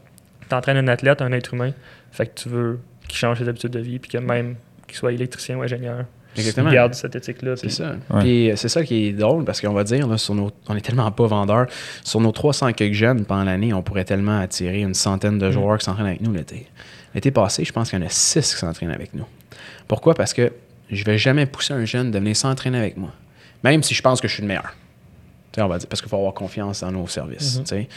Tu 0.48 0.54
entraînes 0.54 0.76
un 0.76 0.88
athlète, 0.88 1.22
un 1.22 1.32
être 1.32 1.54
humain. 1.54 1.70
Fait 2.12 2.26
que 2.26 2.32
tu 2.34 2.48
veux 2.50 2.80
qu'il 3.08 3.16
change 3.16 3.38
ses 3.38 3.48
habitudes 3.48 3.70
de 3.70 3.80
vie, 3.80 3.98
puis 3.98 4.10
que 4.10 4.18
même 4.18 4.56
qu'il 4.86 4.96
soit 4.96 5.12
électricien 5.12 5.56
ou 5.56 5.62
ingénieur, 5.62 6.04
Exactement. 6.36 6.70
il 6.70 6.74
garde 6.74 6.94
cette 6.94 7.14
éthique-là. 7.16 7.56
C'est 7.56 7.66
puis- 7.68 7.76
ça. 7.76 7.96
Ouais. 8.10 8.20
Puis 8.20 8.50
euh, 8.50 8.56
c'est 8.56 8.68
ça 8.68 8.82
qui 8.84 9.06
est 9.06 9.12
drôle 9.12 9.44
parce 9.44 9.60
qu'on 9.60 9.72
va 9.72 9.84
dire, 9.84 10.06
là, 10.06 10.18
sur 10.18 10.34
nos, 10.34 10.50
on 10.68 10.76
est 10.76 10.80
tellement 10.80 11.10
pas 11.10 11.26
vendeurs. 11.26 11.66
Sur 12.02 12.20
nos 12.20 12.32
300 12.32 12.72
quelques 12.72 12.94
jeunes 12.94 13.24
pendant 13.24 13.44
l'année, 13.44 13.72
on 13.72 13.82
pourrait 13.82 14.04
tellement 14.04 14.38
attirer 14.40 14.80
une 14.80 14.94
centaine 14.94 15.38
de 15.38 15.50
joueurs 15.50 15.78
qui 15.78 15.84
s'entraînent 15.84 16.06
avec 16.06 16.20
nous 16.20 16.32
l'été. 16.32 16.66
L'été 17.14 17.30
passé, 17.30 17.64
je 17.64 17.72
pense 17.72 17.90
qu'il 17.90 17.98
y 17.98 18.02
en 18.02 18.06
a 18.06 18.10
6 18.10 18.54
qui 18.54 18.58
s'entraînent 18.60 18.90
avec 18.90 19.14
nous. 19.14 19.26
Pourquoi? 19.86 20.14
Parce 20.14 20.32
que 20.32 20.52
je 20.90 21.04
vais 21.04 21.18
jamais 21.18 21.46
pousser 21.46 21.72
un 21.72 21.84
jeune 21.84 22.10
de 22.10 22.18
venir 22.18 22.36
s'entraîner 22.36 22.78
avec 22.78 22.96
moi. 22.96 23.10
Même 23.62 23.82
si 23.82 23.94
je 23.94 24.02
pense 24.02 24.20
que 24.20 24.28
je 24.28 24.32
suis 24.34 24.42
le 24.42 24.48
meilleur. 24.48 24.74
Tu 25.52 25.60
sais, 25.60 25.62
on 25.62 25.68
va 25.68 25.78
dire, 25.78 25.88
parce 25.88 26.00
qu'il 26.02 26.10
faut 26.10 26.16
avoir 26.16 26.34
confiance 26.34 26.80
dans 26.80 26.90
nos 26.90 27.06
services. 27.06 27.60
tu 27.60 27.66
sais. 27.66 27.88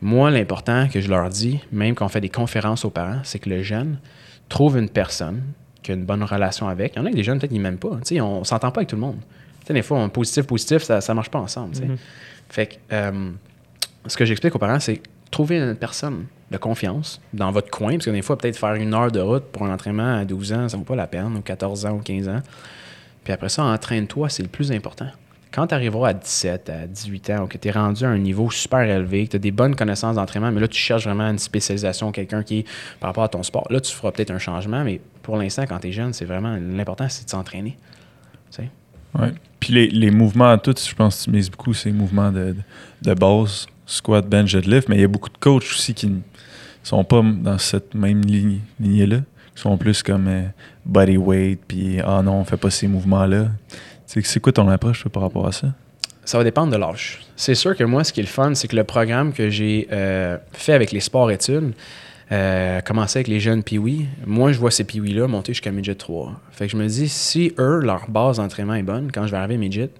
Moi, 0.00 0.30
l'important 0.30 0.86
que 0.88 1.00
je 1.00 1.08
leur 1.08 1.28
dis, 1.28 1.60
même 1.72 1.94
quand 1.94 2.04
on 2.04 2.08
fait 2.08 2.20
des 2.20 2.28
conférences 2.28 2.84
aux 2.84 2.90
parents, 2.90 3.20
c'est 3.24 3.38
que 3.38 3.48
le 3.48 3.62
jeune 3.62 3.98
trouve 4.48 4.76
une 4.78 4.88
personne 4.88 5.42
qui 5.82 5.92
a 5.92 5.94
une 5.94 6.04
bonne 6.04 6.22
relation 6.22 6.68
avec. 6.68 6.94
Il 6.94 6.98
y 6.98 7.02
en 7.02 7.06
a 7.06 7.10
des 7.10 7.22
jeunes, 7.22 7.38
peut-être, 7.38 7.52
qu'ils 7.52 7.60
m'aiment 7.60 7.78
pas. 7.78 7.96
Tu 8.04 8.16
sais, 8.16 8.20
on 8.20 8.44
s'entend 8.44 8.70
pas 8.70 8.80
avec 8.80 8.88
tout 8.88 8.96
le 8.96 9.02
monde. 9.02 9.18
Tu 9.60 9.66
sais, 9.68 9.74
des 9.74 9.82
fois, 9.82 9.98
on 9.98 10.08
positif, 10.08 10.46
positif, 10.46 10.82
ça, 10.82 11.00
ça 11.00 11.14
marche 11.14 11.30
pas 11.30 11.38
ensemble. 11.38 11.74
tu 11.74 11.80
sais. 11.80 11.86
Mhm. 11.86 11.96
Fait 12.48 12.66
que 12.66 12.74
euh, 12.92 13.30
ce 14.06 14.16
que 14.16 14.24
j'explique 14.24 14.54
aux 14.54 14.58
parents, 14.58 14.80
c'est 14.80 15.00
trouver 15.30 15.58
une 15.58 15.74
personne 15.74 16.26
de 16.50 16.56
confiance 16.56 17.20
dans 17.34 17.50
votre 17.50 17.70
coin, 17.70 17.92
parce 17.92 18.06
que 18.06 18.10
des 18.10 18.22
fois, 18.22 18.38
peut-être 18.38 18.56
faire 18.56 18.74
une 18.74 18.94
heure 18.94 19.12
de 19.12 19.20
route 19.20 19.44
pour 19.44 19.64
un 19.66 19.72
entraînement 19.72 20.16
à 20.16 20.24
12 20.24 20.52
ans, 20.52 20.68
ça 20.68 20.76
vaut 20.76 20.84
pas 20.84 20.96
la 20.96 21.06
peine, 21.06 21.36
ou 21.36 21.42
14 21.42 21.86
ans 21.86 21.92
ou 21.92 21.98
15 21.98 22.28
ans. 22.28 22.40
Puis 23.24 23.32
après 23.32 23.50
ça, 23.50 23.64
entraîne-toi, 23.64 24.30
c'est 24.30 24.42
le 24.42 24.48
plus 24.48 24.72
important. 24.72 25.08
Quand 25.50 25.66
tu 25.66 25.74
arriveras 25.74 26.10
à 26.10 26.12
17, 26.14 26.68
à 26.70 26.86
18 26.86 27.30
ans, 27.30 27.46
que 27.46 27.56
tu 27.58 27.68
es 27.68 27.70
rendu 27.70 28.04
à 28.04 28.08
un 28.08 28.18
niveau 28.18 28.50
super 28.50 28.80
élevé, 28.80 29.26
que 29.26 29.30
tu 29.32 29.36
as 29.36 29.40
des 29.40 29.50
bonnes 29.50 29.74
connaissances 29.74 30.16
d'entraînement, 30.16 30.52
mais 30.52 30.60
là, 30.60 30.68
tu 30.68 30.78
cherches 30.78 31.04
vraiment 31.04 31.28
une 31.28 31.38
spécialisation, 31.38 32.12
quelqu'un 32.12 32.42
qui 32.42 32.60
est 32.60 32.64
par 33.00 33.08
rapport 33.08 33.24
à 33.24 33.28
ton 33.28 33.42
sport, 33.42 33.66
là, 33.70 33.80
tu 33.80 33.92
feras 33.92 34.12
peut-être 34.12 34.30
un 34.30 34.38
changement, 34.38 34.84
mais 34.84 35.00
pour 35.22 35.36
l'instant, 35.36 35.64
quand 35.66 35.78
tu 35.78 35.88
es 35.88 35.92
jeune, 35.92 36.12
c'est 36.12 36.24
vraiment 36.26 36.56
l'important, 36.60 37.08
c'est 37.08 37.24
de 37.24 37.30
s'entraîner. 37.30 37.76
Ouais. 39.18 39.32
Puis 39.58 39.72
les, 39.72 39.88
les 39.88 40.10
mouvements, 40.10 40.56
tous, 40.58 40.86
je 40.88 40.94
pense 40.94 41.20
que 41.20 41.24
tu 41.24 41.30
mises 41.30 41.50
beaucoup 41.50 41.72
ces 41.72 41.92
mouvements 41.92 42.30
de, 42.30 42.54
de, 43.02 43.10
de 43.10 43.14
base, 43.14 43.66
squat, 43.86 44.26
bench, 44.28 44.52
deadlift, 44.52 44.88
mais 44.88 44.96
il 44.96 45.00
y 45.00 45.04
a 45.04 45.08
beaucoup 45.08 45.30
de 45.30 45.38
coachs 45.38 45.62
aussi 45.64 45.94
qui 45.94 46.08
ne 46.08 46.18
sont 46.82 47.02
pas 47.04 47.22
dans 47.22 47.56
cette 47.58 47.94
même 47.94 48.20
ligne- 48.20 48.60
lignée-là, 48.78 49.20
qui 49.54 49.62
sont 49.62 49.76
plus 49.78 50.02
comme 50.02 50.28
euh, 50.28 50.42
body 50.84 51.16
weight, 51.16 51.60
puis 51.66 52.00
ah 52.04 52.20
non, 52.22 52.34
on 52.40 52.44
fait 52.44 52.58
pas 52.58 52.70
ces 52.70 52.86
mouvements-là. 52.86 53.48
C'est 54.08 54.40
quoi 54.40 54.52
ton 54.52 54.68
approche 54.68 55.06
par 55.08 55.22
rapport 55.22 55.46
à 55.46 55.52
ça? 55.52 55.68
Ça 56.24 56.38
va 56.38 56.44
dépendre 56.44 56.72
de 56.72 56.78
l'âge. 56.78 57.20
C'est 57.36 57.54
sûr 57.54 57.76
que 57.76 57.84
moi, 57.84 58.04
ce 58.04 58.12
qui 58.12 58.20
est 58.20 58.22
le 58.22 58.28
fun, 58.28 58.54
c'est 58.54 58.66
que 58.68 58.76
le 58.76 58.84
programme 58.84 59.32
que 59.32 59.50
j'ai 59.50 59.86
euh, 59.92 60.38
fait 60.52 60.72
avec 60.72 60.92
les 60.92 61.00
sports-études, 61.00 61.72
euh, 62.32 62.80
commencé 62.80 63.18
avec 63.18 63.28
les 63.28 63.38
jeunes 63.38 63.62
Pee-Wee, 63.62 64.06
moi, 64.26 64.52
je 64.52 64.58
vois 64.58 64.70
ces 64.70 64.84
Pee-Wee-là 64.84 65.26
monter 65.26 65.52
jusqu'à 65.52 65.70
midget 65.70 65.94
3. 65.94 66.32
Fait 66.52 66.66
que 66.66 66.72
je 66.72 66.76
me 66.76 66.86
dis, 66.86 67.08
si 67.08 67.52
eux, 67.58 67.80
leur 67.80 68.08
base 68.08 68.38
d'entraînement 68.38 68.74
est 68.74 68.82
bonne, 68.82 69.12
quand 69.12 69.26
je 69.26 69.30
vais 69.30 69.36
arriver 69.36 69.58
midget, 69.58 69.90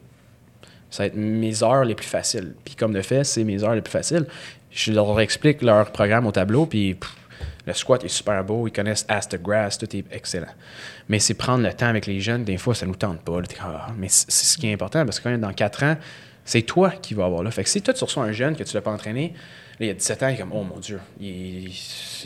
ça 0.91 1.03
va 1.03 1.07
être 1.09 1.17
mes 1.17 1.63
heures 1.63 1.85
les 1.85 1.95
plus 1.95 2.07
faciles. 2.07 2.55
Puis 2.65 2.75
comme 2.77 2.93
de 2.93 3.03
fait, 3.03 3.25
c'est 3.25 3.45
mes 3.45 3.63
heures 3.63 3.75
les 3.75 3.83
plus 3.83 3.93
faciles. 3.93 4.27
Je 4.71 4.93
leur 4.93 5.21
explique 5.21 5.61
leur 5.63 5.93
programme 5.93 6.27
au 6.27 6.33
tableau, 6.33 6.65
puis 6.67 6.95
pff, 6.95 7.15
le 7.67 7.73
squat 7.73 8.03
est 8.05 8.09
super 8.09 8.43
beau, 8.45 8.67
ils 8.67 8.73
connaissent 8.73 9.05
Ask 9.09 9.31
the 9.31 9.43
Grass, 9.43 9.79
tout 9.79 9.95
est 9.97 10.05
excellent. 10.11 10.53
Mais 11.09 11.19
c'est 11.19 11.35
prendre 11.35 11.65
le 11.65 11.73
temps 11.73 11.87
avec 11.87 12.07
les 12.07 12.21
jeunes, 12.21 12.45
des 12.45 12.57
fois, 12.57 12.75
ça 12.75 12.87
nous 12.87 12.97
tente 12.97 13.21
pas. 13.21 13.41
Ah, 13.61 13.89
mais 13.97 14.09
c'est 14.09 14.31
ce 14.31 14.57
qui 14.57 14.69
est 14.69 14.73
important, 14.73 15.05
parce 15.05 15.21
que 15.21 15.29
quand 15.29 15.39
dans 15.39 15.53
4 15.53 15.83
ans, 15.85 15.97
C'est 16.49 16.63
toi 16.63 16.93
qui 16.93 17.13
vas 17.13 17.27
avoir 17.27 17.43
là. 17.43 17.51
Fait 17.51 17.63
que 17.63 17.69
si 17.69 17.83
toi, 17.83 17.93
tu 17.93 18.03
reçois 18.03 18.25
un 18.25 18.33
jeune 18.33 18.57
que 18.57 18.65
tu 18.65 18.75
l'as 18.75 18.81
pas 18.81 18.91
entraîné, 18.91 19.35
il 19.81 19.91
a 19.91 19.93
17 19.93 20.23
ans, 20.23 20.29
il 20.29 20.35
est 20.35 20.39
comme, 20.39 20.53
oh 20.55 20.65
mon 20.65 20.79
Dieu, 20.79 20.99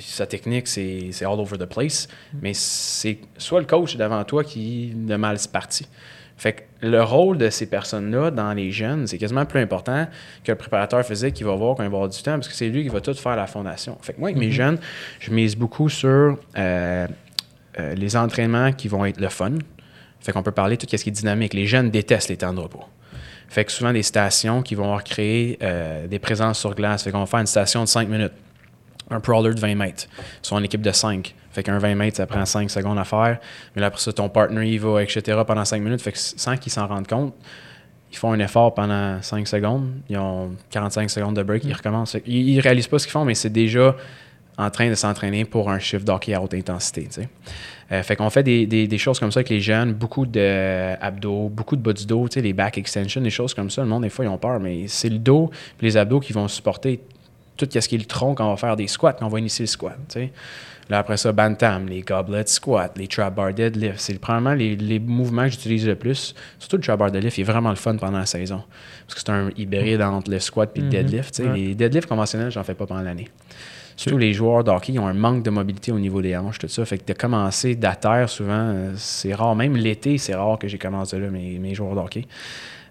sa 0.01 0.29
technique, 0.29 0.69
c'est 0.69 1.25
all 1.25 1.41
over 1.41 1.59
the 1.59 1.65
place. 1.65 2.07
Mais 2.41 2.55
c'est 2.55 3.19
soit 3.37 3.59
le 3.59 3.67
coach 3.67 3.97
devant 3.97 4.23
toi 4.23 4.45
qui 4.45 4.95
le 5.09 5.19
mal 5.19 5.39
parti. 5.53 5.89
Fait 6.37 6.53
que 6.53 6.63
le 6.87 7.03
rôle 7.03 7.39
de 7.39 7.51
ces 7.51 7.67
personnes-là 7.67 8.31
dans 8.31 8.53
les 8.53 8.73
jeunes, 8.73 9.07
c'est 9.07 9.19
quasiment 9.19 9.47
plus 9.47 9.61
important 9.61 10.07
que 10.45 10.53
le 10.53 10.59
préparateur 10.59 11.05
physique 11.05 11.35
qui 11.35 11.45
va 11.45 11.55
voir 11.55 11.77
quand 11.77 11.85
il 11.85 11.89
va 11.91 11.97
avoir 11.97 12.09
du 12.09 12.21
temps, 12.23 12.35
parce 12.35 12.49
que 12.49 12.55
c'est 12.55 12.69
lui 12.69 12.83
qui 12.83 12.89
va 12.89 13.01
tout 13.01 13.15
faire 13.15 13.37
la 13.37 13.47
fondation. 13.47 13.97
Fait 14.03 14.13
que 14.13 14.21
moi, 14.21 14.31
avec 14.31 14.41
mes 14.41 14.51
jeunes, 14.51 14.79
je 15.21 15.31
mise 15.31 15.57
beaucoup 15.57 15.89
sur 15.89 16.09
euh, 16.09 17.07
euh, 17.79 17.95
les 17.95 18.17
entraînements 18.17 18.73
qui 18.73 18.89
vont 18.89 19.05
être 19.05 19.21
le 19.21 19.29
fun. 19.29 19.53
Fait 20.21 20.33
qu'on 20.33 20.43
peut 20.43 20.53
parler 20.53 20.77
de 20.77 20.85
tout 20.85 20.97
ce 20.97 21.03
qui 21.03 21.11
est 21.11 21.13
dynamique. 21.13 21.55
Les 21.55 21.67
jeunes 21.67 21.91
détestent 21.91 22.29
les 22.29 22.37
temps 22.37 22.53
de 22.53 22.61
repos. 22.61 22.85
Fait 23.49 23.65
que 23.65 23.73
souvent 23.73 23.93
des 23.93 24.03
stations 24.03 24.63
qui 24.63 24.75
vont 24.75 24.85
avoir 24.85 25.05
créé 25.05 25.59
euh, 25.63 26.07
des 26.07 26.19
présences 26.19 26.59
sur 26.59 26.75
glace. 26.75 27.03
Fait 27.03 27.11
qu'on 27.11 27.21
va 27.21 27.27
faire 27.27 27.41
une 27.41 27.47
station 27.47 27.83
de 27.83 27.89
5 27.89 28.09
minutes. 28.09 28.33
Un 29.13 29.21
crawler 29.21 29.55
de 29.55 29.61
20 29.61 29.75
mètres. 29.75 30.07
Soit 30.43 30.59
en 30.59 30.63
équipe 30.63 30.83
de 30.83 30.91
5. 30.93 31.35
Fait 31.53 31.63
qu'un 31.63 31.79
20 31.79 31.95
mètres, 31.95 32.17
ça 32.17 32.27
prend 32.27 32.45
5 32.47 32.71
secondes 32.71 32.99
à 32.99 33.05
faire. 33.05 33.39
Mais 33.75 33.81
là, 33.81 33.89
après 33.89 34.01
ça, 34.01 34.13
ton 34.13 34.29
partner, 34.29 34.67
il 34.67 34.81
va, 34.81 35.03
etc. 35.03 35.39
pendant 35.47 35.65
5 35.65 35.83
minutes. 35.83 36.01
Fait 36.01 36.13
que 36.13 36.19
sans 36.19 36.57
qu'ils 36.57 36.73
s'en 36.73 36.87
rendent 36.87 37.07
compte, 37.07 37.35
ils 38.11 38.17
font 38.17 38.33
un 38.33 38.39
effort 38.39 38.73
pendant 38.75 39.21
5 39.21 39.47
secondes. 39.47 39.91
Ils 40.09 40.17
ont 40.19 40.53
45 40.71 41.11
secondes 41.11 41.37
de 41.37 41.43
break. 41.43 41.65
Ils 41.65 41.73
recommencent. 41.75 42.13
Fait 42.13 42.21
qu'ils- 42.23 42.49
Ils, 42.49 42.57
ne 42.57 42.63
réalisent 42.63 42.87
pas 42.89 42.99
ce 42.99 43.07
qu'ils 43.07 43.13
font, 43.13 43.25
mais 43.25 43.35
c'est 43.35 43.51
déjà 43.51 43.95
en 44.59 44.71
train 44.71 44.89
de 44.91 44.95
s'entraîner 44.95 45.45
pour 45.47 45.71
un 45.71 45.79
chiffre 45.79 46.05
d'hockey 46.05 46.35
à 46.35 46.41
haute 46.43 46.53
intensité. 46.55 47.09
Euh, 47.91 48.03
fait 48.03 48.17
qu'on 48.17 48.29
fait 48.31 48.43
des, 48.43 48.67
des- 48.67 48.87
des 48.87 48.99
choses 48.99 49.19
comme 49.19 49.33
ça 49.33 49.41
avec 49.41 49.49
les 49.49 49.61
jeunes, 49.61 49.93
beaucoup 49.95 50.25
d'abdos, 50.27 51.49
beaucoup 51.49 51.77
de 51.77 51.83
bas 51.83 51.93
du 51.93 52.07
dos, 52.07 52.29
les 52.37 52.53
back 52.53 52.79
extensions, 52.79 53.21
des 53.21 53.31
choses 53.31 53.55
comme 53.55 53.71
ça. 53.71 53.83
Le 53.83 53.89
monde, 53.89 54.03
des 54.03 54.11
fois, 54.11 54.25
ils 54.25 54.29
ont 54.29 54.39
peur, 54.39 54.61
mais 54.61 54.89
c'est 54.89 55.09
le 55.09 55.19
dos 55.19 55.51
et 55.81 55.85
les 55.85 55.97
abdos 55.97 56.21
qui 56.21 56.33
vont 56.33 56.49
supporter 56.49 57.01
tout 57.57 57.69
ce 57.71 57.89
qui 57.89 57.95
est 57.95 57.99
le 57.99 58.05
tronc 58.05 58.35
quand 58.35 58.47
on 58.47 58.51
va 58.51 58.57
faire 58.57 58.77
des 58.77 58.87
squats, 58.89 59.13
quand 59.13 59.27
on 59.27 59.29
va 59.31 59.39
initier 59.39 59.65
le 59.65 59.69
squat. 59.69 59.97
Là, 60.91 60.99
après 60.99 61.17
ça, 61.17 61.31
bantam, 61.33 61.87
les 61.89 62.01
goblet 62.03 62.43
squats, 62.47 62.91
les 62.97 63.07
trap 63.07 63.35
bar 63.37 63.55
deadlift. 63.55 63.99
C'est 63.99 64.19
probablement 64.19 64.53
les, 64.55 64.75
les 64.77 64.99
mouvements 64.99 65.45
que 65.45 65.51
j'utilise 65.51 65.87
le 65.87 65.95
plus. 65.95 66.35
Surtout 66.59 66.77
le 66.77 66.83
trap 66.83 66.99
bar 66.99 67.11
deadlift, 67.11 67.39
il 67.39 67.43
est 67.43 67.45
vraiment 67.45 67.71
le 67.71 67.77
fun 67.77 67.97
pendant 67.97 68.19
la 68.19 68.27
saison. 68.27 68.63
Parce 69.07 69.15
que 69.15 69.21
c'est 69.21 69.31
un 69.31 69.51
hybride 69.57 70.03
entre 70.03 70.31
le 70.31 70.39
squat 70.41 70.71
et 70.75 70.81
le 70.81 70.87
Mhm. 70.87 70.91
deadlift. 70.91 71.39
Ouais. 71.39 71.55
Les 71.57 71.75
deadlifts 71.75 72.09
conventionnels, 72.09 72.51
j'en 72.51 72.65
fais 72.65 72.75
pas 72.75 72.85
pendant 72.87 73.01
l'année. 73.03 73.29
Surtout 73.95 74.19
les 74.19 74.33
joueurs 74.33 74.65
de 74.65 74.71
hockey, 74.71 74.93
ils 74.95 74.99
ont 74.99 75.07
un 75.07 75.13
manque 75.15 75.45
de 75.45 75.51
mobilité 75.51 75.93
au 75.93 75.99
niveau 76.01 76.21
des 76.21 76.37
hanches, 76.37 76.59
tout 76.59 76.67
ça. 76.69 76.85
Fait 76.85 76.99
que 76.99 77.07
de 77.07 77.13
commencer 77.17 77.75
d'à 77.77 77.95
terre, 77.95 78.29
souvent, 78.29 78.53
euh, 78.53 78.93
c'est 78.97 79.35
rare. 79.35 79.55
Même 79.55 79.77
l'été, 79.77 80.19
c'est 80.19 80.35
rare 80.35 80.59
que 80.59 80.67
j'ai 80.67 80.79
commencé 80.79 81.19
là, 81.21 81.29
mes, 81.31 81.59
mes 81.59 81.75
joueurs 81.75 81.95
de 81.95 82.01
hockey. 82.01 82.27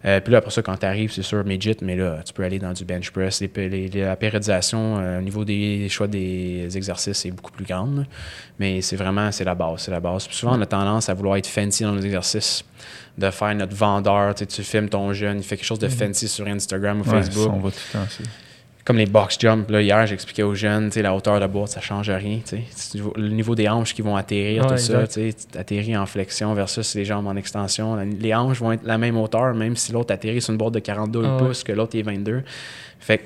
Euh, 0.06 0.20
puis 0.20 0.32
là, 0.32 0.40
après 0.40 0.52
ça, 0.52 0.62
quand 0.62 0.78
tu 0.78 0.86
arrives, 0.86 1.12
c'est 1.12 1.22
sûr, 1.22 1.44
midget, 1.46 1.78
mais 1.82 1.96
là, 1.96 2.22
tu 2.26 2.34
peux 2.34 2.44
aller 2.44 2.60
dans 2.60 2.74
du 2.74 2.86
bench 2.86 3.12
press. 3.12 3.42
Les, 3.42 3.88
la 3.90 4.16
périodisation 4.16 4.98
euh, 4.98 5.20
au 5.20 5.22
niveau 5.22 5.46
des 5.46 5.88
choix 5.90 6.08
des 6.08 6.76
exercices 6.76 7.26
est 7.26 7.32
beaucoup 7.32 7.52
plus 7.52 7.66
grande. 7.66 7.98
là. 7.98 8.04
Mais 8.60 8.82
c'est 8.82 8.96
vraiment, 8.96 9.32
c'est 9.32 9.44
la 9.44 9.56
base, 9.56 9.82
c'est 9.82 9.92
la 9.92 10.00
base. 10.00 10.28
Puis 10.28 10.36
souvent, 10.36 10.58
on 10.58 10.62
a 10.62 10.66
tendance 10.66 11.10
à 11.10 11.14
vouloir 11.14 11.38
être 11.38 11.48
fancy 11.48 11.84
dans 11.84 11.92
nos 11.92 12.02
exercices, 12.02 12.64
de 13.18 13.30
faire 13.30 13.54
notre 13.54 13.76
vendeur. 13.76 14.34
Tu 14.34 14.40
sais, 14.40 14.46
tu 14.48 14.64
filmes 14.64 14.90
ton 14.90 15.14
jeune, 15.14 15.38
il 15.38 15.44
fait 15.44 15.58
quelque 15.58 15.66
chose 15.66 15.80
de 15.80 15.88
fancy 15.88 16.28
sur 16.28 16.48
Instagram 16.48 17.02
ou 17.02 17.04
Ouais, 17.04 17.22
Facebook 17.22 17.46
ça, 17.46 17.54
on 17.54 17.60
va 17.60 17.70
tout 17.70 17.78
le 17.94 18.00
temps. 18.00 18.08
Comme 18.86 18.98
les 18.98 19.06
box 19.06 19.38
jump, 19.40 19.70
là, 19.70 19.82
hier, 19.82 20.06
j'expliquais 20.08 20.44
aux 20.44 20.56
jeunes, 20.56 20.90
la 20.96 21.14
hauteur 21.16 21.40
de 21.40 21.46
boîte, 21.48 21.70
ça 21.70 21.82
change 21.82 22.10
rien. 22.10 22.40
C'est 22.46 22.62
Le 23.16 23.30
niveau 23.30 23.54
des 23.56 23.70
hanches 23.70 23.94
qui 23.94 24.02
vont 24.02 24.16
atterrir, 24.16 24.64
Ouais, 24.64 24.70
tout 24.72 24.78
ça, 24.78 25.08
tu 25.08 25.32
sais, 25.32 25.36
atterrir 25.58 26.02
en 26.02 26.06
flexion 26.06 26.54
versus 26.54 26.96
les 26.96 27.06
jambes 27.06 27.28
en 27.28 27.36
extension. 27.36 27.96
La- 27.96 28.06
Les 28.06 28.34
hanches 28.34 28.60
vont 28.60 28.72
être 28.72 28.84
la 28.86 28.98
même 28.98 29.18
hauteur, 29.18 29.54
même 29.54 29.76
si 29.76 29.92
l'autre 29.92 30.14
atterrit 30.14 30.42
sur 30.42 30.52
une 30.52 30.58
boîte 30.58 30.74
de 30.74 30.80
42 30.80 31.22
Ah 31.24 31.36
ouais. 31.38 31.48
pouces, 31.48 31.64
que 31.64 31.72
l'autre 31.72 31.96
est 31.98 32.02
22. 32.02 32.44
Fait 33.00 33.20
que 33.20 33.24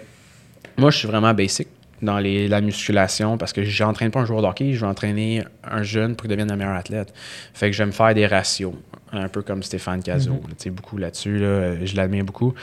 moi, 0.78 0.92
je 0.92 0.98
suis 0.98 1.08
vraiment 1.08 1.34
basic 1.34 1.68
dans 2.02 2.20
les, 2.20 2.50
la 2.50 2.60
musculation 2.60 3.38
parce 3.38 3.54
que 3.54 3.64
j'entraîne 3.64 4.12
pas 4.12 4.20
un 4.20 4.26
joueur 4.26 4.42
de 4.42 4.48
hockey, 4.48 4.74
je 4.74 4.82
vais 4.82 4.88
entraîner 4.88 5.44
un 5.64 5.82
jeune 5.84 6.16
pour 6.16 6.24
qu'il 6.24 6.32
devienne 6.32 6.52
un 6.52 6.58
meilleur 6.58 6.76
athlète. 6.76 7.14
Fait 7.54 7.68
que 7.68 7.72
je 7.76 7.82
vais 7.82 7.88
me 7.88 7.92
faire 7.94 8.14
des 8.14 8.28
ratios, 8.28 8.74
un 9.14 9.30
peu 9.30 9.42
comme 9.42 9.64
Stéphane 9.64 10.04
Cazot. 10.04 10.32
Mhm. 10.34 10.38
là, 10.42 10.48
tu 10.50 10.56
sais, 10.64 10.70
beaucoup 10.70 10.98
là-dessus, 10.98 11.40
là, 11.40 11.86
je 11.86 11.96
l'admire 11.96 12.26
beaucoup. 12.26 12.54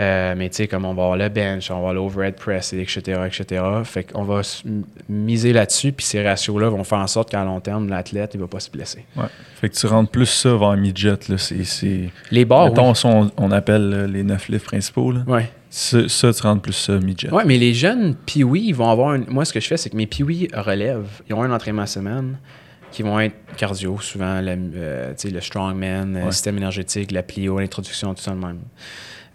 Euh, 0.00 0.34
mais 0.36 0.48
tu 0.48 0.56
sais, 0.56 0.68
comme 0.68 0.84
on 0.84 0.94
va 0.94 1.02
avoir 1.02 1.16
le 1.16 1.28
bench, 1.28 1.70
on 1.70 1.74
va 1.74 1.78
avoir 1.78 1.94
l'overhead 1.94 2.36
press, 2.36 2.72
et 2.72 2.80
etc., 2.80 3.20
etc. 3.26 3.64
Fait 3.84 4.04
qu'on 4.04 4.22
va 4.22 4.42
miser 5.08 5.52
là-dessus, 5.52 5.90
puis 5.92 6.06
ces 6.06 6.22
ratios-là 6.22 6.68
vont 6.68 6.84
faire 6.84 6.98
en 6.98 7.06
sorte 7.08 7.30
qu'à 7.30 7.44
long 7.44 7.58
terme, 7.60 7.88
l'athlète, 7.88 8.30
il 8.34 8.40
va 8.40 8.46
pas 8.46 8.60
se 8.60 8.70
blesser. 8.70 9.04
Ouais. 9.16 9.24
Fait 9.60 9.68
que 9.68 9.74
tu 9.74 9.86
rentres 9.86 10.10
plus 10.12 10.26
ça 10.26 10.54
vers 10.54 10.76
midget. 10.76 11.16
Là. 11.28 11.36
C'est. 11.38 12.10
Les 12.30 12.44
barres, 12.44 12.68
Mettons, 12.68 12.92
oui. 12.92 12.98
on, 13.04 13.30
on 13.36 13.50
appelle 13.50 13.88
là, 13.90 14.06
les 14.06 14.22
neuf 14.22 14.48
livres 14.48 14.62
principaux. 14.64 15.10
Là. 15.10 15.20
Ouais. 15.26 15.50
Ça, 15.70 16.08
ça, 16.08 16.32
tu 16.32 16.42
rentres 16.42 16.62
plus 16.62 16.72
ça 16.74 16.96
midget. 16.98 17.30
Ouais, 17.30 17.44
mais 17.44 17.58
les 17.58 17.74
jeunes 17.74 18.14
Pee-Wee, 18.14 18.66
ils 18.68 18.74
vont 18.74 18.90
avoir. 18.90 19.10
un- 19.10 19.24
Moi, 19.28 19.44
ce 19.44 19.52
que 19.52 19.58
je 19.60 19.66
fais, 19.66 19.76
c'est 19.76 19.90
que 19.90 19.96
mes 19.96 20.06
Pee-Wee 20.06 20.48
relèvent. 20.54 21.22
Ils 21.28 21.34
ont 21.34 21.42
un 21.42 21.50
entraînement 21.52 21.82
à 21.82 21.86
semaine 21.86 22.38
qui 22.92 23.02
vont 23.02 23.18
être 23.20 23.34
cardio, 23.56 23.98
souvent 24.00 24.40
la- 24.40 24.52
euh, 24.52 25.12
le 25.24 25.40
strongman, 25.40 26.14
le 26.14 26.24
Ouais. 26.26 26.32
système 26.32 26.56
énergétique, 26.56 27.10
la 27.10 27.22
plio, 27.22 27.58
l'introduction, 27.58 28.14
tout 28.14 28.22
ça 28.22 28.30
de 28.30 28.36
même. 28.36 28.60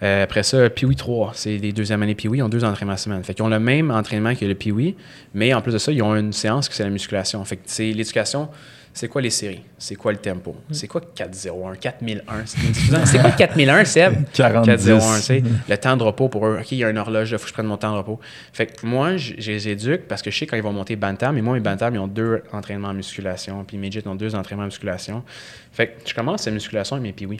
Euh, 0.04 0.24
après 0.24 0.44
ça, 0.44 0.70
Pee-Wee 0.70 0.96
3, 0.96 1.32
c'est 1.34 1.58
les 1.58 1.72
deuxième 1.72 2.04
année 2.04 2.16
Pee-Wee, 2.16 2.40
ils 2.40 2.44
ont 2.44 2.50
deux 2.50 2.64
entraînements 2.64 2.94
à 2.94 2.98
semaine. 2.98 3.24
Fait 3.24 3.34
qu'ils 3.34 3.46
ont 3.46 3.50
le 3.50 3.60
même 3.60 3.90
entraînement 3.90 4.36
que 4.36 4.46
le 4.46 4.56
Pee-Wee, 4.56 4.96
mais 5.34 5.54
en 5.54 5.62
plus 5.62 5.72
de 5.72 5.78
ça, 5.78 5.92
ils 5.92 6.02
ont 6.02 6.16
une 6.16 6.34
séance 6.34 6.68
qui 6.68 6.76
c'est 6.76 6.84
la 6.84 6.90
musculation. 6.90 7.44
Fait 7.46 7.58
que 7.58 7.64
c'est 7.66 7.92
l'éducation. 7.92 8.50
C'est 8.96 9.08
quoi 9.08 9.24
les 9.24 9.32
séries? 9.32 9.64
C'est 9.80 9.96
quoi 9.96 10.12
le 10.12 10.20
tempo? 10.20 10.56
C'est 10.70 10.88
quoi 10.88 11.02
4-0-1? 11.02 11.78
4001? 11.80 12.46
C'est 12.46 12.58
c'est 13.06 13.20
quoi 13.20 13.32
4001, 13.32 13.86
Seb? 13.86 14.14
40 14.34 14.68
4-0-1, 14.68 15.16
tu 15.16 15.22
sais. 15.24 15.44
Le 15.68 15.78
temps 15.78 15.98
de 15.98 16.04
repos 16.04 16.30
pour 16.30 16.46
eux. 16.46 16.60
OK, 16.60 16.72
il 16.74 16.78
y 16.78 16.84
a 16.84 16.92
une 16.92 17.00
horloge, 17.00 17.32
il 17.32 17.38
faut 17.40 17.44
que 17.44 17.50
je 17.50 17.54
prenne 17.54 17.66
mon 17.66 17.78
temps 17.78 17.92
de 17.92 17.98
repos. 17.98 18.20
Fait 18.52 18.68
que 18.68 18.86
moi, 18.86 19.18
je 19.18 19.34
les 19.34 19.68
éduque 19.68 20.02
parce 20.08 20.22
que 20.22 20.30
je 20.30 20.38
sais 20.38 20.46
quand 20.46 20.58
ils 20.58 20.64
vont 20.64 20.74
monter 20.74 20.96
Bantam, 20.96 21.34
mais 21.34 21.42
moi, 21.42 21.56
mes 21.56 21.60
Bantam, 21.60 21.96
ils 21.96 22.00
ont 22.00 22.08
deux 22.08 22.44
entraînements 22.52 22.90
en 22.90 22.94
musculation, 22.94 23.64
puis 23.64 23.78
Midget 23.78 24.08
ont 24.08 24.14
deux 24.14 24.36
entraînements 24.36 24.64
en 24.64 24.68
musculation. 24.68 25.24
Fait 25.72 25.88
que 25.88 26.08
je 26.08 26.14
commence 26.14 26.44
cette 26.44 26.54
musculation 26.54 26.96
avec 26.98 27.04
mes 27.04 27.14
piouis. 27.14 27.40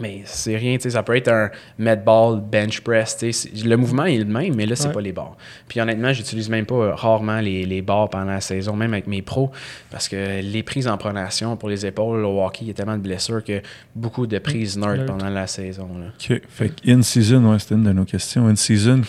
Mais 0.00 0.22
c'est 0.24 0.56
rien, 0.56 0.76
tu 0.76 0.82
sais, 0.82 0.90
ça 0.90 1.02
peut 1.02 1.14
être 1.16 1.28
un 1.28 1.50
med 1.78 2.02
ball, 2.04 2.40
bench 2.40 2.80
press, 2.80 3.16
tu 3.18 3.32
sais. 3.32 3.50
Le 3.64 3.76
mouvement 3.76 4.04
est 4.04 4.18
le 4.18 4.24
même, 4.24 4.54
mais 4.54 4.66
là, 4.66 4.74
c'est 4.76 4.88
Ouais. 4.88 4.94
pas 4.94 5.00
les 5.00 5.12
barres. 5.12 5.36
Puis 5.68 5.80
honnêtement, 5.80 6.12
j'utilise 6.12 6.48
même 6.48 6.66
pas 6.66 6.74
euh, 6.74 6.94
rarement 6.94 7.40
les, 7.40 7.64
les 7.66 7.82
barres 7.82 8.08
pendant 8.10 8.24
la 8.32 8.40
saison, 8.40 8.74
même 8.76 8.92
avec 8.94 9.06
mes 9.06 9.22
pros, 9.22 9.50
parce 9.90 10.08
que 10.08 10.40
les 10.40 10.62
prises 10.62 10.88
en 10.88 10.96
pronation 10.96 11.56
pour 11.56 11.68
les 11.68 11.84
épaules 11.84 12.24
au 12.24 12.42
hockey, 12.44 12.60
il 12.62 12.68
y 12.68 12.70
a 12.70 12.74
tellement 12.74 12.96
de 12.96 13.02
blessures 13.02 13.44
que 13.44 13.60
beaucoup 13.94 14.26
de 14.26 14.38
prises 14.38 14.76
neutres 14.78 14.90
Neutres. 15.02 15.06
pendant 15.06 15.28
la 15.28 15.46
saison. 15.46 15.88
Là. 15.98 16.06
OK. 16.36 16.40
Fait 16.48 16.68
que 16.70 16.90
in-season, 16.90 17.44
ouais, 17.50 17.58
c'était 17.58 17.74
une 17.74 17.84
de 17.84 17.92
nos 17.92 18.04
questions. 18.04 18.46
In-season, 18.48 19.02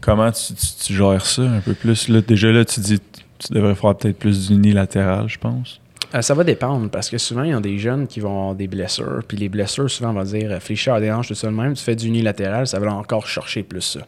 comment 0.00 0.32
tu, 0.32 0.54
tu- 0.54 0.66
tu 0.86 0.94
gères 0.94 1.26
ça 1.26 1.42
un 1.42 1.60
peu 1.60 1.74
plus? 1.74 2.08
Là, 2.08 2.20
déjà, 2.22 2.50
là, 2.50 2.64
tu 2.64 2.80
dis 2.80 2.98
tu 3.38 3.52
devrais 3.52 3.74
faire 3.74 3.96
peut-être 3.96 4.18
plus 4.18 4.48
d'unilatéral, 4.48 5.28
je 5.28 5.36
pense. 5.38 5.80
Euh, 6.14 6.20
ça 6.20 6.34
va 6.34 6.44
dépendre 6.44 6.90
parce 6.90 7.08
que 7.08 7.16
souvent, 7.16 7.42
il 7.42 7.50
y 7.50 7.54
a 7.54 7.60
des 7.60 7.78
jeunes 7.78 8.06
qui 8.06 8.20
vont 8.20 8.38
avoir 8.38 8.54
des 8.54 8.66
blessures. 8.66 9.22
Puis 9.26 9.36
les 9.38 9.48
blessures, 9.48 9.90
souvent, 9.90 10.10
on 10.10 10.14
va 10.14 10.24
dire 10.24 10.60
fléchir 10.60 10.94
à 10.94 11.00
des 11.00 11.10
hanches, 11.10 11.28
tout 11.28 11.46
de 11.46 11.50
même. 11.50 11.74
Tu 11.74 11.82
fais 11.82 11.96
du 11.96 12.06
unilatéral, 12.06 12.66
ça 12.66 12.78
va 12.78 12.92
encore 12.92 13.26
chercher 13.26 13.62
plus 13.62 13.80
ça. 13.80 14.00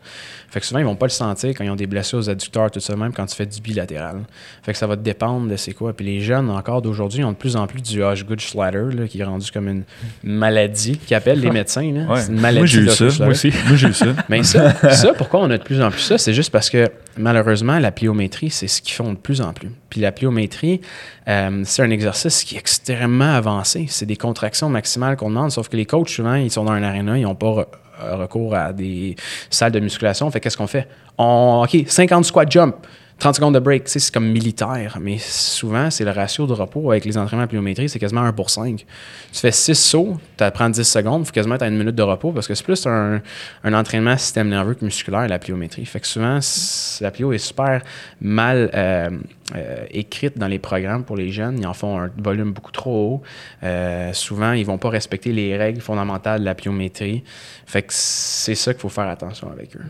Fait 0.51 0.61
que 0.61 0.67
souvent, 0.67 0.81
ils 0.81 0.85
vont 0.85 0.97
pas 0.97 1.07
le 1.07 1.11
sentir 1.11 1.51
quand 1.51 1.65
ils 1.65 1.71
ont 1.71 1.77
des 1.77 1.87
blessures 1.87 2.19
aux 2.19 2.31
adducteurs, 2.31 2.71
tout 2.71 2.79
de 2.79 2.95
même, 2.95 3.13
quand 3.13 3.27
tu 3.27 3.35
fais 3.35 3.47
du 3.47 3.61
bilatéral. 3.61 4.21
Fait 4.63 4.73
que 4.73 4.79
ça 4.79 4.87
va 4.87 4.97
dépendre 4.97 5.49
de 5.49 5.57
c'est 5.57 5.73
quoi. 5.73 5.93
Puis 5.93 6.05
les 6.05 6.21
jeunes, 6.21 6.51
encore 6.51 6.83
d'aujourd'hui, 6.83 7.25
ont 7.25 7.33
de 7.33 7.37
plus 7.37 7.57
en 7.57 7.67
plus 7.67 7.81
du 7.81 8.03
Hodgkin 8.03 8.37
Schlatter, 8.39 9.09
qui 9.09 9.21
est 9.21 9.25
rendu 9.25 9.51
comme 9.51 9.69
une 9.69 9.85
maladie, 10.23 10.99
qui 10.99 11.15
appellent 11.15 11.41
les 11.41 11.51
médecins. 11.53 11.91
là. 11.91 12.13
Ouais. 12.13 12.21
C'est 12.21 12.33
une 12.33 12.41
maladie. 12.41 12.59
Moi, 12.59 12.67
j'ai 12.67 12.81
eu 12.81 13.11
ça. 13.11 13.25
Moi 13.25 13.33
aussi. 13.33 13.51
Moi, 13.67 13.77
j'ai 13.77 13.89
eu 13.89 13.95
ça. 13.95 14.07
Mais 14.29 14.43
ça, 14.43 14.73
ça, 14.91 15.15
pourquoi 15.15 15.41
on 15.41 15.51
a 15.51 15.59
de 15.59 15.63
plus 15.63 15.81
en 15.81 15.91
plus 15.91 16.01
ça? 16.01 16.19
C'est 16.19 16.35
juste 16.35 16.51
parce 16.51 16.69
que 16.71 16.89
malheureusement, 17.17 17.79
la 17.79 17.93
pliométrie, 17.93 18.51
c'est 18.51 18.69
ce 18.69 18.83
qu'ils 18.83 18.95
font 18.95 19.13
de 19.13 19.19
plus 19.19 19.41
en 19.41 19.53
plus. 19.53 19.71
Puis 19.91 20.01
la 20.01 20.13
pliométrie, 20.13 20.81
euh, 21.29 21.63
c'est 21.65 21.83
un 21.83 21.91
exercice 21.91 22.45
qui 22.45 22.57
est 22.57 22.59
extrêmement 22.59 23.35
avancé. 23.35 23.87
C'est 23.89 24.07
des 24.07 24.17
contractions 24.17 24.69
maximales 24.69 25.17
qu'on 25.17 25.31
demande, 25.31 25.51
sauf 25.51 25.69
que 25.69 25.77
les 25.77 25.87
coachs, 25.87 26.09
souvent, 26.09 26.35
ils 26.35 26.51
sont 26.51 26.65
dans 26.65 26.73
un 26.73 26.83
aréna, 26.83 27.19
ils 27.19 27.23
n'ont 27.23 27.35
pas 27.35 27.69
euh, 28.03 28.17
recours 28.17 28.55
à 28.55 28.73
des 28.73 29.17
salles 29.51 29.73
de 29.73 29.81
musculation. 29.81 30.31
Fait 30.31 30.41
qu'est-ce 30.41 30.57
qu'on 30.57 30.67
fait? 30.67 30.89
On, 31.19 31.65
OK, 31.65 31.85
50 31.87 32.25
squat 32.25 32.51
jump. 32.51 32.77
30 33.19 33.37
secondes 33.37 33.55
de 33.55 33.61
break, 33.61 33.85
tu 33.85 34.01
c'est 34.01 34.13
comme 34.13 34.27
militaire, 34.27 34.99
mais 35.01 35.19
souvent, 35.19 35.91
c'est 35.91 36.05
le 36.05 36.11
ratio 36.11 36.47
de 36.47 36.53
repos 36.53 36.91
avec 36.91 37.05
les 37.05 37.17
entraînements 37.17 37.45
à 37.45 37.47
pliométrie, 37.47 37.89
c'est 37.89 37.99
quasiment 37.99 38.23
1 38.23 38.33
pour 38.33 38.51
5. 38.51 38.85
Tu 39.33 39.39
fais 39.39 39.53
6 39.53 39.75
sauts, 39.75 40.19
tu 40.37 40.45
prends 40.53 40.69
10 40.69 40.83
secondes, 40.83 41.23
il 41.23 41.27
faut 41.27 41.33
quasiment 41.33 41.55
à 41.55 41.69
une 41.69 41.79
minute 41.79 41.95
de 41.95 42.03
repos 42.03 42.33
parce 42.33 42.49
que 42.49 42.55
c'est 42.55 42.65
plus 42.65 42.87
un, 42.87 43.23
entraînement 43.65 44.17
système 44.19 44.49
nerveux 44.49 44.75
que 44.75 44.85
musculaire, 44.85 45.29
la 45.29 45.39
pliométrie. 45.39 45.87
Fait 45.87 46.01
que 46.01 46.07
souvent, 46.07 46.41
la 47.01 47.11
plio 47.13 47.33
est 47.33 47.39
super 47.39 47.83
mal 48.21 48.71
euh, 48.75 49.11
euh, 49.55 49.85
écrite 49.91 50.37
dans 50.37 50.49
les 50.49 50.59
programmes 50.59 51.05
pour 51.05 51.17
les 51.17 51.31
jeunes. 51.31 51.59
Ils 51.61 51.67
en 51.67 51.75
font 51.75 52.01
un 52.01 52.11
volume 52.19 52.53
beaucoup 52.53 52.73
trop 52.73 53.15
haut. 53.15 53.23
Euh, 53.63 54.13
souvent, 54.13 54.53
ils 54.53 54.67
vont 54.67 54.79
pas 54.79 54.91
respecter 54.91 55.33
les 55.33 55.57
règles 55.57 55.81
fondamentales 55.81 56.41
de 56.41 56.45
la 56.45 56.55
pliométrie. 56.55 57.23
Fait 57.65 57.83
que 57.83 57.93
c'est 57.93 58.57
ça 58.57 58.75
qu'il 58.75 58.81
faut 58.81 58.89
faire 58.89 59.09
attention 59.09 59.51
avec 59.51 59.77
eux. 59.77 59.85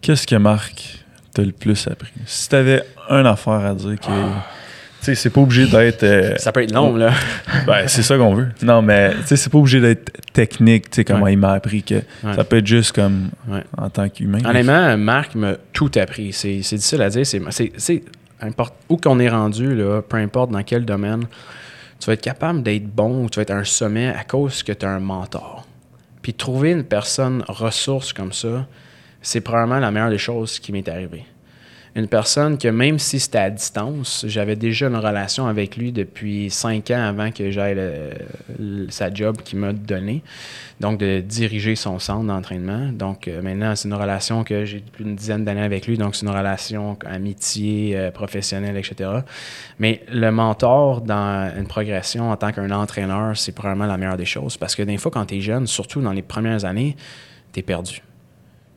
Qu'est-ce 0.00 0.26
que 0.26 0.36
Marc 0.36 1.03
t'a 1.34 1.42
le 1.42 1.52
plus 1.52 1.86
appris? 1.88 2.12
Si 2.26 2.48
t'avais 2.48 2.82
une 3.10 3.26
affaire 3.26 3.54
à 3.66 3.74
dire 3.74 3.98
que. 4.00 4.06
Tu 4.06 5.10
sais, 5.10 5.14
c'est 5.16 5.30
pas 5.30 5.42
obligé 5.42 5.66
d'être. 5.66 6.02
euh, 6.02 6.34
Ça 6.38 6.50
peut 6.50 6.62
être 6.62 6.72
long, 6.72 6.96
là. 6.96 7.12
ben, 7.66 7.86
c'est 7.88 8.02
ça 8.02 8.16
qu'on 8.16 8.34
veut. 8.34 8.48
Non, 8.62 8.80
mais 8.80 9.10
tu 9.20 9.26
sais, 9.26 9.36
c'est 9.36 9.50
pas 9.50 9.58
obligé 9.58 9.78
d'être 9.78 10.10
technique, 10.32 10.88
tu 10.90 10.96
sais, 10.96 11.04
comment 11.04 11.24
Ouais. 11.24 11.34
il 11.34 11.38
m'a 11.38 11.52
appris 11.52 11.82
que 11.82 11.96
Ouais. 11.96 12.34
ça 12.34 12.42
peut 12.44 12.56
être 12.56 12.66
juste 12.66 12.92
comme 12.92 13.28
Ouais. 13.46 13.62
en 13.76 13.90
tant 13.90 14.08
qu'humain. 14.08 14.38
Honnêtement, 14.46 14.96
Marc 14.96 15.34
m'a 15.34 15.56
tout 15.74 15.90
appris. 15.96 16.32
C'est 16.32 16.62
c'est 16.62 16.76
difficile 16.76 17.02
à 17.02 17.10
dire. 17.10 17.26
C'est- 17.26 17.42
C'est 17.50 17.72
c'est- 17.76 18.02
importe 18.40 18.74
où 18.88 18.96
qu'on 18.96 19.18
est 19.20 19.28
rendu, 19.28 19.74
là, 19.74 20.00
peu 20.02 20.16
importe 20.16 20.50
dans 20.50 20.62
quel 20.62 20.84
domaine, 20.86 21.24
tu 22.00 22.06
vas 22.06 22.14
être 22.14 22.20
capable 22.22 22.62
d'être 22.62 22.86
bon 22.86 23.24
ou 23.24 23.30
tu 23.30 23.36
vas 23.36 23.42
être 23.42 23.50
à 23.52 23.56
un 23.56 23.64
sommet 23.64 24.08
à 24.08 24.24
cause 24.24 24.62
que 24.62 24.72
tu 24.72 24.84
as 24.86 24.90
un 24.90 25.00
mentor. 25.00 25.66
Puis 26.22 26.32
trouver 26.34 26.70
une 26.72 26.84
personne 26.84 27.44
ressource 27.48 28.12
comme 28.14 28.32
ça, 28.32 28.66
c'est 29.24 29.40
probablement 29.40 29.80
la 29.80 29.90
meilleure 29.90 30.10
des 30.10 30.18
choses 30.18 30.58
qui 30.60 30.70
m'est 30.70 30.88
arrivée. 30.88 31.24
Une 31.96 32.08
personne 32.08 32.58
que 32.58 32.66
même 32.66 32.98
si 32.98 33.20
c'était 33.20 33.38
à 33.38 33.50
distance, 33.50 34.24
j'avais 34.26 34.56
déjà 34.56 34.88
une 34.88 34.96
relation 34.96 35.46
avec 35.46 35.76
lui 35.76 35.92
depuis 35.92 36.50
cinq 36.50 36.90
ans 36.90 37.04
avant 37.04 37.30
que 37.30 37.52
j'aille 37.52 37.76
le- 37.76 38.10
le- 38.58 38.90
sa 38.90 39.14
job 39.14 39.36
qu'il 39.44 39.60
m'a 39.60 39.72
donné. 39.72 40.24
Donc, 40.80 40.98
de 40.98 41.20
diriger 41.20 41.76
son 41.76 42.00
centre 42.00 42.24
d'entraînement. 42.26 42.90
Donc, 42.92 43.28
euh, 43.28 43.40
maintenant, 43.42 43.76
c'est 43.76 43.86
une 43.86 43.94
relation 43.94 44.42
que 44.42 44.64
j'ai 44.64 44.80
depuis 44.80 45.04
une 45.04 45.14
dizaine 45.14 45.44
d'années 45.44 45.62
avec 45.62 45.86
lui. 45.86 45.96
Donc, 45.96 46.16
c'est 46.16 46.26
une 46.26 46.32
relation 46.32 46.98
amitié, 47.06 47.96
euh, 47.96 48.10
professionnelle, 48.10 48.76
etc. 48.76 49.10
Mais 49.78 50.02
le 50.10 50.32
mentor 50.32 51.00
dans 51.00 51.52
une 51.56 51.68
progression 51.68 52.28
en 52.32 52.36
tant 52.36 52.50
qu'un 52.50 52.72
entraîneur, 52.72 53.36
c'est 53.36 53.52
probablement 53.52 53.86
la 53.86 53.96
meilleure 53.98 54.16
des 54.16 54.24
choses. 54.24 54.56
Parce 54.56 54.74
que 54.74 54.82
des 54.82 54.98
fois, 54.98 55.12
quand 55.12 55.26
tu 55.26 55.36
es 55.36 55.40
jeune, 55.40 55.68
surtout 55.68 56.00
dans 56.00 56.12
les 56.12 56.22
premières 56.22 56.64
années, 56.64 56.96
tu 57.52 57.60
es 57.60 57.62
perdu. 57.62 58.02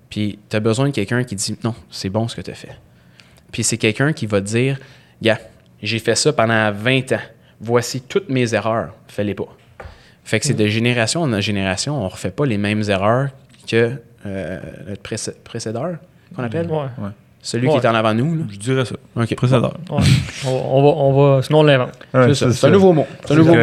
Puis, 0.10 0.40
tu 0.50 0.56
as 0.56 0.60
besoin 0.60 0.88
de 0.88 0.92
quelqu'un 0.94 1.24
qui 1.24 1.36
dit 1.36 1.58
non, 1.64 1.76
c'est 1.90 2.10
bon 2.10 2.28
ce 2.28 2.36
que 2.36 2.42
tu 2.42 2.52
as 2.52 2.56
fait. 2.56 2.78
Puis, 3.52 3.64
c'est 3.64 3.78
quelqu'un 3.78 4.14
qui 4.14 4.26
va 4.26 4.42
te 4.42 4.46
dire 4.46 4.78
Gars, 5.22 5.40
j'ai 5.82 6.00
fait 6.00 6.16
ça 6.16 6.32
pendant 6.34 6.72
20 6.72 7.12
ans. 7.14 7.20
Voici 7.60 8.02
toutes 8.02 8.30
mes 8.30 8.54
erreurs. 8.54 8.94
Fais-les 9.08 9.34
pas. 9.34 9.48
Fait 10.24 10.40
que 10.40 10.46
c'est 10.46 10.54
de 10.54 10.68
génération 10.68 11.22
en 11.24 11.40
génération, 11.42 11.98
on 12.00 12.04
ne 12.06 12.10
refait 12.10 12.32
pas 12.32 12.46
les 12.46 12.58
mêmes 12.58 12.84
erreurs 12.90 13.30
que 13.68 13.94
euh, 14.26 14.60
notre 14.90 15.02
précé- 15.02 15.34
précédeur, 15.44 15.96
qu'on 16.36 16.44
appelle. 16.44 16.68
Ouais. 16.70 17.10
Celui 17.42 17.68
Ouais. 17.68 17.80
qui 17.80 17.86
est 17.86 17.90
en 17.90 17.96
avant 17.96 18.14
de 18.14 18.20
nous. 18.20 18.36
là. 18.36 18.44
Je 18.52 18.58
dirais 18.58 18.84
ça. 18.84 18.96
OK. 19.16 19.36
On, 19.90 20.82
va, 20.82 20.88
on 20.90 21.14
va, 21.36 21.42
sinon 21.44 21.60
on 21.60 21.64
l'invente. 21.64 21.94
Ouais, 22.14 22.28
C'est 22.34 22.36
ça. 22.36 22.52
C'est 22.52 22.68
un 22.68 22.72
nouveau 22.72 22.92
mot. 22.92 23.06
C'est 23.24 23.34
un 23.34 23.38
nouveau 23.38 23.54
mot. 23.56 23.58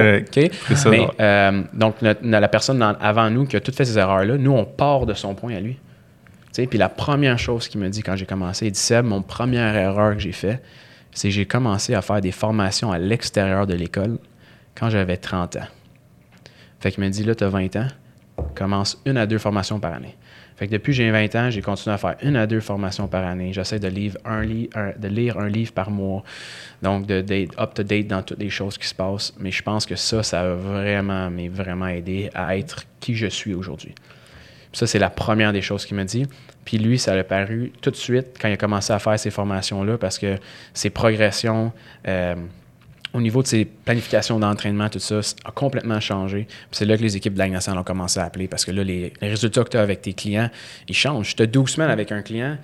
Mais 0.90 1.08
euh, 1.20 1.62
donc, 1.74 2.00
notre- 2.00 2.20
la 2.26 2.48
personne 2.48 2.78
dans- 2.78 2.96
avant 2.98 3.28
nous 3.30 3.44
qui 3.46 3.56
a 3.56 3.60
toutes 3.60 3.76
fait 3.76 3.84
ces 3.84 3.98
erreurs-là, 3.98 4.38
nous, 4.38 4.52
on 4.52 4.64
part 4.64 5.04
de 5.04 5.12
son 5.12 5.34
point 5.34 5.54
à 5.54 5.60
lui. 5.60 5.76
Puis 6.54 6.78
la 6.78 6.88
première 6.88 7.38
chose 7.38 7.68
qu'il 7.68 7.80
me 7.80 7.88
dit 7.88 8.02
quand 8.02 8.16
j'ai 8.16 8.26
commencé, 8.26 8.66
il 8.66 8.72
dit 8.72 8.78
Seb, 8.78 9.04
mon 9.04 9.22
première 9.22 9.74
erreur 9.74 10.14
que 10.14 10.20
j'ai 10.20 10.32
fait, 10.32 10.62
c'est 11.12 11.28
que 11.28 11.34
j'ai 11.34 11.46
commencé 11.46 11.94
à 11.94 12.02
faire 12.02 12.20
des 12.20 12.32
formations 12.32 12.92
à 12.92 12.98
l'extérieur 12.98 13.66
de 13.66 13.74
l'école 13.74 14.18
quand 14.74 14.90
j'avais 14.90 15.16
30 15.16 15.56
ans. 15.56 15.66
Fait 16.80 16.92
qu'il 16.92 17.02
me 17.02 17.08
dit 17.08 17.24
là, 17.24 17.34
tu 17.34 17.44
as 17.44 17.48
20 17.48 17.76
ans, 17.76 17.88
commence 18.54 19.00
une 19.04 19.16
à 19.16 19.26
deux 19.26 19.38
formations 19.38 19.80
par 19.80 19.94
année. 19.94 20.16
Fait 20.56 20.68
que 20.68 20.72
depuis 20.72 20.92
que 20.92 20.96
j'ai 20.96 21.10
20 21.10 21.34
ans, 21.34 21.50
j'ai 21.50 21.62
continué 21.62 21.94
à 21.94 21.98
faire 21.98 22.16
une 22.22 22.36
à 22.36 22.46
deux 22.46 22.60
formations 22.60 23.08
par 23.08 23.24
année. 23.24 23.52
J'essaie 23.52 23.80
de 23.80 23.88
lire 23.88 24.16
un, 24.24 24.42
livre 24.44 25.72
par 25.72 25.90
mois. 25.90 26.22
Donc, 26.80 27.06
de- 27.06 27.22
d'être 27.22 27.58
up-to-date 27.60 28.06
dans 28.06 28.22
toutes 28.22 28.38
les 28.38 28.50
choses 28.50 28.78
qui 28.78 28.86
se 28.86 28.94
passent. 28.94 29.34
Mais 29.40 29.50
je 29.50 29.62
pense 29.62 29.84
que 29.84 29.96
ça, 29.96 30.22
ça 30.22 30.42
a 30.42 30.54
vraiment, 30.54 31.28
mais 31.28 31.48
vraiment 31.48 31.88
aidé 31.88 32.30
à 32.34 32.56
être 32.56 32.84
qui 33.00 33.16
je 33.16 33.26
suis 33.26 33.52
aujourd'hui. 33.52 33.94
Ça, 34.72 34.86
c'est 34.86 35.00
la 35.00 35.10
première 35.10 35.52
des 35.52 35.62
choses 35.62 35.86
qu'il 35.86 35.96
m'a 35.96 36.04
dit. 36.04 36.26
Puis 36.64 36.78
lui, 36.78 36.98
ça 36.98 37.14
l'a 37.14 37.24
paru 37.24 37.72
tout 37.80 37.90
de 37.90 37.96
suite 37.96 38.36
quand 38.40 38.48
il 38.48 38.54
a 38.54 38.56
commencé 38.56 38.92
à 38.92 38.98
faire 38.98 39.18
ces 39.18 39.30
formations-là 39.30 39.98
parce 39.98 40.18
que 40.18 40.38
ses 40.72 40.90
progressions, 40.90 41.72
euh, 42.08 42.34
au 43.12 43.20
niveau 43.20 43.42
de 43.42 43.46
ses 43.46 43.64
planifications 43.64 44.38
d'entraînement, 44.40 44.88
tout 44.88 44.98
ça, 44.98 45.20
a 45.44 45.52
complètement 45.52 46.00
changé. 46.00 46.48
C'est 46.72 46.84
là 46.84 46.96
que 46.96 47.02
les 47.02 47.16
équipes 47.16 47.34
de 47.34 47.42
nationale 47.44 47.80
ont 47.80 47.84
commencé 47.84 48.18
à 48.18 48.24
appeler 48.24 48.48
parce 48.48 48.64
que 48.64 48.72
là, 48.72 48.82
les, 48.82 49.12
les 49.20 49.28
résultats 49.28 49.62
que 49.62 49.70
tu 49.70 49.76
as 49.76 49.82
avec 49.82 50.02
tes 50.02 50.14
clients, 50.14 50.50
ils 50.88 50.96
changent. 50.96 51.36
Tu 51.36 51.42
as 51.42 51.46
12 51.46 51.70
semaines 51.70 51.90
avec 51.90 52.10
un 52.10 52.22
client, 52.22 52.56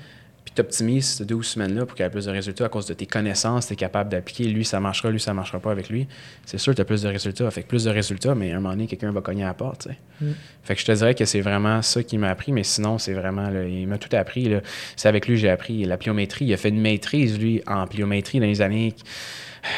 puis 0.53 0.57
tu 0.57 0.61
optimises 0.63 1.07
ces 1.07 1.25
12 1.25 1.47
semaines-là 1.47 1.87
pour 1.87 1.95
qu'il 1.97 2.05
ait 2.05 2.11
plus 2.11 2.25
de 2.27 2.31
résultats 2.33 2.65
à 2.65 2.69
cause 2.69 2.87
de 2.87 2.95
tes 2.95 3.07
connaissances, 3.07 3.69
tu 3.69 3.75
es 3.75 3.77
capable 3.77 4.11
d'appliquer. 4.11 4.45
Lui, 4.45 4.65
ça 4.65 4.81
marchera, 4.81 5.11
lui, 5.11 5.21
ça 5.21 5.33
marchera 5.33 5.61
pas 5.61 5.71
avec 5.71 5.89
lui. 5.89 6.09
C'est 6.45 6.59
sûr 6.59 6.73
que 6.73 6.77
tu 6.77 6.83
as 6.83 6.85
plus 6.85 7.03
de 7.03 7.09
résultats. 7.09 7.49
Fait 7.53 7.63
que 7.63 7.69
plus 7.69 7.85
de 7.85 7.91
résultats, 7.91 8.35
mais 8.35 8.51
à 8.53 8.57
un 8.57 8.61
moment 8.61 8.71
donné, 8.71 8.89
quelqu'un 8.89 9.13
va 9.13 9.21
cogner 9.21 9.45
à 9.45 9.49
la 9.49 9.55
porte. 9.55 9.87
Mm. 10.21 10.31
Fait 10.65 10.75
que 10.75 10.81
je 10.81 10.87
te 10.87 10.93
dirais 10.93 11.15
que 11.15 11.25
c'est 11.25 11.41
vraiment 11.41 11.83
ça 11.83 12.03
qui 12.03 12.19
m'a 12.19 12.31
appris, 12.31 12.51
mais 12.51 12.65
sinon, 12.65 12.99
c'est 12.99 13.13
vraiment, 13.15 13.49
là, 13.49 13.63
il 13.65 13.87
m'a 13.87 13.99
tout 13.99 14.15
appris. 14.17 14.51
C'est 14.97 15.09
avec 15.09 15.29
lui 15.29 15.35
que 15.37 15.41
j'ai 15.41 15.51
appris 15.51 15.85
la 15.85 15.97
pliométrie. 15.97 16.47
Il 16.47 16.53
a 16.53 16.57
fait 16.57 16.71
une 16.71 16.81
maîtrise, 16.81 17.39
lui, 17.39 17.63
en 17.69 17.87
pliométrie 17.87 18.41
dans 18.41 18.47
les 18.47 18.61
années 18.61 18.95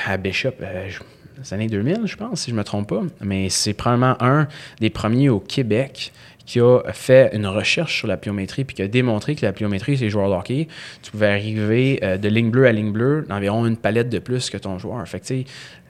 à 0.07 0.17
Bishop, 0.17 0.51
euh, 0.63 0.89
je- 0.89 1.01
les 1.43 1.55
années 1.55 1.67
2000, 1.67 2.03
je 2.05 2.17
pense, 2.17 2.43
si 2.43 2.51
je 2.51 2.55
me 2.57 2.63
trompe 2.63 2.89
pas. 2.91 3.03
Mais 3.21 3.49
c'est 3.49 3.73
probablement 3.75 4.17
un 4.23 4.47
des 4.81 4.91
premiers 4.91 5.29
au 5.29 5.41
Québec 5.41 6.13
qui 6.53 6.61
a 6.61 6.81
fait 6.93 7.31
une 7.35 7.47
recherche 7.47 7.97
sur 7.97 8.07
la 8.09 8.19
pliométrie 8.19 8.65
puis 8.65 8.77
qui 8.77 8.83
a 8.83 8.89
démontré 8.89 9.35
que 9.35 9.47
la 9.47 9.53
pliométrie, 9.55 9.97
c'est 9.97 10.05
les 10.05 10.11
joueurs 10.11 10.29
de 10.29 10.35
hockey, 10.35 10.69
tu 11.03 11.11
pouvais 11.11 11.29
arriver 11.29 11.99
euh, 12.03 12.19
de 12.19 12.29
ligne 12.29 12.51
bleue 12.51 12.67
à 12.67 12.73
ligne 12.73 12.93
bleue 12.93 13.25
d'environ 13.27 13.65
une 13.65 13.79
palette 13.79 14.11
de 14.11 14.19
plus 14.19 14.51
que 14.51 14.59
ton 14.59 14.79
joueur. 14.79 15.07
Fait 15.09 15.21
que, 15.21 15.35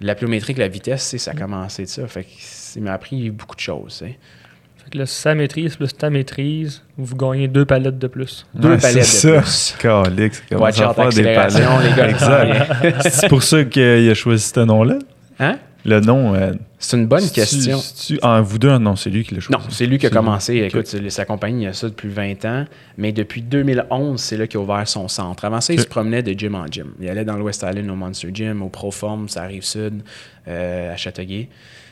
la 0.00 0.14
pliométrie, 0.14 0.54
que 0.54 0.60
la 0.60 0.68
vitesse, 0.68 1.16
ça 1.16 1.32
a 1.32 1.34
commencé 1.34 1.82
de 1.82 1.88
ça. 1.88 2.06
Fait 2.06 2.22
que 2.22 2.28
ça 2.38 2.78
m'a 2.80 2.92
appris 2.92 3.30
beaucoup 3.30 3.56
de 3.56 3.60
choses. 3.60 4.04
Fait 4.04 4.90
que 4.90 4.98
là, 4.98 5.06
sa 5.06 5.34
maîtrise 5.34 5.74
plus 5.74 5.96
ta 5.96 6.10
maîtrise, 6.10 6.82
vous 6.96 7.16
gagnez 7.16 7.48
deux 7.48 7.64
palettes 7.64 7.98
de 7.98 8.06
plus. 8.06 8.46
Deux 8.54 8.70
Ouais, 8.70 8.78
palettes 8.78 9.02
c'est 9.04 9.28
de 9.38 9.40
ça. 9.40 9.42
plus. 9.42 9.76
Calique, 9.80 10.34
ça 10.34 10.42
commence 10.48 10.62
Watch 10.62 10.80
à 10.80 10.90
out, 10.90 10.94
faire 10.94 11.08
des 11.08 11.26
accélération, 11.26 11.76
palettes. 11.76 11.90
les 11.90 11.96
gars. 11.96 12.08
Exact. 12.08 13.02
C'est 13.10 13.28
pour 13.28 13.42
ça 13.42 13.64
qu'il 13.64 14.08
a 14.10 14.14
choisi 14.14 14.44
ce 14.44 14.60
nom-là? 14.60 14.98
Hein? 15.40 15.58
Le 15.84 15.98
nom. 16.00 16.34
euh, 16.34 16.52
C'est 16.78 16.96
une 16.96 17.06
bonne 17.06 17.28
question. 17.28 17.78
c'est-tu- 17.78 18.18
Ah, 18.22 18.40
vous 18.40 18.58
deux, 18.58 18.76
non, 18.78 18.94
c'est 18.96 19.10
lui 19.10 19.24
qui 19.24 19.34
l'a 19.34 19.40
choisi. 19.40 19.60
Non, 19.60 19.68
c'est 19.70 19.86
lui 19.86 19.98
qui 19.98 20.06
a 20.06 20.10
commencé. 20.10 20.52
lui. 20.54 20.62
Écoute, 20.66 20.86
sa 20.86 21.24
compagnie, 21.24 21.64
il 21.64 21.66
a 21.68 21.72
ça 21.72 21.88
depuis 21.88 22.08
20 22.08 22.44
ans. 22.44 22.64
Mais 22.98 23.10
depuis 23.12 23.42
2011, 23.42 24.20
c'est 24.20 24.36
là 24.36 24.46
qu'il 24.46 24.58
a 24.58 24.62
ouvert 24.62 24.86
son 24.86 25.08
centre. 25.08 25.44
Avant 25.44 25.60
ça, 25.60 25.72
il 25.72 25.80
se 25.80 25.86
promenait 25.86 26.22
de 26.22 26.32
gym 26.38 26.54
en 26.54 26.66
gym. 26.66 26.92
Il 27.00 27.08
allait 27.08 27.24
dans 27.24 27.36
l'Ouest 27.36 27.64
Island 27.68 27.90
au 27.90 27.96
Monster 27.96 28.30
Gym, 28.32 28.62
au 28.62 28.68
Proform, 28.68 29.28
ça 29.28 29.42
arrive 29.42 29.64
sud, 29.64 30.02
euh, 30.48 30.92
à 30.92 30.96
Châteauguay. 30.96 31.48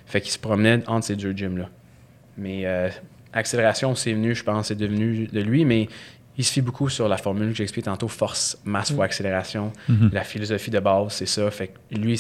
Fait 0.07 0.21
qu'il 0.21 0.31
se 0.33 0.39
promenait 0.39 0.83
entre 0.87 1.07
ces 1.07 1.17
deux 1.17 1.33
gyms-là. 1.33 1.69
Mais 2.39 2.63
euh, 2.65 2.89
accélération, 3.33 3.95
c'est 3.95 4.13
venu, 4.13 4.35
je 4.35 4.45
pense, 4.45 4.69
c'est 4.69 4.75
devenu 4.79 5.27
de 5.33 5.41
lui. 5.41 5.65
Mais 5.65 5.89
il 6.41 6.45
se 6.45 6.53
fie 6.53 6.63
beaucoup 6.63 6.89
sur 6.89 7.07
la 7.07 7.19
formule 7.19 7.51
que 7.51 7.57
j'explique 7.57 7.85
tantôt, 7.85 8.09
force, 8.09 8.59
masse 8.65 8.93
fois 8.93 9.05
accélération. 9.05 9.73
Mhm. 9.91 10.09
La 10.13 10.25
philosophie 10.25 10.71
de 10.71 10.81
base, 10.81 11.13
c'est 11.13 11.27
ça. 11.27 11.51
Fait 11.51 11.69
que 11.69 11.99
lui, 11.99 12.19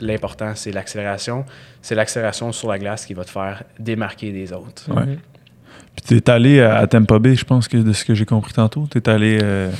l'important, 0.00 0.52
c'est 0.56 0.72
l'accélération. 0.72 1.44
C'est 1.80 1.94
l'accélération 1.94 2.50
sur 2.50 2.68
la 2.68 2.80
glace 2.80 3.06
qui 3.06 3.14
va 3.14 3.24
te 3.24 3.30
faire 3.30 3.62
démarquer 3.78 4.32
des 4.32 4.52
autres. 4.52 4.90
Ouais. 4.92 5.06
Mhm. 5.06 5.18
Puis 5.94 6.20
t'es 6.20 6.30
allé 6.30 6.60
à 6.60 6.78
à 6.78 6.86
Tampa 6.88 7.20
Bay, 7.20 7.36
je 7.36 7.44
pense 7.44 7.68
que 7.68 7.76
de 7.76 7.92
ce 7.92 8.04
que 8.04 8.14
j'ai 8.14 8.24
compris 8.24 8.52
tantôt. 8.52 8.88
T'es 8.90 9.08
allé 9.08 9.38
euh, 9.40 9.70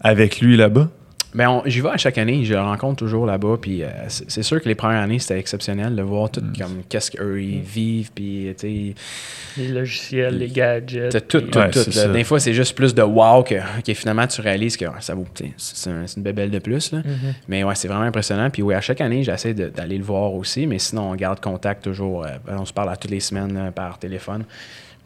avec 0.00 0.40
lui 0.40 0.58
là-bas. 0.58 0.90
Ben, 1.34 1.50
on- 1.50 1.62
j'y 1.66 1.80
vais 1.82 1.90
à 1.90 1.96
chaque 1.98 2.16
année, 2.16 2.42
je 2.44 2.54
le 2.54 2.60
rencontre 2.60 2.96
toujours 2.96 3.26
là-bas, 3.26 3.58
puis 3.60 3.82
euh, 3.82 3.88
c'est 4.08 4.42
sûr 4.42 4.62
que 4.62 4.68
les 4.68 4.74
premières 4.74 5.02
années, 5.02 5.18
c'était 5.18 5.38
exceptionnel 5.38 5.94
de 5.94 6.00
voir 6.02 6.30
tout 6.30 6.40
comme 6.58 6.82
qu'est-ce 6.88 7.10
qu'eux 7.10 7.42
ils 7.42 7.60
vivent, 7.60 8.10
puis 8.14 8.54
tu 8.58 8.66
sais, 8.66 8.94
Les 9.62 9.68
logiciels, 9.68 10.38
les 10.38 10.48
gadgets. 10.48 11.10
t'as 11.10 11.20
tout, 11.20 11.42
tout, 11.42 11.58
Ouais, 11.58 11.70
tout. 11.70 11.80
là. 11.94 12.08
Des 12.08 12.24
fois, 12.24 12.40
c'est 12.40 12.54
juste 12.54 12.74
plus 12.74 12.94
de 12.94 13.02
wow 13.02 13.42
que, 13.42 13.56
que 13.82 13.92
finalement, 13.92 14.26
tu 14.26 14.40
réalises 14.40 14.76
que 14.78 14.86
ouais, 14.86 15.00
ça 15.00 15.14
vaut, 15.14 15.26
c'est 15.58 15.90
un- 15.90 16.06
c'est 16.06 16.16
une 16.16 16.22
bébelle 16.22 16.50
de 16.50 16.60
plus, 16.60 16.92
là. 16.92 16.98
Mhm. 17.00 17.34
Mais 17.48 17.62
ouais, 17.62 17.74
c'est 17.74 17.88
vraiment 17.88 18.04
impressionnant. 18.04 18.48
Puis 18.48 18.62
oui, 18.62 18.74
à 18.74 18.80
chaque 18.80 19.02
année, 19.02 19.22
j'essaie 19.22 19.52
d'aller 19.52 19.98
le 19.98 20.04
voir 20.04 20.32
aussi, 20.32 20.66
mais 20.66 20.78
sinon, 20.78 21.10
on 21.10 21.14
garde 21.14 21.40
contact 21.40 21.84
toujours. 21.84 22.24
euh, 22.24 22.30
on 22.48 22.64
se 22.64 22.72
parle 22.72 22.88
à 22.90 22.96
toutes 22.96 23.10
les 23.10 23.20
semaines 23.20 23.54
euh, 23.56 23.70
par 23.70 23.98
téléphone. 23.98 24.44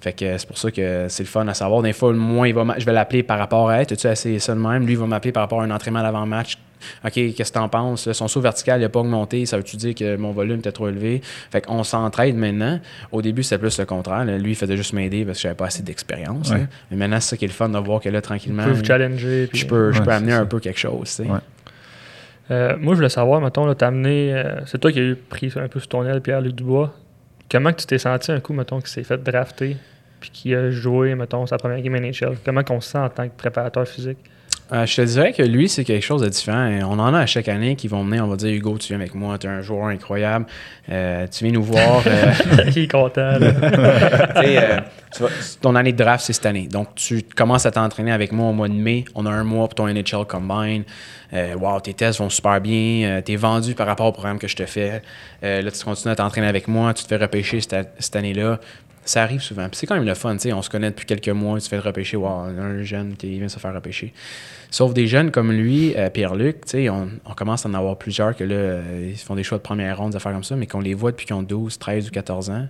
Fait 0.02 0.12
que 0.12 0.36
c'est 0.36 0.46
pour 0.48 0.58
ça 0.58 0.70
que 0.72 1.06
c'est 1.08 1.22
le 1.22 1.28
fun 1.28 1.46
à 1.46 1.54
savoir. 1.54 1.80
Des 1.80 1.92
fois, 1.92 2.12
moi, 2.12 2.48
il 2.48 2.54
va 2.54 2.74
je 2.76 2.84
vais 2.84 2.92
l'appeler 2.92 3.22
par 3.22 3.38
rapport 3.38 3.70
à 3.70 3.76
Hey, 3.80 3.86
as-tu 3.88 4.06
essayé 4.08 4.40
ça 4.40 4.52
de 4.52 4.58
même? 4.58 4.84
Lui, 4.84 4.94
il 4.94 4.98
va 4.98 5.06
m'appeler 5.06 5.30
par 5.30 5.44
rapport 5.44 5.60
à 5.60 5.64
un 5.64 5.70
entraînement 5.70 6.00
à 6.00 6.02
l'avant-match. 6.02 6.58
OK, 7.04 7.12
qu'est-ce 7.12 7.52
que 7.52 7.58
t'en 7.58 7.68
penses? 7.68 8.10
Son 8.10 8.26
saut 8.26 8.40
vertical 8.40 8.80
n'a 8.80 8.88
pas 8.88 8.98
augmenté. 8.98 9.46
Ça 9.46 9.56
veut-tu 9.58 9.76
dire 9.76 9.94
que 9.94 10.16
mon 10.16 10.32
volume 10.32 10.58
était 10.58 10.72
trop 10.72 10.88
élevé? 10.88 11.20
Fait 11.52 11.60
qu'on 11.64 11.84
s'entraide 11.84 12.36
maintenant. 12.36 12.80
Au 13.12 13.22
début, 13.22 13.44
c'était 13.44 13.58
plus 13.60 13.78
le 13.78 13.84
contraire. 13.84 14.24
Lui, 14.24 14.50
il 14.50 14.54
faisait 14.56 14.76
juste 14.76 14.92
m'aider 14.92 15.24
parce 15.24 15.38
que 15.38 15.42
j'avais 15.42 15.54
pas 15.54 15.66
assez 15.66 15.84
d'expérience. 15.84 16.50
Ouais. 16.50 16.66
Mais 16.90 16.96
maintenant, 16.96 17.20
c'est 17.20 17.30
ça 17.30 17.36
qui 17.36 17.44
est 17.44 17.48
le 17.48 17.54
fun 17.54 17.68
de 17.68 17.78
voir 17.78 18.00
que 18.00 18.08
là, 18.08 18.20
tranquillement, 18.20 18.64
vous 18.66 18.84
challenger. 18.84 19.46
puis- 19.46 19.60
je 19.60 19.66
peux, 19.68 19.92
je 19.92 20.02
peux 20.02 20.10
amener 20.10 20.32
ça. 20.32 20.40
un 20.40 20.46
peu 20.46 20.58
quelque 20.58 20.80
chose. 20.80 21.14
tu. 21.14 21.22
Ouais. 21.30 21.38
Euh, 22.50 22.76
moi, 22.80 22.94
je 22.94 22.96
voulais 22.96 23.08
savoir, 23.08 23.40
mettons, 23.40 23.72
t'as 23.74 23.86
amené. 23.86 24.34
euh, 24.34 24.60
c'est 24.66 24.78
toi 24.78 24.90
qui 24.90 24.98
as 24.98 25.02
eu 25.02 25.14
pris 25.14 25.52
un 25.54 25.68
peu 25.68 25.78
sur 25.78 25.88
ton 25.88 26.04
aile, 26.04 26.20
Pierre-Luc 26.20 26.56
Dubois. 26.56 26.92
Comment 27.50 27.70
que 27.72 27.76
tu 27.80 27.86
t'es 27.86 27.98
senti 27.98 28.32
un 28.32 28.40
coup, 28.40 28.52
mettons, 28.54 28.80
qui 28.80 28.90
s'est 28.90 29.04
fait 29.04 29.22
drafter, 29.22 29.76
puis 30.22 30.30
qui 30.30 30.54
a 30.54 30.70
joué, 30.70 31.14
mettons, 31.14 31.44
sa 31.46 31.58
première 31.58 31.80
game 31.82 31.94
NHL? 31.96 32.38
Comment 32.44 32.62
qu'on 32.64 32.80
se 32.80 32.90
sent 32.92 32.98
en 32.98 33.08
tant 33.10 33.28
que 33.28 33.36
préparateur 33.36 33.86
physique? 33.86 34.18
Euh, 34.72 34.86
je 34.86 34.96
te 34.96 35.02
dirais 35.02 35.32
que 35.34 35.42
lui, 35.42 35.68
c'est 35.68 35.84
quelque 35.84 36.02
chose 36.04 36.22
de 36.22 36.28
différent. 36.30 36.66
On 36.88 36.98
en 36.98 37.12
a 37.12 37.18
à 37.18 37.26
chaque 37.26 37.48
année 37.48 37.76
qui 37.76 37.88
vont 37.88 38.02
venir, 38.04 38.24
on 38.24 38.28
va 38.28 38.36
dire 38.36 38.54
Hugo, 38.54 38.78
tu 38.78 38.88
viens 38.88 38.96
avec 39.00 39.14
moi, 39.14 39.36
tu 39.36 39.46
es 39.46 39.50
un 39.50 39.60
joueur 39.60 39.86
incroyable, 39.88 40.46
euh, 40.90 41.26
tu 41.26 41.44
viens 41.44 41.52
nous 41.52 41.62
voir. 41.62 42.02
euh, 42.06 42.32
Il 42.74 42.78
est 42.84 42.90
content. 42.90 43.38
là. 43.38 43.52
tu 45.14 45.22
vas- 45.22 45.28
ton 45.60 45.74
année 45.74 45.92
de 45.92 45.98
draft, 45.98 46.24
c'est 46.24 46.32
cette 46.32 46.46
année. 46.46 46.68
Donc, 46.68 46.94
tu 46.94 47.22
commences 47.36 47.66
à 47.66 47.70
t'entraîner 47.70 48.12
avec 48.12 48.32
moi 48.32 48.48
au 48.48 48.52
mois 48.54 48.68
de 48.68 48.72
mai. 48.74 49.04
On 49.14 49.26
a 49.26 49.30
un 49.30 49.44
mois 49.44 49.68
pour 49.68 49.74
ton 49.74 49.88
NHL 49.88 50.24
Combine. 50.26 50.84
Wow, 51.58 51.80
tes 51.80 51.92
tests 51.92 52.18
vont 52.20 52.30
super 52.30 52.58
bien. 52.60 53.20
tu 53.24 53.32
es 53.32 53.36
vendu 53.36 53.74
par 53.74 53.86
rapport 53.86 54.06
au 54.06 54.12
programme 54.12 54.38
que 54.38 54.48
je 54.48 54.56
te 54.56 54.64
fais. 54.64 55.02
Là, 55.42 55.70
tu 55.70 55.84
continues 55.84 56.12
à 56.12 56.16
t'entraîner 56.16 56.46
avec 56.46 56.66
moi. 56.68 56.94
Tu 56.94 57.02
te 57.04 57.08
fais 57.08 57.16
repêcher 57.16 57.60
cette, 57.60 57.90
cette 57.98 58.16
année-là. 58.16 58.58
Ça 59.04 59.22
arrive 59.22 59.40
souvent. 59.40 59.68
Puis 59.68 59.78
c'est 59.78 59.86
quand 59.86 59.96
même 59.96 60.04
le 60.04 60.14
fun. 60.14 60.34
tu 60.34 60.42
sais, 60.42 60.52
On 60.52 60.62
se 60.62 60.70
connaît 60.70 60.90
depuis 60.90 61.06
quelques 61.06 61.28
mois. 61.28 61.58
Tu 61.58 61.64
te 61.64 61.68
fais 61.68 61.78
repêcher. 61.78 62.16
Wow, 62.16 62.28
un 62.28 62.82
jeune, 62.82 63.16
qui 63.16 63.38
vient 63.38 63.48
se 63.48 63.58
faire 63.58 63.74
repêcher. 63.74 64.12
Sauf 64.70 64.94
des 64.94 65.06
jeunes 65.06 65.30
comme 65.30 65.52
lui, 65.52 65.94
euh, 65.96 66.08
Pierre-Luc, 66.08 66.64
tu 66.64 66.70
sais, 66.70 66.88
on, 66.88 67.08
commence 67.36 67.66
à 67.66 67.68
en 67.68 67.74
avoir 67.74 67.98
plusieurs 67.98 68.36
que 68.36 68.44
là, 68.44 68.54
euh, 68.54 69.10
ils 69.12 69.18
font 69.18 69.34
des 69.34 69.42
choix 69.42 69.58
de 69.58 69.62
première 69.62 69.98
ronde, 69.98 70.10
des 70.10 70.16
affaires 70.16 70.32
comme 70.32 70.44
ça, 70.44 70.56
mais 70.56 70.66
qu'on 70.66 70.80
les 70.80 70.94
voit 70.94 71.10
depuis 71.10 71.26
qu'ils 71.26 71.36
ont 71.36 71.42
12, 71.42 71.78
13 71.78 72.08
ou 72.08 72.10
14 72.10 72.50
ans. 72.50 72.66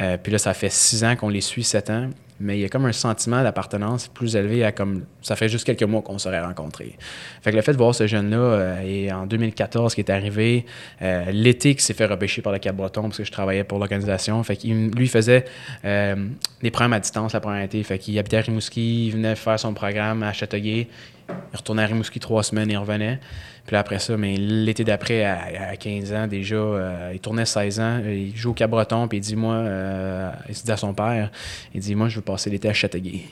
Euh, 0.00 0.18
puis 0.22 0.32
là, 0.32 0.38
ça 0.38 0.52
fait 0.52 0.70
six 0.70 1.04
ans 1.04 1.16
qu'on 1.16 1.28
les 1.28 1.40
suit, 1.40 1.64
sept 1.64 1.88
ans. 1.90 2.10
Mais 2.38 2.58
il 2.58 2.60
y 2.60 2.64
a 2.64 2.68
comme 2.68 2.84
un 2.84 2.92
sentiment 2.92 3.42
d'appartenance 3.42 4.08
plus 4.08 4.36
élevé 4.36 4.64
à 4.64 4.72
comme. 4.72 5.04
Ça 5.22 5.36
fait 5.36 5.48
juste 5.48 5.64
quelques 5.64 5.82
mois 5.82 6.02
qu'on 6.02 6.18
serait 6.18 6.40
rencontrés. 6.40 6.96
Fait 7.42 7.50
que 7.50 7.56
le 7.56 7.62
fait 7.62 7.72
de 7.72 7.78
voir 7.78 7.94
ce 7.94 8.06
jeune-là, 8.06 8.36
euh, 8.36 9.10
en 9.10 9.26
2014, 9.26 9.94
qui 9.94 10.02
est 10.02 10.10
arrivé, 10.10 10.66
euh, 11.02 11.30
l'été 11.30 11.74
qui 11.74 11.82
s'est 11.82 11.94
fait 11.94 12.06
repêcher 12.06 12.42
par 12.42 12.52
le 12.52 12.58
Cap-Breton, 12.58 13.02
parce 13.02 13.18
que 13.18 13.24
je 13.24 13.32
travaillais 13.32 13.64
pour 13.64 13.78
l'organisation. 13.78 14.42
Fait 14.42 14.56
qu'il 14.56 14.90
lui 14.90 15.08
faisait 15.08 15.46
euh, 15.84 16.14
des 16.62 16.70
programmes 16.70 16.92
à 16.92 17.00
distance 17.00 17.32
la 17.32 17.40
première 17.40 17.62
été. 17.62 17.82
Fait 17.82 17.98
qu'il 17.98 18.18
habitait 18.18 18.36
à 18.36 18.40
Rimouski, 18.42 19.06
il 19.06 19.12
venait 19.12 19.34
faire 19.34 19.58
son 19.58 19.72
programme 19.72 20.22
à 20.22 20.32
Châteauguay. 20.32 20.88
Il 21.28 21.56
retournait 21.56 21.82
à 21.82 21.86
Rimouski 21.86 22.20
trois 22.20 22.42
semaines 22.42 22.70
il 22.70 22.76
revenait. 22.76 23.18
Puis 23.66 23.76
après 23.76 23.98
ça, 23.98 24.16
mais 24.16 24.36
l'été 24.36 24.84
d'après, 24.84 25.24
à, 25.24 25.70
à 25.70 25.76
15 25.76 26.12
ans 26.12 26.26
déjà, 26.26 26.54
euh, 26.54 27.10
il 27.12 27.20
tournait 27.20 27.44
16 27.44 27.80
ans, 27.80 28.00
il 28.06 28.36
joue 28.36 28.50
au 28.50 28.54
Cabreton, 28.54 29.08
puis 29.08 29.18
il 29.18 29.20
dit, 29.20 29.34
moi, 29.34 29.54
euh, 29.54 30.30
il 30.48 30.54
se 30.54 30.64
dit 30.64 30.70
à 30.70 30.76
son 30.76 30.94
père, 30.94 31.30
il 31.74 31.80
dit, 31.80 31.94
moi, 31.94 32.08
je 32.08 32.16
veux 32.16 32.22
passer 32.22 32.48
l'été 32.48 32.68
à 32.68 32.72
Châteauguay. 32.72 33.22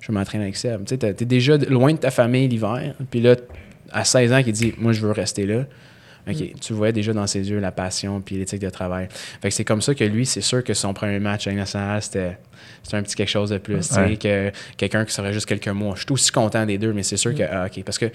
Je 0.00 0.08
veux 0.08 0.14
m'entraîner 0.14 0.44
avec 0.44 0.56
Seb. 0.56 0.84
Tu 0.84 0.96
sais, 0.96 1.14
t'es 1.14 1.24
déjà 1.24 1.56
loin 1.56 1.92
de 1.92 1.98
ta 1.98 2.10
famille 2.10 2.46
l'hiver, 2.46 2.94
puis 3.10 3.20
là, 3.20 3.34
à 3.90 4.04
16 4.04 4.32
ans, 4.32 4.42
qu'il 4.42 4.52
dit, 4.52 4.74
moi, 4.78 4.92
je 4.92 5.00
veux 5.00 5.12
rester 5.12 5.44
là. 5.44 5.64
OK, 6.30 6.60
tu 6.60 6.72
voyais 6.72 6.92
déjà 6.92 7.12
dans 7.12 7.26
ses 7.26 7.48
yeux 7.50 7.58
la 7.60 7.72
passion 7.72 8.20
puis 8.20 8.36
l'éthique 8.36 8.60
de 8.60 8.70
travail. 8.70 9.08
Fait 9.40 9.48
que 9.48 9.54
c'est 9.54 9.64
comme 9.64 9.82
ça 9.82 9.94
que 9.94 10.04
lui, 10.04 10.26
c'est 10.26 10.40
sûr 10.40 10.62
que 10.64 10.74
son 10.74 10.92
premier 10.94 11.18
match 11.18 11.46
à 11.46 11.52
nationale, 11.52 12.00
c'était 12.02 12.38
c'était 12.82 12.96
un 12.96 13.02
petit 13.02 13.14
quelque 13.16 13.28
chose 13.28 13.50
de 13.50 13.58
plus, 13.58 13.90
Ouais. 13.92 14.16
que 14.16 14.50
quelqu'un 14.76 15.04
qui 15.04 15.12
serait 15.12 15.32
juste 15.32 15.46
quelques 15.46 15.68
mois. 15.68 15.94
Je 15.96 16.02
suis 16.02 16.12
aussi 16.12 16.30
content 16.30 16.64
des 16.66 16.78
deux, 16.78 16.92
mais 16.92 17.02
c'est 17.02 17.16
sûr 17.16 17.34
que, 17.34 17.42
ah, 17.42 17.66
OK, 17.66 17.82
parce 17.84 17.98
que 17.98 18.06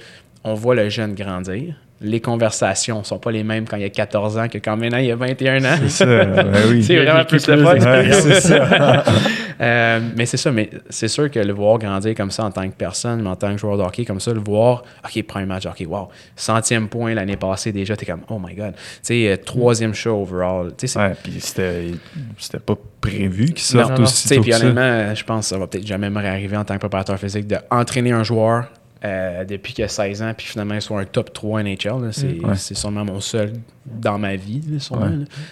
on 0.44 0.54
voit 0.54 0.76
le 0.76 0.90
jeune 0.90 1.14
grandir. 1.16 1.76
Les 2.02 2.20
conversations 2.20 3.04
sont 3.04 3.20
pas 3.20 3.32
les 3.32 3.44
mêmes 3.44 3.66
quand 3.68 3.78
il 3.78 3.84
y 3.84 3.86
a 3.86 3.90
14 3.90 4.38
ans 4.38 4.48
que 4.50 4.58
quand 4.58 4.76
maintenant 4.76 4.98
il 4.98 5.06
y 5.06 5.12
a 5.12 5.16
21 5.16 5.64
ans. 5.64 5.78
C'est 5.82 5.90
ça, 5.90 6.06
ben 6.06 6.54
oui. 6.70 6.84
C'est 6.88 6.98
vraiment 7.04 7.24
plus 7.24 7.48
le 7.48 7.56
plus 7.56 7.64
fun. 7.64 7.74
d'expérience. 7.74 8.26
Ouais, 8.26 8.34
c'est 8.34 8.42
ça. 8.42 9.04
Euh, 9.62 10.02
mais 10.18 10.26
c'est 10.26 10.36
ça, 10.38 10.52
mais 10.52 10.70
c'est 10.90 11.08
sûr 11.08 11.32
que 11.32 11.40
le 11.40 11.54
voir 11.54 11.80
grandir 11.80 12.14
comme 12.14 12.32
ça 12.32 12.44
en 12.44 12.52
tant 12.52 12.68
que 12.68 12.76
personne, 12.76 13.22
mais 13.22 13.30
en 13.30 13.38
tant 13.38 13.52
que 13.54 13.58
joueur 13.58 13.78
de 13.78 13.84
hockey, 13.84 14.04
comme 14.04 14.20
ça, 14.20 14.34
le 14.34 14.42
voir, 14.42 14.84
OK, 15.06 15.24
premier 15.24 15.46
match 15.46 15.64
de 15.64 15.70
hockey, 15.70 15.86
wow, 15.86 16.10
centième 16.36 16.90
point 16.90 17.14
l'année 17.14 17.38
passée 17.38 17.72
déjà, 17.72 17.96
t'es 17.96 18.06
comme, 18.06 18.24
oh 18.30 18.38
my 18.38 18.54
god. 18.54 18.74
Tu 18.76 18.82
sais, 19.04 19.30
euh, 19.30 19.38
troisième 19.38 19.94
show 19.94 20.22
overall. 20.22 20.74
C'est- 20.78 20.98
Ouais, 21.00 21.14
puis 21.24 21.38
c'était 21.40 21.92
c'était 22.38 22.60
pas 22.60 22.76
prévu 23.00 23.46
qu'il 23.48 23.60
sorte 23.60 23.92
non, 23.92 23.92
non. 23.92 23.96
Tu 23.96 24.04
aussi 24.04 24.40
puis 24.40 24.54
honnêtement, 24.54 25.16
je 25.16 25.24
pense 25.24 25.46
que 25.46 25.56
ça 25.56 25.58
va 25.58 25.68
peut-être 25.68 25.88
jamais 25.88 26.10
me 26.10 26.20
réarriver 26.20 26.58
en 26.58 26.66
tant 26.66 26.74
que 26.74 26.80
préparateur 26.80 27.18
physique 27.18 27.48
d'entraîner 27.48 28.12
un 28.12 28.24
joueur 28.24 28.66
euh, 29.04 29.44
depuis 29.44 29.74
qu'il 29.74 29.84
a 29.84 29.88
16 29.88 30.22
ans, 30.22 30.34
puis 30.36 30.48
finalement, 30.48 30.74
il 30.76 30.82
soit 30.82 31.00
un 31.00 31.06
top 31.06 31.34
3 31.34 31.64
NHL. 31.64 32.10
C'est. 32.12 32.40
Ouais. 32.40 32.56
sûrement 32.56 33.06
mon 33.06 33.20
seul 33.20 33.54
dans 33.86 34.18
ma 34.18 34.36
vie, 34.36 34.62
Ouais. 34.92 35.10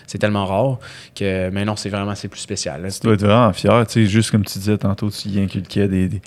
C'est 0.07 0.17
tellement 0.17 0.45
rare 0.45 0.79
que, 1.13 1.49
mais 1.49 1.65
non, 1.65 1.75
c'est 1.75 1.89
vraiment, 1.89 2.15
c'est 2.15 2.29
plus 2.29 2.39
spécial. 2.39 2.81
là. 2.81 2.89
Tu 2.89 2.99
dois 3.01 3.13
être 3.13 3.21
vraiment 3.21 3.53
fier, 3.53 3.85
tu 3.85 3.93
sais, 3.93 4.05
juste 4.05 4.31
comme 4.31 4.45
tu 4.45 4.57
disais 4.57 4.77
tantôt, 4.77 5.09
tu 5.11 5.29
y 5.29 5.39
inculquais 5.39 5.87
des, 5.87 6.21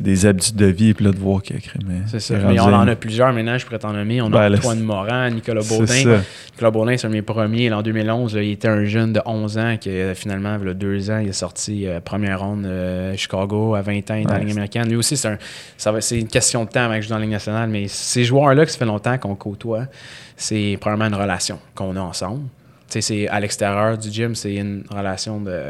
des 0.00 0.24
habitudes 0.24 0.56
de 0.56 0.66
vie, 0.66 0.88
et 0.90 0.94
puis 0.94 1.04
là, 1.04 1.10
de 1.10 1.18
voir 1.18 1.42
qu'il 1.42 1.56
y 1.56 1.58
a 1.58 1.60
crémé. 1.60 2.00
C'est 2.06 2.20
ça. 2.20 2.38
Mais 2.38 2.58
on 2.60 2.64
en 2.64 2.88
a 2.88 2.96
plusieurs 2.96 3.32
maintenant, 3.32 3.58
je 3.58 3.66
pourrais 3.66 3.78
t'en 3.80 3.92
nommer. 3.92 4.22
On 4.22 4.30
Ben, 4.30 4.38
a 4.40 4.48
là, 4.48 4.56
Antoine 4.58 4.80
Morin, 4.80 5.28
Nicolas 5.30 5.60
C'est 5.62 5.78
Baudin. 5.78 6.22
Nicolas 6.52 6.70
Baudin, 6.70 6.96
c'est 6.96 7.06
un 7.06 7.10
de 7.10 7.14
mes 7.16 7.22
premiers. 7.22 7.68
là, 7.68 7.78
En 7.78 7.82
2011, 7.82 8.36
là, 8.36 8.42
il 8.42 8.52
était 8.52 8.68
un 8.68 8.84
jeune 8.84 9.12
de 9.12 9.20
11 9.26 9.58
ans 9.58 9.76
qui, 9.78 9.90
euh, 9.90 10.14
finalement, 10.14 10.56
il 10.62 10.66
y 10.66 10.70
a 10.70 10.74
deux 10.74 11.10
ans, 11.10 11.18
il 11.18 11.28
est 11.28 11.32
sorti 11.32 11.86
euh, 11.86 12.00
première 12.00 12.40
ronde 12.40 12.64
euh, 12.64 13.14
Chicago 13.16 13.74
à 13.74 13.82
20 13.82 14.10
ans, 14.10 14.14
il 14.14 14.20
est 14.20 14.24
dans 14.24 14.32
la 14.32 14.38
Ligue 14.38 14.48
c'est- 14.48 14.52
américaine. 14.52 14.88
Lui 14.88 14.96
aussi, 14.96 15.16
c'est 15.18 15.28
un, 15.28 16.00
c'est 16.00 16.18
une 16.18 16.28
question 16.28 16.64
de 16.64 16.70
temps 16.70 16.84
avec 16.84 17.02
je 17.02 17.08
dans 17.10 17.16
la 17.16 17.22
Ligue 17.22 17.32
nationale. 17.32 17.68
Mais 17.68 17.86
ces 17.88 18.24
joueurs-là, 18.24 18.64
que 18.64 18.70
ça 18.70 18.78
fait 18.78 18.84
longtemps 18.86 19.18
qu'on 19.18 19.34
côtoie, 19.34 19.86
c'est 20.36 20.78
probablement 20.80 21.14
une 21.14 21.20
relation 21.20 21.58
qu'on 21.74 21.96
a 21.96 22.00
ensemble. 22.00 22.44
C'est 22.88 23.26
à 23.28 23.40
l'extérieur 23.40 23.96
du 23.96 24.10
gym, 24.10 24.34
c'est 24.34 24.54
une 24.54 24.84
relation 24.94 25.40
de 25.40 25.60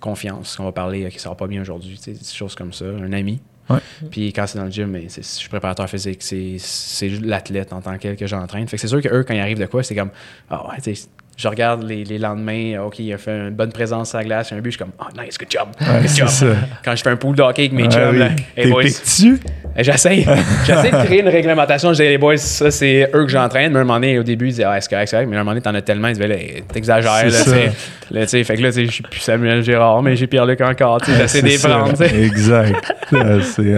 confiance. 0.00 0.56
qu'on 0.56 0.64
va 0.64 0.72
parler, 0.72 1.06
qui 1.10 1.16
ne 1.16 1.20
sera 1.20 1.34
pas 1.36 1.46
bien 1.46 1.60
aujourd'hui, 1.60 2.00
des 2.06 2.14
choses 2.32 2.54
comme 2.54 2.72
ça, 2.72 2.86
un 2.86 3.12
ami. 3.12 3.40
Ouais. 3.70 3.78
Puis 4.10 4.32
quand 4.32 4.46
c'est 4.46 4.58
dans 4.58 4.64
le 4.64 4.70
gym, 4.70 4.96
je 5.08 5.20
suis 5.22 5.48
préparateur 5.48 5.88
physique, 5.88 6.22
c'est 6.22 7.08
l'athlète 7.20 7.72
en 7.72 7.80
tant 7.80 7.94
que 7.96 8.02
tel 8.02 8.16
que 8.16 8.26
j'entraîne. 8.26 8.66
Fait 8.68 8.76
que 8.76 8.80
c'est 8.80 8.88
sûr 8.88 9.00
que 9.00 9.08
eux, 9.08 9.24
quand 9.24 9.34
ils 9.34 9.40
arrivent 9.40 9.60
de 9.60 9.66
quoi, 9.66 9.82
c'est 9.82 9.94
comme 9.94 10.10
Ah 10.50 10.68
ouais, 10.68 10.80
tu 10.82 10.94
sais, 10.94 11.08
je 11.42 11.48
regarde 11.48 11.82
les, 11.82 12.04
les 12.04 12.18
lendemains, 12.18 12.80
OK, 12.84 13.00
il 13.00 13.12
a 13.12 13.18
fait 13.18 13.32
une 13.32 13.50
bonne 13.50 13.72
présence 13.72 14.14
à 14.14 14.18
la 14.18 14.24
glace, 14.24 14.50
il 14.50 14.52
y 14.52 14.54
a 14.54 14.58
un 14.58 14.62
but, 14.62 14.70
je 14.70 14.76
suis 14.76 14.84
comme 14.84 14.92
Oh 15.00 15.20
nice, 15.20 15.36
good 15.36 15.48
job, 15.50 15.68
Ouais, 15.80 16.00
good 16.02 16.16
job. 16.16 16.28
ça. 16.28 16.46
Quand 16.84 16.94
je 16.94 17.02
fais 17.02 17.10
un 17.10 17.16
pool 17.16 17.34
de 17.36 17.42
hockey 17.42 17.62
avec 17.62 17.72
mes 17.72 17.82
Ouais, 17.84 17.90
chums, 17.90 18.10
oui. 18.12 18.18
là, 18.18 18.28
hey 18.56 18.70
boys, 18.70 18.82
eh, 18.84 19.82
J'essaie. 19.84 20.24
J'essaie 20.66 20.90
de 20.90 21.04
créer 21.04 21.20
une 21.22 21.28
réglementation. 21.28 21.92
Je 21.94 22.02
dis, 22.02 22.08
les 22.08 22.18
boys, 22.18 22.36
ça, 22.36 22.70
c'est 22.70 23.08
eux 23.14 23.24
que 23.24 23.30
j'entraîne. 23.30 23.72
Mais 23.72 23.78
à 23.78 23.82
un 23.82 23.84
moment 23.84 23.98
donné, 23.98 24.18
au 24.18 24.22
début, 24.22 24.46
ils 24.48 24.50
disaient, 24.50 24.64
ah, 24.64 24.78
c'est 24.80 24.90
correct, 24.90 25.08
c'est 25.08 25.16
correct. 25.16 25.28
Mais 25.30 25.36
à 25.36 25.40
un 25.40 25.44
moment 25.44 25.52
donné, 25.52 25.62
t'en 25.62 25.74
as 25.74 25.80
tellement, 25.80 26.08
ils 26.08 26.14
disaient, 26.18 26.62
t'exagères, 26.70 27.24
là, 27.24 28.22
tu 28.22 28.28
sais. 28.28 28.44
Fait 28.44 28.56
que 28.56 28.62
là, 28.62 28.70
je 28.70 28.84
suis 28.90 29.02
plus 29.02 29.20
Samuel 29.20 29.62
Gérard, 29.62 30.02
mais 30.02 30.14
j'ai 30.14 30.26
Pierre-Luc 30.26 30.60
encore, 30.60 31.00
tu 31.00 31.10
sais. 31.10 31.16
J'essaie 31.18 31.40
de 31.40 31.46
les 31.46 31.52
C'est 31.52 31.68
ça. 31.68 31.68
prendre. 31.78 32.02
Exact. 32.02 32.92
C'est. 33.42 33.76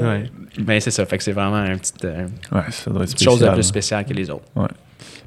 Ouais. 0.00 0.24
Mais 0.66 0.80
c'est 0.80 0.90
ça. 0.90 1.06
Fait 1.06 1.16
que 1.18 1.22
c'est 1.22 1.32
vraiment 1.32 1.64
une 1.64 1.78
petite, 1.78 2.04
euh, 2.04 2.26
Ouais, 2.52 2.62
ça 2.70 2.90
doit 2.90 3.04
être 3.04 3.12
petite 3.12 3.22
chose 3.22 3.40
de 3.40 3.48
plus 3.48 3.62
spéciale 3.62 4.04
que 4.04 4.12
les 4.12 4.28
autres. 4.28 4.44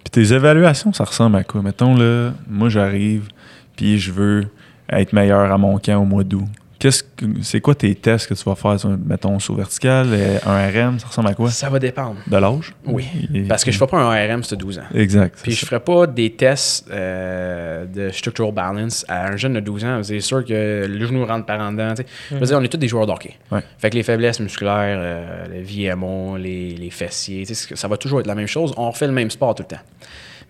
Puis 0.04 0.12
tes 0.12 0.34
évaluations, 0.34 0.94
ça 0.94 1.04
ressemble 1.04 1.38
à 1.38 1.44
quoi? 1.44 1.62
Mettons, 1.62 1.96
là, 1.96 2.32
moi, 2.48 2.70
j'arrive, 2.70 3.30
puis 3.76 3.98
je 4.00 4.12
veux 4.12 4.48
être 4.90 5.14
meilleur 5.14 5.52
à 5.52 5.58
mon 5.58 5.78
camp 5.80 6.02
au 6.02 6.06
mois 6.06 6.24
d'août. 6.24 6.46
Qu'est-ce 6.84 7.01
que, 7.01 7.26
c'est 7.43 7.61
quoi 7.61 7.76
tes 7.76 7.95
tests 7.95 8.27
que 8.27 8.34
tu 8.34 8.43
vas 8.43 8.55
faire? 8.55 8.77
sur, 8.77 8.89
Mettons, 8.89 9.39
saut 9.39 9.55
vertical, 9.55 10.07
euh, 10.11 10.38
un 10.45 10.68
RM, 10.68 10.99
ça 10.99 11.07
ressemble 11.07 11.30
à 11.30 11.34
quoi? 11.34 11.49
Ça 11.49 11.69
va 11.69 11.80
dépendre. 11.80 12.18
De 12.27 12.35
l'âge? 12.35 12.73
Oui. 12.85 13.05
Et- 13.34 13.43
Parce 13.43 13.64
que 13.64 13.72
je 13.72 13.77
fais 13.77 13.88
pas 13.88 13.97
un 13.97 14.11
ARM, 14.11 14.43
c'est 14.43 14.57
12 14.57 14.80
ans. 14.80 14.84
Exact. 14.93 15.39
Puis 15.41 15.53
je 15.53 15.65
ferai 15.65 15.80
pas 15.80 16.07
des 16.07 16.31
tests 16.35 16.85
euh, 16.91 17.85
de 17.85 18.10
structural 18.10 18.51
balance 18.51 19.05
à 19.07 19.27
un 19.30 19.38
jeune 19.38 19.53
de 19.53 19.61
12 19.61 19.85
ans. 19.85 20.03
C'est 20.03 20.19
sûr 20.19 20.43
que 20.43 20.85
le 20.85 21.05
genou 21.05 21.26
rentre 21.26 21.45
par 21.45 21.61
en 21.61 21.72
dedans. 21.72 21.93
Je 22.30 22.35
veux 22.35 22.45
dire, 22.45 22.57
on 22.60 22.64
est 22.64 22.68
tous 22.68 22.76
des 22.76 22.89
joueurs 22.89 23.07
de 23.07 23.14
hockey. 23.14 23.35
Ouais. 23.49 23.61
Fait 23.77 23.89
que 23.89 23.95
les 23.95 24.03
faiblesses 24.03 24.41
musculaires, 24.41 24.97
euh, 24.99 25.45
le 25.53 25.61
VMO, 25.64 26.35
les, 26.35 26.76
les 26.76 26.89
fessiers, 26.89 27.45
ça 27.45 27.88
va 27.88 27.95
toujours 27.95 28.19
être 28.19 28.27
la 28.27 28.35
même 28.35 28.47
chose. 28.47 28.73
On 28.76 28.89
refait 28.91 29.07
le 29.07 29.14
même 29.14 29.31
sport 29.31 29.55
tout 29.55 29.64
le 29.64 29.77
temps. 29.77 29.81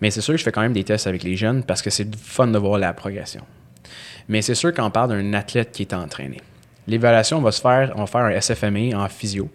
Mais 0.00 0.10
c'est 0.10 0.20
sûr 0.20 0.34
que 0.34 0.38
je 0.38 0.42
fais 0.42 0.50
quand 0.50 0.62
même 0.62 0.72
des 0.72 0.82
tests 0.82 1.06
avec 1.06 1.22
les 1.22 1.36
jeunes 1.36 1.62
parce 1.62 1.80
que 1.80 1.90
c'est 1.90 2.12
fun 2.16 2.48
de 2.48 2.58
voir 2.58 2.76
la 2.80 2.92
progression. 2.92 3.42
Mais 4.28 4.42
c'est 4.42 4.54
sûr 4.54 4.72
qu'on 4.72 4.90
parle 4.90 5.10
d'un 5.10 5.32
athlète 5.34 5.72
qui 5.72 5.82
est 5.82 5.94
entraîné. 5.94 6.40
L'évaluation 6.86 7.40
va 7.40 7.52
se 7.52 7.60
faire, 7.60 7.92
on 7.96 8.00
va 8.00 8.06
faire 8.06 8.22
un 8.22 8.40
SFMA 8.40 8.96
en 8.96 9.08
physio. 9.08 9.50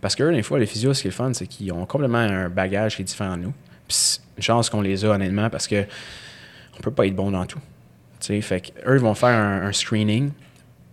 Parce 0.00 0.16
que 0.16 0.24
eux, 0.24 0.32
des 0.32 0.42
fois, 0.42 0.58
les 0.58 0.66
physios, 0.66 0.94
ce 0.94 1.02
qui 1.02 1.08
est 1.08 1.12
fun, 1.12 1.32
c'est 1.32 1.46
qu'ils 1.46 1.72
ont 1.72 1.86
complètement 1.86 2.18
un 2.18 2.48
bagage 2.48 2.96
qui 2.96 3.02
est 3.02 3.04
différent 3.04 3.36
de 3.36 3.42
nous. 3.42 3.54
Puis 3.86 4.18
une 4.36 4.42
chance 4.42 4.68
qu'on 4.68 4.80
les 4.80 5.04
a, 5.04 5.10
honnêtement, 5.10 5.48
parce 5.48 5.68
que 5.68 5.84
on 6.76 6.80
peut 6.82 6.90
pas 6.90 7.06
être 7.06 7.14
bon 7.14 7.30
dans 7.30 7.46
tout. 7.46 7.60
Tu 8.20 8.26
sais, 8.26 8.40
fait 8.40 8.72
eux, 8.86 8.96
ils 8.96 9.00
vont 9.00 9.14
faire 9.14 9.38
un, 9.38 9.72
screening. 9.72 10.30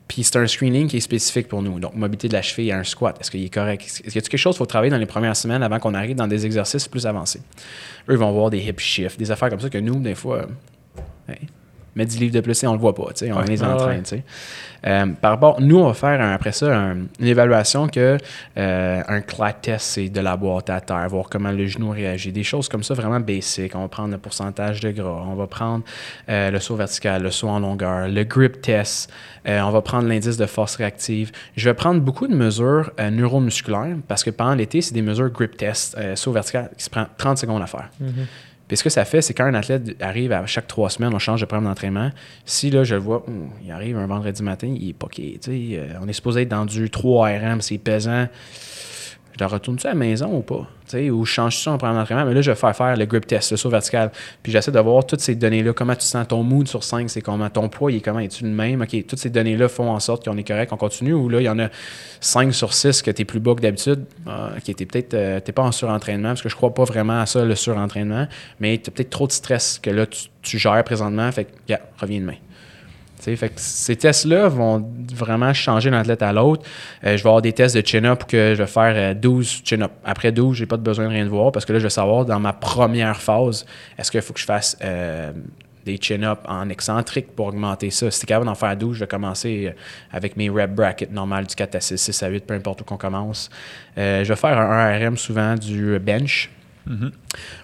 Puis 0.07 0.23
c'est 0.23 0.37
un 0.37 0.47
screening 0.47 0.87
qui 0.87 0.97
est 0.97 1.01
spécifique 1.01 1.47
pour 1.47 1.61
nous. 1.61 1.79
Donc, 1.79 1.95
mobilité 1.95 2.27
de 2.27 2.33
la 2.33 2.41
cheville 2.41 2.71
à 2.71 2.77
un 2.77 2.83
squat, 2.83 3.17
est-ce 3.19 3.31
qu'il 3.31 3.43
est 3.43 3.53
correct? 3.53 3.83
Est-ce 3.83 4.01
qu'il 4.01 4.15
y 4.15 4.17
a 4.17 4.21
quelque 4.21 4.37
chose 4.37 4.55
qu'il 4.55 4.59
faut 4.59 4.65
travailler 4.65 4.91
dans 4.91 4.97
les 4.97 5.05
premières 5.05 5.35
semaines 5.35 5.63
avant 5.63 5.79
qu'on 5.79 5.93
arrive 5.93 6.15
dans 6.15 6.27
des 6.27 6.45
exercices 6.45 6.87
plus 6.87 7.05
avancés? 7.05 7.41
Eux, 8.09 8.13
ils 8.13 8.17
vont 8.17 8.31
voir 8.31 8.49
des 8.49 8.59
hip 8.59 8.79
shifts, 8.79 9.19
des 9.19 9.31
affaires 9.31 9.49
comme 9.49 9.59
ça 9.59 9.69
que 9.69 9.77
nous, 9.77 9.99
des 9.99 10.15
fois, 10.15 10.47
mets 11.99 12.05
10 12.05 12.19
livres 12.19 12.33
de 12.33 12.41
plus, 12.41 12.63
on 12.63 12.73
le 12.73 12.79
voit 12.79 12.95
pas, 12.95 13.07
tu 13.09 13.25
sais, 13.25 13.31
on 13.31 13.37
Ouais. 13.37 13.45
les 13.45 13.61
Ah 13.63 13.73
entraîne. 13.75 13.89
ouais. 13.97 14.01
tu 14.03 14.09
sais. 14.09 14.23
Euh, 14.87 15.07
par 15.19 15.31
rapport, 15.31 15.59
nous, 15.59 15.77
on 15.77 15.87
va 15.87 15.93
faire 15.93 16.21
un- 16.21 16.31
après 16.33 16.53
ça 16.53 16.73
un- 16.73 16.95
une 17.19 17.25
évaluation 17.27 17.87
que 17.89 18.17
euh, 18.57 19.01
un 19.07 19.19
clat 19.21 19.51
test, 19.51 19.85
c'est 19.85 20.07
de 20.09 20.21
la 20.21 20.37
boîte 20.37 20.69
à 20.69 20.79
terre, 20.79 21.05
voir 21.09 21.25
comment 21.29 21.51
le 21.51 21.65
genou 21.67 21.89
réagit, 21.89 22.31
des 22.31 22.43
choses 22.43 22.69
comme 22.69 22.81
ça 22.83 22.93
vraiment 22.93 23.19
basiques. 23.19 23.73
On 23.75 23.81
va 23.81 23.87
prendre 23.89 24.11
le 24.11 24.17
pourcentage 24.17 24.79
de 24.79 24.91
gras, 24.91 25.23
on 25.27 25.35
va 25.35 25.47
prendre 25.47 25.83
euh, 26.29 26.49
le 26.49 26.59
saut 26.61 26.75
vertical, 26.77 27.21
le 27.23 27.29
saut 27.31 27.49
en 27.49 27.59
longueur, 27.59 28.07
le 28.07 28.23
grip 28.23 28.61
test, 28.61 29.11
euh, 29.47 29.59
on 29.61 29.71
va 29.71 29.81
prendre 29.81 30.07
l'indice 30.07 30.37
de 30.37 30.45
force 30.45 30.77
réactive. 30.77 31.31
Je 31.57 31.65
vais 31.69 31.73
prendre 31.73 31.99
beaucoup 31.99 32.27
de 32.27 32.35
mesures 32.35 32.89
euh, 33.01 33.09
neuromusculaires 33.09 33.97
parce 34.07 34.23
que 34.23 34.29
pendant 34.29 34.55
l'été, 34.55 34.81
c'est 34.81 34.93
des 34.93 35.01
mesures 35.01 35.29
grip 35.29 35.57
test, 35.57 35.95
euh, 35.97 36.15
saut 36.15 36.31
vertical 36.31 36.69
qui 36.77 36.85
se 36.85 36.89
prend 36.89 37.05
30 37.17 37.37
secondes 37.37 37.61
à 37.61 37.67
faire. 37.67 37.89
Puis 38.69 38.77
ce 38.77 38.83
que 38.83 38.89
ça 38.89 39.03
fait, 39.03 39.21
c'est 39.23 39.33
quand 39.33 39.45
un 39.45 39.55
athlète 39.55 39.95
arrive 39.99 40.31
à 40.31 40.45
chaque 40.45 40.67
trois 40.67 40.91
semaines, 40.91 41.11
on 41.13 41.19
change 41.19 41.41
de 41.41 41.45
programme 41.45 41.65
d'entraînement. 41.65 42.11
Si 42.45 42.69
là, 42.69 42.83
je 42.83 42.93
le 42.93 43.01
vois, 43.01 43.23
hum, 43.27 43.49
il 43.65 43.71
arrive 43.71 43.97
un 43.97 44.05
vendredi 44.05 44.43
matin, 44.43 44.73
il 44.79 44.89
est 44.89 44.93
poqué. 44.93 45.39
euh, 45.47 45.87
on 46.01 46.07
est 46.07 46.13
supposé 46.13 46.43
être 46.43 46.49
dans 46.49 46.65
du 46.65 46.89
3 46.91 47.29
RM, 47.29 47.61
c'est 47.61 47.79
pesant. 47.79 48.27
Je 49.39 49.45
retourne-tu 49.45 49.87
à 49.87 49.91
la 49.91 49.95
maison 49.95 50.35
ou 50.35 50.41
pas? 50.41 50.67
ou 51.11 51.23
je 51.23 51.31
change 51.31 51.57
ça 51.59 51.71
en 51.71 51.77
première 51.77 52.01
entraînement? 52.01 52.25
Mais 52.25 52.33
là, 52.33 52.41
je 52.41 52.51
vais 52.51 52.57
faire 52.57 52.75
faire 52.75 52.97
le 52.97 53.05
grip 53.05 53.27
test, 53.27 53.51
le 53.51 53.57
saut 53.57 53.69
vertical. 53.69 54.11
Puis 54.41 54.51
j'essaie 54.51 54.71
de 54.71 54.79
voir 54.79 55.05
toutes 55.05 55.21
ces 55.21 55.35
données-là, 55.35 55.71
comment 55.73 55.95
tu 55.95 56.05
sens? 56.05 56.27
Ton 56.27 56.43
mood 56.43 56.67
sur 56.67 56.83
5, 56.83 57.09
c'est 57.09 57.21
comment? 57.21 57.49
Ton 57.49 57.69
poids, 57.69 57.91
est 57.91 58.01
comment, 58.01 58.19
es-tu 58.19 58.43
le 58.43 58.49
même? 58.49 58.81
OK, 58.81 59.05
toutes 59.07 59.19
ces 59.19 59.29
données-là 59.29 59.69
font 59.69 59.91
en 59.91 59.99
sorte 59.99 60.25
qu'on 60.25 60.37
est 60.37 60.47
correct, 60.47 60.73
on 60.73 60.77
continue. 60.77 61.13
Ou 61.13 61.29
là, 61.29 61.41
il 61.41 61.45
y 61.45 61.49
en 61.49 61.59
a 61.59 61.69
5 62.21 62.53
sur 62.53 62.73
6 62.73 63.01
que 63.01 63.11
tu 63.11 63.21
es 63.21 63.25
plus 63.25 63.39
bas 63.39 63.55
que 63.55 63.61
d'habitude. 63.61 64.05
Ah, 64.25 64.51
OK, 64.57 64.75
peut-être 64.75 65.13
euh, 65.13 65.39
pas 65.39 65.63
en 65.63 65.71
surentraînement, 65.71 66.29
parce 66.29 66.41
que 66.41 66.49
je 66.49 66.55
crois 66.55 66.73
pas 66.73 66.83
vraiment 66.83 67.21
à 67.21 67.25
ça, 67.25 67.45
le 67.45 67.55
surentraînement. 67.55 68.27
Mais 68.59 68.77
tu 68.77 68.89
as 68.89 68.91
peut-être 68.91 69.09
trop 69.09 69.27
de 69.27 69.31
stress 69.31 69.79
que 69.81 69.89
là, 69.89 70.05
tu, 70.07 70.57
gères 70.57 70.83
présentement. 70.83 71.31
Fait 71.31 71.45
que, 71.45 71.73
reviens 71.99 72.19
demain 72.19 72.35
fait 73.21 73.53
ces 73.59 73.95
tests-là 73.95 74.47
vont 74.47 74.85
vraiment 75.13 75.53
changer 75.53 75.89
d'un 75.89 75.99
athlète 75.99 76.21
à 76.21 76.31
l'autre. 76.33 76.63
Euh, 77.03 77.17
je 77.17 77.23
vais 77.23 77.29
avoir 77.29 77.41
des 77.41 77.53
tests 77.53 77.75
de 77.75 77.85
chin-up 77.85 78.23
que 78.27 78.53
je 78.55 78.63
vais 78.63 78.67
faire 78.67 79.15
12 79.15 79.45
euh, 79.45 79.65
chin-up. 79.65 79.91
Après 80.03 80.31
12, 80.31 80.57
j'ai 80.57 80.65
pas 80.65 80.77
besoin 80.77 81.05
de 81.05 81.09
rien 81.11 81.25
de 81.25 81.29
voir 81.29 81.51
parce 81.51 81.65
que 81.65 81.73
là, 81.73 81.79
je 81.79 81.83
vais 81.83 81.89
savoir 81.89 82.25
dans 82.25 82.39
ma 82.39 82.53
première 82.53 83.21
phase, 83.21 83.65
est-ce 83.97 84.11
qu'il 84.11 84.21
faut 84.21 84.33
que 84.33 84.39
je 84.39 84.45
fasse 84.45 84.77
euh, 84.83 85.31
des 85.85 85.97
chin-up 86.01 86.39
en 86.47 86.69
excentrique 86.69 87.35
pour 87.35 87.47
augmenter 87.47 87.89
ça? 87.89 88.09
Si 88.11 88.21
tu 88.21 88.25
capable 88.25 88.45
d'en 88.45 88.55
faire 88.55 88.75
12, 88.75 88.95
je 88.95 88.99
vais 89.01 89.07
commencer 89.07 89.73
avec 90.11 90.37
mes 90.37 90.49
rep 90.49 90.71
brackets 90.71 91.11
normales 91.11 91.47
du 91.47 91.55
4 91.55 91.75
à 91.75 91.79
6, 91.81 91.97
6 91.97 92.23
à 92.23 92.27
8, 92.29 92.45
peu 92.45 92.53
importe 92.53 92.81
où 92.81 92.83
qu'on 92.83 92.97
commence. 92.97 93.49
je 93.97 94.23
vais 94.23 94.35
faire 94.35 94.57
un 94.59 94.97
RM 94.97 95.17
souvent 95.17 95.55
du 95.55 95.97
bench 95.99 96.49
Mhm. 96.87 97.11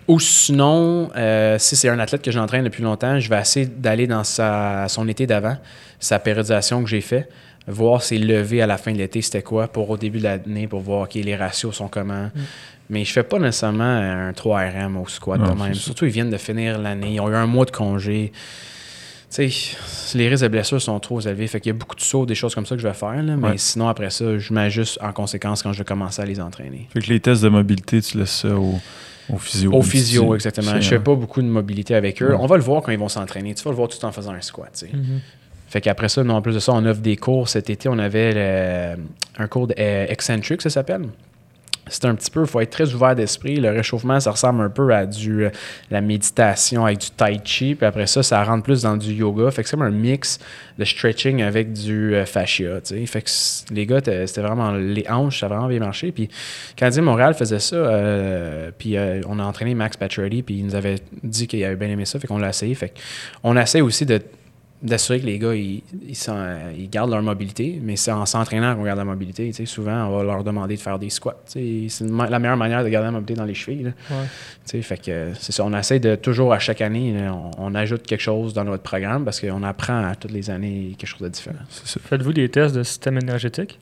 Ou 0.08 0.20
sinon, 0.20 1.10
euh, 1.16 1.58
si 1.58 1.76
c'est 1.76 1.90
un 1.90 2.00
athlète 2.00 2.22
que 2.22 2.32
j'entraîne 2.32 2.64
depuis 2.64 2.84
longtemps, 2.84 3.20
je 3.20 3.30
vais 3.30 3.40
essayer 3.40 3.66
d'aller 3.66 4.08
dans 4.08 4.24
sa, 4.24 4.86
son 4.88 5.08
été 5.08 5.26
d'avant, 5.26 5.58
sa 6.00 6.20
périodisation 6.20 6.84
que 6.84 6.90
j'ai 6.90 7.02
fait, 7.02 7.30
voir 7.68 8.04
ses 8.04 8.18
levées 8.18 8.62
à 8.62 8.68
la 8.68 8.78
fin 8.78 8.92
de 8.92 8.98
l'été, 8.98 9.22
c'était 9.22 9.42
quoi, 9.42 9.68
pour 9.68 9.90
au 9.90 9.98
début 9.98 10.20
de 10.20 10.24
l'année, 10.24 10.68
pour 10.68 10.82
voir 10.82 11.04
ok 11.04 11.16
les 11.16 11.36
ratios 11.36 11.76
sont 11.76 11.88
comment. 11.88 12.26
Mm. 12.26 12.42
Mais 12.92 13.04
je 13.04 13.12
fais 13.12 13.24
pas 13.24 13.40
nécessairement 13.40 13.84
un 13.84 14.32
3RM 14.32 14.96
au 14.98 15.08
squat 15.08 15.42
de 15.42 15.52
même. 15.60 15.74
Surtout, 15.74 16.06
ils 16.06 16.12
viennent 16.12 16.30
de 16.30 16.38
finir 16.38 16.78
l'année, 16.78 17.16
ils 17.16 17.20
ont 17.20 17.30
eu 17.30 17.36
un 17.36 17.48
mois 17.48 17.66
de 17.66 17.72
congé. 17.72 18.32
Tu 19.32 19.50
sais, 19.50 20.18
les 20.18 20.30
risques 20.30 20.44
de 20.44 20.48
blessures 20.50 20.82
sont 20.82 21.00
trop 21.00 21.20
élevés. 21.20 21.48
Fait 21.48 21.60
qu'il 21.60 21.72
y 21.72 21.76
a 21.76 21.78
beaucoup 21.78 21.96
de 21.96 22.02
sauts, 22.02 22.26
des 22.26 22.36
choses 22.36 22.56
comme 22.56 22.66
ça 22.66 22.76
que 22.76 22.82
je 22.82 22.88
vais 22.88 22.94
faire. 22.94 23.22
mais 23.24 23.58
sinon, 23.58 23.88
après 23.88 24.10
ça, 24.10 24.38
je 24.38 24.54
m'ajuste 24.54 25.00
en 25.02 25.12
conséquence 25.12 25.64
quand 25.64 25.74
je 25.74 25.80
vais 25.80 25.86
commencer 25.86 26.22
à 26.22 26.26
les 26.26 26.40
entraîner. 26.40 26.88
Fait 26.94 27.02
que 27.02 27.08
les 27.08 27.20
tests 27.20 27.44
de 27.44 27.50
mobilité, 27.50 28.02
tu 28.02 28.18
laisses 28.18 28.42
ça 28.42 28.56
au 28.56 28.76
au 29.34 29.38
physio. 29.38 29.74
Au 29.74 29.82
physio, 29.82 30.36
exactement. 30.36 30.80
Je 30.80 30.88
fais 30.88 31.00
pas 31.00 31.16
beaucoup 31.16 31.42
de 31.42 31.48
mobilité 31.48 31.96
avec 31.96 32.22
eux. 32.22 32.36
On 32.38 32.46
va 32.46 32.58
le 32.58 32.64
voir 32.64 32.82
quand 32.82 32.92
ils 32.92 33.00
vont 33.00 33.10
s'entraîner. 33.10 33.56
Tu 33.56 33.64
vas 33.64 33.72
le 33.72 33.76
voir 33.76 33.90
tout 33.90 34.04
en 34.06 34.12
faisant 34.12 34.34
un 34.34 34.42
squat. 34.42 34.84
Mm-hmm. 34.84 35.20
Fait 35.68 35.82
qu'après 35.82 36.10
ça, 36.10 36.24
non, 36.24 36.36
en 36.36 36.42
plus 36.42 36.54
de 36.54 36.60
ça, 36.60 36.74
on 36.74 36.86
offre 36.86 37.02
des 37.02 37.18
cours. 37.18 37.50
Cet 37.50 37.70
été, 37.70 37.90
on 37.90 37.98
avait 37.98 38.96
un 39.38 39.48
cours 39.48 39.68
d'Eccentric, 39.68 40.62
ça 40.62 40.70
s'appelle 40.70 41.08
c'est 41.88 42.06
un 42.06 42.16
petit 42.16 42.32
peu, 42.32 42.42
il 42.42 42.48
faut 42.48 42.60
être 42.60 42.72
très 42.72 42.94
ouvert 42.94 43.16
d'esprit. 43.16 43.58
Le 43.58 43.70
réchauffement, 43.70 44.20
ça 44.20 44.32
ressemble 44.32 44.62
un 44.62 44.70
peu 44.70 44.94
à 44.94 45.06
du 45.06 45.46
euh, 45.46 45.50
la 45.92 46.02
méditation 46.02 46.86
avec 46.86 46.98
du 46.98 47.12
tai 47.12 47.40
chi. 47.44 47.76
Puis 47.76 47.86
après 47.86 48.08
ça, 48.08 48.24
ça 48.24 48.44
rentre 48.44 48.64
plus 48.64 48.82
dans 48.82 48.98
du 48.98 49.14
yoga. 49.14 49.52
Fait 49.52 49.62
que 49.62 49.70
c'est 49.70 49.76
comme 49.76 49.86
un 49.86 49.92
mix 49.92 50.40
de 50.80 50.86
stretching 50.86 51.44
avec 51.44 51.74
du 51.74 52.16
euh, 52.16 52.26
fascia. 52.26 52.80
Fait 52.84 53.22
que 53.22 53.74
les 53.74 53.86
gars, 53.86 54.00
c'était 54.00 54.42
vraiment 54.42 54.72
les 54.72 55.06
hanches, 55.10 55.40
ça 55.40 55.46
a 55.46 55.50
vraiment 55.50 55.68
bien 55.68 55.80
marché. 55.80 56.12
Puis 56.12 56.30
Canadien 56.76 57.04
Montréal 57.04 57.34
faisait 57.36 57.60
ça. 57.60 57.76
Euh, 57.76 58.72
puis 58.78 58.98
on 59.28 59.40
a 59.40 59.44
entraîné 59.44 59.76
Max 59.76 59.98
Patrick, 59.98 60.46
puis 60.46 60.56
il 60.56 60.66
nous 60.66 60.76
avait 60.76 60.96
dit 61.24 61.48
qu'il 61.48 61.64
avait 61.64 61.76
bien 61.76 61.90
aimé 61.90 62.06
ça. 62.06 62.20
Fait 62.20 62.28
qu'on 62.28 62.40
l'a 62.40 62.50
essayé. 62.50 62.74
Fait 62.74 62.94
qu'on 63.42 63.56
essaie 63.58 63.82
aussi 63.82 64.06
de 64.06 64.20
d'assurer 64.82 65.20
que 65.20 65.26
les 65.26 65.40
gars, 65.40 65.54
ils, 65.56 65.82
ils, 66.04 66.90
gardent 66.90 67.12
leur 67.12 67.22
mobilité, 67.22 67.80
mais 67.82 67.96
c'est 67.96 68.12
en 68.12 68.26
s'entraînant 68.26 68.76
qu'on 68.76 68.84
garde 68.84 69.00
la 69.00 69.06
mobilité. 69.06 69.52
Souvent, 69.66 70.08
on 70.08 70.18
va 70.18 70.24
leur 70.24 70.44
demander 70.44 70.76
de 70.76 70.82
faire 70.82 71.00
des 71.00 71.10
squats. 71.10 71.42
C'est 71.46 71.88
la 72.02 72.40
meilleure 72.40 72.58
manière 72.58 72.84
de 72.84 72.90
garder 72.90 73.06
la 73.06 73.12
mobilité 73.12 73.36
dans 73.36 73.46
les 73.46 73.54
chevilles. 73.54 73.94
Fait 74.66 74.98
que 74.98 75.32
c'est 75.40 75.52
ça. 75.52 75.64
On 75.64 75.76
essaie 75.76 76.00
de 76.00 76.16
toujours, 76.16 76.54
à 76.54 76.60
chaque 76.60 76.82
année, 76.82 77.16
on, 77.58 77.74
ajoute 77.76 78.04
quelque 78.04 78.22
chose 78.22 78.54
dans 78.54 78.64
notre 78.64 78.84
programme 78.84 79.26
parce 79.26 79.42
qu'on 79.42 79.64
apprend 79.64 80.06
à 80.06 80.16
toutes 80.16 80.32
les 80.32 80.50
années 80.50 80.96
quelque 80.98 81.10
chose 81.10 81.22
de 81.22 81.30
différent. 81.30 81.58
Faites-vous 81.70 82.34
des 82.34 82.50
tests 82.50 82.76
de 82.76 82.84
système 82.84 83.18
énergétique? 83.18 83.80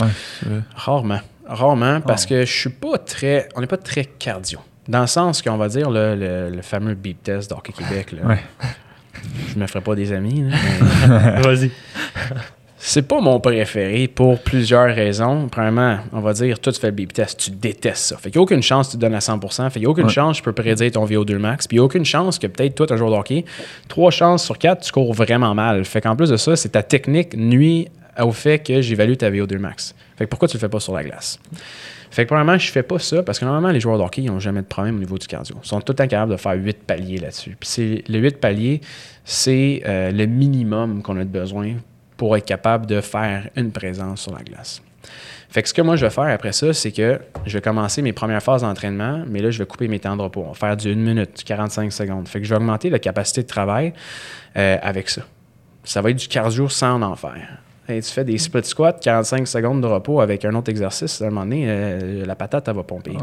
Oui, 0.00 0.08
Rarement. 0.74 1.20
Rarement, 1.46 2.00
parce 2.00 2.24
ah. 2.24 2.28
que 2.28 2.44
je 2.44 2.52
suis 2.52 2.70
pas 2.70 2.98
très. 2.98 3.48
On 3.56 3.60
n'est 3.60 3.66
pas 3.66 3.76
très 3.76 4.04
cardio. 4.04 4.60
Dans 4.88 5.00
le 5.00 5.06
sens 5.06 5.42
qu'on 5.42 5.56
va 5.56 5.68
dire 5.68 5.90
le, 5.90 6.60
fameux 6.62 6.94
beep 6.94 7.22
test 7.22 7.50
d'Hockey 7.50 7.72
Québec. 7.72 8.12
Là, 8.12 8.36
je 9.52 9.58
me 9.58 9.66
ferai 9.66 9.80
pas 9.80 9.94
des 9.94 10.12
amis. 10.12 10.44
Vas-y. 11.06 11.70
C'est 12.82 13.02
pas 13.02 13.20
mon 13.20 13.38
préféré 13.40 14.08
pour 14.08 14.40
plusieurs 14.40 14.94
raisons. 14.94 15.48
Premièrement, 15.48 15.98
on 16.14 16.20
va 16.20 16.32
dire, 16.32 16.58
toi, 16.58 16.72
tu 16.72 16.80
fais 16.80 16.86
le 16.86 16.94
beep 16.94 17.12
test, 17.12 17.38
tu 17.38 17.50
détestes 17.50 18.06
ça. 18.06 18.16
Fait 18.16 18.30
qu'il 18.30 18.38
n'y 18.38 18.40
a 18.40 18.44
aucune 18.44 18.62
chance 18.62 18.88
que 18.88 18.92
tu 18.92 18.98
donnes 18.98 19.14
à 19.14 19.20
100 19.20 19.38
Fait 19.38 19.72
qu'il 19.72 19.82
n'y 19.82 19.86
a 19.86 19.90
aucune 19.90 20.08
chance 20.08 20.38
je 20.38 20.42
peux 20.42 20.54
prédire 20.54 20.90
ton 20.90 21.04
VO2 21.04 21.36
max. 21.36 21.66
Puis 21.66 21.76
il 21.76 21.80
n'y 21.80 21.82
a 21.82 21.84
aucune 21.84 22.06
chance 22.06 22.38
que 22.38 22.46
peut-être 22.46 22.74
toi, 22.74 22.86
tu 22.86 22.94
un 22.94 22.96
joueur 22.96 23.10
de 23.10 23.16
hockey, 23.16 23.44
trois 23.88 24.10
chances 24.10 24.44
sur 24.44 24.56
quatre, 24.56 24.82
tu 24.82 24.92
cours 24.92 25.12
vraiment 25.12 25.54
mal. 25.54 25.84
Fait 25.84 26.00
qu'en 26.00 26.16
plus 26.16 26.30
de 26.30 26.38
ça, 26.38 26.56
c'est 26.56 26.70
ta 26.70 26.82
technique 26.82 27.36
nuit 27.36 27.88
au 28.18 28.32
fait 28.32 28.60
que 28.60 28.80
j'évalue 28.80 29.14
ta 29.14 29.30
VO2 29.30 29.58
max. 29.58 29.94
Fait 30.16 30.24
que 30.24 30.30
pourquoi 30.30 30.48
tu 30.48 30.56
le 30.56 30.60
fais 30.60 30.68
pas 30.70 30.80
sur 30.80 30.94
la 30.94 31.04
glace? 31.04 31.38
Fait 32.10 32.24
que 32.24 32.28
premièrement, 32.28 32.58
je 32.58 32.70
fais 32.70 32.82
pas 32.82 32.98
ça 32.98 33.22
parce 33.22 33.38
que 33.38 33.44
normalement, 33.44 33.70
les 33.70 33.80
joueurs 33.80 33.98
de 33.98 34.02
hockey, 34.02 34.22
ils 34.22 34.26
n'ont 34.26 34.40
jamais 34.40 34.62
de 34.62 34.66
problème 34.66 34.96
au 34.96 34.98
niveau 34.98 35.16
du 35.16 35.26
cardio. 35.26 35.56
Ils 35.62 35.68
sont 35.68 35.80
tout 35.80 35.92
le 35.92 35.96
temps 35.96 36.08
capables 36.08 36.32
de 36.32 36.36
faire 36.36 36.54
8 36.54 36.82
paliers 36.84 37.18
là-dessus. 37.18 37.56
Puis 37.58 38.04
le 38.08 38.18
8 38.18 38.38
paliers, 38.38 38.80
c'est 39.24 39.82
euh, 39.86 40.10
le 40.10 40.26
minimum 40.26 41.02
qu'on 41.02 41.16
a 41.18 41.24
besoin 41.24 41.74
pour 42.16 42.36
être 42.36 42.44
capable 42.44 42.86
de 42.86 43.00
faire 43.00 43.48
une 43.56 43.70
présence 43.70 44.22
sur 44.22 44.34
la 44.34 44.42
glace. 44.42 44.82
Fait 45.48 45.62
que 45.62 45.68
ce 45.68 45.74
que 45.74 45.82
moi 45.82 45.96
je 45.96 46.04
vais 46.04 46.10
faire 46.10 46.24
après 46.24 46.52
ça, 46.52 46.72
c'est 46.72 46.92
que 46.92 47.20
je 47.46 47.56
vais 47.56 47.60
commencer 47.60 48.02
mes 48.02 48.12
premières 48.12 48.42
phases 48.42 48.62
d'entraînement, 48.62 49.24
mais 49.26 49.40
là 49.40 49.50
je 49.50 49.58
vais 49.58 49.66
couper 49.66 49.88
mes 49.88 49.98
temps 49.98 50.16
de 50.16 50.22
repos. 50.22 50.44
On 50.46 50.52
va 50.52 50.54
faire 50.54 50.76
du 50.76 50.92
1 50.92 50.94
minute, 50.94 51.38
du 51.38 51.44
45 51.44 51.92
secondes. 51.92 52.28
Fait 52.28 52.40
que 52.40 52.44
je 52.44 52.50
vais 52.50 52.56
augmenter 52.56 52.90
la 52.90 52.98
capacité 52.98 53.42
de 53.42 53.46
travail 53.46 53.92
euh, 54.56 54.76
avec 54.82 55.08
ça. 55.10 55.22
Ça 55.84 56.02
va 56.02 56.10
être 56.10 56.18
du 56.18 56.28
cardio 56.28 56.68
sans 56.68 57.00
en 57.00 57.16
faire 57.16 57.58
tu 57.98 58.12
fais 58.12 58.24
des 58.24 58.38
split 58.38 58.64
squats, 58.64 58.92
45 58.92 59.46
secondes 59.48 59.80
de 59.80 59.86
repos 59.86 60.20
avec 60.20 60.44
un 60.44 60.54
autre 60.54 60.70
exercice, 60.70 61.20
à 61.20 61.26
un 61.26 61.30
moment 61.30 61.44
donné, 61.44 61.66
euh, 61.68 62.24
la 62.24 62.36
patate, 62.36 62.68
elle 62.68 62.76
va 62.76 62.82
pomper. 62.82 63.16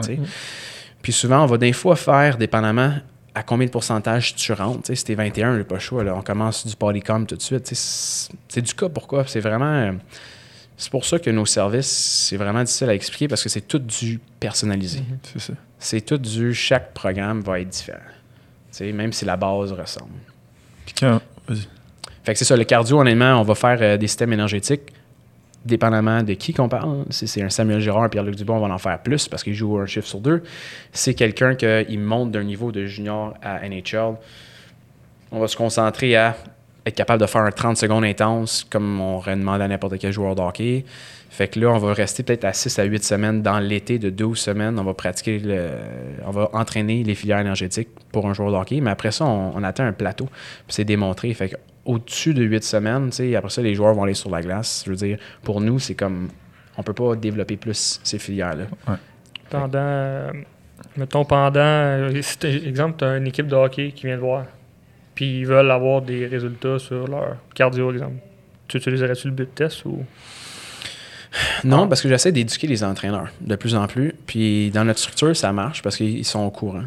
Puis 1.02 1.14
souvent, 1.14 1.44
on 1.44 1.46
va 1.46 1.58
des 1.58 1.74
fois 1.74 1.96
faire, 1.96 2.38
dépendamment 2.38 2.94
à 3.38 3.44
combien 3.44 3.68
de 3.68 3.72
pourcentage 3.72 4.36
tu 4.36 4.52
rentres. 4.52 4.90
si 4.96 5.04
t'es 5.04 5.14
21, 5.14 5.64
pas 5.64 5.76
le 5.76 5.80
choix. 5.80 6.04
on 6.04 6.24
commence 6.24 6.66
du 6.66 6.76
polycom 6.76 7.28
tout 7.28 7.36
de 7.36 7.42
suite. 7.42 7.72
C'est 7.72 8.62
du 8.62 8.74
cas 8.74 8.90
pourquoi. 8.90 9.26
C'est 9.28 9.40
vraiment. 9.40 9.96
C'est 10.76 10.90
pour 10.90 11.06
ça 11.06 11.20
que 11.20 11.30
nos 11.30 11.46
services, 11.46 12.28
c'est 12.30 12.38
vraiment 12.38 12.64
difficile 12.64 12.90
à 12.90 12.96
expliquer 12.96 13.28
parce 13.28 13.44
que 13.44 13.50
c'est 13.50 13.62
tout 13.62 13.80
du 13.80 14.20
personnalisé. 14.40 15.00
Mhm. 15.00 15.20
C'est 15.22 15.40
ça. 15.40 15.54
C'est 15.78 16.02
tout 16.02 16.18
du. 16.18 16.54
Chaque 16.54 16.94
programme 16.94 17.42
va 17.42 17.60
être 17.60 17.70
différent. 17.70 18.00
même 18.82 19.14
si 19.14 19.24
la 19.24 19.38
base 19.38 19.72
ressemble. 19.72 20.14
Puis 20.86 20.96
quand. 21.00 21.22
Vas-y. 21.48 21.68
Fait 22.28 22.34
que 22.34 22.40
c'est 22.40 22.44
ça, 22.44 22.58
le 22.58 22.66
cardio, 22.66 23.00
honnêtement, 23.00 23.40
on 23.40 23.44
va 23.44 23.56
faire 23.56 23.78
euh, 23.80 23.96
des 23.96 24.08
systèmes 24.08 24.34
énergétiques 24.34 24.92
dépendamment 25.64 26.24
de 26.24 26.34
qui 26.34 26.54
qu'on 26.54 26.68
parle. 26.68 27.06
Si 27.10 27.26
c'est 27.26 27.42
un 27.42 27.50
Samuel 27.50 27.80
Girard, 27.80 28.04
un 28.04 28.10
Pierre-Luc 28.10 28.36
Dubon, 28.36 28.56
on 28.58 28.68
va 28.68 28.74
en 28.74 28.78
faire 28.78 29.02
plus 29.02 29.30
parce 29.30 29.46
qu'il 29.46 29.54
joue 29.54 29.78
un 29.78 29.86
chiffre 29.86 30.08
sur 30.08 30.20
deux. 30.20 30.44
C'est 30.92 31.14
quelqu'un 31.14 31.56
qui 31.56 31.98
monte 31.98 32.32
d'un 32.32 32.44
niveau 32.44 32.74
de 32.74 32.86
junior 32.86 33.34
à 33.42 33.66
NHL. 33.66 34.16
On 35.32 35.40
va 35.40 35.48
se 35.48 35.56
concentrer 35.56 36.18
à 36.18 36.36
être 36.86 36.96
capable 36.96 37.22
de 37.22 37.28
faire 37.28 37.44
un 37.44 37.52
30 37.52 37.78
secondes 37.78 38.04
intense 38.04 38.68
comme 38.70 39.00
on 39.00 39.16
aurait 39.16 39.38
demandé 39.38 39.64
à 39.64 39.70
n'importe 39.70 39.98
quel 39.98 40.12
joueur 40.12 40.36
de 40.36 40.42
hockey. 40.42 40.84
Fait 41.30 41.48
que 41.48 41.62
là, 41.62 41.70
on 41.70 41.78
va 41.78 41.94
rester 41.94 42.24
peut-être 42.24 42.44
à 42.44 42.52
6 42.52 42.78
à 42.80 42.84
8 42.84 43.04
semaines 43.06 43.42
dans 43.42 43.60
l'été 43.60 44.00
de 44.00 44.10
12 44.10 44.38
semaines. 44.38 44.78
On 44.80 44.84
va 44.84 44.94
pratiquer, 44.94 45.42
on 46.26 46.32
va 46.32 46.50
entraîner 46.52 47.06
les 47.06 47.16
filières 47.16 47.40
énergétiques 47.40 47.90
pour 48.12 48.28
un 48.28 48.34
joueur 48.34 48.52
de 48.52 48.58
hockey. 48.58 48.82
Mais 48.82 48.92
après 48.92 49.12
ça, 49.12 49.24
on, 49.24 49.64
atteint 49.64 49.88
un 49.88 49.94
plateau. 49.94 50.28
C'est 50.68 50.84
démontré. 50.84 51.34
Fait 51.34 51.58
au-dessus 51.88 52.34
de 52.34 52.44
8 52.44 52.64
semaines, 52.64 53.10
après 53.36 53.50
ça, 53.50 53.62
les 53.62 53.74
joueurs 53.74 53.94
vont 53.96 54.04
aller 54.04 54.14
sur 54.14 54.30
la 54.30 54.42
glace. 54.42 54.84
Je 54.86 54.92
veux 54.92 54.98
dire, 54.98 55.18
pour 55.42 55.62
nous, 55.62 55.80
c'est 55.80 55.96
comme. 55.96 56.30
On 56.78 56.84
peut 56.84 56.94
pas 56.94 57.16
développer 57.16 57.58
plus 57.58 58.00
ces 58.04 58.20
filières-là. 58.20 58.66
Pendant. 59.50 60.32
mettons, 60.96 61.26
pendant. 61.26 62.10
exemple, 62.14 62.96
tu 63.00 63.06
as 63.06 63.18
une 63.18 63.28
équipe 63.28 63.48
de 63.48 63.56
hockey 63.56 63.92
qui 63.96 64.06
vient 64.06 64.18
de 64.18 64.22
voir. 64.22 64.46
Puis 65.16 65.40
ils 65.40 65.48
veulent 65.48 65.72
avoir 65.72 66.04
des 66.04 66.28
résultats 66.28 66.78
sur 66.78 67.08
leur 67.08 67.38
cardio, 67.56 67.92
exemple. 67.92 68.18
Tu 68.68 68.78
utiliserais-tu 68.78 69.30
le 69.30 69.34
but 69.34 69.56
test 69.56 69.86
ou? 69.86 70.06
Non, 71.64 71.88
parce 71.88 72.02
que 72.02 72.10
j'essaie 72.10 72.32
d'éduquer 72.32 72.68
les 72.68 72.84
entraîneurs 72.84 73.30
de 73.42 73.56
plus 73.56 73.74
en 73.76 73.88
plus. 73.88 74.14
Puis 74.28 74.70
dans 74.72 74.86
notre 74.86 75.00
structure, 75.00 75.36
ça 75.36 75.52
marche 75.52 75.82
parce 75.82 75.98
qu'ils 75.98 76.26
sont 76.26 76.42
au 76.42 76.52
courant. 76.52 76.84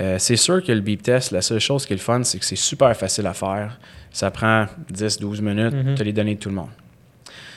Euh, 0.00 0.16
c'est 0.18 0.36
sûr 0.36 0.62
que 0.62 0.72
le 0.72 0.80
beep 0.80 1.02
test, 1.02 1.30
la 1.30 1.42
seule 1.42 1.60
chose 1.60 1.86
qui 1.86 1.92
est 1.92 1.96
le 1.96 2.02
fun, 2.02 2.22
c'est 2.24 2.38
que 2.38 2.44
c'est 2.44 2.56
super 2.56 2.96
facile 2.96 3.26
à 3.26 3.34
faire. 3.34 3.78
Ça 4.10 4.30
prend 4.30 4.66
10-12 4.92 5.40
minutes, 5.40 5.74
mm 5.74 5.94
les 6.02 6.12
données 6.12 6.34
de 6.34 6.40
tout 6.40 6.48
le 6.48 6.54
monde. 6.56 6.70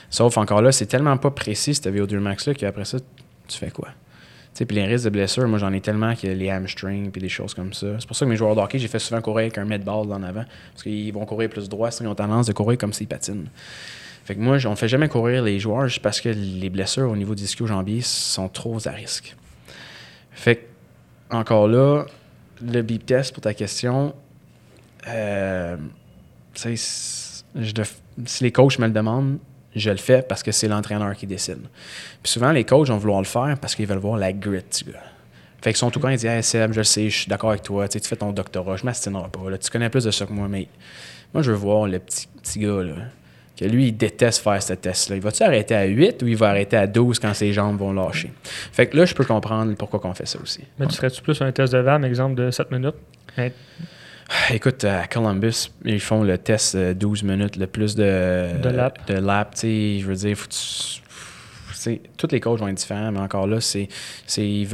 Sauf 0.10 0.38
encore 0.38 0.62
là, 0.62 0.72
c'est 0.72 0.86
tellement 0.86 1.18
pas 1.18 1.32
précis, 1.32 1.76
cette 1.76 1.88
VO2 1.88 2.18
max-là, 2.20 2.54
qu'après 2.54 2.86
ça, 2.86 3.00
tu 3.48 3.58
fais 3.58 3.72
quoi? 3.72 3.90
Puis 4.66 4.76
les 4.76 4.86
risques 4.86 5.06
de 5.06 5.10
blessure, 5.12 5.48
moi 5.48 5.60
j'en 5.60 5.72
ai 5.72 5.82
tellement 5.82 6.08
a 6.08 6.16
les 6.24 6.50
hamstrings 6.50 7.12
puis 7.12 7.22
des 7.22 7.30
choses 7.30 7.54
comme 7.54 7.74
ça. 7.74 7.88
C'est 8.00 8.08
pour 8.08 8.16
ça 8.16 8.26
que 8.26 8.30
mes 8.30 8.36
joueurs 8.36 8.56
de 8.56 8.62
hockey, 8.62 8.80
j'ai 8.80 8.88
fait 8.88 9.00
souvent 9.00 9.22
courir 9.22 9.44
avec 9.46 9.58
un 9.58 9.66
med 9.66 9.84
ball 9.84 10.12
en 10.12 10.24
avant. 10.24 10.46
Parce 10.72 10.84
qu'ils 10.84 11.14
vont 11.14 11.26
courir 11.26 11.50
plus 11.50 11.70
droit, 11.70 11.90
ils 12.00 12.08
ont 12.08 12.16
tendance 12.16 12.48
de 12.48 12.54
courir 12.54 12.78
comme 12.78 12.94
s'ils 12.94 13.08
patinent. 13.08 13.50
Fait 14.26 14.36
que 14.36 14.40
moi, 14.40 14.58
on 14.66 14.72
ne 14.72 14.76
fait 14.76 14.88
jamais 14.88 15.08
courir 15.08 15.44
les 15.44 15.60
joueurs 15.60 15.88
juste 15.88 16.02
parce 16.02 16.20
que 16.20 16.30
les 16.30 16.70
blessures 16.70 17.10
au 17.10 17.16
niveau 17.16 17.36
du 17.36 17.44
ischio-jambier 17.44 18.02
sont 18.02 18.50
trop 18.50 18.78
à 18.86 18.92
risque. 18.92 19.36
Fait 20.32 20.56
que, 20.58 20.62
encore 21.36 21.68
là, 21.68 22.06
le 22.62 22.82
beep 22.82 23.06
test 23.06 23.34
pour 23.34 23.42
ta 23.42 23.54
question, 23.54 24.14
euh, 25.08 25.78
je 26.56 27.72
def- 27.72 28.00
si 28.26 28.44
les 28.44 28.52
coachs 28.52 28.80
me 28.80 28.88
le 28.88 28.94
demandent, 28.94 29.38
je 29.76 29.90
le 29.92 29.98
fais 29.98 30.22
parce 30.22 30.42
que 30.44 30.52
c'est 30.52 30.68
l'entraîneur 30.68 31.16
qui 31.16 31.28
décide. 31.28 31.60
Puis 32.24 32.32
souvent, 32.32 32.52
les 32.52 32.64
coachs 32.64 32.88
vont 32.88 32.98
vouloir 32.98 33.20
le 33.20 33.26
faire 33.28 33.58
parce 33.62 33.76
qu'ils 33.76 33.86
veulent 33.86 33.98
voir 34.00 34.18
la 34.18 34.34
grit 34.34 34.64
du 34.86 34.92
gars. 34.92 35.00
Fait 35.62 35.72
qu'ils 35.72 35.78
sont 35.78 35.90
tout 35.92 36.00
le 36.00 36.04
temps, 36.04 36.10
ils 36.10 36.18
disent 36.18 36.26
Hey 36.26 36.44
Seb, 36.44 36.72
je 36.74 36.80
le 36.80 36.84
sais, 36.84 37.10
je 37.10 37.18
suis 37.20 37.28
d'accord 37.30 37.50
avec 37.52 37.64
toi, 37.64 37.88
tu 37.88 37.94
sais, 37.94 38.00
tu 38.00 38.08
fais 38.08 38.16
ton 38.16 38.32
doctorat, 38.32 38.78
je 38.78 38.86
m'astinerai 38.86 39.30
pas. 39.30 39.50
Là, 39.50 39.58
tu 39.58 39.70
connais 39.70 39.90
plus 39.90 40.04
de 40.04 40.12
ça 40.12 40.26
que 40.26 40.34
moi, 40.34 40.48
mais 40.48 40.68
moi, 41.34 41.44
je 41.44 41.52
veux 41.52 41.58
voir 41.58 41.88
le 41.88 42.00
petit, 42.00 42.28
petit 42.42 42.60
gars, 42.60 42.84
là, 42.84 42.94
que 43.58 43.66
lui, 43.66 43.88
il 43.88 43.98
déteste 43.98 44.44
faire 44.44 44.62
ce 44.62 44.74
test-là. 44.74 45.16
Il 45.16 45.22
va-tu 45.22 45.42
arrêter 45.44 45.76
à 45.76 45.86
8 45.86 46.22
ou 46.24 46.28
il 46.28 46.38
va 46.38 46.50
arrêter 46.50 46.78
à 46.78 46.86
12 46.88 47.20
quand 47.20 47.34
ses 47.34 47.52
jambes 47.54 47.78
vont 47.80 47.92
lâcher? 47.92 48.32
Fait 48.72 48.88
que 48.88 48.96
là, 48.98 49.06
je 49.06 49.14
peux 49.16 49.26
comprendre 49.26 49.74
pourquoi 49.76 50.00
on 50.04 50.14
fait 50.14 50.28
ça 50.28 50.40
aussi. 50.42 50.62
Mais 50.80 50.86
tu 50.88 50.94
serais-tu 50.96 51.22
plus 51.22 51.42
un 51.42 51.52
test 51.52 51.74
de 51.74 51.80
VAM, 51.80 52.06
exemple, 52.06 52.36
de 52.36 52.52
7 52.52 52.70
minutes? 52.72 52.96
Hein, 53.38 53.50
Écoute, 54.52 54.84
à 54.84 55.08
Columbus, 55.08 55.70
ils 55.86 56.02
font 56.02 56.22
le 56.24 56.38
test 56.38 56.76
euh, 56.76 56.94
12 56.94 57.24
minutes, 57.24 57.56
le 57.56 57.66
plus 57.66 57.96
de, 57.96 58.62
De 58.62 58.70
lap. 58.70 59.00
De 59.08 59.14
lap, 59.16 59.56
je 59.64 60.04
veux 60.06 60.16
dire, 60.16 60.36
faut 60.38 60.48
tu- 60.50 61.02
tous 62.18 62.28
les 62.32 62.40
coachs 62.42 62.60
vont 62.60 62.68
être 62.68 62.76
différents, 62.76 63.12
mais 63.12 63.20
encore 63.20 63.48
là, 63.48 63.62
c'est, 63.62 63.88
c'est, 64.26 64.46
ils, 64.46 64.68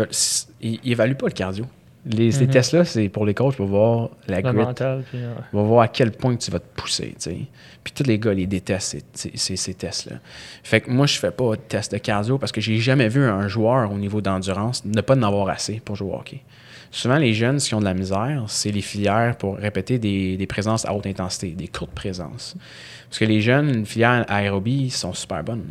ils- 0.61 0.80
ils 0.84 0.91
évaluent 0.93 1.15
pas 1.15 1.27
le 1.27 1.34
cardio. 1.34 1.65
Les, 2.06 2.32
ces 2.32 2.46
Mhm. 2.48 2.52
tests-là, 2.52 2.84
c'est 2.86 3.08
pour 3.08 3.26
les 3.26 3.34
coachs 3.34 3.56
pour 3.56 3.66
voir 3.68 4.10
la 4.28 4.38
Le 4.42 4.44
grit, 4.44 4.54
mental, 4.54 5.04
puis... 5.10 5.20
on 5.54 5.58
va 5.58 5.64
voir 5.64 5.82
à 5.84 5.88
quel 5.88 6.12
point 6.12 6.36
tu 6.36 6.52
vas 6.52 6.60
te 6.60 6.66
pousser. 6.76 7.16
Puis 7.84 7.94
tous 7.96 8.04
les 8.04 8.20
gars, 8.20 8.34
les 8.34 8.46
détestent, 8.46 8.98
ces, 9.14 9.30
ces- 9.32 9.38
ces- 9.38 9.56
ces 9.56 9.74
tests-là. 9.74 10.18
Fait 10.64 10.82
que 10.82 10.90
moi, 10.92 11.06
je 11.06 11.18
fais 11.18 11.32
pas 11.32 11.52
de 11.52 11.62
test 11.62 11.94
de 11.94 11.98
cardio 12.00 12.38
parce 12.38 12.52
que 12.52 12.60
j'ai 12.60 12.78
jamais 12.78 13.08
vu 13.08 13.24
un 13.24 13.48
joueur 13.48 13.90
au 13.92 13.98
niveau 13.98 14.20
d'endurance 14.20 14.84
ne 14.84 15.00
pas 15.02 15.16
en 15.16 15.24
avoir 15.24 15.48
assez 15.50 15.82
pour 15.84 15.96
jouer 15.96 16.12
au 16.12 16.16
hockey. 16.16 16.42
Souvent, 16.92 17.18
les 17.18 17.34
jeunes, 17.34 17.58
qui 17.58 17.74
ont 17.74 17.80
de 17.80 17.86
la 17.86 17.94
misère, 17.94 18.44
c'est 18.48 18.70
les 18.72 18.82
filières 18.82 19.36
pour 19.38 19.56
répéter 19.58 19.98
des, 19.98 20.36
des 20.38 20.46
présences 20.46 20.86
à 20.86 20.94
haute 20.94 21.08
intensité, 21.08 21.50
des 21.52 21.68
courtes 21.68 21.92
présences. 21.96 22.56
Parce 23.10 23.18
que 23.20 23.26
les 23.26 23.42
jeunes, 23.42 23.70
une 23.74 23.86
filière 23.86 24.26
aérobie, 24.28 24.90
sont 24.92 25.14
super 25.14 25.44
bonnes. 25.44 25.66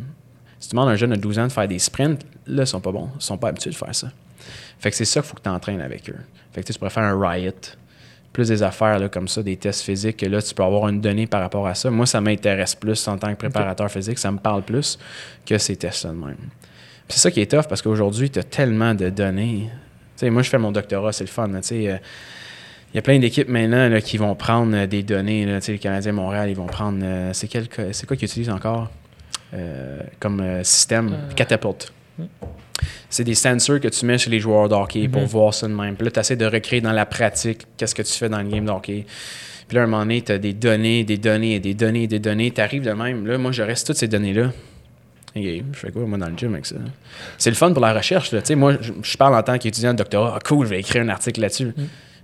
Si 0.59 0.69
tu 0.69 0.75
demandes 0.75 0.89
à 0.89 0.93
un 0.93 0.95
jeune 0.95 1.11
de 1.11 1.15
12 1.15 1.39
ans 1.39 1.47
de 1.47 1.51
faire 1.51 1.67
des 1.67 1.79
sprints, 1.79 2.25
là, 2.47 2.63
ils 2.63 2.67
sont 2.67 2.81
pas 2.81 2.91
bons. 2.91 3.09
Ils 3.15 3.21
sont 3.21 3.37
pas 3.37 3.49
habitués 3.49 3.69
de 3.69 3.75
faire 3.75 3.93
ça. 3.95 4.09
Fait 4.79 4.89
que 4.89 4.95
c'est 4.95 5.05
ça 5.05 5.21
qu'il 5.21 5.29
faut 5.29 5.35
que 5.35 5.41
tu 5.41 5.49
entraînes 5.49 5.81
avec 5.81 6.09
eux. 6.09 6.15
Fait 6.51 6.61
que 6.61 6.71
tu 6.71 6.77
pourrais 6.77 6.89
faire 6.91 7.03
un 7.03 7.19
riot, 7.19 7.51
plus 8.31 8.47
des 8.47 8.63
affaires 8.63 8.99
là, 8.99 9.09
comme 9.09 9.27
ça, 9.27 9.43
des 9.43 9.57
tests 9.57 9.81
physiques, 9.81 10.17
que 10.17 10.25
là, 10.25 10.41
tu 10.41 10.53
peux 10.53 10.63
avoir 10.63 10.89
une 10.89 10.99
donnée 10.99 11.27
par 11.27 11.41
rapport 11.41 11.67
à 11.67 11.75
ça. 11.75 11.89
Moi, 11.91 12.05
ça 12.05 12.19
m'intéresse 12.19 12.75
plus 12.75 13.07
en 13.07 13.17
tant 13.17 13.29
que 13.29 13.37
préparateur 13.37 13.89
physique, 13.91 14.17
ça 14.17 14.31
me 14.31 14.39
parle 14.39 14.63
plus 14.63 14.97
que 15.45 15.57
ces 15.57 15.75
tests-là 15.75 16.11
de 16.11 16.17
même. 16.17 16.37
C'est 17.07 17.19
ça 17.19 17.31
qui 17.31 17.41
est 17.41 17.51
tough 17.51 17.67
parce 17.69 17.81
qu'aujourd'hui, 17.81 18.29
tu 18.29 18.39
as 18.39 18.43
tellement 18.43 18.95
de 18.95 19.09
données. 19.09 19.69
Tu 19.69 20.25
sais, 20.25 20.29
moi, 20.29 20.41
je 20.41 20.49
fais 20.49 20.57
mon 20.57 20.71
doctorat, 20.71 21.11
c'est 21.11 21.25
le 21.25 21.29
fun. 21.29 21.49
euh, 21.49 21.59
il 21.71 22.95
y 22.95 22.99
a 22.99 23.01
plein 23.01 23.19
d'équipes 23.19 23.49
maintenant 23.49 23.87
là, 23.89 24.01
qui 24.01 24.17
vont 24.17 24.33
prendre 24.35 24.75
euh, 24.75 24.87
des 24.87 25.03
données. 25.03 25.45
Là, 25.45 25.59
les 25.67 25.79
Canadiens 25.79 26.11
de 26.11 26.17
Montréal, 26.17 26.49
ils 26.49 26.55
vont 26.55 26.65
prendre. 26.65 26.99
euh, 27.03 27.33
c'est, 27.33 27.47
quel, 27.47 27.67
c'est 27.91 28.07
quoi 28.07 28.17
qu'ils 28.17 28.27
utilisent 28.27 28.49
encore? 28.49 28.89
Comme 30.19 30.63
système 30.63 31.15
Catapult. 31.35 31.93
C'est 33.13 33.23
des 33.23 33.35
sensors 33.35 33.79
que 33.79 33.87
tu 33.89 34.05
mets 34.07 34.17
chez 34.17 34.29
les 34.31 34.39
joueurs 34.39 34.67
de 34.69 34.73
hockey 34.73 35.07
pour 35.07 35.21
Mhm. 35.21 35.27
voir 35.27 35.53
ça 35.53 35.67
de 35.67 35.73
même. 35.73 35.95
Puis 35.95 36.05
là, 36.05 36.11
tu 36.11 36.19
essaies 36.19 36.35
de 36.35 36.45
recréer 36.45 36.81
dans 36.81 36.91
la 36.91 37.05
pratique 37.05 37.61
qu'est-ce 37.77 37.93
que 37.93 38.01
tu 38.01 38.11
fais 38.13 38.27
dans 38.27 38.41
le 38.41 38.49
game 38.49 38.65
de 38.65 38.71
hockey. 38.71 39.05
Puis 39.67 39.75
là, 39.75 39.81
à 39.81 39.83
un 39.83 39.87
moment 39.87 40.01
donné, 40.03 40.21
tu 40.23 40.31
as 40.31 40.37
des 40.39 40.53
données, 40.53 41.03
des 41.03 41.17
données, 41.17 41.59
des 41.59 41.73
données, 41.75 42.07
des 42.07 42.17
données. 42.19 42.49
Tu 42.51 42.59
arrives 42.59 42.83
de 42.83 42.91
même. 42.91 43.27
Là, 43.27 43.37
moi, 43.37 43.51
je 43.51 43.61
reste 43.61 43.85
toutes 43.85 43.97
ces 43.97 44.07
données-là. 44.07 44.51
Je 45.35 45.61
fais 45.73 45.91
quoi, 45.91 46.03
moi, 46.05 46.17
dans 46.17 46.27
le 46.29 46.35
gym 46.37 46.53
avec 46.53 46.65
ça? 46.65 46.75
C'est 47.37 47.49
le 47.49 47.55
fun 47.55 47.71
pour 47.71 47.81
la 47.81 47.93
recherche. 47.93 48.31
Là. 48.31 48.41
Tu 48.41 48.47
sais, 48.47 48.55
moi, 48.55 48.77
je, 48.81 48.91
je 49.01 49.17
parle 49.17 49.35
en 49.35 49.43
tant 49.43 49.57
qu'étudiant 49.57 49.93
de 49.93 49.97
doctorat. 49.99 50.33
Ah, 50.35 50.39
cool, 50.43 50.65
je 50.65 50.71
vais 50.71 50.79
écrire 50.79 51.01
un 51.03 51.09
article 51.09 51.41
là-dessus. 51.41 51.71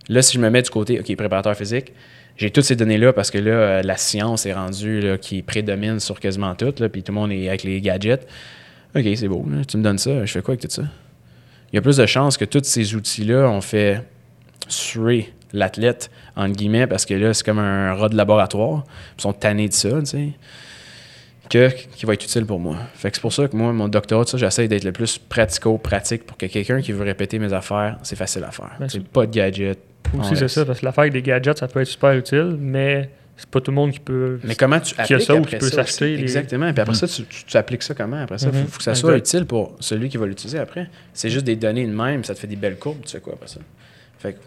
Là, 0.09 0.21
si 0.21 0.33
je 0.33 0.39
me 0.39 0.49
mets 0.49 0.61
du 0.63 0.69
côté, 0.71 0.99
OK, 0.99 1.15
préparateur 1.15 1.55
physique, 1.55 1.93
j'ai 2.37 2.49
toutes 2.51 2.63
ces 2.65 2.75
données-là 2.75 3.13
parce 3.13 3.29
que 3.31 3.37
là, 3.37 3.51
euh, 3.51 3.81
la 3.83 3.97
science 3.97 4.45
est 4.45 4.53
rendue 4.53 5.01
là, 5.01 5.17
qui 5.17 5.41
prédomine 5.43 5.99
sur 5.99 6.19
quasiment 6.19 6.55
tout. 6.55 6.73
Là, 6.79 6.89
puis 6.89 7.03
tout 7.03 7.11
le 7.11 7.19
monde 7.19 7.31
est 7.31 7.47
avec 7.47 7.63
les 7.63 7.79
gadgets. 7.81 8.27
OK, 8.95 9.05
c'est 9.15 9.27
beau. 9.27 9.45
là, 9.49 9.63
tu 9.65 9.77
me 9.77 9.83
donnes 9.83 9.97
ça. 9.97 10.25
Je 10.25 10.31
fais 10.31 10.41
quoi 10.41 10.53
avec 10.53 10.61
tout 10.61 10.69
ça? 10.69 10.83
Il 11.71 11.75
y 11.75 11.79
a 11.79 11.81
plus 11.81 11.97
de 11.97 12.05
chances 12.05 12.37
que 12.37 12.45
tous 12.45 12.63
ces 12.63 12.95
outils-là 12.95 13.47
ont 13.47 13.61
fait 13.61 14.03
suer 14.67 15.31
l'athlète, 15.53 16.09
entre 16.35 16.55
guillemets, 16.55 16.87
parce 16.87 17.05
que 17.05 17.13
là, 17.13 17.33
c'est 17.33 17.45
comme 17.45 17.59
un 17.59 17.93
rat 17.93 18.09
de 18.09 18.15
laboratoire. 18.15 18.83
Ils 19.17 19.21
sont 19.21 19.33
tannés 19.33 19.67
de 19.67 19.73
ça, 19.73 19.89
tu 19.99 20.05
sais, 20.05 20.29
que, 21.49 21.69
qui 21.95 22.05
va 22.05 22.13
être 22.13 22.23
utile 22.23 22.45
pour 22.45 22.59
moi. 22.59 22.77
Fait 22.93 23.09
que 23.09 23.17
c'est 23.17 23.21
pour 23.21 23.33
ça 23.33 23.47
que 23.47 23.55
moi, 23.55 23.73
mon 23.73 23.87
doctorat, 23.87 24.25
j'essaie 24.35 24.67
d'être 24.67 24.83
le 24.83 24.91
plus 24.91 25.17
pratico-pratique 25.17 26.25
pour 26.25 26.37
que 26.37 26.45
quelqu'un 26.45 26.81
qui 26.81 26.91
veut 26.91 27.03
répéter 27.03 27.39
mes 27.39 27.53
affaires, 27.53 27.97
c'est 28.03 28.15
facile 28.15 28.43
à 28.43 28.51
faire. 28.51 28.71
Ben, 28.79 28.87
c'est 28.89 29.03
pas 29.03 29.25
de 29.25 29.31
gadget. 29.31 29.79
Aussi, 30.17 30.35
c'est 30.35 30.47
ça, 30.47 30.65
parce 30.65 30.79
que 30.79 30.85
l'affaire 30.85 31.03
avec 31.03 31.13
des 31.13 31.21
gadgets, 31.21 31.57
ça 31.57 31.67
peut 31.67 31.81
être 31.81 31.87
super 31.87 32.13
utile, 32.13 32.55
mais 32.59 33.09
c'est 33.39 33.49
pas 33.49 33.61
tout 33.61 33.71
le 33.71 33.75
monde 33.75 33.91
qui 33.91 33.99
peut. 33.99 34.39
Mais 34.43 34.53
comment 34.55 34.79
tu 34.79 34.93
appliques 34.99 35.21
ça 35.21 35.33
ou 35.35 35.41
qui 35.41 35.55
peut 35.55 35.69
s'acheter 35.69 36.15
les- 36.17 36.21
Exactement. 36.21 36.71
Puis 36.73 36.81
après 36.81 36.93
ça, 36.93 37.07
tu, 37.07 37.23
tu- 37.23 37.43
tu 37.45 37.57
appliques 37.57 37.83
ça 37.83 37.93
comment? 37.95 38.21
Après 38.21 38.37
ça, 38.37 38.49
il 38.51 38.55
Mhm. 38.57 38.65
faut, 38.65 38.71
faut 38.73 38.77
que 38.79 38.83
ça 38.83 38.95
soit 38.95 39.13
Exact. 39.17 39.27
utile 39.37 39.45
pour 39.47 39.75
celui 39.79 40.09
qui 40.09 40.17
va 40.17 40.25
l'utiliser 40.27 40.59
après. 40.59 40.89
C'est 41.13 41.29
juste 41.29 41.45
des 41.45 41.55
données 41.55 41.87
de 41.87 41.93
même, 41.95 42.23
ça 42.23 42.35
te 42.35 42.39
fait 42.39 42.47
des 42.47 42.55
belles 42.57 42.77
courbes, 42.77 43.01
tu 43.03 43.09
sais 43.09 43.19
quoi 43.21 43.33
après 43.33 43.47
ça. 43.47 43.59
Fait 44.19 44.33
que, 44.33 44.39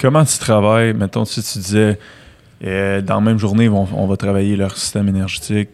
Comment 0.00 0.24
tu 0.24 0.38
travailles? 0.38 0.94
Mettons, 0.94 1.24
si 1.26 1.42
tu 1.42 1.58
disais, 1.58 1.98
euh, 2.64 3.02
dans 3.02 3.16
la 3.16 3.20
même 3.20 3.38
journée, 3.38 3.68
vont- 3.68 3.86
on 3.94 4.06
va 4.06 4.16
travailler 4.16 4.56
leur 4.56 4.76
système 4.76 5.08
énergétique. 5.08 5.68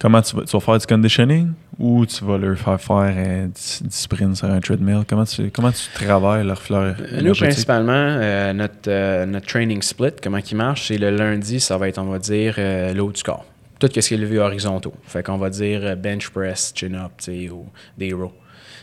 Comment 0.00 0.22
tu 0.22 0.34
vas, 0.36 0.44
tu 0.44 0.52
vas 0.52 0.60
faire 0.60 0.78
du 0.78 0.86
conditioning? 0.86 1.48
Ou 1.78 2.06
tu 2.06 2.24
vas 2.24 2.38
leur 2.38 2.56
faire 2.56 2.80
faire 2.80 3.14
euh, 3.16 3.46
10 3.48 3.82
10 3.84 3.94
sprints 3.94 4.36
sur 4.36 4.48
un 4.50 4.60
treadmill? 4.60 5.02
Comment 5.08 5.24
tu, 5.24 5.50
comment 5.50 5.72
tu 5.72 5.82
travailles 5.94 6.44
leur 6.46 6.60
fleur 6.60 6.96
Euh, 7.00 7.20
Nous, 7.22 7.34
principalement, 7.34 7.92
euh, 7.92 8.52
notre, 8.52 8.88
euh, 8.88 9.26
notre 9.26 9.46
training 9.46 9.82
split, 9.82 10.12
comment 10.22 10.38
il 10.38 10.56
marche, 10.56 10.88
c'est 10.88 10.98
le 10.98 11.10
lundi, 11.10 11.60
ça 11.60 11.76
va 11.76 11.88
être, 11.88 11.98
on 11.98 12.06
va 12.06 12.18
dire, 12.18 12.54
le 12.56 12.98
haut 13.00 13.12
du 13.12 13.22
corps. 13.22 13.44
Tout 13.78 13.88
ce 13.92 14.00
qui 14.00 14.14
est 14.14 14.16
levé 14.16 14.38
horizontaux. 14.38 14.94
Fait 15.04 15.22
qu'on 15.22 15.36
va 15.36 15.50
dire 15.50 15.96
bench 15.96 16.30
press, 16.30 16.72
chin-up, 16.74 17.12
ou 17.52 17.66
des 17.98 18.12
rows. 18.14 18.32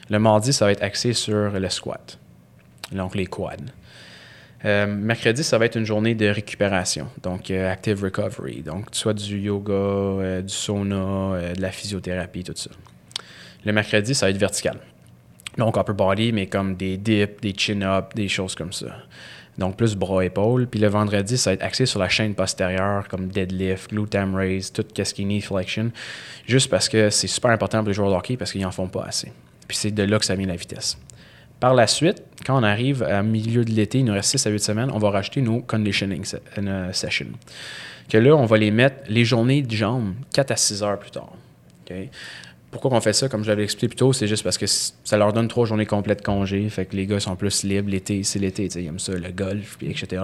Le 0.10 0.20
mardi, 0.20 0.54
ça 0.54 0.66
va 0.66 0.72
être 0.72 0.84
axé 0.84 1.14
sur 1.14 1.50
le 1.50 1.70
squat, 1.70 2.20
donc 2.92 3.16
les 3.16 3.26
quads. 3.26 3.72
Euh, 4.66 4.88
mercredi, 4.88 5.44
ça 5.44 5.58
va 5.58 5.66
être 5.66 5.76
une 5.76 5.86
journée 5.86 6.16
de 6.16 6.28
récupération, 6.28 7.08
donc 7.22 7.52
euh, 7.52 7.70
active 7.70 8.02
recovery, 8.02 8.62
donc 8.62 8.86
soit 8.94 9.14
du 9.14 9.40
yoga, 9.40 9.74
euh, 9.74 10.42
du 10.42 10.54
sauna, 10.54 11.54
de 11.54 11.62
la 11.62 11.72
physiothérapie, 11.72 12.46
tout 12.46 12.54
ça. 12.56 12.70
Le 13.66 13.74
mercredi, 13.74 14.16
ça 14.16 14.28
va 14.28 14.30
être 14.30 14.38
vertical. 14.38 14.80
Donc 15.58 15.78
upper 15.78 15.94
body, 15.94 16.32
mais 16.32 16.48
comme 16.48 16.76
des 16.76 16.98
dips, 16.98 17.42
des 17.42 17.54
chin-ups, 17.56 18.16
des 18.16 18.28
choses 18.28 18.56
comme 18.56 18.74
ça. 18.74 18.88
Donc 19.58 19.78
plus 19.78 19.96
bras-épaules. 19.96 20.68
Puis 20.68 20.80
le 20.80 20.88
vendredi, 20.88 21.38
ça 21.38 21.52
va 21.52 21.54
être 21.56 21.64
axé 21.64 21.86
sur 21.86 22.00
la 22.00 22.10
chaîne 22.10 22.34
postérieure, 22.34 23.08
comme 23.08 23.28
deadlift, 23.28 23.92
glute 23.92 24.18
raise, 24.34 24.72
tout 24.72 24.86
ce 24.96 25.14
qui 25.14 25.22
est 25.22 25.26
knee 25.26 25.42
flexion. 25.42 25.92
Juste 26.48 26.70
parce 26.70 26.90
que 26.90 27.10
c'est 27.10 27.28
super 27.28 27.52
important 27.52 27.80
pour 27.80 27.90
les 27.90 27.94
joueurs 27.94 28.10
de 28.10 28.16
hockey 28.16 28.36
parce 28.36 28.52
qu'ils 28.52 28.62
n'en 28.62 28.72
font 28.72 28.88
pas 28.88 29.04
assez. 29.04 29.32
Puis 29.68 29.78
c'est 29.78 29.92
de 29.92 30.04
là 30.04 30.18
que 30.18 30.26
ça 30.26 30.36
vient 30.36 30.48
la 30.48 30.56
vitesse. 30.56 30.98
Par 31.64 31.74
la 31.74 31.88
suite, 31.88 32.22
quand 32.46 32.60
on 32.60 32.64
arrive 32.64 33.04
à 33.04 33.24
milieu 33.24 33.64
de 33.64 33.72
l'été, 33.72 34.00
il 34.00 34.04
nous 34.04 34.12
reste 34.12 34.32
6 34.32 34.48
à 34.48 34.50
8 34.50 34.60
semaines, 34.60 34.90
on 34.94 34.98
va 34.98 35.12
rajouter 35.12 35.40
nos 35.40 35.62
conditioning 35.62 36.26
se- 36.26 36.36
euh, 36.58 36.92
sessions. 36.92 37.28
Que 38.10 38.18
là, 38.18 38.36
on 38.36 38.44
va 38.46 38.58
les 38.58 38.70
mettre 38.70 38.98
les 39.08 39.24
journées 39.24 39.62
de 39.62 39.72
jambes 39.74 40.14
4 40.34 40.52
à 40.52 40.58
6 40.58 40.84
heures 40.84 41.00
plus 41.00 41.12
tard. 41.12 41.32
Pourquoi 42.70 42.92
on 42.92 43.00
fait 43.00 43.14
ça, 43.14 43.30
comme 43.30 43.46
je 43.46 43.50
l'avais 43.50 43.64
expliqué 43.64 43.88
plus 43.88 43.96
tôt, 43.96 44.12
c'est 44.12 44.28
juste 44.28 44.44
parce 44.44 44.58
que 44.58 44.66
ça 44.68 45.16
leur 45.18 45.32
donne 45.32 45.48
trois 45.48 45.66
journées 45.66 45.86
complètes 45.86 46.20
de 46.20 46.26
congé. 46.26 46.68
Fait 46.70 46.84
que 46.86 46.98
les 46.98 47.06
gars 47.08 47.22
sont 47.22 47.38
plus 47.38 47.64
libres 47.64 47.90
l'été. 47.90 48.24
C'est 48.24 48.40
l'été, 48.40 48.66
ils 48.66 48.86
aiment 48.86 49.00
ça, 49.00 49.14
le 49.14 49.32
golf, 49.32 49.78
puis 49.78 49.90
etc. 49.90 50.22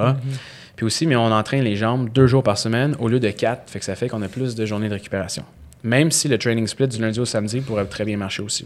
Puis 0.75 0.85
aussi, 0.85 1.07
mais 1.07 1.15
on 1.15 1.31
entraîne 1.31 1.63
les 1.63 1.77
jambes 1.77 2.09
deux 2.11 2.27
jours 2.27 2.43
par 2.43 2.57
semaine 2.57 2.97
au 2.99 3.07
lieu 3.07 3.21
de 3.21 3.29
quatre. 3.29 3.69
Fait 3.69 3.79
que 3.79 3.85
ça 3.85 3.95
fait 3.95 4.09
qu'on 4.09 4.21
a 4.23 4.27
plus 4.27 4.55
de 4.55 4.65
journées 4.65 4.89
de 4.89 4.95
récupération. 4.95 5.45
Même 5.83 6.11
si 6.11 6.27
le 6.27 6.37
training 6.37 6.67
split 6.67 6.89
du 6.89 6.99
lundi 6.99 7.17
au 7.21 7.25
samedi 7.25 7.61
pourrait 7.61 7.85
très 7.85 8.03
bien 8.03 8.17
marcher 8.17 8.41
aussi. 8.43 8.65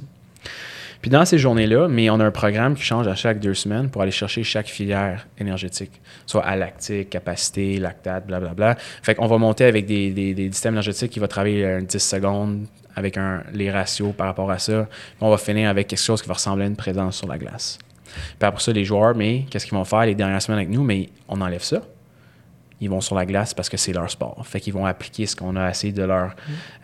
Puis 1.03 1.09
dans 1.09 1.25
ces 1.25 1.37
journées-là, 1.37 1.89
mais 1.89 2.09
on 2.09 2.17
a 2.21 2.23
un 2.23 2.31
programme 2.31 2.75
qui 2.75 2.81
change 2.81 3.09
à 3.09 3.15
chaque 3.15 3.41
deux 3.41 3.53
semaines 3.53 3.89
pour 3.89 4.01
aller 4.01 4.11
chercher 4.11 4.41
chaque 4.41 4.67
filière 4.67 5.27
énergétique, 5.37 5.91
soit 6.25 6.45
à 6.45 6.55
lactique, 6.55 7.09
capacité, 7.09 7.77
lactate, 7.77 8.25
blablabla. 8.25 8.77
Fait 9.01 9.13
qu'on 9.13 9.27
va 9.27 9.37
monter 9.37 9.65
avec 9.65 9.85
des, 9.85 10.11
des, 10.11 10.49
systèmes 10.53 10.75
énergétiques 10.75 11.11
qui 11.11 11.19
va 11.19 11.27
travailler 11.27 11.65
un 11.65 11.81
10 11.81 11.99
secondes 11.99 12.67
avec 12.95 13.17
un, 13.17 13.43
les 13.51 13.69
ratios 13.69 14.13
par 14.15 14.27
rapport 14.27 14.49
à 14.49 14.59
ça. 14.59 14.87
Puis 14.89 15.17
on 15.19 15.29
va 15.29 15.37
finir 15.37 15.69
avec 15.69 15.87
quelque 15.87 15.99
chose 15.99 16.21
qui 16.21 16.29
va 16.29 16.35
ressembler 16.35 16.63
à 16.63 16.67
une 16.67 16.77
présence 16.77 17.17
sur 17.17 17.27
la 17.27 17.37
glace. 17.37 17.77
Puis 18.39 18.47
après 18.47 18.61
ça, 18.61 18.71
les 18.71 18.85
joueurs, 18.85 19.13
mais 19.13 19.45
qu'est-ce 19.49 19.65
qu'ils 19.65 19.77
vont 19.77 19.83
faire 19.83 20.05
les 20.05 20.15
dernières 20.15 20.41
semaines 20.41 20.59
avec 20.59 20.69
nous? 20.69 20.83
Mais 20.83 21.09
on 21.27 21.41
enlève 21.41 21.63
ça. 21.63 21.81
Ils 22.81 22.89
vont 22.89 23.01
sur 23.01 23.15
la 23.15 23.25
glace 23.25 23.53
parce 23.53 23.69
que 23.69 23.77
c'est 23.77 23.93
leur 23.93 24.09
sport. 24.09 24.45
Fait 24.45 24.59
qu'ils 24.59 24.73
vont 24.73 24.85
appliquer 24.85 25.25
ce 25.25 25.35
qu'on 25.35 25.55
a 25.55 25.69
essayé 25.69 25.93
de 25.93 26.03
leur. 26.03 26.35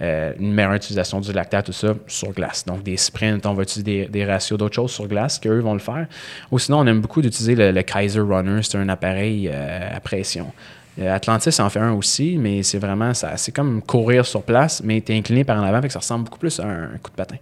euh, 0.02 0.34
une 0.40 0.54
meilleure 0.54 0.74
utilisation 0.74 1.20
du 1.20 1.34
lactate, 1.34 1.66
tout 1.66 1.74
ça, 1.74 1.94
sur 2.08 2.32
glace. 2.32 2.66
Donc 2.66 2.84
des 2.84 2.98
sprints, 2.98 3.46
on 3.46 3.54
va 3.54 3.64
utiliser 3.64 4.08
des, 4.08 4.26
ratios 4.26 4.58
d'autres 4.58 4.76
choses 4.76 4.92
sur 4.92 5.08
glace 5.08 5.40
qu'eux 5.40 5.60
vont 5.60 5.74
le 5.74 5.80
faire. 5.80 6.08
Ou 6.52 6.60
sinon, 6.60 6.80
on 6.80 6.88
aime 6.88 7.02
beaucoup 7.02 7.22
d'utiliser 7.22 7.56
le, 7.56 7.82
Kaiser 7.82 8.22
Runner. 8.22 8.62
C'est 8.64 8.78
un 8.78 8.90
appareil 8.90 9.50
euh, 9.52 9.98
à 9.98 10.00
pression. 10.00 10.52
Euh, 11.00 11.14
Atlantis 11.14 11.62
en 11.62 11.70
fait 11.70 11.80
un 11.80 11.94
aussi, 11.94 12.38
mais 12.38 12.64
c'est 12.64 12.80
vraiment, 12.80 13.14
ça, 13.14 13.38
c'est 13.38 13.52
comme 13.52 13.82
courir 13.82 14.26
sur 14.26 14.44
place, 14.44 14.82
mais 14.84 15.02
tu 15.02 15.14
es 15.14 15.18
incliné 15.18 15.44
par 15.44 15.58
en 15.58 15.64
avant, 15.64 15.82
fait 15.82 15.88
que 15.88 15.94
ça 15.94 16.00
ressemble 16.00 16.26
beaucoup 16.26 16.40
plus 16.40 16.60
à 16.60 16.66
un, 16.66 16.88
coup 17.02 17.12
de 17.12 17.16
patin. 17.16 17.38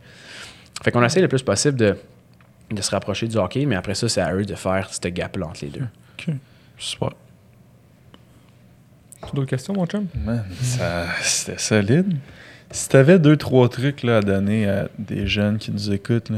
Fait 0.83 0.91
qu'on 0.91 1.03
essaie 1.03 1.21
le 1.21 1.27
plus 1.27 1.41
possible 1.41 1.77
de, 1.77 1.97
de 2.69 2.81
se 2.81 2.91
rapprocher 2.91 3.27
du 3.27 3.37
hockey, 3.37 3.65
mais 3.65 3.75
après 3.75 3.95
ça, 3.95 4.07
c'est 4.09 4.21
à 4.21 4.33
eux 4.33 4.45
de 4.45 4.55
faire 4.55 4.89
ce 4.91 5.07
gap-là 5.07 5.47
entre 5.47 5.59
les 5.63 5.69
deux. 5.69 5.85
OK. 6.19 6.35
Super. 6.77 7.09
D'autres 9.33 9.49
questions, 9.49 9.73
mon 9.73 9.85
chum? 9.85 10.05
Man, 10.25 10.43
ça, 10.61 11.05
c'était 11.21 11.57
solide. 11.57 12.13
Si 12.69 12.89
tu 12.89 12.97
avais 12.97 13.17
deux, 13.17 13.37
trois 13.37 13.69
trucs 13.69 14.03
là, 14.03 14.17
à 14.17 14.21
donner 14.21 14.67
à 14.67 14.89
des 14.99 15.25
jeunes 15.25 15.57
qui 15.57 15.71
nous 15.71 15.91
écoutent, 15.93 16.29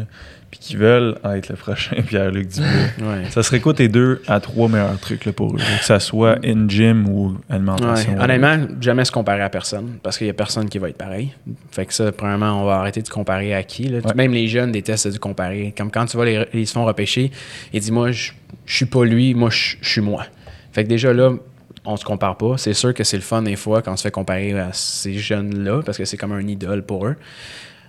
puis 0.51 0.60
qui 0.60 0.76
veulent 0.76 1.18
être 1.23 1.49
le 1.49 1.56
prochain 1.56 1.95
Pierre-Luc 2.07 2.47
Dubois, 2.49 2.68
Ouais. 3.01 3.23
ça 3.31 3.41
serait 3.43 3.60
quoi 3.60 3.73
tes 3.73 3.88
deux 3.88 4.22
à 4.27 4.39
trois 4.39 4.68
meilleurs 4.69 4.99
trucs 4.99 5.26
là, 5.26 5.31
pour 5.34 5.53
eux? 5.56 5.57
Que 5.57 5.84
ça 5.85 5.99
soit 5.99 6.38
in-gym 6.45 7.10
ou 7.10 7.35
alimentation? 7.49 8.14
Ouais. 8.14 8.23
Honnêtement, 8.23 8.57
jamais 8.80 9.06
se 9.06 9.11
comparer 9.11 9.41
à 9.41 9.49
personne 9.49 9.97
parce 10.03 10.18
qu'il 10.19 10.26
n'y 10.27 10.31
a 10.31 10.35
personne 10.35 10.69
qui 10.69 10.77
va 10.77 10.89
être 10.89 10.97
pareil. 10.97 11.31
Fait 11.72 11.85
que 11.88 11.93
ça, 11.95 12.11
premièrement, 12.11 12.61
on 12.61 12.65
va 12.65 12.76
arrêter 12.76 13.01
de 13.01 13.10
comparer 13.10 13.53
à 13.56 13.64
qui. 13.64 13.84
là. 13.85 13.97
Ouais. 13.99 14.14
Même 14.15 14.31
les 14.34 14.47
jeunes 14.47 14.72
détestent 14.72 15.11
de 15.11 15.18
comparer. 15.18 15.73
Comme 15.76 15.89
quand 15.91 16.06
tu 16.06 16.15
vois 16.15 16.26
les, 16.26 16.45
ils 16.53 16.68
se 16.68 16.73
font 16.73 16.85
repêcher, 16.85 17.31
ils 17.73 17.80
disent 17.80 17.91
Moi, 17.91 18.11
je 18.11 18.31
je 18.68 18.76
suis 18.76 18.85
pas 18.85 19.03
lui, 19.03 19.34
moi, 19.34 19.49
je 19.49 19.76
suis 19.81 20.01
moi. 20.01 20.26
Fait 20.73 20.84
que 20.84 20.89
déjà 20.89 21.11
là, 21.11 21.31
on 21.90 21.98
se 21.98 22.06
compare 22.06 22.38
pas. 22.38 22.57
C'est 22.57 22.74
sûr 22.74 22.94
que 22.94 23.03
c'est 23.03 23.18
le 23.18 23.24
fun 23.24 23.41
des 23.41 23.56
fois 23.56 23.82
quand 23.82 23.94
on 23.94 23.98
se 23.98 24.03
fait 24.03 24.11
comparer 24.11 24.57
à 24.57 24.70
ces 24.74 25.14
jeunes-là 25.14 25.82
parce 25.86 25.98
que 25.98 26.06
c'est 26.06 26.18
comme 26.18 26.32
un 26.32 26.48
idole 26.48 26.84
pour 26.84 27.06
eux. 27.07 27.16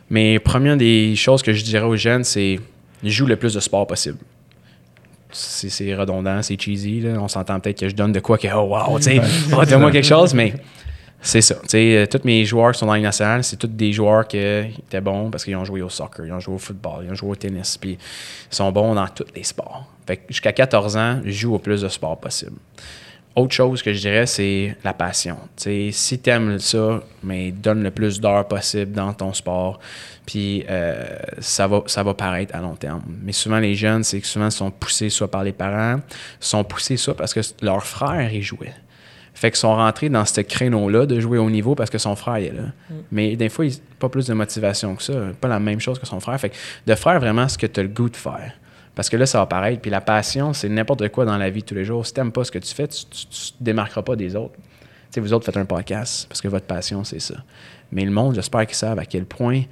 Mais 0.08 0.38
première 0.38 0.76
des 0.76 1.14
choses 1.16 1.42
que 1.42 1.52
je 1.52 1.62
dirais 1.62 1.86
aux 1.86 1.96
jeunes, 1.96 2.24
c'est 2.24 2.58
joue 3.04 3.26
le 3.26 3.36
plus 3.36 3.54
de 3.54 3.60
sport 3.60 3.86
possible. 3.86 4.18
C'est 5.32 5.94
redondant, 5.94 6.42
c'est 6.42 6.60
cheesy. 6.60 7.00
là. 7.00 7.20
On 7.20 7.28
s'entend 7.28 7.60
peut-être 7.60 7.78
que 7.78 7.88
je 7.88 7.94
donne 7.94 8.12
de 8.12 8.20
quoi 8.20 8.36
que, 8.36 8.48
oh 8.48 8.62
wow, 8.62 8.98
tu 8.98 9.04
sais, 9.04 9.20
oh, 9.56 9.64
donne-moi 9.64 9.92
quelque 9.92 10.06
chose, 10.06 10.34
mais 10.34 10.54
c'est 11.22 11.40
ça. 11.40 11.56
Euh, 11.74 12.06
tous 12.06 12.24
mes 12.24 12.44
joueurs 12.44 12.72
qui 12.72 12.78
sont 12.78 12.86
dans 12.86 12.94
la 12.94 13.00
nationale, 13.00 13.44
c'est 13.44 13.56
tous 13.56 13.68
des 13.68 13.92
joueurs 13.92 14.26
qui 14.26 14.38
étaient 14.38 15.00
bons 15.00 15.30
parce 15.30 15.44
qu'ils 15.44 15.54
ont 15.54 15.64
joué 15.64 15.82
au 15.82 15.88
soccer, 15.88 16.26
ils 16.26 16.32
ont 16.32 16.40
joué 16.40 16.54
au 16.54 16.58
football, 16.58 17.04
ils 17.04 17.12
ont 17.12 17.14
joué 17.14 17.30
au 17.30 17.36
tennis, 17.36 17.76
puis 17.76 17.92
ils 17.92 18.54
sont 18.54 18.72
bons 18.72 18.94
dans 18.94 19.06
tous 19.06 19.26
les 19.36 19.44
sports. 19.44 19.86
Fait 20.06 20.22
jusqu'à 20.28 20.52
14 20.52 20.96
ans, 20.96 21.20
je 21.24 21.30
joue 21.30 21.54
au 21.54 21.58
plus 21.58 21.82
de 21.82 21.88
sports 21.88 22.18
possible. 22.18 22.56
Autre 23.36 23.54
chose 23.54 23.82
que 23.82 23.92
je 23.92 24.00
dirais, 24.00 24.26
c'est 24.26 24.76
la 24.82 24.92
passion. 24.92 25.36
Tu 25.56 25.62
sais, 25.62 25.88
si 25.92 26.18
tu 26.18 26.30
aimes 26.30 26.58
ça, 26.58 27.00
mais 27.22 27.52
donne 27.52 27.82
le 27.82 27.90
plus 27.92 28.20
d'heures 28.20 28.46
possible 28.48 28.92
dans 28.92 29.12
ton 29.12 29.32
sport, 29.32 29.78
puis 30.26 30.64
euh, 30.68 31.18
ça, 31.38 31.68
va, 31.68 31.82
ça 31.86 32.02
va 32.02 32.14
paraître 32.14 32.54
à 32.54 32.60
long 32.60 32.74
terme. 32.74 33.02
Mais 33.22 33.32
souvent, 33.32 33.58
les 33.58 33.76
jeunes, 33.76 34.02
c'est 34.02 34.20
que 34.20 34.26
souvent, 34.26 34.46
ils 34.46 34.52
sont 34.52 34.70
poussés 34.70 35.10
soit 35.10 35.30
par 35.30 35.44
les 35.44 35.52
parents, 35.52 36.00
sont 36.40 36.64
poussés 36.64 36.96
soit 36.96 37.16
parce 37.16 37.32
que 37.32 37.40
leur 37.62 37.84
frère 37.84 38.32
y 38.34 38.42
jouait. 38.42 38.74
Fait 39.32 39.50
qu'ils 39.50 39.58
sont 39.58 39.74
rentrés 39.74 40.08
dans 40.08 40.24
ce 40.24 40.42
créneau-là 40.42 41.06
de 41.06 41.18
jouer 41.18 41.38
au 41.38 41.48
niveau 41.48 41.74
parce 41.74 41.88
que 41.88 41.98
son 41.98 42.14
frère 42.14 42.36
est 42.36 42.52
là. 42.52 42.64
Mais 43.10 43.36
des 43.36 43.48
fois, 43.48 43.64
il 43.64 43.72
pas 43.98 44.08
plus 44.08 44.26
de 44.26 44.34
motivation 44.34 44.94
que 44.96 45.02
ça, 45.02 45.14
pas 45.40 45.48
la 45.48 45.60
même 45.60 45.80
chose 45.80 45.98
que 45.98 46.06
son 46.06 46.20
frère. 46.20 46.38
Fait 46.38 46.50
que 46.50 46.56
de 46.86 46.94
faire 46.94 47.20
vraiment 47.20 47.48
ce 47.48 47.56
que 47.56 47.66
tu 47.66 47.80
as 47.80 47.82
le 47.84 47.88
goût 47.88 48.08
de 48.08 48.16
faire. 48.16 48.52
Parce 48.94 49.08
que 49.08 49.16
là, 49.16 49.26
ça 49.26 49.38
va 49.38 49.46
paraître. 49.46 49.80
Puis 49.80 49.90
la 49.90 50.00
passion, 50.00 50.52
c'est 50.52 50.68
n'importe 50.68 51.08
quoi 51.08 51.24
dans 51.24 51.38
la 51.38 51.50
vie 51.50 51.62
de 51.62 51.66
tous 51.66 51.74
les 51.74 51.84
jours. 51.84 52.06
Si 52.06 52.12
tu 52.12 52.30
pas 52.30 52.44
ce 52.44 52.50
que 52.50 52.58
tu 52.58 52.74
fais, 52.74 52.88
tu 52.88 53.04
ne 53.06 53.10
te 53.12 53.52
démarqueras 53.60 54.02
pas 54.02 54.16
des 54.16 54.36
autres. 54.36 54.54
Sais, 55.10 55.20
vous 55.20 55.32
autres 55.32 55.44
faites 55.44 55.56
un 55.56 55.64
podcast 55.64 56.26
parce 56.28 56.40
que 56.40 56.48
votre 56.48 56.66
passion, 56.66 57.02
c'est 57.02 57.20
ça. 57.20 57.34
Mais 57.90 58.04
le 58.04 58.12
monde, 58.12 58.34
j'espère 58.34 58.66
qu'ils 58.66 58.76
savent 58.76 58.98
à 58.98 59.04
quel 59.04 59.24
point 59.24 59.62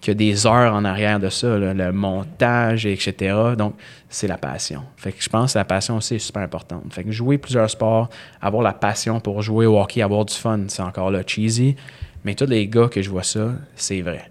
qu'il 0.00 0.08
y 0.08 0.10
a 0.12 0.14
des 0.14 0.46
heures 0.46 0.74
en 0.74 0.84
arrière 0.84 1.18
de 1.20 1.28
ça, 1.28 1.58
le 1.58 1.92
montage, 1.92 2.86
etc. 2.86 3.34
Donc, 3.56 3.74
c'est 4.08 4.28
la 4.28 4.38
passion. 4.38 4.82
Fait 4.96 5.12
que 5.12 5.22
je 5.22 5.28
pense 5.28 5.52
que 5.52 5.58
la 5.58 5.64
passion 5.64 5.96
aussi 5.96 6.16
est 6.16 6.20
super 6.20 6.42
importante. 6.42 6.92
Fait 6.92 7.04
que 7.04 7.10
jouer 7.10 7.38
plusieurs 7.38 7.68
sports, 7.68 8.08
avoir 8.40 8.62
la 8.62 8.72
passion 8.72 9.20
pour 9.20 9.42
jouer 9.42 9.66
au 9.66 9.80
hockey, 9.80 10.02
avoir 10.02 10.24
du 10.24 10.34
fun, 10.34 10.60
c'est 10.68 10.82
encore 10.82 11.10
là 11.10 11.22
cheesy. 11.26 11.76
Mais 12.24 12.34
tous 12.34 12.46
les 12.46 12.68
gars 12.68 12.88
que 12.88 13.02
je 13.02 13.10
vois 13.10 13.22
ça, 13.22 13.52
c'est 13.76 14.00
vrai. 14.02 14.30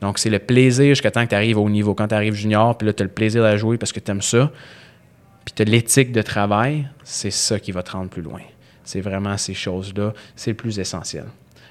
Donc, 0.00 0.18
c'est 0.18 0.30
le 0.30 0.38
plaisir 0.38 0.88
jusqu'à 0.88 1.10
temps 1.10 1.24
que 1.24 1.30
tu 1.30 1.34
arrives 1.34 1.58
au 1.58 1.68
niveau. 1.68 1.94
Quand 1.94 2.08
tu 2.08 2.14
arrives 2.14 2.34
junior, 2.34 2.76
puis 2.78 2.86
là, 2.86 2.92
tu 2.92 3.02
as 3.02 3.06
le 3.06 3.12
plaisir 3.12 3.44
de 3.44 3.56
jouer 3.56 3.76
parce 3.78 3.92
que 3.92 4.00
tu 4.00 4.10
aimes 4.10 4.22
ça, 4.22 4.50
puis 5.44 5.54
tu 5.54 5.62
as 5.62 5.64
l'éthique 5.64 6.12
de 6.12 6.22
travail, 6.22 6.88
c'est 7.04 7.30
ça 7.30 7.58
qui 7.58 7.72
va 7.72 7.82
te 7.82 7.92
rendre 7.92 8.08
plus 8.08 8.22
loin. 8.22 8.40
C'est 8.84 9.00
vraiment 9.00 9.36
ces 9.36 9.54
choses-là, 9.54 10.14
c'est 10.34 10.52
le 10.52 10.56
plus 10.56 10.78
essentiel. 10.78 11.24